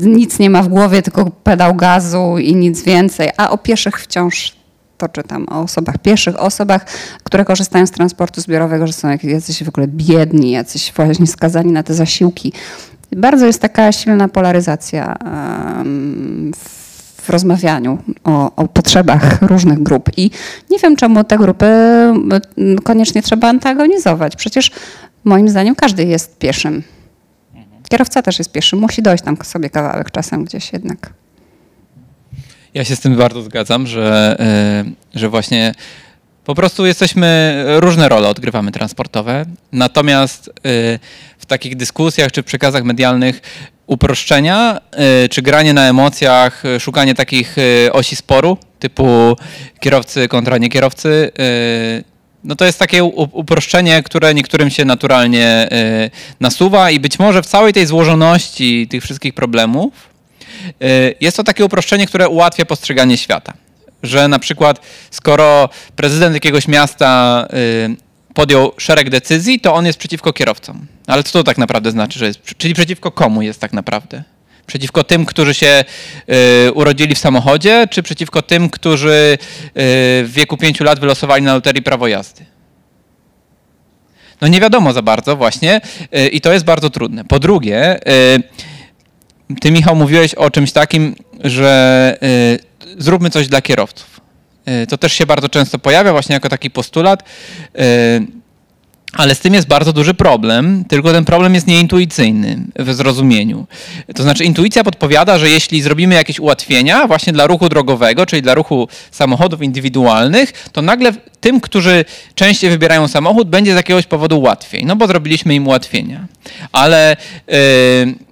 nic 0.00 0.38
nie 0.38 0.50
ma 0.50 0.62
w 0.62 0.68
głowie, 0.68 1.02
tylko 1.02 1.30
pedał 1.44 1.74
gazu 1.74 2.38
i 2.38 2.56
nic 2.56 2.82
więcej, 2.82 3.30
a 3.36 3.50
o 3.50 3.58
pieszych 3.58 4.00
wciąż 4.00 4.60
to 5.00 5.08
czytam 5.08 5.46
o 5.48 5.60
osobach 5.60 5.98
pieszych, 5.98 6.36
o 6.36 6.40
osobach, 6.40 6.84
które 7.24 7.44
korzystają 7.44 7.86
z 7.86 7.90
transportu 7.90 8.40
zbiorowego, 8.40 8.86
że 8.86 8.92
są 8.92 9.08
jacyś 9.22 9.64
w 9.64 9.68
ogóle 9.68 9.88
biedni, 9.88 10.50
jacyś 10.50 10.92
właśnie 10.96 11.26
skazani 11.26 11.72
na 11.72 11.82
te 11.82 11.94
zasiłki. 11.94 12.52
Bardzo 13.16 13.46
jest 13.46 13.62
taka 13.62 13.92
silna 13.92 14.28
polaryzacja 14.28 15.16
w 17.16 17.28
rozmawianiu 17.28 17.98
o, 18.24 18.56
o 18.56 18.68
potrzebach 18.68 19.42
różnych 19.42 19.82
grup. 19.82 20.10
I 20.16 20.30
nie 20.70 20.78
wiem, 20.78 20.96
czemu 20.96 21.24
te 21.24 21.38
grupy 21.38 21.66
koniecznie 22.84 23.22
trzeba 23.22 23.48
antagonizować. 23.48 24.36
Przecież 24.36 24.70
moim 25.24 25.48
zdaniem 25.48 25.74
każdy 25.74 26.04
jest 26.04 26.38
pieszym. 26.38 26.82
Kierowca 27.88 28.22
też 28.22 28.38
jest 28.38 28.52
pieszy, 28.52 28.76
musi 28.76 29.02
dojść 29.02 29.24
tam 29.24 29.36
sobie 29.44 29.70
kawałek 29.70 30.10
czasem 30.10 30.44
gdzieś 30.44 30.72
jednak. 30.72 31.12
Ja 32.74 32.84
się 32.84 32.96
z 32.96 33.00
tym 33.00 33.16
bardzo 33.16 33.42
zgadzam, 33.42 33.86
że, 33.86 34.36
y, 35.14 35.18
że 35.18 35.28
właśnie 35.28 35.74
po 36.44 36.54
prostu 36.54 36.86
jesteśmy, 36.86 37.54
różne 37.66 38.08
role 38.08 38.28
odgrywamy 38.28 38.72
transportowe, 38.72 39.44
natomiast 39.72 40.50
w 40.64 40.98
takich 41.50 41.76
dyskusjach 41.76 42.32
czy 42.32 42.42
przekazach 42.42 42.84
medialnych 42.84 43.40
uproszczenia 43.86 44.80
y, 45.24 45.28
czy 45.28 45.42
granie 45.42 45.72
na 45.72 45.88
emocjach, 45.88 46.64
y, 46.64 46.80
szukanie 46.80 47.14
takich 47.14 47.58
y, 47.58 47.92
osi 47.92 48.16
sporu 48.16 48.58
typu 48.78 49.36
kierowcy 49.80 50.28
kontra 50.28 50.58
niekierowcy, 50.58 51.30
no 52.44 52.56
to 52.56 52.64
jest 52.64 52.78
takie 52.78 53.04
uproszczenie, 53.04 54.02
które 54.02 54.34
niektórym 54.34 54.70
się 54.70 54.84
naturalnie 54.84 55.68
nasuwa 56.40 56.90
i 56.90 57.00
być 57.00 57.18
może 57.18 57.42
w 57.42 57.46
całej 57.46 57.72
tej 57.72 57.86
złożoności 57.86 58.88
tych 58.88 59.02
wszystkich 59.02 59.34
problemów 59.34 59.92
Jest 61.20 61.36
to 61.36 61.44
takie 61.44 61.64
uproszczenie, 61.64 62.06
które 62.06 62.28
ułatwia 62.28 62.64
postrzeganie 62.64 63.18
świata. 63.18 63.52
Że 64.02 64.28
na 64.28 64.38
przykład, 64.38 64.80
skoro 65.10 65.68
prezydent 65.96 66.34
jakiegoś 66.34 66.68
miasta 66.68 67.46
podjął 68.40 68.72
szereg 68.78 69.10
decyzji, 69.10 69.60
to 69.60 69.74
on 69.74 69.86
jest 69.86 69.98
przeciwko 69.98 70.32
kierowcom. 70.32 70.86
Ale 71.06 71.22
co 71.22 71.32
to 71.32 71.44
tak 71.44 71.58
naprawdę 71.58 71.90
znaczy, 71.90 72.18
że 72.18 72.26
jest? 72.26 72.40
Czyli 72.58 72.74
przeciwko 72.74 73.10
komu 73.10 73.42
jest 73.42 73.60
tak 73.60 73.72
naprawdę? 73.72 74.22
Przeciwko 74.66 75.04
tym, 75.04 75.26
którzy 75.26 75.54
się 75.54 75.84
y, 76.66 76.72
urodzili 76.72 77.14
w 77.14 77.18
samochodzie, 77.18 77.86
czy 77.90 78.02
przeciwko 78.02 78.42
tym, 78.42 78.70
którzy 78.70 79.38
y, 79.38 79.38
w 80.24 80.30
wieku 80.32 80.56
pięciu 80.56 80.84
lat 80.84 81.00
wylosowali 81.00 81.42
na 81.42 81.54
loterii 81.54 81.82
prawo 81.82 82.08
jazdy? 82.08 82.44
No 84.40 84.48
nie 84.48 84.60
wiadomo 84.60 84.92
za 84.92 85.02
bardzo 85.02 85.36
właśnie 85.36 85.80
y, 86.16 86.28
i 86.28 86.40
to 86.40 86.52
jest 86.52 86.64
bardzo 86.64 86.90
trudne. 86.90 87.24
Po 87.24 87.38
drugie, 87.38 88.00
y, 88.08 89.60
ty, 89.60 89.70
Michał, 89.70 89.96
mówiłeś 89.96 90.34
o 90.34 90.50
czymś 90.50 90.72
takim, 90.72 91.16
że 91.44 92.18
y, 92.96 93.02
zróbmy 93.02 93.30
coś 93.30 93.48
dla 93.48 93.62
kierowców. 93.62 94.19
Y, 94.82 94.86
to 94.86 94.98
też 94.98 95.12
się 95.12 95.26
bardzo 95.26 95.48
często 95.48 95.78
pojawia 95.78 96.12
właśnie 96.12 96.32
jako 96.32 96.48
taki 96.48 96.70
postulat, 96.70 97.22
y, 97.22 98.40
ale 99.12 99.34
z 99.34 99.40
tym 99.40 99.54
jest 99.54 99.68
bardzo 99.68 99.92
duży 99.92 100.14
problem, 100.14 100.84
tylko 100.88 101.12
ten 101.12 101.24
problem 101.24 101.54
jest 101.54 101.66
nieintuicyjny 101.66 102.58
w 102.78 102.94
zrozumieniu. 102.94 103.66
To 104.14 104.22
znaczy 104.22 104.44
intuicja 104.44 104.84
podpowiada, 104.84 105.38
że 105.38 105.50
jeśli 105.50 105.82
zrobimy 105.82 106.14
jakieś 106.14 106.40
ułatwienia 106.40 107.06
właśnie 107.06 107.32
dla 107.32 107.46
ruchu 107.46 107.68
drogowego, 107.68 108.26
czyli 108.26 108.42
dla 108.42 108.54
ruchu 108.54 108.88
samochodów 109.10 109.62
indywidualnych, 109.62 110.52
to 110.72 110.82
nagle 110.82 111.12
tym, 111.40 111.60
którzy 111.60 112.04
częściej 112.34 112.70
wybierają 112.70 113.08
samochód, 113.08 113.48
będzie 113.48 113.72
z 113.72 113.76
jakiegoś 113.76 114.06
powodu 114.06 114.40
łatwiej, 114.40 114.84
no 114.84 114.96
bo 114.96 115.06
zrobiliśmy 115.06 115.54
im 115.54 115.66
ułatwienia. 115.66 116.26
Ale 116.72 117.16
y, 117.52 118.29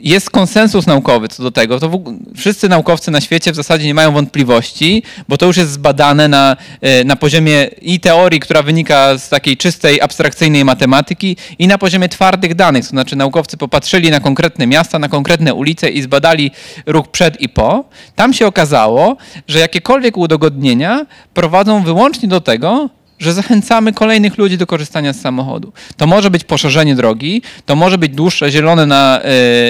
jest 0.00 0.30
konsensus 0.30 0.86
naukowy 0.86 1.28
co 1.28 1.42
do 1.42 1.50
tego. 1.50 1.80
To 1.80 1.90
wszyscy 2.36 2.68
naukowcy 2.68 3.10
na 3.10 3.20
świecie 3.20 3.52
w 3.52 3.56
zasadzie 3.56 3.86
nie 3.86 3.94
mają 3.94 4.12
wątpliwości, 4.12 5.02
bo 5.28 5.36
to 5.36 5.46
już 5.46 5.56
jest 5.56 5.70
zbadane 5.70 6.28
na, 6.28 6.56
e, 6.80 7.04
na 7.04 7.16
poziomie 7.16 7.70
i 7.82 8.00
teorii, 8.00 8.40
która 8.40 8.62
wynika 8.62 9.18
z 9.18 9.28
takiej 9.28 9.56
czystej, 9.56 10.00
abstrakcyjnej 10.00 10.64
matematyki, 10.64 11.36
i 11.58 11.68
na 11.68 11.78
poziomie 11.78 12.08
twardych 12.08 12.54
danych. 12.54 12.84
To 12.84 12.90
znaczy, 12.90 13.16
naukowcy 13.16 13.56
popatrzyli 13.56 14.10
na 14.10 14.20
konkretne 14.20 14.66
miasta, 14.66 14.98
na 14.98 15.08
konkretne 15.08 15.54
ulice 15.54 15.90
i 15.90 16.02
zbadali 16.02 16.50
ruch 16.86 17.08
przed 17.08 17.40
i 17.40 17.48
po. 17.48 17.84
Tam 18.14 18.32
się 18.32 18.46
okazało, 18.46 19.16
że 19.48 19.58
jakiekolwiek 19.58 20.16
udogodnienia 20.16 21.06
prowadzą 21.34 21.82
wyłącznie 21.82 22.28
do 22.28 22.40
tego, 22.40 22.88
że 23.18 23.32
zachęcamy 23.32 23.92
kolejnych 23.92 24.38
ludzi 24.38 24.58
do 24.58 24.66
korzystania 24.66 25.12
z 25.12 25.20
samochodu. 25.20 25.72
To 25.96 26.06
może 26.06 26.30
być 26.30 26.44
poszerzenie 26.44 26.94
drogi, 26.94 27.42
to 27.66 27.76
może 27.76 27.98
być 27.98 28.12
dłuższe 28.12 28.50
zielone 28.50 28.86
na, 28.86 29.20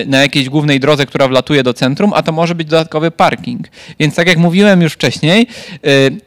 y, 0.03 0.07
na 0.07 0.19
jakiejś 0.19 0.49
głównej 0.49 0.81
drodze, 0.81 1.07
która 1.07 1.29
wlatuje 1.29 1.63
do 1.63 1.75
centrum, 1.75 2.13
a 2.15 2.23
to 2.23 2.33
może 2.33 2.55
być 2.55 2.69
dodatkowy 2.69 3.11
parking. 3.11 3.69
Więc 3.99 4.15
tak 4.15 4.29
jak 4.29 4.39
mówiłem 4.39 4.83
już 4.83 4.93
wcześniej, 4.93 5.47
y, 5.87 6.21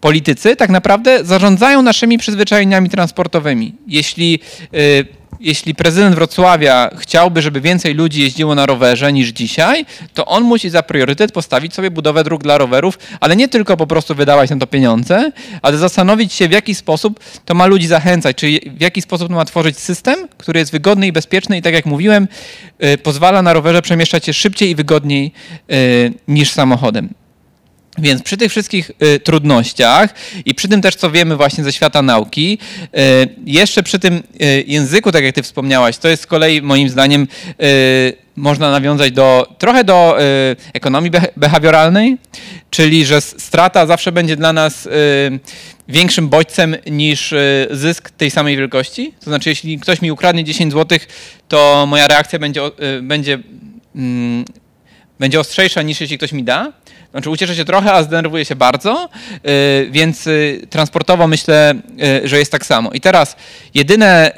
politycy 0.00 0.56
tak 0.56 0.70
naprawdę 0.70 1.24
zarządzają 1.24 1.82
naszymi 1.82 2.18
przyzwyczajeniami 2.18 2.90
transportowymi. 2.90 3.74
Jeśli, 3.86 4.40
y, 4.74 5.19
jeśli 5.40 5.74
prezydent 5.74 6.14
Wrocławia 6.14 6.90
chciałby, 6.98 7.42
żeby 7.42 7.60
więcej 7.60 7.94
ludzi 7.94 8.22
jeździło 8.22 8.54
na 8.54 8.66
rowerze 8.66 9.12
niż 9.12 9.28
dzisiaj, 9.28 9.86
to 10.14 10.26
on 10.26 10.44
musi 10.44 10.70
za 10.70 10.82
priorytet 10.82 11.32
postawić 11.32 11.74
sobie 11.74 11.90
budowę 11.90 12.24
dróg 12.24 12.42
dla 12.42 12.58
rowerów, 12.58 12.98
ale 13.20 13.36
nie 13.36 13.48
tylko 13.48 13.76
po 13.76 13.86
prostu 13.86 14.14
wydawać 14.14 14.50
na 14.50 14.56
to 14.56 14.66
pieniądze, 14.66 15.32
ale 15.62 15.78
zastanowić 15.78 16.32
się, 16.32 16.48
w 16.48 16.52
jaki 16.52 16.74
sposób 16.74 17.20
to 17.44 17.54
ma 17.54 17.66
ludzi 17.66 17.86
zachęcać, 17.86 18.36
czyli 18.36 18.60
w 18.76 18.80
jaki 18.80 19.02
sposób 19.02 19.28
to 19.28 19.34
ma 19.34 19.44
tworzyć 19.44 19.78
system, 19.78 20.28
który 20.38 20.58
jest 20.58 20.72
wygodny 20.72 21.06
i 21.06 21.12
bezpieczny 21.12 21.58
i 21.58 21.62
tak 21.62 21.74
jak 21.74 21.86
mówiłem, 21.86 22.28
y, 22.84 22.98
pozwala 22.98 23.42
na 23.42 23.52
rowerze 23.52 23.82
przemieszczać 23.82 24.26
się 24.26 24.32
szybciej 24.32 24.70
i 24.70 24.74
wygodniej 24.74 25.32
y, 25.72 26.12
niż 26.28 26.50
samochodem. 26.50 27.19
Więc 27.98 28.22
przy 28.22 28.36
tych 28.36 28.50
wszystkich 28.50 28.90
y, 29.14 29.20
trudnościach 29.20 30.14
i 30.44 30.54
przy 30.54 30.68
tym 30.68 30.82
też, 30.82 30.96
co 30.96 31.10
wiemy 31.10 31.36
właśnie 31.36 31.64
ze 31.64 31.72
świata 31.72 32.02
nauki, 32.02 32.58
y, 32.84 32.88
jeszcze 33.46 33.82
przy 33.82 33.98
tym 33.98 34.14
y, 34.42 34.64
języku, 34.66 35.12
tak 35.12 35.24
jak 35.24 35.34
ty 35.34 35.42
wspomniałaś, 35.42 35.98
to 35.98 36.08
jest 36.08 36.22
z 36.22 36.26
kolei 36.26 36.62
moim 36.62 36.88
zdaniem 36.88 37.28
y, 37.62 38.12
można 38.36 38.70
nawiązać 38.70 39.12
do 39.12 39.54
trochę 39.58 39.84
do 39.84 40.16
y, 40.20 40.56
ekonomii 40.72 41.10
beha- 41.10 41.28
behawioralnej, 41.36 42.16
czyli 42.70 43.06
że 43.06 43.20
strata 43.20 43.86
zawsze 43.86 44.12
będzie 44.12 44.36
dla 44.36 44.52
nas 44.52 44.86
y, 44.86 44.90
większym 45.88 46.28
bodźcem 46.28 46.76
niż 46.90 47.34
zysk 47.70 48.10
tej 48.10 48.30
samej 48.30 48.56
wielkości. 48.56 49.14
To 49.20 49.30
znaczy, 49.30 49.48
jeśli 49.48 49.78
ktoś 49.78 50.02
mi 50.02 50.12
ukradnie 50.12 50.44
10 50.44 50.72
zł, 50.72 50.98
to 51.48 51.86
moja 51.86 52.08
reakcja 52.08 52.38
będzie, 52.38 52.62
będzie 53.02 53.38
mm, 53.96 54.44
będzie 55.20 55.40
ostrzejsza 55.40 55.82
niż 55.82 56.00
jeśli 56.00 56.18
ktoś 56.18 56.32
mi 56.32 56.44
da. 56.44 56.72
Znaczy 57.10 57.30
ucieszę 57.30 57.56
się 57.56 57.64
trochę, 57.64 57.92
a 57.92 58.02
zdenerwuję 58.02 58.44
się 58.44 58.56
bardzo, 58.56 59.08
yy, 59.44 59.50
więc 59.90 60.26
yy, 60.26 60.66
transportowo 60.70 61.26
myślę, 61.26 61.74
yy, 61.96 62.28
że 62.28 62.38
jest 62.38 62.52
tak 62.52 62.66
samo. 62.66 62.90
I 62.90 63.00
teraz 63.00 63.36
jedyne, 63.74 64.32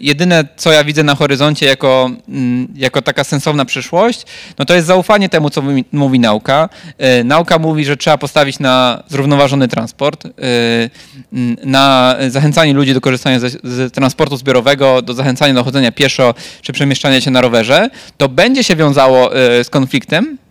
jedyne, 0.00 0.44
co 0.56 0.72
ja 0.72 0.84
widzę 0.84 1.02
na 1.02 1.14
horyzoncie 1.14 1.66
jako, 1.66 2.10
mm, 2.28 2.68
jako 2.76 3.02
taka 3.02 3.24
sensowna 3.24 3.64
przyszłość, 3.64 4.26
no 4.58 4.64
to 4.64 4.74
jest 4.74 4.86
zaufanie 4.86 5.28
temu, 5.28 5.50
co 5.50 5.62
mówi, 5.92 6.20
nauka. 6.20 6.68
Nauka 7.24 7.58
mówi, 7.58 7.84
że 7.84 7.96
trzeba 7.96 8.18
postawić 8.18 8.58
na 8.58 9.02
zrównoważony 9.08 9.68
transport, 9.68 10.24
mm, 11.32 11.56
na 11.64 12.16
zachęcanie 12.28 12.72
ludzi 12.72 12.94
do 12.94 13.00
korzystania 13.00 13.38
ze, 13.62 13.90
transportu 13.90 14.36
zbiorowego, 14.36 15.02
do 15.02 15.14
zachęcania 15.14 15.54
do 15.54 15.64
chodzenia 15.64 15.92
pieszo 15.92 16.34
czy 16.62 16.72
przemieszczania 16.72 17.20
się 17.20 17.30
na 17.30 17.40
rowerze. 17.40 17.90
To 18.16 18.28
będzie 18.28 18.64
się 18.64 18.76
wiązało 18.76 19.30
z 19.62 19.70
konfliktem, 19.70 20.38
Y, 20.38 20.41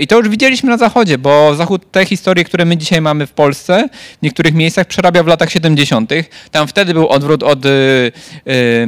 I 0.00 0.06
to 0.06 0.18
już 0.18 0.28
widzieliśmy 0.28 0.70
na 0.70 0.76
Zachodzie, 0.76 1.18
bo 1.18 1.54
Zachód 1.54 1.90
te 1.90 2.06
historie, 2.06 2.44
które 2.44 2.64
my 2.64 2.76
dzisiaj 2.76 3.00
mamy 3.00 3.26
w 3.26 3.32
Polsce, 3.32 3.88
w 4.18 4.22
niektórych 4.22 4.54
miejscach 4.54 4.86
przerabia 4.86 5.22
w 5.22 5.26
latach 5.26 5.50
70. 5.50 6.10
Tam 6.50 6.68
wtedy 6.68 6.94
był 6.94 7.08
odwrót 7.08 7.42
od 7.42 7.64
y, 7.64 7.68
y, 8.48 8.86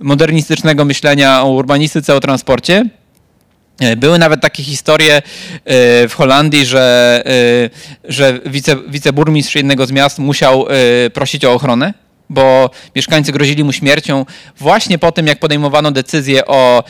modernistycznego 0.00 0.84
myślenia 0.84 1.42
o 1.42 1.50
urbanistyce, 1.50 2.14
o 2.14 2.20
transporcie. 2.20 2.84
Y, 3.82 3.96
Były 3.96 4.18
nawet 4.18 4.40
takie 4.40 4.62
historie 4.62 5.18
y, 5.18 5.22
w 6.08 6.14
Holandii, 6.14 6.66
że, 6.66 7.22
y, 7.26 8.12
że 8.12 8.40
wice, 8.46 8.76
wiceburmistrz 8.88 9.54
jednego 9.54 9.86
z 9.86 9.92
miast 9.92 10.18
musiał 10.18 10.66
prosić 11.12 11.44
o 11.44 11.52
ochronę, 11.52 11.94
bo 12.34 12.70
mieszkańcy 12.96 13.32
grozili 13.32 13.64
mu 13.64 13.72
śmiercią 13.72 14.26
właśnie 14.58 14.98
po 14.98 15.12
tym, 15.12 15.26
jak 15.26 15.38
podejmowano 15.38 15.90
decyzję 15.90 16.46
o 16.46 16.84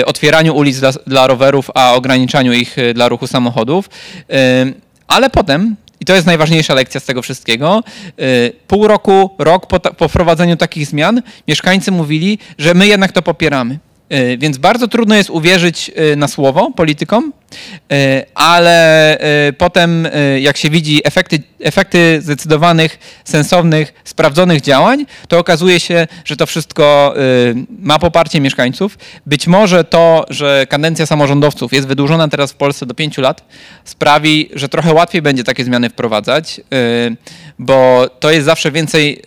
y, 0.00 0.06
otwieraniu 0.06 0.56
ulic 0.56 0.80
dla, 0.80 0.92
dla 1.06 1.26
rowerów, 1.26 1.70
a 1.74 1.94
ograniczaniu 1.94 2.52
ich 2.52 2.78
y, 2.78 2.94
dla 2.94 3.08
ruchu 3.08 3.26
samochodów. 3.26 3.90
Y, 4.20 4.74
ale 5.08 5.30
potem, 5.30 5.76
i 6.00 6.04
to 6.04 6.14
jest 6.14 6.26
najważniejsza 6.26 6.74
lekcja 6.74 7.00
z 7.00 7.04
tego 7.04 7.22
wszystkiego, 7.22 7.82
pół 8.66 8.88
roku, 8.88 9.30
rok 9.38 9.66
po, 9.66 9.80
po 9.80 10.08
wprowadzeniu 10.08 10.56
takich 10.56 10.86
zmian, 10.86 11.22
mieszkańcy 11.48 11.90
mówili, 11.90 12.38
że 12.58 12.74
my 12.74 12.86
jednak 12.86 13.12
to 13.12 13.22
popieramy. 13.22 13.78
Y, 14.14 14.38
Więc 14.38 14.58
bardzo 14.58 14.88
trudno 14.88 15.14
jest 15.14 15.30
uwierzyć 15.30 15.90
y, 16.12 16.16
na 16.16 16.28
słowo 16.28 16.70
politykom, 16.76 17.32
y, 17.92 18.24
ale 18.34 18.84
potem, 19.58 20.08
jak 20.40 20.56
się 20.56 20.70
widzi 20.70 21.00
efekty, 21.04 21.42
efekty 21.60 22.20
zdecydowanych, 22.22 22.98
sensownych, 23.24 23.94
sprawdzonych 24.04 24.60
działań, 24.60 25.06
to 25.28 25.38
okazuje 25.38 25.80
się, 25.80 26.06
że 26.24 26.36
to 26.36 26.46
wszystko 26.46 27.14
ma 27.78 27.98
poparcie 27.98 28.40
mieszkańców. 28.40 28.98
Być 29.26 29.46
może 29.46 29.84
to, 29.84 30.24
że 30.30 30.66
kadencja 30.68 31.06
samorządowców 31.06 31.72
jest 31.72 31.88
wydłużona 31.88 32.28
teraz 32.28 32.52
w 32.52 32.56
Polsce 32.56 32.86
do 32.86 32.94
pięciu 32.94 33.20
lat, 33.20 33.44
sprawi, 33.84 34.50
że 34.54 34.68
trochę 34.68 34.92
łatwiej 34.92 35.22
będzie 35.22 35.44
takie 35.44 35.64
zmiany 35.64 35.90
wprowadzać, 35.90 36.60
bo 37.58 38.08
to 38.20 38.30
jest 38.30 38.46
zawsze 38.46 38.72
więcej 38.72 39.22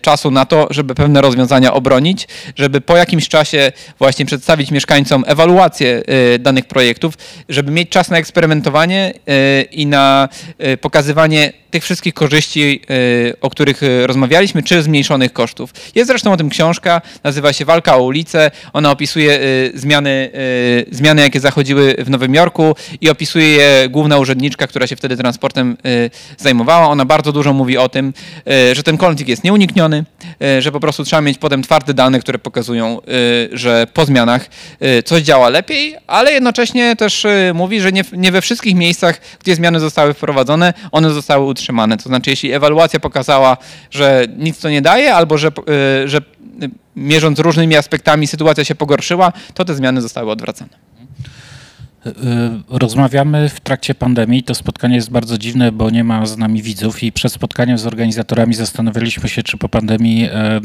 czasu 0.00 0.30
na 0.30 0.44
to, 0.46 0.66
żeby 0.70 0.94
pewne 0.94 1.20
rozwiązania 1.20 1.72
obronić, 1.74 2.28
żeby 2.56 2.80
po 2.80 2.96
jakimś 2.96 3.28
czasie 3.28 3.72
właśnie 3.98 4.26
przedstawić 4.28 4.70
mieszkańcom 4.70 5.24
ewaluację 5.26 6.02
y, 6.34 6.38
danych 6.38 6.64
projektów, 6.64 7.14
żeby 7.48 7.72
mieć 7.72 7.88
czas 7.88 8.10
na 8.10 8.18
eksperymentowanie 8.18 9.12
y, 9.12 9.62
i 9.62 9.86
na 9.86 10.28
y, 10.66 10.76
pokazywanie 10.76 11.52
tych 11.70 11.84
wszystkich 11.84 12.14
korzyści, 12.14 12.80
o 13.40 13.50
których 13.50 13.80
rozmawialiśmy, 14.06 14.62
czy 14.62 14.82
zmniejszonych 14.82 15.32
kosztów. 15.32 15.74
Jest 15.94 16.08
zresztą 16.08 16.32
o 16.32 16.36
tym 16.36 16.48
książka, 16.48 17.00
nazywa 17.24 17.52
się 17.52 17.64
Walka 17.64 17.96
o 17.96 18.02
ulicę. 18.02 18.50
Ona 18.72 18.90
opisuje 18.90 19.40
zmiany, 19.74 20.30
zmiany, 20.90 21.22
jakie 21.22 21.40
zachodziły 21.40 21.94
w 21.98 22.10
Nowym 22.10 22.34
Jorku 22.34 22.76
i 23.00 23.10
opisuje 23.10 23.46
je 23.48 23.88
główna 23.88 24.18
urzędniczka, 24.18 24.66
która 24.66 24.86
się 24.86 24.96
wtedy 24.96 25.16
transportem 25.16 25.76
zajmowała. 26.38 26.88
Ona 26.88 27.04
bardzo 27.04 27.32
dużo 27.32 27.52
mówi 27.52 27.78
o 27.78 27.88
tym, 27.88 28.12
że 28.72 28.82
ten 28.82 28.96
konflikt 28.96 29.28
jest 29.28 29.44
nieunikniony, 29.44 30.04
że 30.58 30.72
po 30.72 30.80
prostu 30.80 31.04
trzeba 31.04 31.22
mieć 31.22 31.38
potem 31.38 31.62
twarde 31.62 31.94
dane, 31.94 32.20
które 32.20 32.38
pokazują, 32.38 33.00
że 33.52 33.86
po 33.94 34.06
zmianach 34.08 34.48
y, 34.82 35.02
coś 35.02 35.22
działa 35.22 35.48
lepiej, 35.48 35.96
ale 36.06 36.32
jednocześnie 36.32 36.96
też 36.96 37.24
y, 37.24 37.52
mówi, 37.54 37.80
że 37.80 37.92
nie, 37.92 38.04
nie 38.12 38.32
we 38.32 38.40
wszystkich 38.40 38.74
miejscach, 38.74 39.20
gdzie 39.40 39.54
zmiany 39.54 39.80
zostały 39.80 40.14
wprowadzone, 40.14 40.74
one 40.92 41.10
zostały 41.10 41.44
utrzymane. 41.44 41.96
To 41.96 42.08
znaczy, 42.08 42.30
jeśli 42.30 42.52
ewaluacja 42.52 43.00
pokazała, 43.00 43.56
że 43.90 44.26
nic 44.36 44.58
to 44.58 44.70
nie 44.70 44.82
daje, 44.82 45.14
albo 45.14 45.38
że, 45.38 45.48
y, 46.04 46.08
że 46.08 46.20
mierząc 46.96 47.38
różnymi 47.38 47.76
aspektami 47.76 48.26
sytuacja 48.26 48.64
się 48.64 48.74
pogorszyła, 48.74 49.32
to 49.54 49.64
te 49.64 49.74
zmiany 49.74 50.00
zostały 50.00 50.30
odwracane. 50.30 50.87
Y, 52.08 52.78
Rozmawiamy 52.78 53.48
w 53.48 53.60
trakcie 53.60 53.94
pandemii. 53.94 54.42
To 54.42 54.54
spotkanie 54.54 54.96
jest 54.96 55.10
bardzo 55.10 55.38
dziwne, 55.38 55.72
bo 55.72 55.90
nie 55.90 56.04
ma 56.04 56.26
z 56.26 56.36
nami 56.36 56.62
widzów 56.62 57.02
i 57.02 57.12
przed 57.12 57.32
spotkaniem 57.32 57.78
z 57.78 57.86
organizatorami 57.86 58.54
zastanawialiśmy 58.54 59.28
się, 59.28 59.42
czy 59.42 59.56
po 59.56 59.68
pandemii 59.68 60.28
e, 60.32 60.60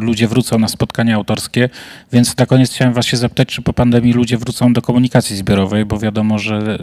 ludzie 0.00 0.28
wrócą 0.28 0.58
na 0.58 0.68
spotkania 0.68 1.16
autorskie. 1.16 1.68
Więc 2.12 2.36
na 2.36 2.46
koniec 2.46 2.72
chciałem 2.72 2.94
was 2.94 3.06
się 3.06 3.16
zapytać, 3.16 3.48
czy 3.48 3.62
po 3.62 3.72
pandemii 3.72 4.12
ludzie 4.12 4.38
wrócą 4.38 4.72
do 4.72 4.82
komunikacji 4.82 5.36
zbiorowej, 5.36 5.84
bo 5.84 5.98
wiadomo, 5.98 6.38
że 6.38 6.78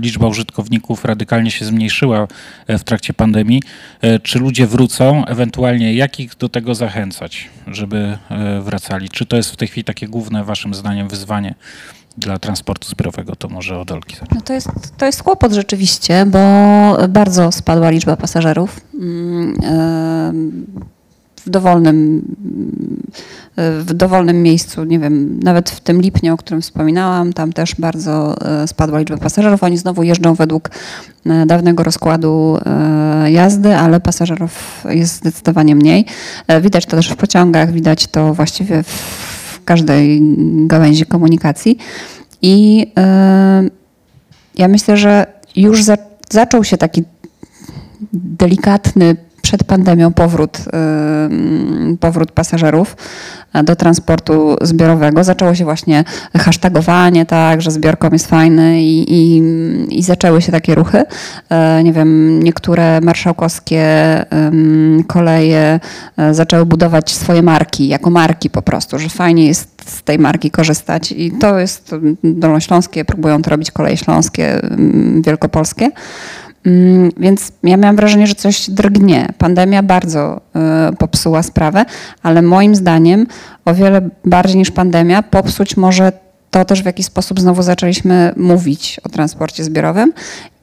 liczba 0.00 0.26
użytkowników 0.26 1.04
radykalnie 1.04 1.50
się 1.50 1.64
zmniejszyła 1.64 2.28
w 2.68 2.84
trakcie 2.84 3.14
pandemii. 3.14 3.62
Czy 4.22 4.38
ludzie 4.38 4.66
wrócą? 4.66 5.24
Ewentualnie 5.24 5.94
jak 5.94 6.20
ich 6.20 6.36
do 6.36 6.48
tego 6.48 6.74
zachęcać, 6.74 7.50
żeby 7.66 8.18
wracali? 8.60 9.08
Czy 9.08 9.26
to 9.26 9.36
jest 9.36 9.50
w 9.50 9.56
tej 9.56 9.68
chwili 9.68 9.84
takie 9.84 10.08
główne 10.08 10.44
waszym 10.44 10.74
zdaniem 10.74 11.08
wyzwanie? 11.08 11.54
Dla 12.18 12.38
transportu 12.38 12.88
zbiorowego, 12.88 13.36
to 13.36 13.48
może 13.48 13.78
od 13.78 13.92
Olki. 13.92 14.16
No 14.34 14.40
to, 14.40 14.52
jest, 14.52 14.68
to 14.96 15.06
jest 15.06 15.22
kłopot 15.22 15.52
rzeczywiście, 15.52 16.26
bo 16.26 16.38
bardzo 17.08 17.52
spadła 17.52 17.90
liczba 17.90 18.16
pasażerów. 18.16 18.80
Mm, 18.94 19.56
em, 19.64 20.66
W 21.46 21.50
dowolnym, 21.50 22.22
w 23.56 23.92
dowolnym 23.94 24.42
miejscu, 24.42 24.84
nie 24.84 24.98
wiem, 24.98 25.40
nawet 25.42 25.70
w 25.70 25.80
tym 25.80 26.00
lipniu, 26.00 26.34
o 26.34 26.36
którym 26.36 26.62
wspominałam, 26.62 27.32
tam 27.32 27.52
też 27.52 27.74
bardzo 27.78 28.34
e, 28.62 28.68
spadła 28.68 28.98
liczba 28.98 29.16
pasażerów. 29.16 29.62
Oni 29.62 29.78
znowu 29.78 30.02
jeżdżą 30.02 30.34
według 30.34 30.70
e, 31.26 31.46
dawnego 31.46 31.82
rozkładu 31.82 32.58
e, 32.66 33.30
jazdy, 33.30 33.76
ale 33.76 34.00
pasażerów 34.00 34.84
jest 34.90 35.14
zdecydowanie 35.14 35.74
mniej. 35.74 36.06
E, 36.46 36.60
Widać 36.60 36.86
to 36.86 36.96
też 36.96 37.08
w 37.08 37.16
pociągach, 37.16 37.72
widać 37.72 38.06
to 38.06 38.34
właściwie 38.34 38.82
w 38.82 39.43
każdej 39.64 40.20
gałęzi 40.66 41.06
komunikacji. 41.06 41.78
I 42.42 42.86
e, 42.98 43.62
ja 44.54 44.68
myślę, 44.68 44.96
że 44.96 45.26
już 45.56 45.82
za, 45.82 45.96
zaczął 46.30 46.64
się 46.64 46.76
taki 46.76 47.04
delikatny 48.12 49.16
przed 49.44 49.64
pandemią 49.64 50.12
powrót, 50.12 50.58
powrót 52.00 52.32
pasażerów 52.32 52.96
e, 53.52 53.62
do 53.62 53.76
transportu 53.76 54.56
zbiorowego. 54.62 55.24
Zaczęło 55.24 55.54
się 55.54 55.64
właśnie 55.64 56.04
hashtagowanie, 56.36 57.26
tak, 57.26 57.62
że 57.62 57.70
zbiorkom 57.70 58.12
jest 58.12 58.26
fajny 58.26 58.82
i, 58.82 59.04
i, 59.08 59.42
i 59.98 60.02
zaczęły 60.02 60.42
się 60.42 60.52
takie 60.52 60.74
ruchy. 60.74 61.02
E, 61.50 61.82
Nie 61.82 61.92
wiem, 61.92 62.42
niektóre 62.42 63.00
marszałkowskie 63.00 63.84
koleje 65.06 65.80
e, 66.16 66.34
zaczęły 66.34 66.66
budować 66.66 67.10
swoje 67.14 67.42
marki, 67.42 67.88
jako 67.88 68.10
marki 68.10 68.50
po 68.50 68.62
prostu, 68.62 68.98
że 68.98 69.08
fajnie 69.08 69.46
jest 69.46 69.68
z 69.86 70.02
tej 70.02 70.18
marki 70.18 70.50
korzystać 70.50 71.12
i 71.12 71.32
to 71.32 71.58
jest 71.58 71.94
dolnośląskie, 72.24 73.04
próbują 73.04 73.42
to 73.42 73.50
robić 73.50 73.70
koleje 73.70 73.96
śląskie, 73.96 74.60
wielkopolskie. 75.20 75.90
Mm, 76.66 77.10
Więc 77.16 77.52
ja 77.62 77.76
miałam 77.76 77.96
wrażenie, 77.96 78.26
że 78.26 78.34
coś 78.34 78.70
drgnie. 78.70 79.28
Pandemia 79.38 79.82
bardzo 79.82 80.40
y, 80.92 80.96
popsuła 80.96 81.42
sprawę, 81.42 81.84
ale 82.22 82.42
moim 82.42 82.74
zdaniem 82.74 83.26
o 83.64 83.74
wiele 83.74 84.08
bardziej 84.24 84.56
niż 84.56 84.70
pandemia 84.70 85.22
popsuć 85.22 85.76
może 85.76 86.12
to 86.50 86.64
też, 86.64 86.82
w 86.82 86.86
jaki 86.86 87.02
sposób 87.02 87.40
znowu 87.40 87.62
zaczęliśmy 87.62 88.32
mówić 88.36 89.00
o 89.04 89.08
transporcie 89.08 89.64
zbiorowym 89.64 90.12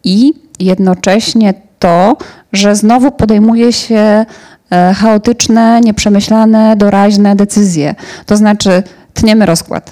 i 0.03 0.33
jednocześnie 0.59 1.53
to, 1.79 2.17
że 2.53 2.75
znowu 2.75 3.11
podejmuje 3.11 3.73
się 3.73 4.25
e, 4.71 4.93
chaotyczne, 4.93 5.81
nieprzemyślane, 5.81 6.75
doraźne 6.75 7.35
decyzje. 7.35 7.95
To 8.25 8.37
znaczy 8.37 8.83
tniemy 9.13 9.45
rozkład. 9.45 9.91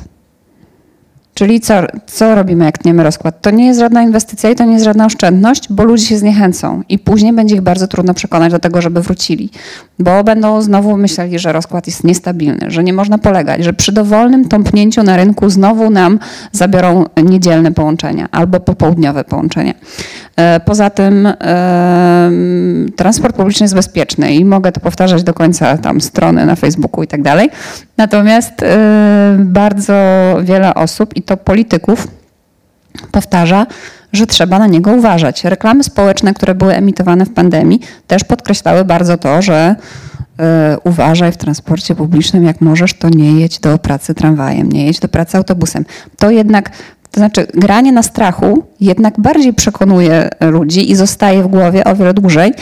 Czyli 1.39 1.59
co, 1.59 1.73
co 2.05 2.35
robimy, 2.35 2.65
jak 2.65 2.77
tniemy 2.77 3.03
rozkład? 3.03 3.41
To 3.41 3.51
nie 3.51 3.67
jest 3.67 3.79
żadna 3.79 4.01
inwestycja 4.03 4.49
i 4.49 4.55
to 4.55 4.65
nie 4.65 4.73
jest 4.73 4.85
żadna 4.85 5.05
oszczędność, 5.05 5.67
bo 5.69 5.83
ludzie 5.83 6.05
się 6.05 6.17
zniechęcą 6.17 6.81
i 6.89 6.99
później 6.99 7.33
będzie 7.33 7.55
ich 7.55 7.61
bardzo 7.61 7.87
trudno 7.87 8.13
przekonać 8.13 8.51
do 8.51 8.59
tego, 8.59 8.81
żeby 8.81 9.01
wrócili, 9.01 9.49
bo 9.99 10.23
będą 10.23 10.61
znowu 10.61 10.97
myśleli, 10.97 11.39
że 11.39 11.53
rozkład 11.53 11.87
jest 11.87 12.03
niestabilny, 12.03 12.71
że 12.71 12.83
nie 12.83 12.93
można 12.93 13.17
polegać, 13.17 13.63
że 13.63 13.73
przy 13.73 13.91
dowolnym 13.91 14.47
tąpnięciu 14.47 15.03
na 15.03 15.17
rynku 15.17 15.49
znowu 15.49 15.89
nam 15.89 16.19
zabiorą 16.51 17.05
niedzielne 17.23 17.71
połączenia 17.71 18.27
albo 18.31 18.59
popołudniowe 18.59 19.23
połączenia. 19.23 19.73
E, 20.35 20.59
Poza 20.59 20.89
tym 20.89 21.27
em, 21.27 22.91
transport 22.95 23.35
publiczny 23.35 23.63
jest 23.63 23.75
bezpieczny 23.75 24.35
i 24.35 24.45
mogę 24.45 24.71
to 24.71 24.79
powtarzać 24.79 25.23
do 25.23 25.33
końca 25.33 25.77
tam 25.77 26.01
strony 26.01 26.45
na 26.45 26.55
Facebooku 26.55 27.03
i 27.03 27.07
tak 27.07 27.21
dalej. 27.21 27.49
Natomiast 27.97 28.63
e, 28.63 29.35
bardzo 29.39 29.93
wiele 30.43 30.73
osób 30.73 31.15
i 31.15 31.21
to 31.29 31.37
polityków 31.37 32.07
powtarza, 33.11 33.67
że 34.13 34.27
trzeba 34.27 34.59
na 34.59 34.67
niego 34.67 34.91
uważać. 34.91 35.43
Reklamy 35.43 35.83
społeczne, 35.83 36.33
które 36.33 36.55
były 36.55 36.73
emitowane 36.73 37.25
w 37.25 37.33
pandemii, 37.33 37.79
też 38.07 38.23
podkreślały 38.23 38.85
bardzo 38.85 39.17
to, 39.17 39.41
że 39.41 39.75
e, 40.39 40.77
uważaj 40.83 41.31
w 41.31 41.37
transporcie 41.37 41.95
publicznym, 41.95 42.43
jak 42.43 42.61
możesz, 42.61 42.93
to 42.93 43.09
nie 43.09 43.31
jedź 43.39 43.59
do 43.59 43.77
pracy 43.77 44.13
tramwajem, 44.13 44.71
nie 44.71 44.85
jedź 44.85 44.99
do 44.99 45.07
pracy 45.07 45.37
autobusem. 45.37 45.85
To 46.17 46.31
jednak, 46.31 46.71
to 47.11 47.19
znaczy 47.19 47.47
granie 47.53 47.91
na 47.91 48.03
strachu 48.03 48.63
jednak 48.81 49.19
bardziej 49.19 49.53
przekonuje 49.53 50.29
ludzi 50.41 50.91
i 50.91 50.95
zostaje 50.95 51.43
w 51.43 51.47
głowie 51.47 51.83
o 51.83 51.95
wiele 51.95 52.13
dłużej 52.13 52.53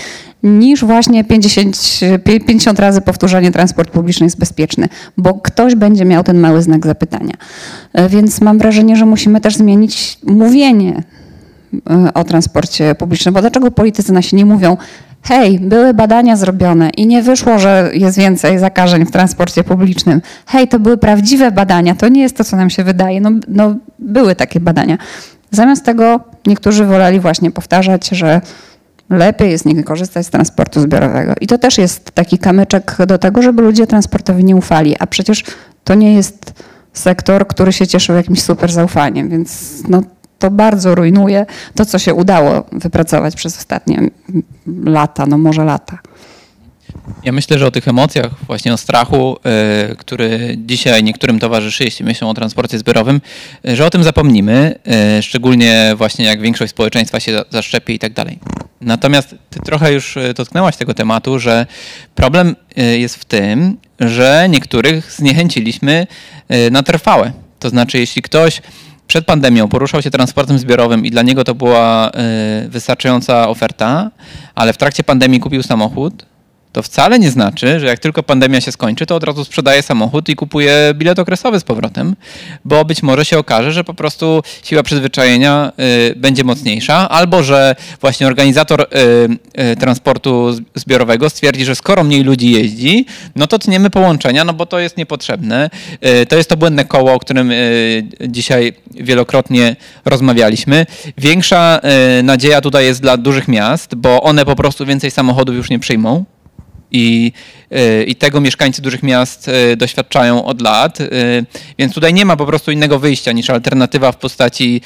niż 0.43 0.85
właśnie 0.85 1.23
50, 1.23 1.99
50 2.23 2.79
razy 2.79 3.01
powtórzenie 3.01 3.51
transport 3.51 3.91
publiczny 3.91 4.25
jest 4.25 4.39
bezpieczny, 4.39 4.89
bo 5.17 5.33
ktoś 5.33 5.75
będzie 5.75 6.05
miał 6.05 6.23
ten 6.23 6.39
mały 6.39 6.61
znak 6.61 6.85
zapytania. 6.85 7.33
E, 7.93 8.09
Więc 8.09 8.41
mam 8.41 8.57
wrażenie, 8.57 8.95
że 8.95 9.05
musimy 9.05 9.41
też 9.41 9.55
zmienić 9.55 10.19
mówienie 10.23 11.03
e, 11.89 12.13
o 12.13 12.23
transporcie 12.23 12.95
publicznym. 12.95 13.33
Bo 13.33 13.41
dlaczego 13.41 13.71
politycy 13.71 14.13
nasi 14.13 14.35
nie 14.35 14.45
mówią, 14.45 14.77
hej, 15.27 15.59
były 15.59 15.93
badania 15.93 16.35
zrobione 16.35 16.89
i 16.89 17.07
nie 17.07 17.23
wyszło, 17.23 17.59
że 17.59 17.91
jest 17.93 18.17
więcej 18.17 18.59
zakażeń 18.59 19.05
w 19.05 19.11
transporcie 19.11 19.63
publicznym. 19.63 20.21
Hej, 20.45 20.67
to 20.67 20.79
były 20.79 20.97
prawdziwe 20.97 21.51
badania, 21.51 21.95
to 21.95 22.07
nie 22.07 22.21
jest 22.21 22.37
to, 22.37 22.43
co 22.43 22.57
nam 22.57 22.69
się 22.69 22.83
wydaje. 22.83 23.21
No, 23.21 23.31
no 23.47 23.75
były 23.99 24.35
takie 24.35 24.59
badania. 24.59 24.97
Zamiast 25.51 25.85
tego 25.85 26.19
niektórzy 26.47 26.85
woleli 26.85 27.19
właśnie 27.19 27.51
powtarzać, 27.51 28.09
że 28.09 28.41
lepiej 29.09 29.51
jest 29.51 29.65
nie 29.65 29.83
korzystać 29.83 30.25
z 30.25 30.29
transportu 30.29 30.81
zbiorowego. 30.81 31.33
I 31.41 31.47
to 31.47 31.57
też 31.57 31.77
jest 31.77 32.11
taki 32.11 32.37
kamyczek 32.37 32.97
do 33.07 33.17
tego, 33.17 33.41
żeby 33.41 33.61
ludzie 33.61 33.87
transportowi 33.87 34.43
nie 34.43 34.55
ufali. 34.55 34.95
A 34.99 35.07
przecież 35.07 35.43
to 35.83 35.95
nie 35.95 36.13
jest 36.13 36.53
sektor, 36.93 37.47
który 37.47 37.73
się 37.73 37.87
cieszył 37.87 38.15
jakimś 38.15 38.41
super 38.41 38.71
zaufaniem, 38.71 39.29
więc 39.29 39.73
no, 39.89 40.01
to 40.39 40.51
bardzo 40.51 40.95
rujnuje 40.95 41.45
to, 41.75 41.85
co 41.85 41.99
się 41.99 42.13
udało 42.13 42.65
wypracować 42.71 43.35
przez 43.35 43.57
ostatnie 43.57 44.09
lata, 44.85 45.25
no 45.25 45.37
może 45.37 45.65
lata. 45.65 45.99
Ja 47.23 47.31
myślę, 47.31 47.59
że 47.59 47.67
o 47.67 47.71
tych 47.71 47.87
emocjach, 47.87 48.31
właśnie 48.47 48.73
o 48.73 48.77
strachu, 48.77 49.37
y, 49.91 49.95
który 49.95 50.57
dzisiaj 50.65 51.03
niektórym 51.03 51.39
towarzyszy, 51.39 51.83
jeśli 51.83 52.05
myślą 52.05 52.29
o 52.29 52.33
transporcie 52.33 52.77
zbiorowym, 52.79 53.21
y, 53.69 53.75
że 53.75 53.85
o 53.85 53.89
tym 53.89 54.03
zapomnimy, 54.03 54.79
y, 55.17 55.21
szczególnie 55.23 55.93
właśnie 55.97 56.25
jak 56.25 56.41
większość 56.41 56.71
społeczeństwa 56.71 57.19
się 57.19 57.33
za- 57.33 57.45
zaszczepi 57.49 57.93
i 57.93 57.99
tak 57.99 58.13
dalej. 58.13 58.39
Natomiast 58.81 59.35
ty 59.49 59.59
trochę 59.59 59.93
już 59.93 60.17
dotknęłaś 60.35 60.75
tego 60.77 60.93
tematu, 60.93 61.39
że 61.39 61.65
problem 62.15 62.55
jest 62.75 63.15
w 63.15 63.25
tym, 63.25 63.77
że 63.99 64.47
niektórych 64.49 65.11
zniechęciliśmy 65.11 66.07
na 66.71 66.83
trwałe. 66.83 67.31
To 67.59 67.69
znaczy, 67.69 67.97
jeśli 67.97 68.21
ktoś 68.21 68.61
przed 69.07 69.25
pandemią 69.25 69.67
poruszał 69.67 70.01
się 70.01 70.11
transportem 70.11 70.59
zbiorowym 70.59 71.05
i 71.05 71.11
dla 71.11 71.21
niego 71.21 71.43
to 71.43 71.55
była 71.55 72.11
y, 72.65 72.69
wystarczająca 72.69 73.49
oferta, 73.49 74.11
ale 74.55 74.73
w 74.73 74.77
trakcie 74.77 75.03
pandemii 75.03 75.39
kupił 75.39 75.63
samochód, 75.63 76.25
to 76.71 76.83
wcale 76.83 77.19
nie 77.19 77.31
znaczy, 77.31 77.79
że 77.79 77.85
jak 77.85 77.99
tylko 77.99 78.23
pandemia 78.23 78.61
się 78.61 78.71
skończy, 78.71 79.05
to 79.05 79.15
od 79.15 79.23
razu 79.23 79.45
sprzedaje 79.45 79.81
samochód 79.81 80.29
i 80.29 80.35
kupuje 80.35 80.93
bilet 80.93 81.19
okresowy 81.19 81.59
z 81.59 81.63
powrotem, 81.63 82.15
bo 82.65 82.85
być 82.85 83.03
może 83.03 83.25
się 83.25 83.37
okaże, 83.37 83.71
że 83.71 83.83
po 83.83 83.93
prostu 83.93 84.43
siła 84.63 84.83
przyzwyczajenia 84.83 85.71
y, 86.11 86.15
będzie 86.15 86.43
mocniejsza, 86.43 87.09
albo 87.09 87.43
że 87.43 87.75
właśnie 88.01 88.27
organizator 88.27 88.81
y, 88.81 89.61
y, 89.71 89.75
transportu 89.75 90.53
zbiorowego 90.75 91.29
stwierdzi, 91.29 91.65
że 91.65 91.75
skoro 91.75 92.03
mniej 92.03 92.23
ludzi 92.23 92.51
jeździ, 92.51 93.05
no 93.35 93.47
to 93.47 93.59
tniemy 93.59 93.89
połączenia, 93.89 94.43
no 94.43 94.53
bo 94.53 94.65
to 94.65 94.79
jest 94.79 94.97
niepotrzebne. 94.97 95.69
Y, 96.21 96.25
to 96.25 96.37
jest 96.37 96.49
to 96.49 96.57
błędne 96.57 96.85
koło, 96.85 97.13
o 97.13 97.19
którym 97.19 97.51
y, 97.51 98.03
dzisiaj 98.27 98.73
wielokrotnie 98.91 99.75
rozmawialiśmy. 100.05 100.85
Większa 101.17 101.79
y, 102.19 102.23
nadzieja 102.23 102.61
tutaj 102.61 102.85
jest 102.85 103.01
dla 103.01 103.17
dużych 103.17 103.47
miast, 103.47 103.95
bo 103.95 104.23
one 104.23 104.45
po 104.45 104.55
prostu 104.55 104.85
więcej 104.85 105.11
samochodów 105.11 105.55
już 105.55 105.69
nie 105.69 105.79
przyjmą. 105.79 106.25
I, 106.91 107.31
y, 107.71 108.03
I 108.03 108.15
tego 108.15 108.41
mieszkańcy 108.41 108.81
dużych 108.81 109.03
miast 109.03 109.47
y, 109.47 109.77
doświadczają 109.77 110.45
od 110.45 110.61
lat, 110.61 111.01
y, 111.01 111.07
więc 111.79 111.93
tutaj 111.93 112.13
nie 112.13 112.25
ma 112.25 112.37
po 112.37 112.45
prostu 112.45 112.71
innego 112.71 112.99
wyjścia 112.99 113.31
niż 113.31 113.49
alternatywa 113.49 114.11
w 114.11 114.17
postaci 114.17 114.81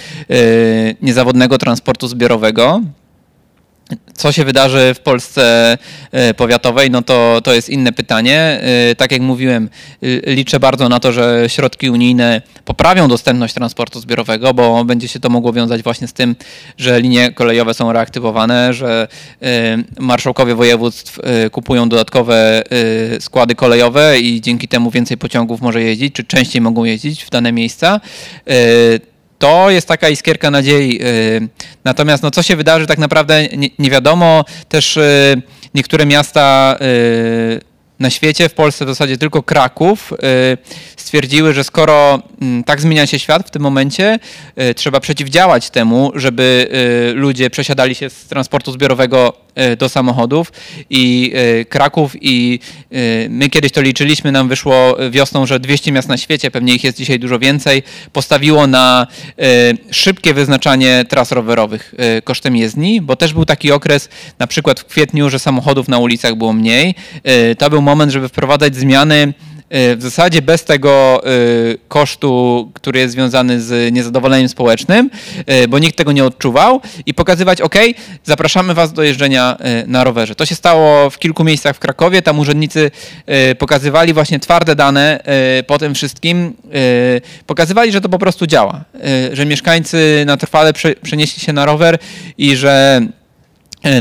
niezawodnego 1.01 1.57
transportu 1.57 2.07
zbiorowego. 2.07 2.81
Co 4.13 4.31
się 4.31 4.45
wydarzy 4.45 4.93
w 4.95 4.99
Polsce 4.99 5.77
y, 6.29 6.33
powiatowej, 6.33 6.91
no 6.91 7.01
to, 7.01 7.41
to 7.43 7.53
jest 7.53 7.69
inne 7.69 7.91
pytanie. 7.91 8.61
Y, 8.91 8.95
Tak 8.95 9.11
jak 9.11 9.21
mówiłem, 9.21 9.69
y, 10.03 10.21
liczę 10.25 10.59
bardzo 10.59 10.89
na 10.89 10.99
to, 10.99 11.11
że 11.11 11.43
środki 11.47 11.89
unijne 11.89 12.41
poprawią 12.65 13.07
dostępność 13.07 13.53
transportu 13.53 13.99
zbiorowego, 13.99 14.53
bo 14.53 14.85
będzie 14.85 15.07
się 15.07 15.19
to 15.19 15.29
mogło 15.29 15.53
wiązać 15.53 15.83
właśnie 15.83 16.07
z 16.07 16.13
tym, 16.13 16.35
że 16.77 17.01
linie 17.01 17.31
kolejowe 17.31 17.73
są 17.73 17.93
reaktywowane, 17.93 18.73
że 18.73 19.07
marszałkowie 19.99 20.55
województw 20.55 21.19
kupują 21.51 21.89
dodatkowe 21.89 22.63
składy 23.19 23.55
kolejowe 23.55 24.19
i 24.19 24.41
dzięki 24.41 24.67
temu 24.67 24.91
więcej 24.91 25.17
pociągów 25.17 25.61
może 25.61 25.81
jeździć, 25.81 26.15
czy 26.15 26.23
częściej 26.23 26.61
mogą 26.61 26.83
jeździć 26.83 27.23
w 27.23 27.29
dane 27.29 27.51
miejsca. 27.51 28.01
To 29.41 29.69
jest 29.69 29.87
taka 29.87 30.09
iskierka 30.09 30.51
nadziei. 30.51 30.99
y, 31.01 31.49
Natomiast 31.83 32.23
no, 32.23 32.31
co 32.31 32.43
się 32.43 32.55
wydarzy, 32.55 32.87
tak 32.87 32.97
naprawdę 32.99 33.47
nie, 33.47 33.69
nie 33.79 33.89
wiadomo. 33.89 34.45
Też 34.69 34.97
y, 34.97 35.41
niektóre 35.75 36.05
miasta 36.05 36.77
y, 36.81 37.70
na 38.01 38.09
świecie, 38.09 38.49
w 38.49 38.53
Polsce 38.53 38.85
w 38.85 38.87
zasadzie 38.87 39.17
tylko 39.17 39.43
Kraków, 39.43 40.13
y, 40.13 40.17
stwierdziły, 40.97 41.53
że 41.53 41.63
skoro 41.63 42.21
mm, 42.41 42.63
tak 42.63 42.81
zmienia 42.81 43.07
się 43.07 43.19
świat 43.19 43.47
w 43.47 43.51
tym 43.51 43.61
momencie, 43.61 44.19
y, 44.61 44.73
trzeba 44.73 44.99
przeciwdziałać 44.99 45.69
temu, 45.69 46.11
żeby 46.15 46.69
y, 47.11 47.13
ludzie 47.13 47.49
przesiadali 47.49 47.95
się 47.95 48.09
z 48.09 48.25
transportu 48.25 48.71
zbiorowego 48.71 49.33
do 49.77 49.89
samochodów 49.89 50.51
i 50.89 51.33
Kraków 51.69 52.15
i 52.21 52.59
my 53.29 53.49
kiedyś 53.49 53.71
to 53.71 53.81
liczyliśmy, 53.81 54.31
nam 54.31 54.47
wyszło 54.47 54.97
wiosną, 55.09 55.45
że 55.45 55.59
200 55.59 55.91
miast 55.91 56.07
na 56.07 56.17
świecie, 56.17 56.51
pewnie 56.51 56.73
ich 56.73 56.83
jest 56.83 56.97
dzisiaj 56.97 57.19
dużo 57.19 57.39
więcej, 57.39 57.83
postawiło 58.13 58.67
na 58.67 59.07
szybkie 59.91 60.33
wyznaczanie 60.33 61.05
tras 61.09 61.31
rowerowych 61.31 61.95
kosztem 62.23 62.55
jezdni, 62.55 63.01
bo 63.01 63.15
też 63.15 63.33
był 63.33 63.45
taki 63.45 63.71
okres, 63.71 64.09
na 64.39 64.47
przykład 64.47 64.79
w 64.79 64.85
kwietniu, 64.85 65.29
że 65.29 65.39
samochodów 65.39 65.87
na 65.87 65.97
ulicach 65.97 66.35
było 66.35 66.53
mniej. 66.53 66.95
To 67.57 67.69
był 67.69 67.81
moment, 67.91 68.11
żeby 68.11 68.29
wprowadzać 68.29 68.75
zmiany 68.75 69.15
y, 69.23 69.95
w 69.95 70.01
zasadzie 70.01 70.41
bez 70.41 70.63
tego 70.65 71.21
y, 71.27 71.77
kosztu, 71.87 72.71
który 72.73 72.99
jest 72.99 73.13
związany 73.13 73.61
z 73.61 73.93
niezadowoleniem 73.93 74.49
społecznym, 74.49 75.09
y, 75.63 75.67
bo 75.67 75.79
nikt 75.79 75.97
tego 75.97 76.11
nie 76.11 76.25
odczuwał 76.25 76.81
i 77.05 77.13
pokazywać, 77.13 77.61
ok, 77.61 77.75
zapraszamy 78.23 78.73
was 78.73 78.93
do 78.93 79.03
jeżdżenia 79.03 79.57
na 79.87 80.03
rowerze. 80.03 80.35
To 80.35 80.45
się 80.45 80.55
stało 80.55 81.09
w 81.09 81.19
kilku 81.19 81.43
miejscach 81.43 81.75
w 81.75 81.79
Krakowie, 81.79 82.21
tam 82.21 82.39
urzędnicy 82.39 82.91
pokazywali 83.59 84.13
właśnie 84.13 84.39
twarde 84.39 84.75
dane 84.75 85.23
po 85.67 85.77
tym 85.77 85.95
wszystkim, 85.95 86.53
pokazywali, 87.45 87.91
że 87.91 88.01
to 88.01 88.09
po 88.09 88.19
prostu 88.19 88.47
działa, 88.47 88.83
że 89.33 89.45
mieszkańcy 89.45 90.23
na 90.25 90.37
trwale 90.37 90.73
prze- 90.73 90.95
przenieśli 90.95 91.41
się 91.41 91.53
na 91.53 91.65
rower 91.65 91.97
i 92.37 92.55
że 92.55 93.01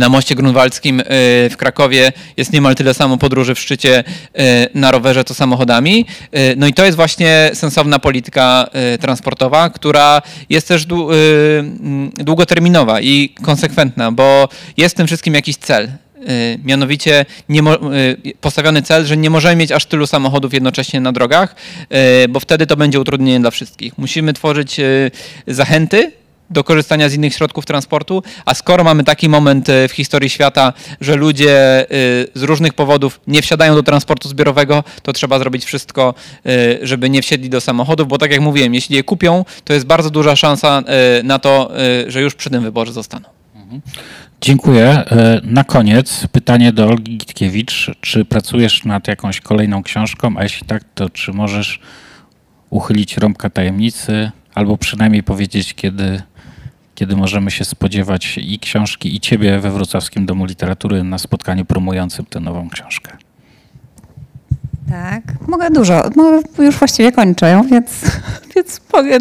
na 0.01 0.09
moście 0.09 0.35
grunwaldzkim 0.35 1.01
e, 1.01 1.05
w 1.51 1.57
Krakowie 1.57 2.13
jest 2.37 2.53
niemal 2.53 2.75
tyle 2.75 2.95
samo 2.95 3.17
podróży 3.19 3.55
w 3.55 3.61
szczycie 3.61 4.05
e, 4.35 4.69
na 4.75 4.91
rowerze, 4.91 5.25
co 5.25 5.35
samochodami. 5.35 6.07
E, 6.33 6.57
No 6.57 6.67
i 6.67 6.73
to 6.75 6.85
jest 6.85 6.97
właśnie 6.97 7.51
sensowna 7.55 7.99
polityka 7.99 8.67
e, 8.73 8.99
transportowa, 8.99 9.71
która 9.71 10.23
jest 10.49 10.69
też 10.69 10.87
dłu- 10.87 11.13
e, 12.19 12.25
długoterminowa 12.25 13.01
i 13.01 13.35
konsekwentna, 13.43 14.13
bo 14.13 14.49
jest 14.77 14.95
w 14.95 14.97
tym 14.97 15.07
wszystkim 15.07 15.35
jakiś 15.35 15.57
cel. 15.57 15.85
E, 15.85 15.91
Mianowicie 16.65 17.21
e, 17.51 17.55
postawiony 18.41 18.83
cel, 18.83 19.07
że 19.07 19.17
nie 19.17 19.31
możemy 19.31 19.57
mieć 19.57 19.73
aż 19.73 19.85
tylu 19.87 20.07
samochodów 20.07 20.55
jednocześnie 20.55 21.01
na 21.01 21.13
drogach, 21.13 21.55
e, 21.91 22.29
bo 22.29 22.41
wtedy 22.41 22.67
to 22.67 22.77
będzie 22.77 23.01
utrudnienie 23.01 23.41
dla 23.41 23.51
wszystkich. 23.51 23.99
Musimy 23.99 24.33
tworzyć 24.33 24.81
e, 24.81 24.85
zachęty 25.47 26.13
do 26.51 26.65
korzystania 26.65 27.09
z 27.09 27.15
innych 27.15 27.35
środków 27.35 27.67
transportu, 27.67 28.23
a 28.45 28.55
skoro 28.55 28.85
mamy 28.85 29.05
taki 29.05 29.29
moment 29.29 29.69
e, 29.69 29.89
w 29.89 29.93
historii 29.93 30.31
świata, 30.31 30.73
że 31.01 31.17
ludzie 31.17 31.81
e, 31.81 31.87
z 32.35 32.43
różnych 32.43 32.75
powodów 32.75 33.21
nie 33.27 33.43
wsiadają 33.43 33.75
do 33.75 33.83
transportu 33.83 34.29
zbiorowego, 34.29 34.85
to 35.03 35.13
trzeba 35.13 35.39
zrobić 35.39 35.65
wszystko, 35.65 36.15
e, 36.47 36.51
żeby 36.87 37.11
nie 37.11 37.23
wsiedli 37.23 37.51
do 37.51 37.61
samochodów, 37.61 38.09
bo 38.09 38.19
tak 38.19 38.31
jak 38.31 38.41
mówiłem, 38.41 38.75
jeśli 38.75 38.97
je 38.97 39.03
kupią, 39.03 39.45
to 39.65 39.73
jest 39.73 39.87
bardzo 39.87 40.11
duża 40.11 40.37
szansa 40.37 40.83
na 41.25 41.39
to, 41.39 41.71
że 42.07 42.21
już 42.21 42.35
przy 42.35 42.51
tym 42.51 42.63
wyborze 42.63 42.93
zostaną. 42.93 43.29
Dziękuję. 44.41 45.05
Na 45.43 45.65
koniec 45.65 46.27
pytanie 46.33 46.73
do 46.73 46.87
Olgi 46.87 47.17
Gitkiewicz. 47.17 47.91
Czy 48.01 48.25
pracujesz 48.25 48.85
nad 48.85 49.09
jakąś 49.09 49.41
kolejną 49.41 49.83
książką, 49.83 50.35
a 50.39 50.43
jeśli 50.43 50.67
tak, 50.67 50.85
to 50.95 51.11
czy 51.11 51.33
możesz 51.33 51.81
uchylić 52.71 53.17
rąbka 53.17 53.51
tajemnicy 53.51 54.31
albo 54.55 54.77
przynajmniej 54.77 55.23
powiedzieć, 55.23 55.75
kiedy, 55.75 56.23
kiedy 57.01 57.17
możemy 57.17 57.51
się 57.51 57.65
spodziewać 57.65 58.39
i 58.39 58.59
książki, 58.59 59.17
i 59.17 59.21
ciebie 59.21 59.59
we 59.59 59.71
Wrocławskim 59.71 60.27
Domu 60.27 60.45
Literatury 60.45 61.05
na 61.05 61.19
spotkaniu 61.19 61.65
promującym 61.65 62.25
tę 62.25 62.41
nową 62.41 62.71
książkę? 62.71 63.17
Tak, 64.89 65.23
mogę 65.49 65.71
dużo. 65.71 66.03
Mogę, 66.17 66.43
już 66.59 66.77
właściwie 66.77 67.13
kończę, 67.13 67.63
więc, 67.71 67.91
więc 68.57 68.81
mogę 68.93 69.19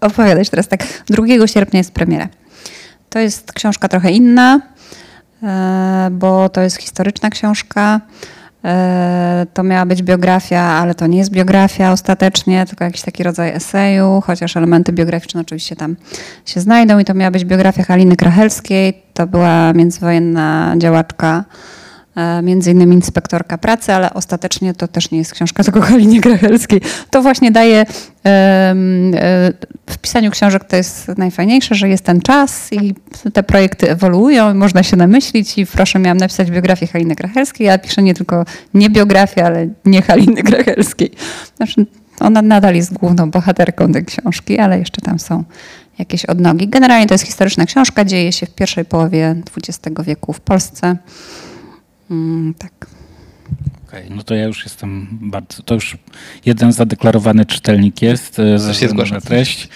opowiadać 0.00 0.50
teraz 0.50 0.68
tak. 0.68 1.04
2 1.06 1.46
sierpnia 1.46 1.78
jest 1.78 1.92
premiera. 1.92 2.28
To 3.10 3.18
jest 3.18 3.52
książka 3.52 3.88
trochę 3.88 4.10
inna, 4.10 4.60
e, 5.42 6.08
bo 6.12 6.48
to 6.48 6.60
jest 6.60 6.76
historyczna 6.76 7.30
książka. 7.30 8.00
E, 8.64 9.46
To 9.54 9.62
miała 9.62 9.86
być 9.86 10.02
biografia, 10.02 10.60
ale 10.60 10.94
to 10.94 11.06
nie 11.06 11.18
jest 11.18 11.30
biografia 11.30 11.92
ostatecznie, 11.92 12.66
tylko 12.66 12.84
jakiś 12.84 13.02
taki 13.02 13.22
rodzaj 13.22 13.50
eseju, 13.54 14.22
chociaż 14.26 14.56
elementy 14.56 14.92
biograficzne 14.92 15.40
oczywiście 15.40 15.76
tam 15.76 15.96
się 16.44 16.60
znajdą. 16.60 16.98
I 16.98 17.04
to 17.04 17.14
miała 17.14 17.30
być 17.30 17.44
biografia 17.44 17.84
Haliny 17.84 18.16
Krachelskiej. 18.16 19.02
To 19.14 19.26
była 19.26 19.72
międzywojenna 19.72 20.74
działaczka 20.78 21.44
między 22.42 22.70
innymi 22.70 22.94
inspektorka 22.94 23.58
pracy, 23.58 23.92
ale 23.92 24.14
ostatecznie 24.14 24.74
to 24.74 24.88
też 24.88 25.10
nie 25.10 25.18
jest 25.18 25.32
książka 25.32 25.64
tylko 25.64 25.80
Halinie 25.80 26.20
Grachelskiej. 26.20 26.80
To 27.10 27.22
właśnie 27.22 27.50
daje, 27.50 27.80
e, 27.80 27.86
w 29.86 29.98
pisaniu 30.02 30.30
książek 30.30 30.64
to 30.64 30.76
jest 30.76 31.08
najfajniejsze, 31.16 31.74
że 31.74 31.88
jest 31.88 32.04
ten 32.04 32.20
czas 32.20 32.72
i 32.72 32.94
te 33.32 33.42
projekty 33.42 33.90
ewoluują 33.90 34.54
można 34.54 34.82
się 34.82 34.96
namyślić 34.96 35.58
i 35.58 35.66
proszę, 35.66 35.98
miałam 35.98 36.18
napisać 36.18 36.50
biografię 36.50 36.86
Haliny 36.86 37.14
Grachelskiej, 37.14 37.70
a 37.70 37.78
piszę 37.78 38.02
nie 38.02 38.14
tylko 38.14 38.44
nie 38.74 38.90
biografię, 38.90 39.44
ale 39.44 39.68
nie 39.84 40.02
Haliny 40.02 40.42
Grachelskiej. 40.42 41.10
Znaczy, 41.56 41.86
ona 42.20 42.42
nadal 42.42 42.74
jest 42.74 42.92
główną 42.92 43.30
bohaterką 43.30 43.92
tej 43.92 44.04
książki, 44.04 44.58
ale 44.58 44.78
jeszcze 44.78 45.00
tam 45.00 45.18
są 45.18 45.44
jakieś 45.98 46.24
odnogi. 46.24 46.68
Generalnie 46.68 47.06
to 47.06 47.14
jest 47.14 47.24
historyczna 47.24 47.66
książka, 47.66 48.04
dzieje 48.04 48.32
się 48.32 48.46
w 48.46 48.54
pierwszej 48.54 48.84
połowie 48.84 49.34
XX 49.56 49.96
wieku 50.04 50.32
w 50.32 50.40
Polsce. 50.40 50.96
Mm, 52.10 52.54
tak. 52.54 52.86
Okej, 53.88 54.10
no 54.10 54.22
to 54.22 54.34
ja 54.34 54.44
już 54.44 54.64
jestem 54.64 55.08
bardzo, 55.20 55.62
to 55.62 55.74
już 55.74 55.96
jeden 56.46 56.72
zadeklarowany 56.72 57.46
czytelnik 57.46 58.02
jest 58.02 58.34
ze 58.56 58.72
względu 58.72 59.14
na 59.14 59.20
treść. 59.20 59.68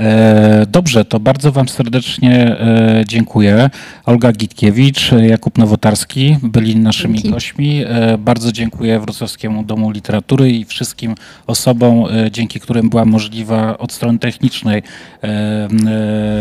E, 0.00 0.66
Dobrze, 0.68 1.04
to 1.04 1.20
bardzo 1.20 1.52
Wam 1.52 1.68
serdecznie 1.68 2.32
e, 2.60 3.04
dziękuję. 3.08 3.70
Olga 4.06 4.32
Gitkiewicz, 4.32 5.10
Jakub 5.12 5.58
Nowotarski 5.58 6.36
byli 6.42 6.76
naszymi 6.76 7.14
Dzięki. 7.14 7.30
gośćmi. 7.30 7.84
E, 7.86 8.18
Bardzo 8.18 8.52
dziękuję 8.52 9.00
Wrocławskiemu 9.00 9.64
Domu 9.64 9.90
Literatury 9.90 10.50
i 10.50 10.64
wszystkim 10.64 11.14
osobom, 11.46 12.04
dzięki 12.30 12.60
którym 12.60 12.90
była 12.90 13.04
możliwa 13.04 13.78
od 13.78 13.92
strony 13.92 14.18
technicznej 14.18 14.82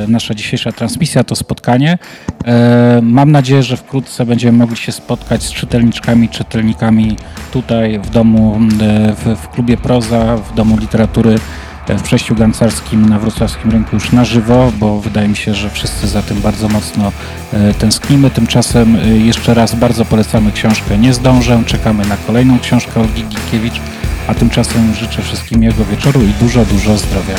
nasza 0.08 0.34
dzisiejsza 0.34 0.72
transmisja, 0.72 1.24
to 1.24 1.36
spotkanie. 1.36 1.98
Mam 3.02 3.32
nadzieję, 3.32 3.64
że 3.64 3.78
wkrótce 3.78 4.26
będziemy 4.26 4.58
mogli 4.58 4.78
się 4.78 4.92
spotkać 4.92 5.44
z 5.44 5.52
czytelniczkami, 5.52 6.30
czytelnikami 6.30 7.16
tutaj 7.52 8.00
w 8.00 8.10
domu, 8.10 8.60
w, 9.16 9.36
w 9.42 9.50
klubie 9.50 9.78
Proza, 9.78 10.38
w 10.38 10.56
Domu 10.56 10.78
Literatury 10.78 11.40
w 11.98 12.02
przejściu 12.02 12.36
gancarskim 12.36 13.10
na 13.10 13.20
wrocławskim 13.20 13.72
rynku 13.72 13.96
już 13.96 14.12
na 14.12 14.26
żywo, 14.26 14.72
bo 14.80 15.00
wydaje 15.00 15.28
mi 15.28 15.36
się, 15.36 15.54
że 15.54 15.70
wszyscy 15.70 16.08
za 16.08 16.22
tym 16.22 16.42
bardzo 16.42 16.70
mocno 16.70 17.12
e, 17.54 17.74
tęsknimy. 17.74 18.30
Tymczasem 18.30 18.96
e, 18.96 19.08
jeszcze 19.18 19.54
raz 19.54 19.76
bardzo 19.76 20.06
polecamy 20.06 20.52
książkę 20.52 20.98
Nie 20.98 21.14
zdążę. 21.14 21.64
Czekamy 21.66 22.06
na 22.06 22.18
kolejną 22.18 22.60
książkę 22.60 23.02
Olgi 23.02 23.24
Gikiewicz, 23.24 23.82
a 24.28 24.36
tymczasem 24.36 24.94
życzę 24.96 25.22
wszystkim 25.22 25.60
miłego 25.60 25.86
wieczoru 25.86 26.22
i 26.22 26.34
dużo, 26.40 26.66
dużo 26.66 26.98
zdrowia. 26.98 27.36